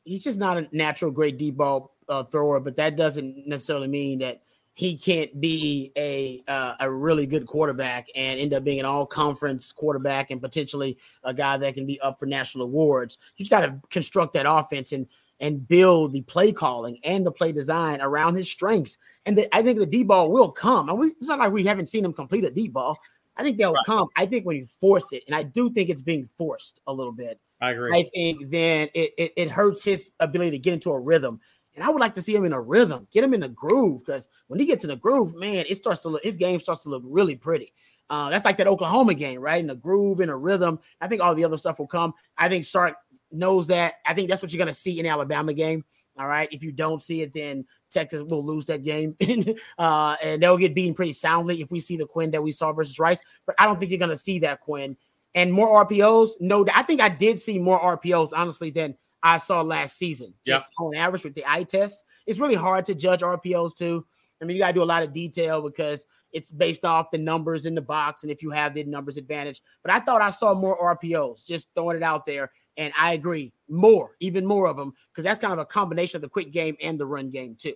he's 0.05 0.24
just 0.24 0.39
not 0.39 0.57
a 0.57 0.68
natural 0.72 1.11
great 1.11 1.38
deep 1.38 1.57
ball 1.57 1.95
uh, 2.09 2.24
thrower, 2.24 2.59
but 2.59 2.78
that 2.78 2.95
doesn't 2.95 3.47
necessarily 3.47 3.88
mean 3.88 4.20
that 4.20 4.41
he 4.78 4.95
can't 4.95 5.41
be 5.41 5.91
a 5.97 6.43
uh, 6.47 6.75
a 6.80 6.91
really 6.91 7.25
good 7.25 7.47
quarterback 7.47 8.09
and 8.13 8.39
end 8.39 8.53
up 8.53 8.63
being 8.63 8.80
an 8.80 8.86
all 8.86 9.07
conference 9.07 9.71
quarterback 9.71 10.30
and 10.30 10.39
potentially 10.39 10.99
a 11.23 11.34
guy 11.34 11.57
that 11.57 11.73
can 11.73 11.88
be 11.88 11.99
up 12.01 12.19
for 12.19 12.28
national 12.28 12.65
awards. 12.65 13.17
You 13.38 13.43
just 13.43 13.49
got 13.49 13.61
to 13.61 13.82
construct 13.89 14.36
that 14.36 14.45
offense 14.47 14.91
and 14.91 15.07
and 15.39 15.67
build 15.67 16.13
the 16.13 16.21
play 16.21 16.51
calling 16.51 16.99
and 17.03 17.25
the 17.25 17.32
play 17.32 17.51
design 17.51 18.01
around 18.01 18.36
his 18.36 18.47
strengths. 18.51 18.99
And 19.25 19.36
the, 19.36 19.55
I 19.55 19.63
think 19.63 19.80
the 19.80 19.86
deep 19.88 20.07
ball 20.09 20.32
will 20.32 20.51
come. 20.51 20.89
And 20.89 20.99
we, 20.99 21.07
it's 21.07 21.28
not 21.28 21.39
like 21.39 21.51
we 21.51 21.63
haven't 21.63 21.88
seen 21.88 22.05
him 22.05 22.13
complete 22.13 22.45
a 22.45 22.51
deep 22.51 22.73
ball. 22.73 22.99
I 23.36 23.41
think 23.41 23.57
they'll 23.57 23.73
Right. 23.73 23.86
come. 23.88 24.09
I 24.15 24.28
think 24.28 24.45
when 24.45 24.57
you 24.57 24.67
force 24.67 25.11
it, 25.11 25.23
and 25.25 25.36
I 25.36 25.41
do 25.41 25.71
think 25.71 25.89
it's 25.89 26.03
being 26.03 26.28
forced 26.38 26.82
a 26.86 26.93
little 26.93 27.11
bit. 27.13 27.39
I 27.61 27.71
agree. 27.71 27.97
I 27.97 28.09
think 28.13 28.51
then 28.51 28.89
it, 28.93 29.13
it 29.17 29.34
it 29.36 29.49
hurts 29.49 29.84
his 29.84 30.11
ability 30.19 30.51
to 30.51 30.59
get 30.59 30.75
into 30.75 30.91
a 30.91 30.99
rhythm. 30.99 31.39
And 31.78 31.86
I 31.86 31.89
would 31.89 32.01
like 32.01 32.15
to 32.15 32.23
see 32.23 32.36
him 32.36 32.43
in 32.43 32.53
a 32.53 32.59
rhythm, 32.59 33.07
get 33.11 33.23
him 33.23 33.36
in 33.36 33.43
a 33.43 33.49
groove, 33.49 34.03
because 34.03 34.30
when 34.47 34.59
he 34.59 34.65
gets 34.65 34.84
in 34.84 34.89
a 34.89 34.95
groove, 34.95 35.36
man, 35.36 35.63
it 35.69 35.78
starts 35.78 36.01
to 36.01 36.09
look 36.09 36.23
his 36.23 36.36
game 36.36 36.59
starts 36.59 36.82
to 36.84 36.89
look 36.89 37.03
really 37.05 37.36
pretty. 37.36 37.71
Uh, 38.09 38.32
that's 38.32 38.45
like 38.45 38.57
that 38.57 38.65
Oklahoma 38.65 39.13
game, 39.13 39.39
right? 39.39 39.63
In 39.63 39.69
a 39.69 39.75
groove, 39.75 40.19
in 40.19 40.30
a 40.30 40.36
rhythm. 40.36 40.80
I 41.01 41.07
think 41.07 41.21
all 41.21 41.36
the 41.36 41.45
other 41.45 41.57
stuff 41.57 41.78
will 41.78 41.88
come. 41.88 42.15
I 42.36 42.49
think 42.49 42.65
Sark 42.65 42.95
knows 43.32 43.67
that. 43.67 43.95
I 44.07 44.15
think 44.15 44.28
that's 44.28 44.41
what 44.41 44.51
you're 44.51 44.57
gonna 44.57 44.73
see 44.73 44.97
in 44.97 45.03
the 45.03 45.11
Alabama 45.11 45.53
game. 45.53 45.86
All 46.17 46.28
right. 46.28 46.51
If 46.51 46.63
you 46.63 46.71
don't 46.71 46.99
see 46.99 47.21
it, 47.21 47.32
then 47.32 47.63
Texas 47.91 48.23
will 48.23 48.43
lose 48.43 48.65
that 48.65 48.82
game. 48.82 49.15
uh, 49.78 50.15
and 50.23 50.41
they'll 50.41 50.57
get 50.57 50.73
beaten 50.73 50.95
pretty 50.95 51.13
soundly 51.13 51.61
if 51.61 51.69
we 51.69 51.80
see 51.80 51.95
the 51.95 52.07
Quinn 52.07 52.32
that 52.32 52.41
we 52.41 52.51
saw 52.51 52.73
versus 52.73 52.97
Rice. 52.97 53.21
But 53.45 53.53
I 53.59 53.67
don't 53.67 53.80
think 53.80 53.91
you're 53.91 53.99
gonna 53.99 54.17
see 54.17 54.39
that 54.39 54.61
Quinn 54.61 54.97
and 55.36 55.53
more 55.53 55.86
RPOs. 55.86 56.32
No, 56.39 56.65
I 56.73 56.82
think 56.82 57.01
I 57.01 57.09
did 57.09 57.39
see 57.39 57.59
more 57.59 57.80
RPOs, 57.80 58.32
honestly, 58.36 58.71
than 58.71 58.95
I 59.24 59.38
saw 59.38 59.61
last 59.61 59.97
season. 59.97 60.34
Just 60.45 60.72
on 60.80 60.95
average 60.95 61.24
with 61.24 61.36
the 61.36 61.49
eye 61.49 61.63
test. 61.63 62.03
It's 62.26 62.39
really 62.39 62.55
hard 62.55 62.86
to 62.86 62.95
judge 62.95 63.22
RPOs 63.22 63.76
too. 63.76 64.05
I 64.41 64.45
mean, 64.45 64.55
you 64.55 64.61
got 64.61 64.68
to 64.68 64.74
do 64.74 64.84
a 64.84 64.86
lot 64.86 65.03
of 65.03 65.13
detail 65.13 65.61
because 65.61 66.05
it's 66.32 66.51
based 66.51 66.86
off 66.86 67.11
the 67.11 67.18
numbers 67.18 67.65
in 67.65 67.74
the 67.74 67.82
box 67.82 68.24
and 68.24 68.32
if 68.32 68.43
you 68.43 68.51
have 68.51 68.74
the 68.74 68.84
numbers 68.84 69.18
advantage. 69.18 69.61
But 69.84 69.91
I 69.91 69.99
thought 69.99 70.22
I 70.22 70.30
saw 70.30 70.53
more 70.53 70.78
RPOs, 70.78 71.45
just 71.45 71.70
throwing 71.76 71.97
it 71.97 72.03
out 72.03 72.26
there. 72.26 72.51
And 72.76 72.93
I 72.97 73.13
agree, 73.13 73.53
more, 73.68 74.11
even 74.20 74.45
more 74.45 74.68
of 74.68 74.78
them, 74.78 74.93
because 75.11 75.24
that's 75.24 75.39
kind 75.39 75.53
of 75.53 75.57
a 75.59 75.65
combination 75.65 76.18
of 76.18 76.22
the 76.22 76.30
quick 76.30 76.51
game 76.51 76.76
and 76.82 76.99
the 76.99 77.07
run 77.07 77.32
game 77.32 77.55
too. 77.55 77.74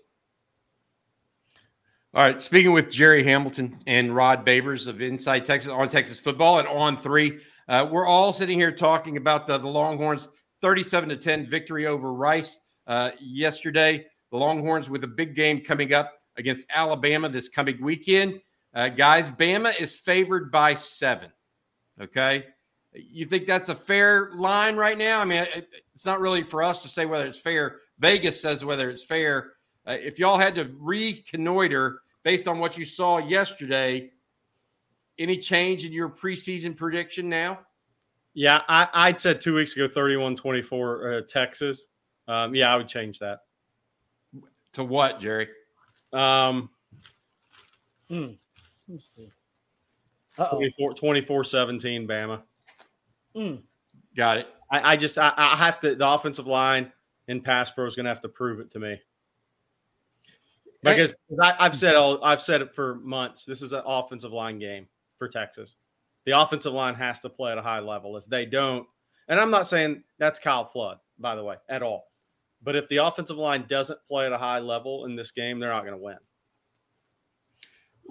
All 2.13 2.21
right. 2.21 2.41
Speaking 2.41 2.73
with 2.73 2.91
Jerry 2.91 3.23
Hamilton 3.23 3.77
and 3.87 4.13
Rod 4.13 4.45
Babers 4.45 4.87
of 4.87 5.01
Inside 5.01 5.45
Texas 5.45 5.71
on 5.71 5.87
Texas 5.87 6.19
football 6.19 6.59
and 6.59 6.67
on 6.67 6.97
three, 6.97 7.39
uh, 7.69 7.87
we're 7.89 8.05
all 8.05 8.33
sitting 8.33 8.59
here 8.59 8.71
talking 8.71 9.15
about 9.15 9.47
the, 9.47 9.57
the 9.57 9.67
Longhorns 9.67 10.27
37 10.61 11.09
to 11.09 11.17
10 11.17 11.47
victory 11.47 11.87
over 11.87 12.13
Rice 12.13 12.59
uh, 12.87 13.11
yesterday. 13.19 14.05
The 14.31 14.37
Longhorns 14.37 14.89
with 14.89 15.03
a 15.03 15.07
big 15.07 15.35
game 15.35 15.61
coming 15.61 15.93
up 15.93 16.13
against 16.37 16.67
Alabama 16.73 17.29
this 17.29 17.49
coming 17.49 17.81
weekend. 17.81 18.39
Uh, 18.73 18.89
guys, 18.89 19.29
Bama 19.29 19.77
is 19.79 19.95
favored 19.95 20.51
by 20.51 20.73
seven. 20.73 21.31
Okay. 22.01 22.45
You 22.93 23.25
think 23.25 23.47
that's 23.47 23.69
a 23.69 23.75
fair 23.75 24.31
line 24.33 24.75
right 24.75 24.97
now? 24.97 25.19
I 25.19 25.25
mean, 25.25 25.43
it, 25.55 25.69
it's 25.93 26.05
not 26.05 26.19
really 26.19 26.43
for 26.43 26.63
us 26.63 26.81
to 26.83 26.89
say 26.89 27.05
whether 27.05 27.25
it's 27.25 27.39
fair. 27.39 27.79
Vegas 27.99 28.41
says 28.41 28.65
whether 28.65 28.89
it's 28.89 29.03
fair. 29.03 29.53
Uh, 29.85 29.97
if 29.99 30.19
y'all 30.19 30.37
had 30.37 30.55
to 30.55 30.71
reconnoiter 30.77 32.01
based 32.23 32.47
on 32.47 32.59
what 32.59 32.77
you 32.77 32.85
saw 32.85 33.17
yesterday, 33.17 34.11
any 35.17 35.37
change 35.37 35.85
in 35.85 35.91
your 35.91 36.09
preseason 36.09 36.75
prediction 36.75 37.29
now? 37.29 37.59
Yeah, 38.33 38.61
I, 38.67 38.87
I'd 38.93 39.19
said 39.19 39.41
two 39.41 39.53
weeks 39.55 39.75
ago 39.75 39.87
31 39.87 40.35
24 40.35 41.09
uh, 41.09 41.21
Texas. 41.27 41.87
Um, 42.27 42.55
yeah, 42.55 42.73
I 42.73 42.77
would 42.77 42.87
change 42.87 43.19
that. 43.19 43.41
To 44.73 44.83
what, 44.85 45.19
Jerry? 45.19 45.49
Um, 46.13 46.69
Hmm. 48.11 48.31
Let 48.87 48.95
me 48.95 48.99
see. 48.99 49.29
24, 50.35 50.93
24 50.93 51.43
17 51.45 52.07
Bama. 52.07 52.41
Mm. 53.35 53.61
Got 54.17 54.39
it. 54.39 54.47
I, 54.69 54.93
I 54.93 54.97
just 54.97 55.17
I, 55.17 55.33
I 55.37 55.55
have 55.55 55.79
to 55.79 55.95
the 55.95 56.07
offensive 56.07 56.45
line 56.45 56.91
in 57.29 57.41
pass 57.41 57.71
pro 57.71 57.85
is 57.85 57.95
going 57.95 58.03
to 58.03 58.09
have 58.09 58.21
to 58.21 58.29
prove 58.29 58.59
it 58.59 58.71
to 58.71 58.79
me 58.79 58.99
because 60.83 61.13
I, 61.41 61.55
I've 61.59 61.75
said 61.75 61.95
all 61.95 62.21
I've 62.23 62.41
said 62.41 62.61
it 62.61 62.75
for 62.75 62.95
months. 62.95 63.45
This 63.45 63.61
is 63.61 63.71
an 63.71 63.83
offensive 63.85 64.33
line 64.33 64.59
game 64.59 64.87
for 65.17 65.29
Texas. 65.29 65.77
The 66.25 66.39
offensive 66.39 66.73
line 66.73 66.95
has 66.95 67.19
to 67.21 67.29
play 67.29 67.51
at 67.51 67.57
a 67.57 67.61
high 67.61 67.79
level. 67.79 68.17
If 68.17 68.25
they 68.27 68.45
don't, 68.45 68.85
and 69.27 69.39
I'm 69.39 69.49
not 69.51 69.67
saying 69.67 70.03
that's 70.19 70.39
Kyle 70.39 70.65
Flood, 70.65 70.97
by 71.19 71.35
the 71.35 71.43
way, 71.43 71.55
at 71.69 71.81
all. 71.81 72.05
But 72.63 72.75
if 72.75 72.87
the 72.89 72.97
offensive 72.97 73.37
line 73.37 73.65
doesn't 73.67 73.99
play 74.07 74.27
at 74.27 74.31
a 74.31 74.37
high 74.37 74.59
level 74.59 75.05
in 75.05 75.15
this 75.15 75.31
game, 75.31 75.59
they're 75.59 75.71
not 75.71 75.83
going 75.83 75.97
to 75.97 76.03
win. 76.03 76.17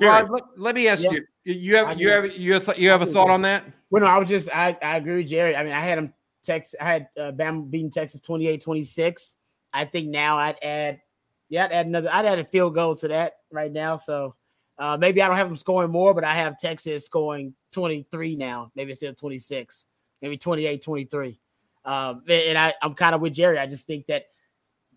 Rod, 0.00 0.30
let, 0.30 0.42
let 0.56 0.74
me 0.74 0.88
ask 0.88 1.02
Yeah. 1.02 1.12
you. 1.12 1.26
You 1.44 1.76
have 1.76 1.98
you 1.98 2.10
have 2.10 2.36
you 2.36 2.52
have, 2.54 2.78
you 2.78 2.90
have 2.90 3.02
a 3.02 3.06
I 3.06 3.12
thought 3.12 3.30
on 3.30 3.42
that? 3.42 3.64
Well, 3.90 4.02
no, 4.02 4.08
I 4.08 4.18
was 4.18 4.28
just 4.28 4.54
I, 4.54 4.76
I 4.82 4.96
agree 4.96 5.16
with 5.18 5.28
Jerry. 5.28 5.56
I 5.56 5.62
mean, 5.62 5.72
I 5.72 5.80
had 5.80 5.98
him 5.98 6.12
Texas. 6.42 6.74
I 6.80 6.84
had 6.84 7.08
uh, 7.18 7.32
Bama 7.32 7.70
beating 7.70 7.90
Texas 7.90 8.20
28-26. 8.20 9.36
I 9.72 9.84
think 9.84 10.08
now 10.08 10.38
I'd 10.38 10.62
add, 10.62 11.00
yeah, 11.48 11.64
I'd 11.64 11.72
add 11.72 11.86
another. 11.86 12.10
I'd 12.12 12.26
add 12.26 12.38
a 12.38 12.44
field 12.44 12.74
goal 12.74 12.94
to 12.96 13.08
that 13.08 13.34
right 13.50 13.72
now. 13.72 13.96
So 13.96 14.34
uh, 14.80 14.96
maybe 14.98 15.20
I 15.20 15.28
don't 15.28 15.36
have 15.36 15.46
them 15.46 15.56
scoring 15.56 15.92
more, 15.92 16.14
but 16.14 16.24
I 16.24 16.32
have 16.32 16.58
Texas 16.58 17.04
scoring 17.04 17.54
23 17.72 18.34
now. 18.34 18.72
Maybe 18.74 18.90
instead 18.90 19.10
of 19.10 19.16
26, 19.16 19.84
maybe 20.22 20.38
28, 20.38 20.82
23. 20.82 21.40
Um, 21.84 22.22
and 22.28 22.56
I, 22.58 22.72
I'm 22.82 22.94
kind 22.94 23.14
of 23.14 23.20
with 23.20 23.34
Jerry. 23.34 23.58
I 23.58 23.66
just 23.66 23.86
think 23.86 24.06
that 24.06 24.24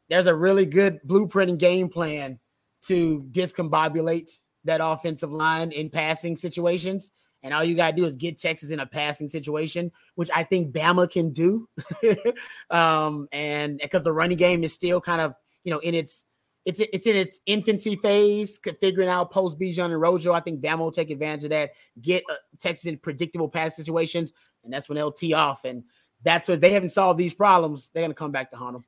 there's 0.09 0.27
a 0.27 0.35
really 0.35 0.65
good 0.65 1.01
blueprint 1.03 1.49
and 1.49 1.59
game 1.59 1.89
plan 1.89 2.39
to 2.83 3.25
discombobulate 3.31 4.31
that 4.63 4.79
offensive 4.81 5.31
line 5.31 5.73
in 5.73 5.89
passing 5.89 6.37
situations. 6.37 7.11
And 7.41 7.53
all 7.53 7.63
you 7.63 7.75
got 7.75 7.91
to 7.91 7.95
do 7.97 8.05
is 8.05 8.15
get 8.15 8.37
Texas 8.37 8.71
in 8.71 8.79
a 8.79 8.85
passing 8.85 9.27
situation, 9.27 9.91
which 10.15 10.29
I 10.33 10.43
think 10.43 10.73
Bama 10.73 11.11
can 11.11 11.31
do. 11.31 11.67
um, 12.69 13.27
and 13.33 13.79
because 13.79 14.03
the 14.03 14.13
running 14.13 14.37
game 14.37 14.63
is 14.63 14.71
still 14.71 15.01
kind 15.01 15.19
of, 15.19 15.33
you 15.65 15.71
know, 15.71 15.79
in 15.79 15.93
its 15.93 16.25
it's 16.65 16.79
it's 16.79 17.05
in 17.05 17.15
its 17.15 17.39
infancy 17.45 17.95
phase, 17.97 18.59
figuring 18.79 19.09
out 19.09 19.31
post 19.31 19.59
Bijan 19.59 19.85
and 19.85 19.99
Rojo. 19.99 20.33
I 20.33 20.39
think 20.39 20.61
Bama 20.61 20.79
will 20.79 20.91
take 20.91 21.09
advantage 21.09 21.43
of 21.45 21.49
that, 21.49 21.71
get 22.01 22.23
uh, 22.29 22.35
Texas 22.59 22.85
in 22.85 22.97
predictable 22.97 23.49
pass 23.49 23.75
situations, 23.75 24.33
and 24.63 24.71
that's 24.71 24.87
when 24.87 24.95
they'll 24.95 25.11
tee 25.11 25.33
off. 25.33 25.65
And 25.65 25.83
that's 26.23 26.47
what 26.47 26.61
they 26.61 26.71
haven't 26.71 26.89
solved 26.89 27.19
these 27.19 27.33
problems. 27.33 27.89
They're 27.89 28.03
gonna 28.03 28.13
come 28.13 28.31
back 28.31 28.49
to 28.51 28.57
haunt 28.57 28.73
them. 28.73 28.85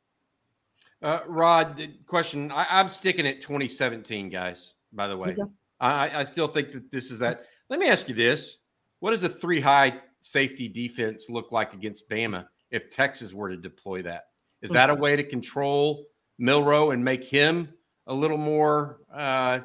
Uh, 1.02 1.20
Rod, 1.28 1.78
the 1.78 1.90
question. 2.08 2.50
I, 2.52 2.66
I'm 2.70 2.88
sticking 2.88 3.28
at 3.28 3.42
2017, 3.42 4.30
guys. 4.30 4.74
By 4.94 5.08
the 5.08 5.18
way, 5.18 5.32
Okay. 5.32 5.52
I, 5.82 6.22
I 6.22 6.24
still 6.24 6.48
think 6.48 6.72
that 6.72 6.90
this 6.92 7.12
is 7.12 7.20
that. 7.20 7.46
Let 7.70 7.80
me 7.80 7.90
ask 7.90 8.08
you 8.08 8.16
this: 8.16 8.60
What 9.00 9.12
does 9.12 9.24
a 9.24 9.30
three 9.30 9.60
high 9.60 10.00
safety 10.22 10.70
defense 10.70 11.30
look 11.30 11.52
like 11.52 11.74
against 11.74 12.10
Bama 12.10 12.48
if 12.72 12.90
Texas 12.90 13.34
were 13.34 13.50
to 13.50 13.58
deploy 13.58 14.02
that? 14.04 14.28
Is 14.62 14.72
that 14.72 14.90
a 14.90 14.96
way 14.96 15.16
to 15.16 15.24
control 15.24 16.06
Milroe 16.38 16.92
and 16.92 17.04
make 17.04 17.24
him 17.24 17.70
a 18.08 18.14
little 18.14 18.38
more? 18.38 19.00
Uh, 19.14 19.60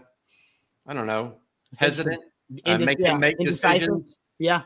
I 0.86 0.94
don't 0.94 1.06
know, 1.06 1.36
hesitant. 1.78 2.22
Uh, 2.66 2.78
make 2.78 2.98
yeah, 2.98 3.12
him 3.12 3.20
make 3.20 3.36
indecisive. 3.38 3.80
decisions. 3.80 4.16
Yeah, 4.38 4.62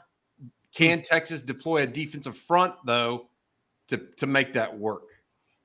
Can 0.75 1.03
Texas 1.03 1.43
deploy 1.43 1.83
a 1.83 1.87
defensive 1.87 2.37
front 2.37 2.75
though 2.87 3.29
to 3.89 3.99
to 4.17 4.27
make 4.27 4.53
that 4.55 4.79
work? 4.79 5.05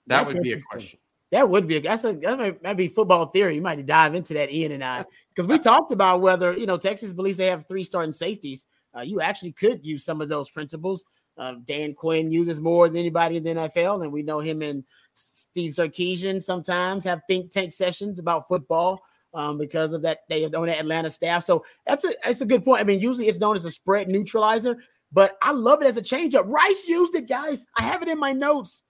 That 0.07 0.23
That's 0.23 0.33
would 0.33 0.43
be 0.43 0.53
a 0.53 0.61
question. 0.61 0.99
That 1.31 1.47
would 1.47 1.67
be 1.67 1.77
a 1.77 1.81
that's 1.81 2.03
a 2.05 2.13
that 2.13 2.63
might 2.63 2.73
be 2.77 2.87
football 2.87 3.27
theory. 3.27 3.55
You 3.55 3.61
might 3.61 3.85
dive 3.85 4.15
into 4.15 4.33
that, 4.33 4.51
Ian 4.51 4.71
and 4.71 4.83
I, 4.83 5.05
because 5.29 5.47
we 5.47 5.59
talked 5.59 5.91
about 5.91 6.21
whether 6.21 6.57
you 6.57 6.65
know 6.65 6.77
Texas 6.77 7.13
believes 7.13 7.37
they 7.37 7.47
have 7.47 7.67
three 7.67 7.83
starting 7.83 8.13
safeties. 8.13 8.65
Uh, 8.97 9.01
you 9.01 9.21
actually 9.21 9.51
could 9.51 9.85
use 9.85 10.03
some 10.03 10.21
of 10.21 10.29
those 10.29 10.49
principles. 10.49 11.05
Uh, 11.39 11.55
Dan 11.65 11.93
Quinn 11.93 12.31
uses 12.31 12.59
more 12.59 12.89
than 12.89 12.97
anybody 12.97 13.37
in 13.37 13.43
the 13.43 13.51
NFL, 13.51 14.03
and 14.03 14.11
we 14.11 14.21
know 14.21 14.39
him 14.39 14.61
and 14.61 14.83
Steve 15.13 15.71
Sarkisian 15.71 16.43
sometimes 16.43 17.03
have 17.05 17.21
think 17.29 17.49
tank 17.49 17.71
sessions 17.71 18.19
about 18.19 18.47
football 18.47 19.01
um, 19.33 19.57
because 19.57 19.93
of 19.93 20.01
that 20.01 20.19
they 20.27 20.45
own 20.45 20.67
that 20.67 20.79
Atlanta 20.79 21.09
staff. 21.09 21.45
So 21.45 21.63
that's 21.85 22.03
a 22.03 22.13
that's 22.23 22.41
a 22.41 22.45
good 22.45 22.65
point. 22.65 22.81
I 22.81 22.83
mean, 22.83 22.99
usually 22.99 23.27
it's 23.27 23.39
known 23.39 23.55
as 23.55 23.63
a 23.63 23.71
spread 23.71 24.09
neutralizer, 24.09 24.77
but 25.13 25.37
I 25.41 25.51
love 25.51 25.81
it 25.81 25.87
as 25.87 25.97
a 25.97 26.01
changeup. 26.01 26.45
Rice 26.45 26.85
used 26.87 27.15
it, 27.15 27.29
guys. 27.29 27.65
I 27.77 27.83
have 27.83 28.01
it 28.01 28.09
in 28.09 28.19
my 28.19 28.33
notes. 28.33 28.83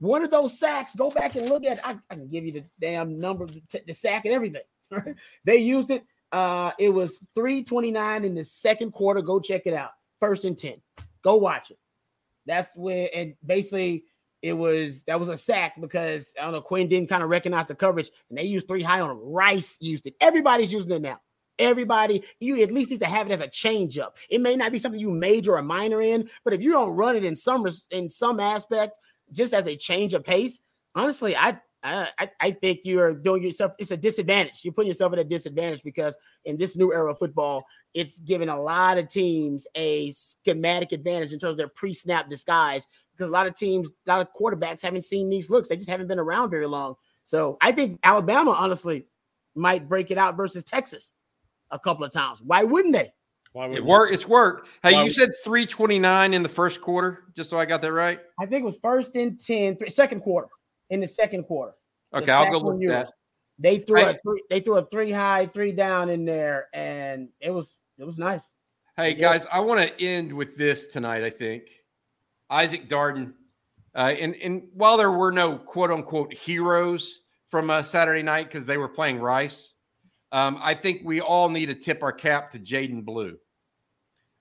One 0.00 0.22
of 0.22 0.30
those 0.30 0.58
sacks, 0.58 0.94
go 0.94 1.10
back 1.10 1.36
and 1.36 1.48
look 1.48 1.64
at. 1.64 1.86
I, 1.86 1.96
I 2.10 2.14
can 2.14 2.28
give 2.28 2.44
you 2.44 2.52
the 2.52 2.64
damn 2.80 3.18
number, 3.18 3.46
the, 3.46 3.62
the 3.86 3.94
sack, 3.94 4.26
and 4.26 4.34
everything. 4.34 4.62
they 5.44 5.56
used 5.56 5.90
it. 5.90 6.04
Uh, 6.32 6.72
it 6.78 6.90
was 6.90 7.16
329 7.34 8.24
in 8.24 8.34
the 8.34 8.44
second 8.44 8.90
quarter. 8.90 9.22
Go 9.22 9.40
check 9.40 9.62
it 9.66 9.72
out. 9.72 9.90
First 10.20 10.44
and 10.44 10.58
10. 10.58 10.74
Go 11.22 11.36
watch 11.36 11.70
it. 11.70 11.78
That's 12.46 12.74
where, 12.76 13.08
and 13.14 13.34
basically, 13.44 14.04
it 14.42 14.52
was 14.52 15.02
that 15.04 15.18
was 15.18 15.30
a 15.30 15.38
sack 15.38 15.80
because 15.80 16.34
I 16.38 16.44
don't 16.44 16.52
know, 16.52 16.60
Quinn 16.60 16.86
didn't 16.86 17.08
kind 17.08 17.22
of 17.22 17.30
recognize 17.30 17.66
the 17.66 17.74
coverage, 17.74 18.10
and 18.28 18.38
they 18.38 18.44
used 18.44 18.68
three 18.68 18.82
high 18.82 19.00
on 19.00 19.10
him. 19.10 19.18
Rice 19.22 19.78
used 19.80 20.06
it. 20.06 20.14
Everybody's 20.20 20.72
using 20.72 20.92
it 20.92 21.00
now. 21.02 21.18
Everybody, 21.58 22.22
you 22.40 22.60
at 22.62 22.70
least 22.72 22.90
need 22.90 23.00
to 23.00 23.06
have 23.06 23.26
it 23.26 23.32
as 23.32 23.40
a 23.40 23.48
change 23.48 23.96
up. 23.96 24.18
It 24.28 24.40
may 24.40 24.56
not 24.56 24.72
be 24.72 24.78
something 24.78 25.00
you 25.00 25.10
major 25.10 25.56
or 25.56 25.62
minor 25.62 26.02
in, 26.02 26.28
but 26.44 26.52
if 26.52 26.60
you 26.60 26.72
don't 26.72 26.94
run 26.96 27.16
it 27.16 27.24
in 27.24 27.34
some 27.34 27.66
in 27.90 28.08
some 28.08 28.38
aspect, 28.38 28.98
just 29.32 29.54
as 29.54 29.66
a 29.66 29.76
change 29.76 30.12
of 30.12 30.24
pace, 30.24 30.60
honestly, 30.94 31.34
I 31.34 31.58
I 31.84 32.08
I- 32.18 32.30
I 32.40 32.50
think 32.50 32.80
you're 32.84 33.14
doing 33.14 33.42
yourself. 33.42 33.72
It's 33.78 33.90
a 33.90 33.96
disadvantage. 33.96 34.60
You're 34.64 34.72
putting 34.72 34.88
yourself 34.88 35.12
at 35.12 35.18
a 35.18 35.24
disadvantage 35.24 35.82
because 35.82 36.16
in 36.46 36.56
this 36.56 36.76
new 36.76 36.92
era 36.92 37.10
of 37.12 37.18
football, 37.18 37.64
it's 37.92 38.18
giving 38.20 38.48
a 38.48 38.60
lot 38.60 38.98
of 38.98 39.08
teams 39.08 39.66
a 39.76 40.10
schematic 40.12 40.92
advantage 40.92 41.32
in 41.32 41.38
terms 41.38 41.52
of 41.52 41.56
their 41.58 41.68
pre-snap 41.68 42.28
disguise. 42.30 42.86
Because 43.12 43.28
a 43.28 43.32
lot 43.32 43.46
of 43.46 43.54
teams, 43.56 43.90
a 44.06 44.10
lot 44.10 44.20
of 44.20 44.28
quarterbacks 44.32 44.82
haven't 44.82 45.02
seen 45.04 45.30
these 45.30 45.48
looks. 45.50 45.68
They 45.68 45.76
just 45.76 45.88
haven't 45.88 46.08
been 46.08 46.18
around 46.18 46.50
very 46.50 46.66
long. 46.66 46.96
So 47.24 47.56
I 47.60 47.70
think 47.70 47.98
Alabama, 48.02 48.50
honestly, 48.52 49.06
might 49.54 49.88
break 49.88 50.10
it 50.10 50.18
out 50.18 50.36
versus 50.36 50.64
Texas 50.64 51.12
a 51.70 51.78
couple 51.78 52.04
of 52.04 52.10
times. 52.10 52.42
Why 52.42 52.64
wouldn't 52.64 52.92
they? 52.94 53.12
Why 53.52 53.68
would 53.68 53.78
It 53.78 53.84
worked. 53.84 54.12
It's 54.12 54.26
worked. 54.26 54.68
Hey, 54.82 54.94
Why 54.94 54.98
you 54.98 55.04
would- 55.04 55.14
said 55.14 55.30
329 55.44 56.34
in 56.34 56.42
the 56.42 56.48
first 56.48 56.80
quarter, 56.80 57.26
just 57.36 57.50
so 57.50 57.56
I 57.56 57.64
got 57.66 57.82
that 57.82 57.92
right. 57.92 58.18
I 58.40 58.46
think 58.46 58.62
it 58.62 58.66
was 58.66 58.78
first 58.80 59.14
and 59.14 59.38
10, 59.38 59.76
th- 59.76 59.92
second 59.92 60.22
quarter. 60.22 60.48
In 60.94 61.00
the 61.00 61.08
second 61.08 61.42
quarter. 61.42 61.74
Okay, 62.14 62.30
I'll 62.30 62.52
go 62.52 62.68
look 62.68 62.80
that. 62.86 63.10
They 63.58 63.78
threw 63.78 64.00
a 64.04 64.16
three, 64.22 64.42
they 64.48 64.60
threw 64.60 64.76
a 64.76 64.86
three 64.86 65.10
high, 65.10 65.46
three 65.46 65.72
down 65.72 66.08
in 66.08 66.24
there, 66.24 66.68
and 66.72 67.30
it 67.40 67.50
was 67.50 67.78
it 67.98 68.04
was 68.04 68.16
nice. 68.16 68.48
Hey 68.96 69.10
Yeah. 69.10 69.32
guys, 69.32 69.46
I 69.50 69.58
want 69.58 69.80
to 69.80 70.04
end 70.04 70.32
with 70.32 70.56
this 70.56 70.86
tonight. 70.86 71.24
I 71.24 71.30
think 71.30 71.64
Isaac 72.48 72.88
Darden, 72.88 73.32
uh, 73.96 74.14
and 74.20 74.36
and 74.36 74.68
while 74.72 74.96
there 74.96 75.10
were 75.10 75.32
no 75.32 75.58
quote 75.58 75.90
unquote 75.90 76.32
heroes 76.32 77.22
from 77.48 77.70
uh, 77.70 77.82
Saturday 77.82 78.22
night 78.22 78.46
because 78.46 78.66
they 78.66 78.78
were 78.78 78.88
playing 78.88 79.18
Rice, 79.18 79.74
um, 80.30 80.60
I 80.62 80.74
think 80.74 81.02
we 81.04 81.20
all 81.20 81.48
need 81.48 81.66
to 81.66 81.74
tip 81.74 82.04
our 82.04 82.12
cap 82.12 82.52
to 82.52 82.60
Jaydon 82.60 83.04
Blue. 83.04 83.36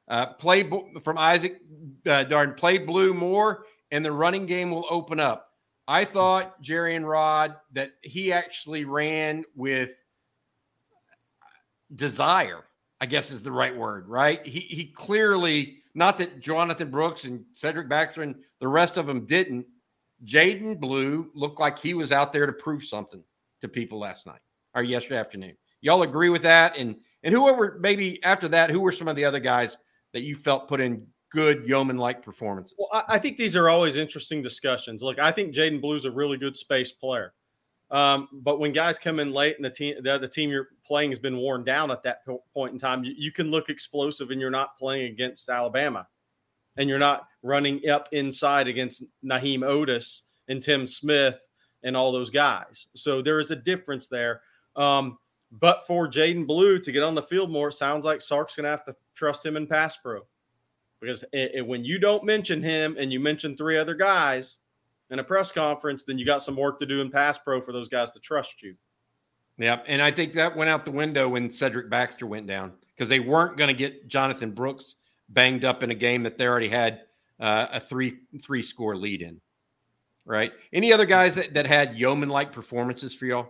Uh, 0.08 0.28
play 0.34 0.70
from 1.04 1.18
Isaac 1.18 1.58
uh, 2.06 2.26
Darden, 2.26 2.56
play 2.56 2.78
Blue 2.78 3.16
more, 3.16 3.66
and 3.90 4.06
the 4.06 4.12
running 4.12 4.46
game 4.46 4.70
will 4.70 4.86
open 4.92 5.20
up. 5.20 5.53
I 5.88 6.06
thought 6.06 6.62
Jerry 6.62 6.96
and 6.96 7.08
Rod 7.08 7.56
that 7.74 7.92
he 8.02 8.32
actually 8.32 8.86
ran 8.86 9.44
with 9.56 9.96
desire. 11.94 12.64
I 13.02 13.06
guess 13.06 13.32
is 13.32 13.44
the 13.44 13.52
right 13.52 13.76
word, 13.76 14.08
right? 14.08 14.46
He 14.46 14.62
he 14.62 14.86
clearly 14.86 15.80
not 15.94 16.18
that 16.20 16.40
Jonathon 16.40 16.90
Brooks 16.90 17.26
and 17.26 17.44
Cedric 17.52 17.90
Baxter 17.90 18.24
and 18.24 18.36
the 18.60 18.68
rest 18.68 18.98
of 18.98 19.06
them 19.06 19.26
didn't. 19.26 19.66
Jaydon 20.26 20.80
Blue 20.80 21.30
looked 21.36 21.60
like 21.60 21.78
he 21.78 21.94
was 21.94 22.14
out 22.14 22.32
there 22.32 22.46
to 22.46 22.54
prove 22.54 22.84
something 22.86 23.22
to 23.62 23.68
people 23.68 24.00
last 24.00 24.26
night 24.26 24.40
or 24.74 24.84
yesterday 24.84 25.18
afternoon. 25.18 25.58
Y'all 25.82 26.04
agree 26.04 26.30
with 26.30 26.44
that? 26.44 26.78
And 26.78 26.96
and 27.24 27.34
whoever 27.34 27.78
maybe 27.82 28.24
after 28.24 28.48
that, 28.50 28.70
who 28.70 28.80
were 28.80 28.94
some 28.94 29.10
of 29.10 29.18
the 29.18 29.26
other 29.26 29.40
guys 29.40 29.78
that 30.14 30.22
you 30.22 30.36
felt 30.36 30.70
put 30.70 30.80
in 30.80 31.06
good 31.34 31.68
yeoman 31.68 31.98
like 31.98 32.22
performances? 32.22 32.76
Well, 32.78 32.90
I, 32.94 33.16
I 33.16 33.20
think 33.20 33.38
these 33.38 33.58
are 33.58 33.68
always 33.70 33.98
interesting 33.98 34.42
discussions. 34.42 35.04
Look, 35.04 35.20
I 35.20 35.32
think 35.32 35.54
Jaydon 35.54 35.82
Blue's 35.82 36.06
a 36.06 36.12
really 36.12 36.38
good 36.38 36.56
space 36.56 36.92
player. 36.92 37.34
Um, 37.92 38.28
but 38.32 38.60
when 38.60 38.72
guys 38.74 38.98
come 38.98 39.20
in 39.20 39.32
late 39.32 39.56
and 39.58 39.66
the 39.66 39.70
team, 39.70 39.96
the, 40.02 40.18
the 40.18 40.28
team 40.28 40.50
you're 40.50 40.70
playing 40.86 41.12
has 41.12 41.20
been 41.20 41.38
worn 41.38 41.64
down 41.64 41.92
at 41.92 42.02
that 42.04 42.26
po- 42.26 42.44
point 42.54 42.74
in 42.74 42.80
time, 42.80 43.04
you, 43.04 43.14
you 43.16 43.32
can 43.32 43.52
look 43.52 43.70
explosive 43.70 44.32
and 44.32 44.42
you're 44.42 44.50
not 44.50 44.78
playing 44.78 45.12
against 45.12 45.50
Alabama. 45.50 46.08
and 46.78 46.90
you're 46.90 47.00
not 47.00 47.28
running 47.42 47.88
up 47.90 48.10
inside 48.12 48.68
against 48.68 49.04
Jaheim 49.24 49.60
Oatis 49.60 50.22
and 50.48 50.62
Tim 50.62 50.88
Smith 50.88 51.48
and 51.84 51.96
all 51.96 52.12
those 52.12 52.30
guys. 52.30 52.88
So 52.96 53.22
there 53.22 53.40
is 53.40 53.52
a 53.52 53.56
difference 53.56 54.08
there. 54.08 54.42
Um, 54.76 55.18
but 55.52 55.86
for 55.86 56.08
Jaydon 56.08 56.48
Blue 56.48 56.80
to 56.80 56.92
get 56.92 57.04
on 57.04 57.16
the 57.16 57.22
field 57.22 57.52
more, 57.52 57.68
it 57.68 57.74
sounds 57.74 58.06
like 58.06 58.22
Sark's 58.22 58.56
going 58.56 58.64
to 58.64 58.70
have 58.72 58.86
to 58.86 58.96
trust 59.14 59.46
him 59.46 59.56
in 59.56 59.68
pass 59.68 59.98
pro 59.98 60.22
because 61.04 61.24
it, 61.34 61.52
it, 61.56 61.68
when 61.68 61.84
you 61.84 62.00
don't 62.00 62.24
mention 62.24 62.64
him 62.64 62.96
and 62.98 63.12
you 63.12 63.20
mention 63.20 63.56
three 63.56 63.78
other 63.78 63.94
guys 63.94 64.58
in 65.10 65.20
a 65.20 65.24
press 65.24 65.52
conference, 65.52 66.06
then 66.06 66.18
you 66.18 66.26
got 66.26 66.42
some 66.42 66.56
work 66.56 66.80
to 66.80 66.86
do 66.86 67.02
in 67.02 67.12
pass 67.12 67.38
pro 67.38 67.62
for 67.62 67.72
those 67.72 67.90
guys 67.90 68.12
to 68.12 68.20
trust 68.20 68.62
you. 68.62 68.76
Yep. 69.58 69.86
And 69.88 70.02
I 70.02 70.12
think 70.12 70.34
that 70.34 70.56
went 70.56 70.70
out 70.70 70.86
the 70.86 70.92
window 70.92 71.30
when 71.30 71.50
Cedric 71.50 71.90
Baxter 71.90 72.26
went 72.26 72.48
down 72.48 72.74
because 72.96 73.10
they 73.10 73.20
weren't 73.20 73.58
going 73.58 73.68
to 73.68 73.74
get 73.74 74.08
Jonathon 74.08 74.52
Brooks 74.52 74.96
banged 75.30 75.66
up 75.66 75.84
in 75.84 75.92
a 75.92 75.96
game 75.96 76.24
that 76.24 76.38
they 76.38 76.48
already 76.48 76.70
had 76.70 77.02
uh, 77.40 77.68
a 77.72 77.80
three 77.80 78.18
three 78.42 78.64
score 78.64 78.96
lead 78.96 79.22
in. 79.22 79.40
Right. 80.26 80.54
Any 80.72 80.94
other 80.94 81.06
guys 81.06 81.36
that, 81.36 81.54
that 81.54 81.68
had 81.68 81.98
yeoman 81.98 82.30
like 82.30 82.52
performances 82.52 83.14
for 83.14 83.26
y'all? 83.26 83.50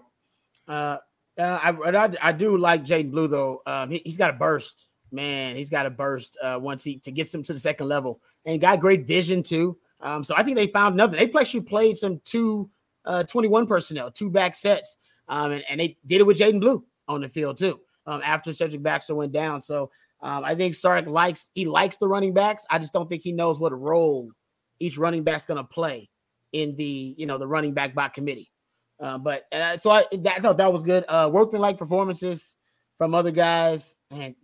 Uh, 0.67 0.97
uh, 1.37 1.59
I, 1.63 1.69
I, 1.71 2.13
I 2.21 2.31
do 2.31 2.57
like 2.57 2.83
Jaydon 2.83 3.11
Blue 3.11 3.27
though. 3.27 3.61
Um, 3.65 3.91
he, 3.91 4.01
has 4.05 4.17
got 4.17 4.31
a 4.31 4.33
burst, 4.33 4.87
man. 5.13 5.55
He's 5.55 5.69
got 5.69 5.85
a 5.85 5.89
burst 5.89 6.37
uh, 6.41 6.59
once 6.61 6.83
he 6.83 6.97
to 6.99 7.11
get 7.11 7.33
him 7.33 7.43
to 7.43 7.53
the 7.53 7.59
second 7.59 7.87
level, 7.87 8.21
and 8.45 8.59
got 8.59 8.79
great 8.79 9.07
vision 9.07 9.43
too. 9.43 9.77
Um, 10.01 10.23
so 10.23 10.35
I 10.35 10.43
think 10.43 10.57
they 10.57 10.67
found 10.67 10.97
nothing. 10.97 11.17
They 11.17 11.39
actually 11.39 11.61
played 11.61 11.95
some 11.97 12.19
two 12.25 12.69
uh, 13.05 13.23
21 13.23 13.67
personnel, 13.67 14.11
two 14.11 14.29
back 14.29 14.55
sets, 14.55 14.97
um, 15.29 15.51
and, 15.51 15.63
and 15.69 15.79
they 15.79 15.97
did 16.05 16.21
it 16.21 16.27
with 16.27 16.37
Jaydon 16.37 16.59
Blue 16.59 16.83
on 17.07 17.21
the 17.21 17.29
field 17.29 17.57
too. 17.57 17.79
Um, 18.05 18.21
after 18.23 18.51
Cedric 18.51 18.83
Baxter 18.83 19.15
went 19.15 19.31
down, 19.31 19.61
so 19.61 19.89
um, 20.21 20.43
I 20.43 20.55
think 20.55 20.73
Sark 20.73 21.07
likes 21.07 21.49
he 21.53 21.65
likes 21.65 21.97
the 21.97 22.07
running 22.07 22.33
backs. 22.33 22.65
I 22.69 22.79
just 22.79 22.93
don't 22.93 23.09
think 23.09 23.21
he 23.21 23.31
knows 23.31 23.59
what 23.59 23.77
role 23.77 24.31
each 24.79 24.97
running 24.97 25.23
back's 25.23 25.45
going 25.45 25.57
to 25.57 25.63
play 25.63 26.09
in 26.51 26.75
the 26.75 27.15
you 27.17 27.25
know 27.25 27.37
the 27.37 27.47
running 27.47 27.73
back 27.73 27.93
by 27.93 28.09
committee. 28.09 28.51
Uh, 28.99 29.17
but 29.17 29.45
uh, 29.51 29.75
so 29.75 29.89
I, 29.89 30.05
that, 30.19 30.57
that 30.57 30.71
was 30.71 30.83
good. 30.83 31.03
Uh, 31.09 31.29
workman 31.31 31.61
like 31.61 31.77
performances 31.77 32.55
from 32.97 33.13
other 33.13 33.31
guys, 33.31 33.97
and 34.11 34.35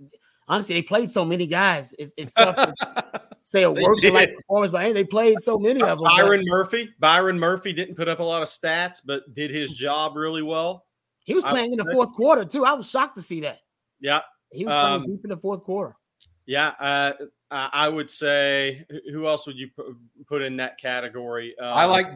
honestly, 0.49 0.76
they 0.76 0.81
played 0.81 1.09
so 1.09 1.23
many 1.23 1.47
guys. 1.47 1.93
It's, 1.97 2.13
it's 2.17 2.34
tough 2.34 2.55
to 2.55 3.21
say 3.43 3.63
a 3.63 3.71
workman 3.71 4.13
like 4.13 4.35
performance, 4.35 4.71
but 4.71 4.81
hey, 4.81 4.91
they 4.91 5.03
played 5.03 5.39
so 5.39 5.57
many 5.57 5.81
of 5.81 5.99
them. 5.99 6.03
Byron 6.03 6.41
but, 6.41 6.47
Murphy, 6.47 6.89
Byron 6.99 7.39
Murphy 7.39 7.71
didn't 7.71 7.95
put 7.95 8.09
up 8.09 8.19
a 8.19 8.23
lot 8.23 8.41
of 8.41 8.49
stats, 8.49 8.99
but 9.05 9.34
did 9.34 9.51
his 9.51 9.71
job 9.73 10.15
really 10.15 10.43
well. 10.43 10.85
He 11.23 11.35
was 11.35 11.43
playing 11.43 11.71
in 11.71 11.77
the 11.77 11.91
fourth 11.93 12.11
quarter 12.13 12.43
too. 12.43 12.65
I 12.65 12.73
was 12.73 12.89
shocked 12.89 13.15
to 13.15 13.21
see 13.21 13.41
that. 13.41 13.59
Yeah, 13.99 14.21
he 14.51 14.65
was 14.65 14.73
playing 14.73 15.01
um, 15.01 15.07
deep 15.07 15.23
in 15.23 15.30
the 15.30 15.38
fourth 15.38 15.63
quarter. 15.63 15.95
Yeah, 16.47 16.73
uh, 16.80 17.13
I 17.51 17.88
would 17.88 18.09
say 18.09 18.85
who 19.11 19.27
else 19.27 19.45
would 19.45 19.57
you 19.57 19.69
put 20.27 20.41
in 20.41 20.57
that 20.57 20.80
category? 20.80 21.57
Um, 21.59 21.77
I 21.77 21.85
like 21.85 22.07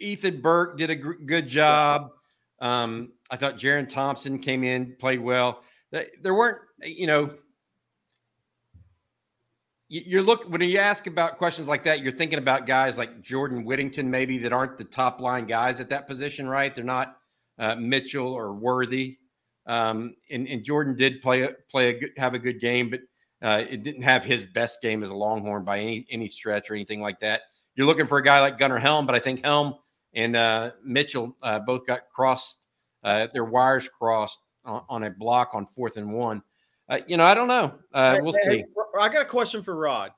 Ethan 0.00 0.40
Burke 0.40 0.78
did 0.78 0.88
a 0.88 0.96
good 0.96 1.46
job. 1.46 2.12
Um, 2.60 3.12
I 3.30 3.36
thought 3.36 3.58
Jerrin 3.58 3.88
Thompson 3.88 4.38
came 4.38 4.64
in, 4.64 4.94
played 4.98 5.20
well. 5.20 5.62
There 5.90 6.34
weren't, 6.34 6.58
you 6.82 7.06
know, 7.06 7.34
you're 9.92 10.22
look 10.22 10.44
when 10.44 10.62
you 10.62 10.78
ask 10.78 11.06
about 11.06 11.36
questions 11.36 11.68
like 11.68 11.84
that, 11.84 12.00
you're 12.00 12.12
thinking 12.12 12.38
about 12.38 12.66
guys 12.66 12.96
like 12.96 13.20
Jordan 13.20 13.62
Whittington, 13.62 14.10
maybe 14.10 14.38
that 14.38 14.50
aren't 14.50 14.78
the 14.78 14.84
top 14.84 15.20
line 15.20 15.44
guys 15.44 15.80
at 15.80 15.90
that 15.90 16.08
position, 16.08 16.48
right? 16.48 16.74
They're 16.74 16.82
not 16.82 17.18
uh, 17.58 17.76
Mitchell 17.76 18.32
or 18.32 18.54
Worthy. 18.54 19.18
Um, 19.66 20.16
and, 20.30 20.48
and 20.48 20.64
Jordan 20.64 20.96
did 20.96 21.20
play 21.20 21.46
play 21.70 21.90
a 21.90 22.00
good, 22.00 22.12
have 22.16 22.32
a 22.32 22.38
good 22.38 22.58
game, 22.58 22.88
but 22.88 23.00
uh, 23.42 23.64
it 23.68 23.82
didn't 23.82 24.02
have 24.02 24.24
his 24.24 24.46
best 24.46 24.80
game 24.80 25.02
as 25.02 25.10
a 25.10 25.14
Longhorn 25.14 25.62
by 25.62 25.78
any 25.78 26.06
any 26.10 26.28
stretch 26.28 26.70
or 26.70 26.74
anything 26.74 27.02
like 27.02 27.20
that. 27.20 27.42
You're 27.74 27.86
looking 27.86 28.06
for 28.06 28.16
a 28.16 28.22
guy 28.22 28.40
like 28.40 28.58
Gunnar 28.58 28.78
Helm, 28.78 29.04
but 29.04 29.14
I 29.14 29.18
think 29.18 29.44
Helm 29.44 29.74
and 30.14 30.36
uh, 30.36 30.70
Mitchell 30.82 31.36
uh, 31.42 31.58
both 31.60 31.86
got 31.86 32.08
crossed, 32.14 32.60
uh, 33.04 33.28
their 33.34 33.44
wires 33.44 33.90
crossed 33.90 34.38
on, 34.64 34.84
on, 34.88 35.04
a 35.04 35.10
block 35.10 35.50
on 35.52 35.66
fourth 35.66 35.98
and 35.98 36.12
one. 36.12 36.42
Uh, 36.88 37.00
you 37.06 37.16
know, 37.16 37.24
I 37.24 37.34
don't 37.34 37.48
know. 37.48 37.74
Uh, 37.92 38.18
we'll 38.22 38.34
hey, 38.44 38.62
see. 38.62 38.64
I 38.98 39.08
got 39.08 39.22
a 39.22 39.26
question 39.26 39.62
for 39.62 39.76
Rod. 39.76 40.12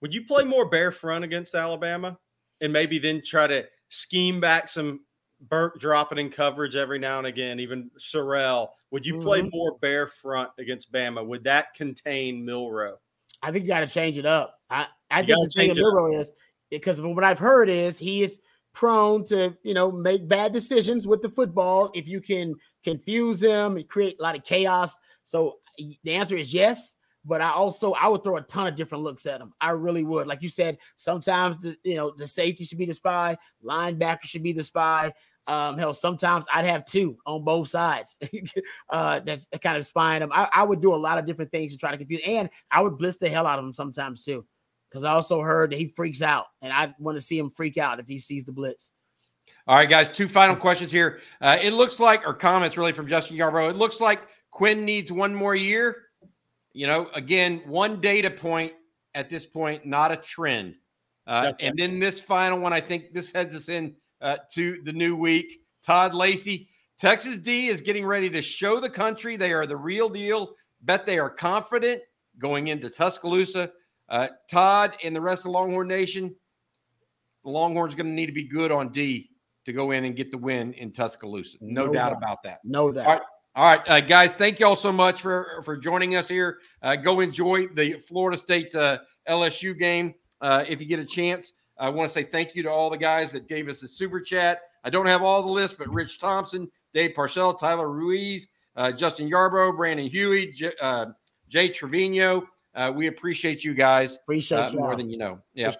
Would 0.00 0.14
you 0.14 0.24
play 0.24 0.44
more 0.44 0.68
bare 0.68 0.92
front 0.92 1.24
against 1.24 1.54
Alabama, 1.54 2.18
and 2.60 2.72
maybe 2.72 2.98
then 2.98 3.22
try 3.24 3.46
to 3.46 3.66
scheme 3.88 4.40
back 4.40 4.68
some 4.68 5.00
Burke 5.40 5.78
dropping 5.78 6.18
in 6.18 6.30
coverage 6.30 6.76
every 6.76 6.98
now 6.98 7.18
and 7.18 7.26
again, 7.26 7.60
even 7.60 7.90
Sorrell. 7.98 8.68
Would 8.90 9.06
you 9.06 9.18
play 9.18 9.40
mm-hmm. 9.40 9.50
more 9.52 9.78
bare 9.78 10.06
front 10.06 10.50
against 10.58 10.92
Bama? 10.92 11.24
Would 11.24 11.44
that 11.44 11.74
contain 11.74 12.44
Milroe? 12.44 12.98
I 13.42 13.52
think 13.52 13.64
you 13.64 13.68
got 13.68 13.80
to 13.80 13.86
change 13.86 14.18
it 14.18 14.26
up. 14.26 14.58
I, 14.68 14.86
I 15.10 15.22
think 15.22 15.38
the 15.38 15.50
thing 15.54 15.70
of 15.70 15.76
Milroe 15.76 16.12
is 16.12 16.32
because 16.70 17.00
what 17.00 17.22
I've 17.22 17.38
heard 17.38 17.68
is 17.68 17.98
he 17.98 18.22
is 18.22 18.40
prone 18.72 19.24
to 19.24 19.56
you 19.62 19.74
know 19.74 19.90
make 19.90 20.28
bad 20.28 20.52
decisions 20.52 21.06
with 21.06 21.22
the 21.22 21.30
football 21.30 21.90
if 21.94 22.06
you 22.06 22.20
can 22.20 22.54
confuse 22.84 23.42
him 23.42 23.76
and 23.76 23.88
create 23.88 24.16
a 24.18 24.22
lot 24.22 24.36
of 24.36 24.44
chaos. 24.44 24.98
So 25.24 25.58
the 26.04 26.14
answer 26.14 26.36
is 26.36 26.52
yes. 26.52 26.94
But 27.24 27.42
I 27.42 27.50
also 27.50 27.92
I 27.92 28.08
would 28.08 28.22
throw 28.22 28.36
a 28.36 28.42
ton 28.42 28.68
of 28.68 28.74
different 28.74 29.04
looks 29.04 29.26
at 29.26 29.40
him. 29.40 29.52
I 29.60 29.70
really 29.70 30.04
would. 30.04 30.26
Like 30.26 30.40
you 30.40 30.48
said, 30.48 30.78
sometimes 30.96 31.58
the 31.58 31.76
you 31.84 31.96
know 31.96 32.12
the 32.16 32.26
safety 32.26 32.64
should 32.64 32.78
be 32.78 32.86
the 32.86 32.94
spy, 32.94 33.36
linebacker 33.62 34.24
should 34.24 34.42
be 34.42 34.52
the 34.52 34.62
spy. 34.62 35.12
Um, 35.48 35.78
hell, 35.78 35.94
sometimes 35.94 36.46
I'd 36.52 36.66
have 36.66 36.84
two 36.84 37.16
on 37.24 37.42
both 37.42 37.68
sides. 37.68 38.18
uh, 38.90 39.20
that's 39.20 39.48
kind 39.62 39.78
of 39.78 39.86
spying 39.86 40.20
them. 40.20 40.30
I, 40.32 40.46
I, 40.52 40.62
would 40.62 40.82
do 40.82 40.92
a 40.92 40.96
lot 40.96 41.16
of 41.16 41.24
different 41.24 41.50
things 41.50 41.72
to 41.72 41.78
try 41.78 41.90
to 41.90 41.96
confuse, 41.96 42.20
and 42.26 42.50
I 42.70 42.82
would 42.82 42.98
blitz 42.98 43.16
the 43.16 43.30
hell 43.30 43.46
out 43.46 43.58
of 43.58 43.64
them 43.64 43.72
sometimes 43.72 44.22
too, 44.22 44.44
because 44.90 45.04
I 45.04 45.12
also 45.12 45.40
heard 45.40 45.72
that 45.72 45.76
he 45.78 45.86
freaks 45.86 46.22
out, 46.22 46.46
and 46.62 46.72
I 46.72 46.94
want 46.98 47.16
to 47.16 47.22
see 47.22 47.38
him 47.38 47.50
freak 47.50 47.78
out 47.78 48.00
if 48.00 48.06
he 48.06 48.18
sees 48.18 48.44
the 48.44 48.52
blitz. 48.52 48.92
All 49.66 49.76
right, 49.76 49.88
guys. 49.88 50.10
Two 50.10 50.28
final 50.28 50.56
questions 50.56 50.90
here. 50.90 51.20
Uh, 51.40 51.58
it 51.60 51.72
looks 51.72 52.00
like, 52.00 52.26
or 52.26 52.32
comments 52.32 52.76
really 52.76 52.92
from 52.92 53.06
Justin 53.06 53.36
Yarbrough. 53.36 53.70
It 53.70 53.76
looks 53.76 54.00
like 54.00 54.22
Quinn 54.50 54.84
needs 54.84 55.12
one 55.12 55.34
more 55.34 55.54
year. 55.54 56.04
You 56.72 56.86
know, 56.86 57.10
again, 57.14 57.62
one 57.66 58.00
data 58.00 58.30
point 58.30 58.72
at 59.14 59.28
this 59.28 59.44
point, 59.44 59.84
not 59.84 60.10
a 60.12 60.16
trend. 60.16 60.76
Uh, 61.26 61.52
and 61.60 61.78
then 61.78 61.98
this 61.98 62.18
final 62.18 62.58
one, 62.58 62.72
I 62.72 62.80
think 62.80 63.12
this 63.12 63.30
heads 63.30 63.54
us 63.54 63.68
in 63.68 63.94
uh, 64.22 64.38
to 64.54 64.80
the 64.84 64.92
new 64.92 65.14
week. 65.14 65.60
Todd 65.84 66.14
Lacey, 66.14 66.70
Texas 66.98 67.38
D 67.38 67.68
is 67.68 67.82
getting 67.82 68.06
ready 68.06 68.30
to 68.30 68.40
show 68.40 68.80
the 68.80 68.88
country 68.88 69.36
they 69.36 69.52
are 69.52 69.66
the 69.66 69.76
real 69.76 70.08
deal. 70.08 70.54
Bet 70.82 71.04
they 71.04 71.18
are 71.18 71.28
confident 71.28 72.00
going 72.38 72.68
into 72.68 72.88
Tuscaloosa. 72.88 73.70
Uh, 74.08 74.28
Todd 74.50 74.96
and 75.04 75.14
the 75.14 75.20
rest 75.20 75.40
of 75.40 75.44
the 75.44 75.50
Longhorn 75.50 75.88
Nation, 75.88 76.34
the 77.44 77.50
Longhorns 77.50 77.94
going 77.94 78.06
to 78.06 78.12
need 78.12 78.26
to 78.26 78.32
be 78.32 78.44
good 78.44 78.72
on 78.72 78.90
D 78.90 79.30
to 79.66 79.72
go 79.72 79.90
in 79.90 80.04
and 80.04 80.16
get 80.16 80.30
the 80.30 80.38
win 80.38 80.72
in 80.74 80.92
Tuscaloosa. 80.92 81.58
No, 81.60 81.86
no 81.86 81.92
doubt, 81.92 82.10
doubt, 82.10 82.16
about 82.16 82.42
that. 82.44 82.60
No 82.64 82.90
doubt. 82.90 83.06
All 83.06 83.12
right, 83.12 83.22
all 83.54 83.64
right 83.76 83.88
uh, 83.88 84.00
guys. 84.00 84.34
Thank 84.34 84.60
you 84.60 84.66
all 84.66 84.76
so 84.76 84.92
much 84.92 85.20
for 85.20 85.62
for 85.64 85.76
joining 85.76 86.16
us 86.16 86.28
here. 86.28 86.58
Uh, 86.82 86.96
go 86.96 87.20
enjoy 87.20 87.66
the 87.66 87.98
Florida 88.06 88.38
State 88.38 88.74
uh, 88.74 88.98
LSU 89.28 89.78
game 89.78 90.14
uh, 90.40 90.64
if 90.66 90.80
you 90.80 90.86
get 90.86 90.98
a 91.00 91.04
chance. 91.04 91.52
I 91.78 91.88
want 91.90 92.08
to 92.08 92.12
say 92.12 92.24
thank 92.24 92.54
you 92.54 92.62
to 92.64 92.70
all 92.70 92.90
the 92.90 92.98
guys 92.98 93.30
that 93.32 93.46
gave 93.46 93.68
us 93.68 93.80
the 93.80 93.88
super 93.88 94.20
chat. 94.20 94.62
I 94.84 94.90
don't 94.90 95.06
have 95.06 95.22
all 95.22 95.42
the 95.42 95.52
list, 95.52 95.78
but 95.78 95.88
Rich 95.88 96.18
Thompson, 96.18 96.70
Dave 96.94 97.14
Parcell, 97.14 97.54
Tyler 97.54 97.90
Ruiz, 97.90 98.48
uh, 98.74 98.90
Justin 98.90 99.30
Yarbrough, 99.30 99.76
Brandon 99.76 100.08
Huey, 100.08 100.50
J- 100.50 100.72
uh, 100.80 101.06
Jay 101.48 101.68
Trevino. 101.68 102.46
Uh, 102.74 102.92
we 102.94 103.06
appreciate 103.06 103.64
you 103.64 103.74
guys 103.74 104.16
appreciate 104.16 104.58
uh, 104.58 104.72
more 104.74 104.96
than 104.96 105.10
you 105.10 105.18
know. 105.18 105.40
Yeah. 105.54 105.72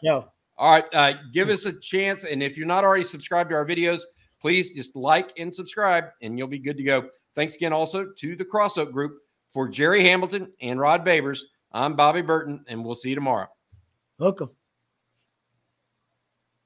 All 0.56 0.72
right. 0.72 0.84
Uh, 0.92 1.14
give 1.32 1.48
us 1.48 1.64
a 1.66 1.72
chance. 1.72 2.24
And 2.24 2.42
if 2.42 2.56
you're 2.56 2.66
not 2.66 2.84
already 2.84 3.04
subscribed 3.04 3.50
to 3.50 3.56
our 3.56 3.64
videos, 3.64 4.00
please 4.40 4.72
just 4.72 4.96
like 4.96 5.32
and 5.38 5.54
subscribe, 5.54 6.06
and 6.22 6.38
you'll 6.38 6.48
be 6.48 6.58
good 6.58 6.76
to 6.76 6.82
go. 6.82 7.08
Thanks 7.36 7.54
again 7.54 7.72
also 7.72 8.06
to 8.18 8.36
the 8.36 8.44
Crossout 8.44 8.92
Group 8.92 9.18
for 9.52 9.68
Jerry 9.68 10.02
Hamilton 10.02 10.52
and 10.60 10.80
Rod 10.80 11.06
Babers. 11.06 11.40
I'm 11.72 11.94
Bobby 11.94 12.22
Burton, 12.22 12.64
and 12.66 12.84
we'll 12.84 12.94
see 12.94 13.10
you 13.10 13.14
tomorrow. 13.14 13.46
Welcome. 14.18 14.50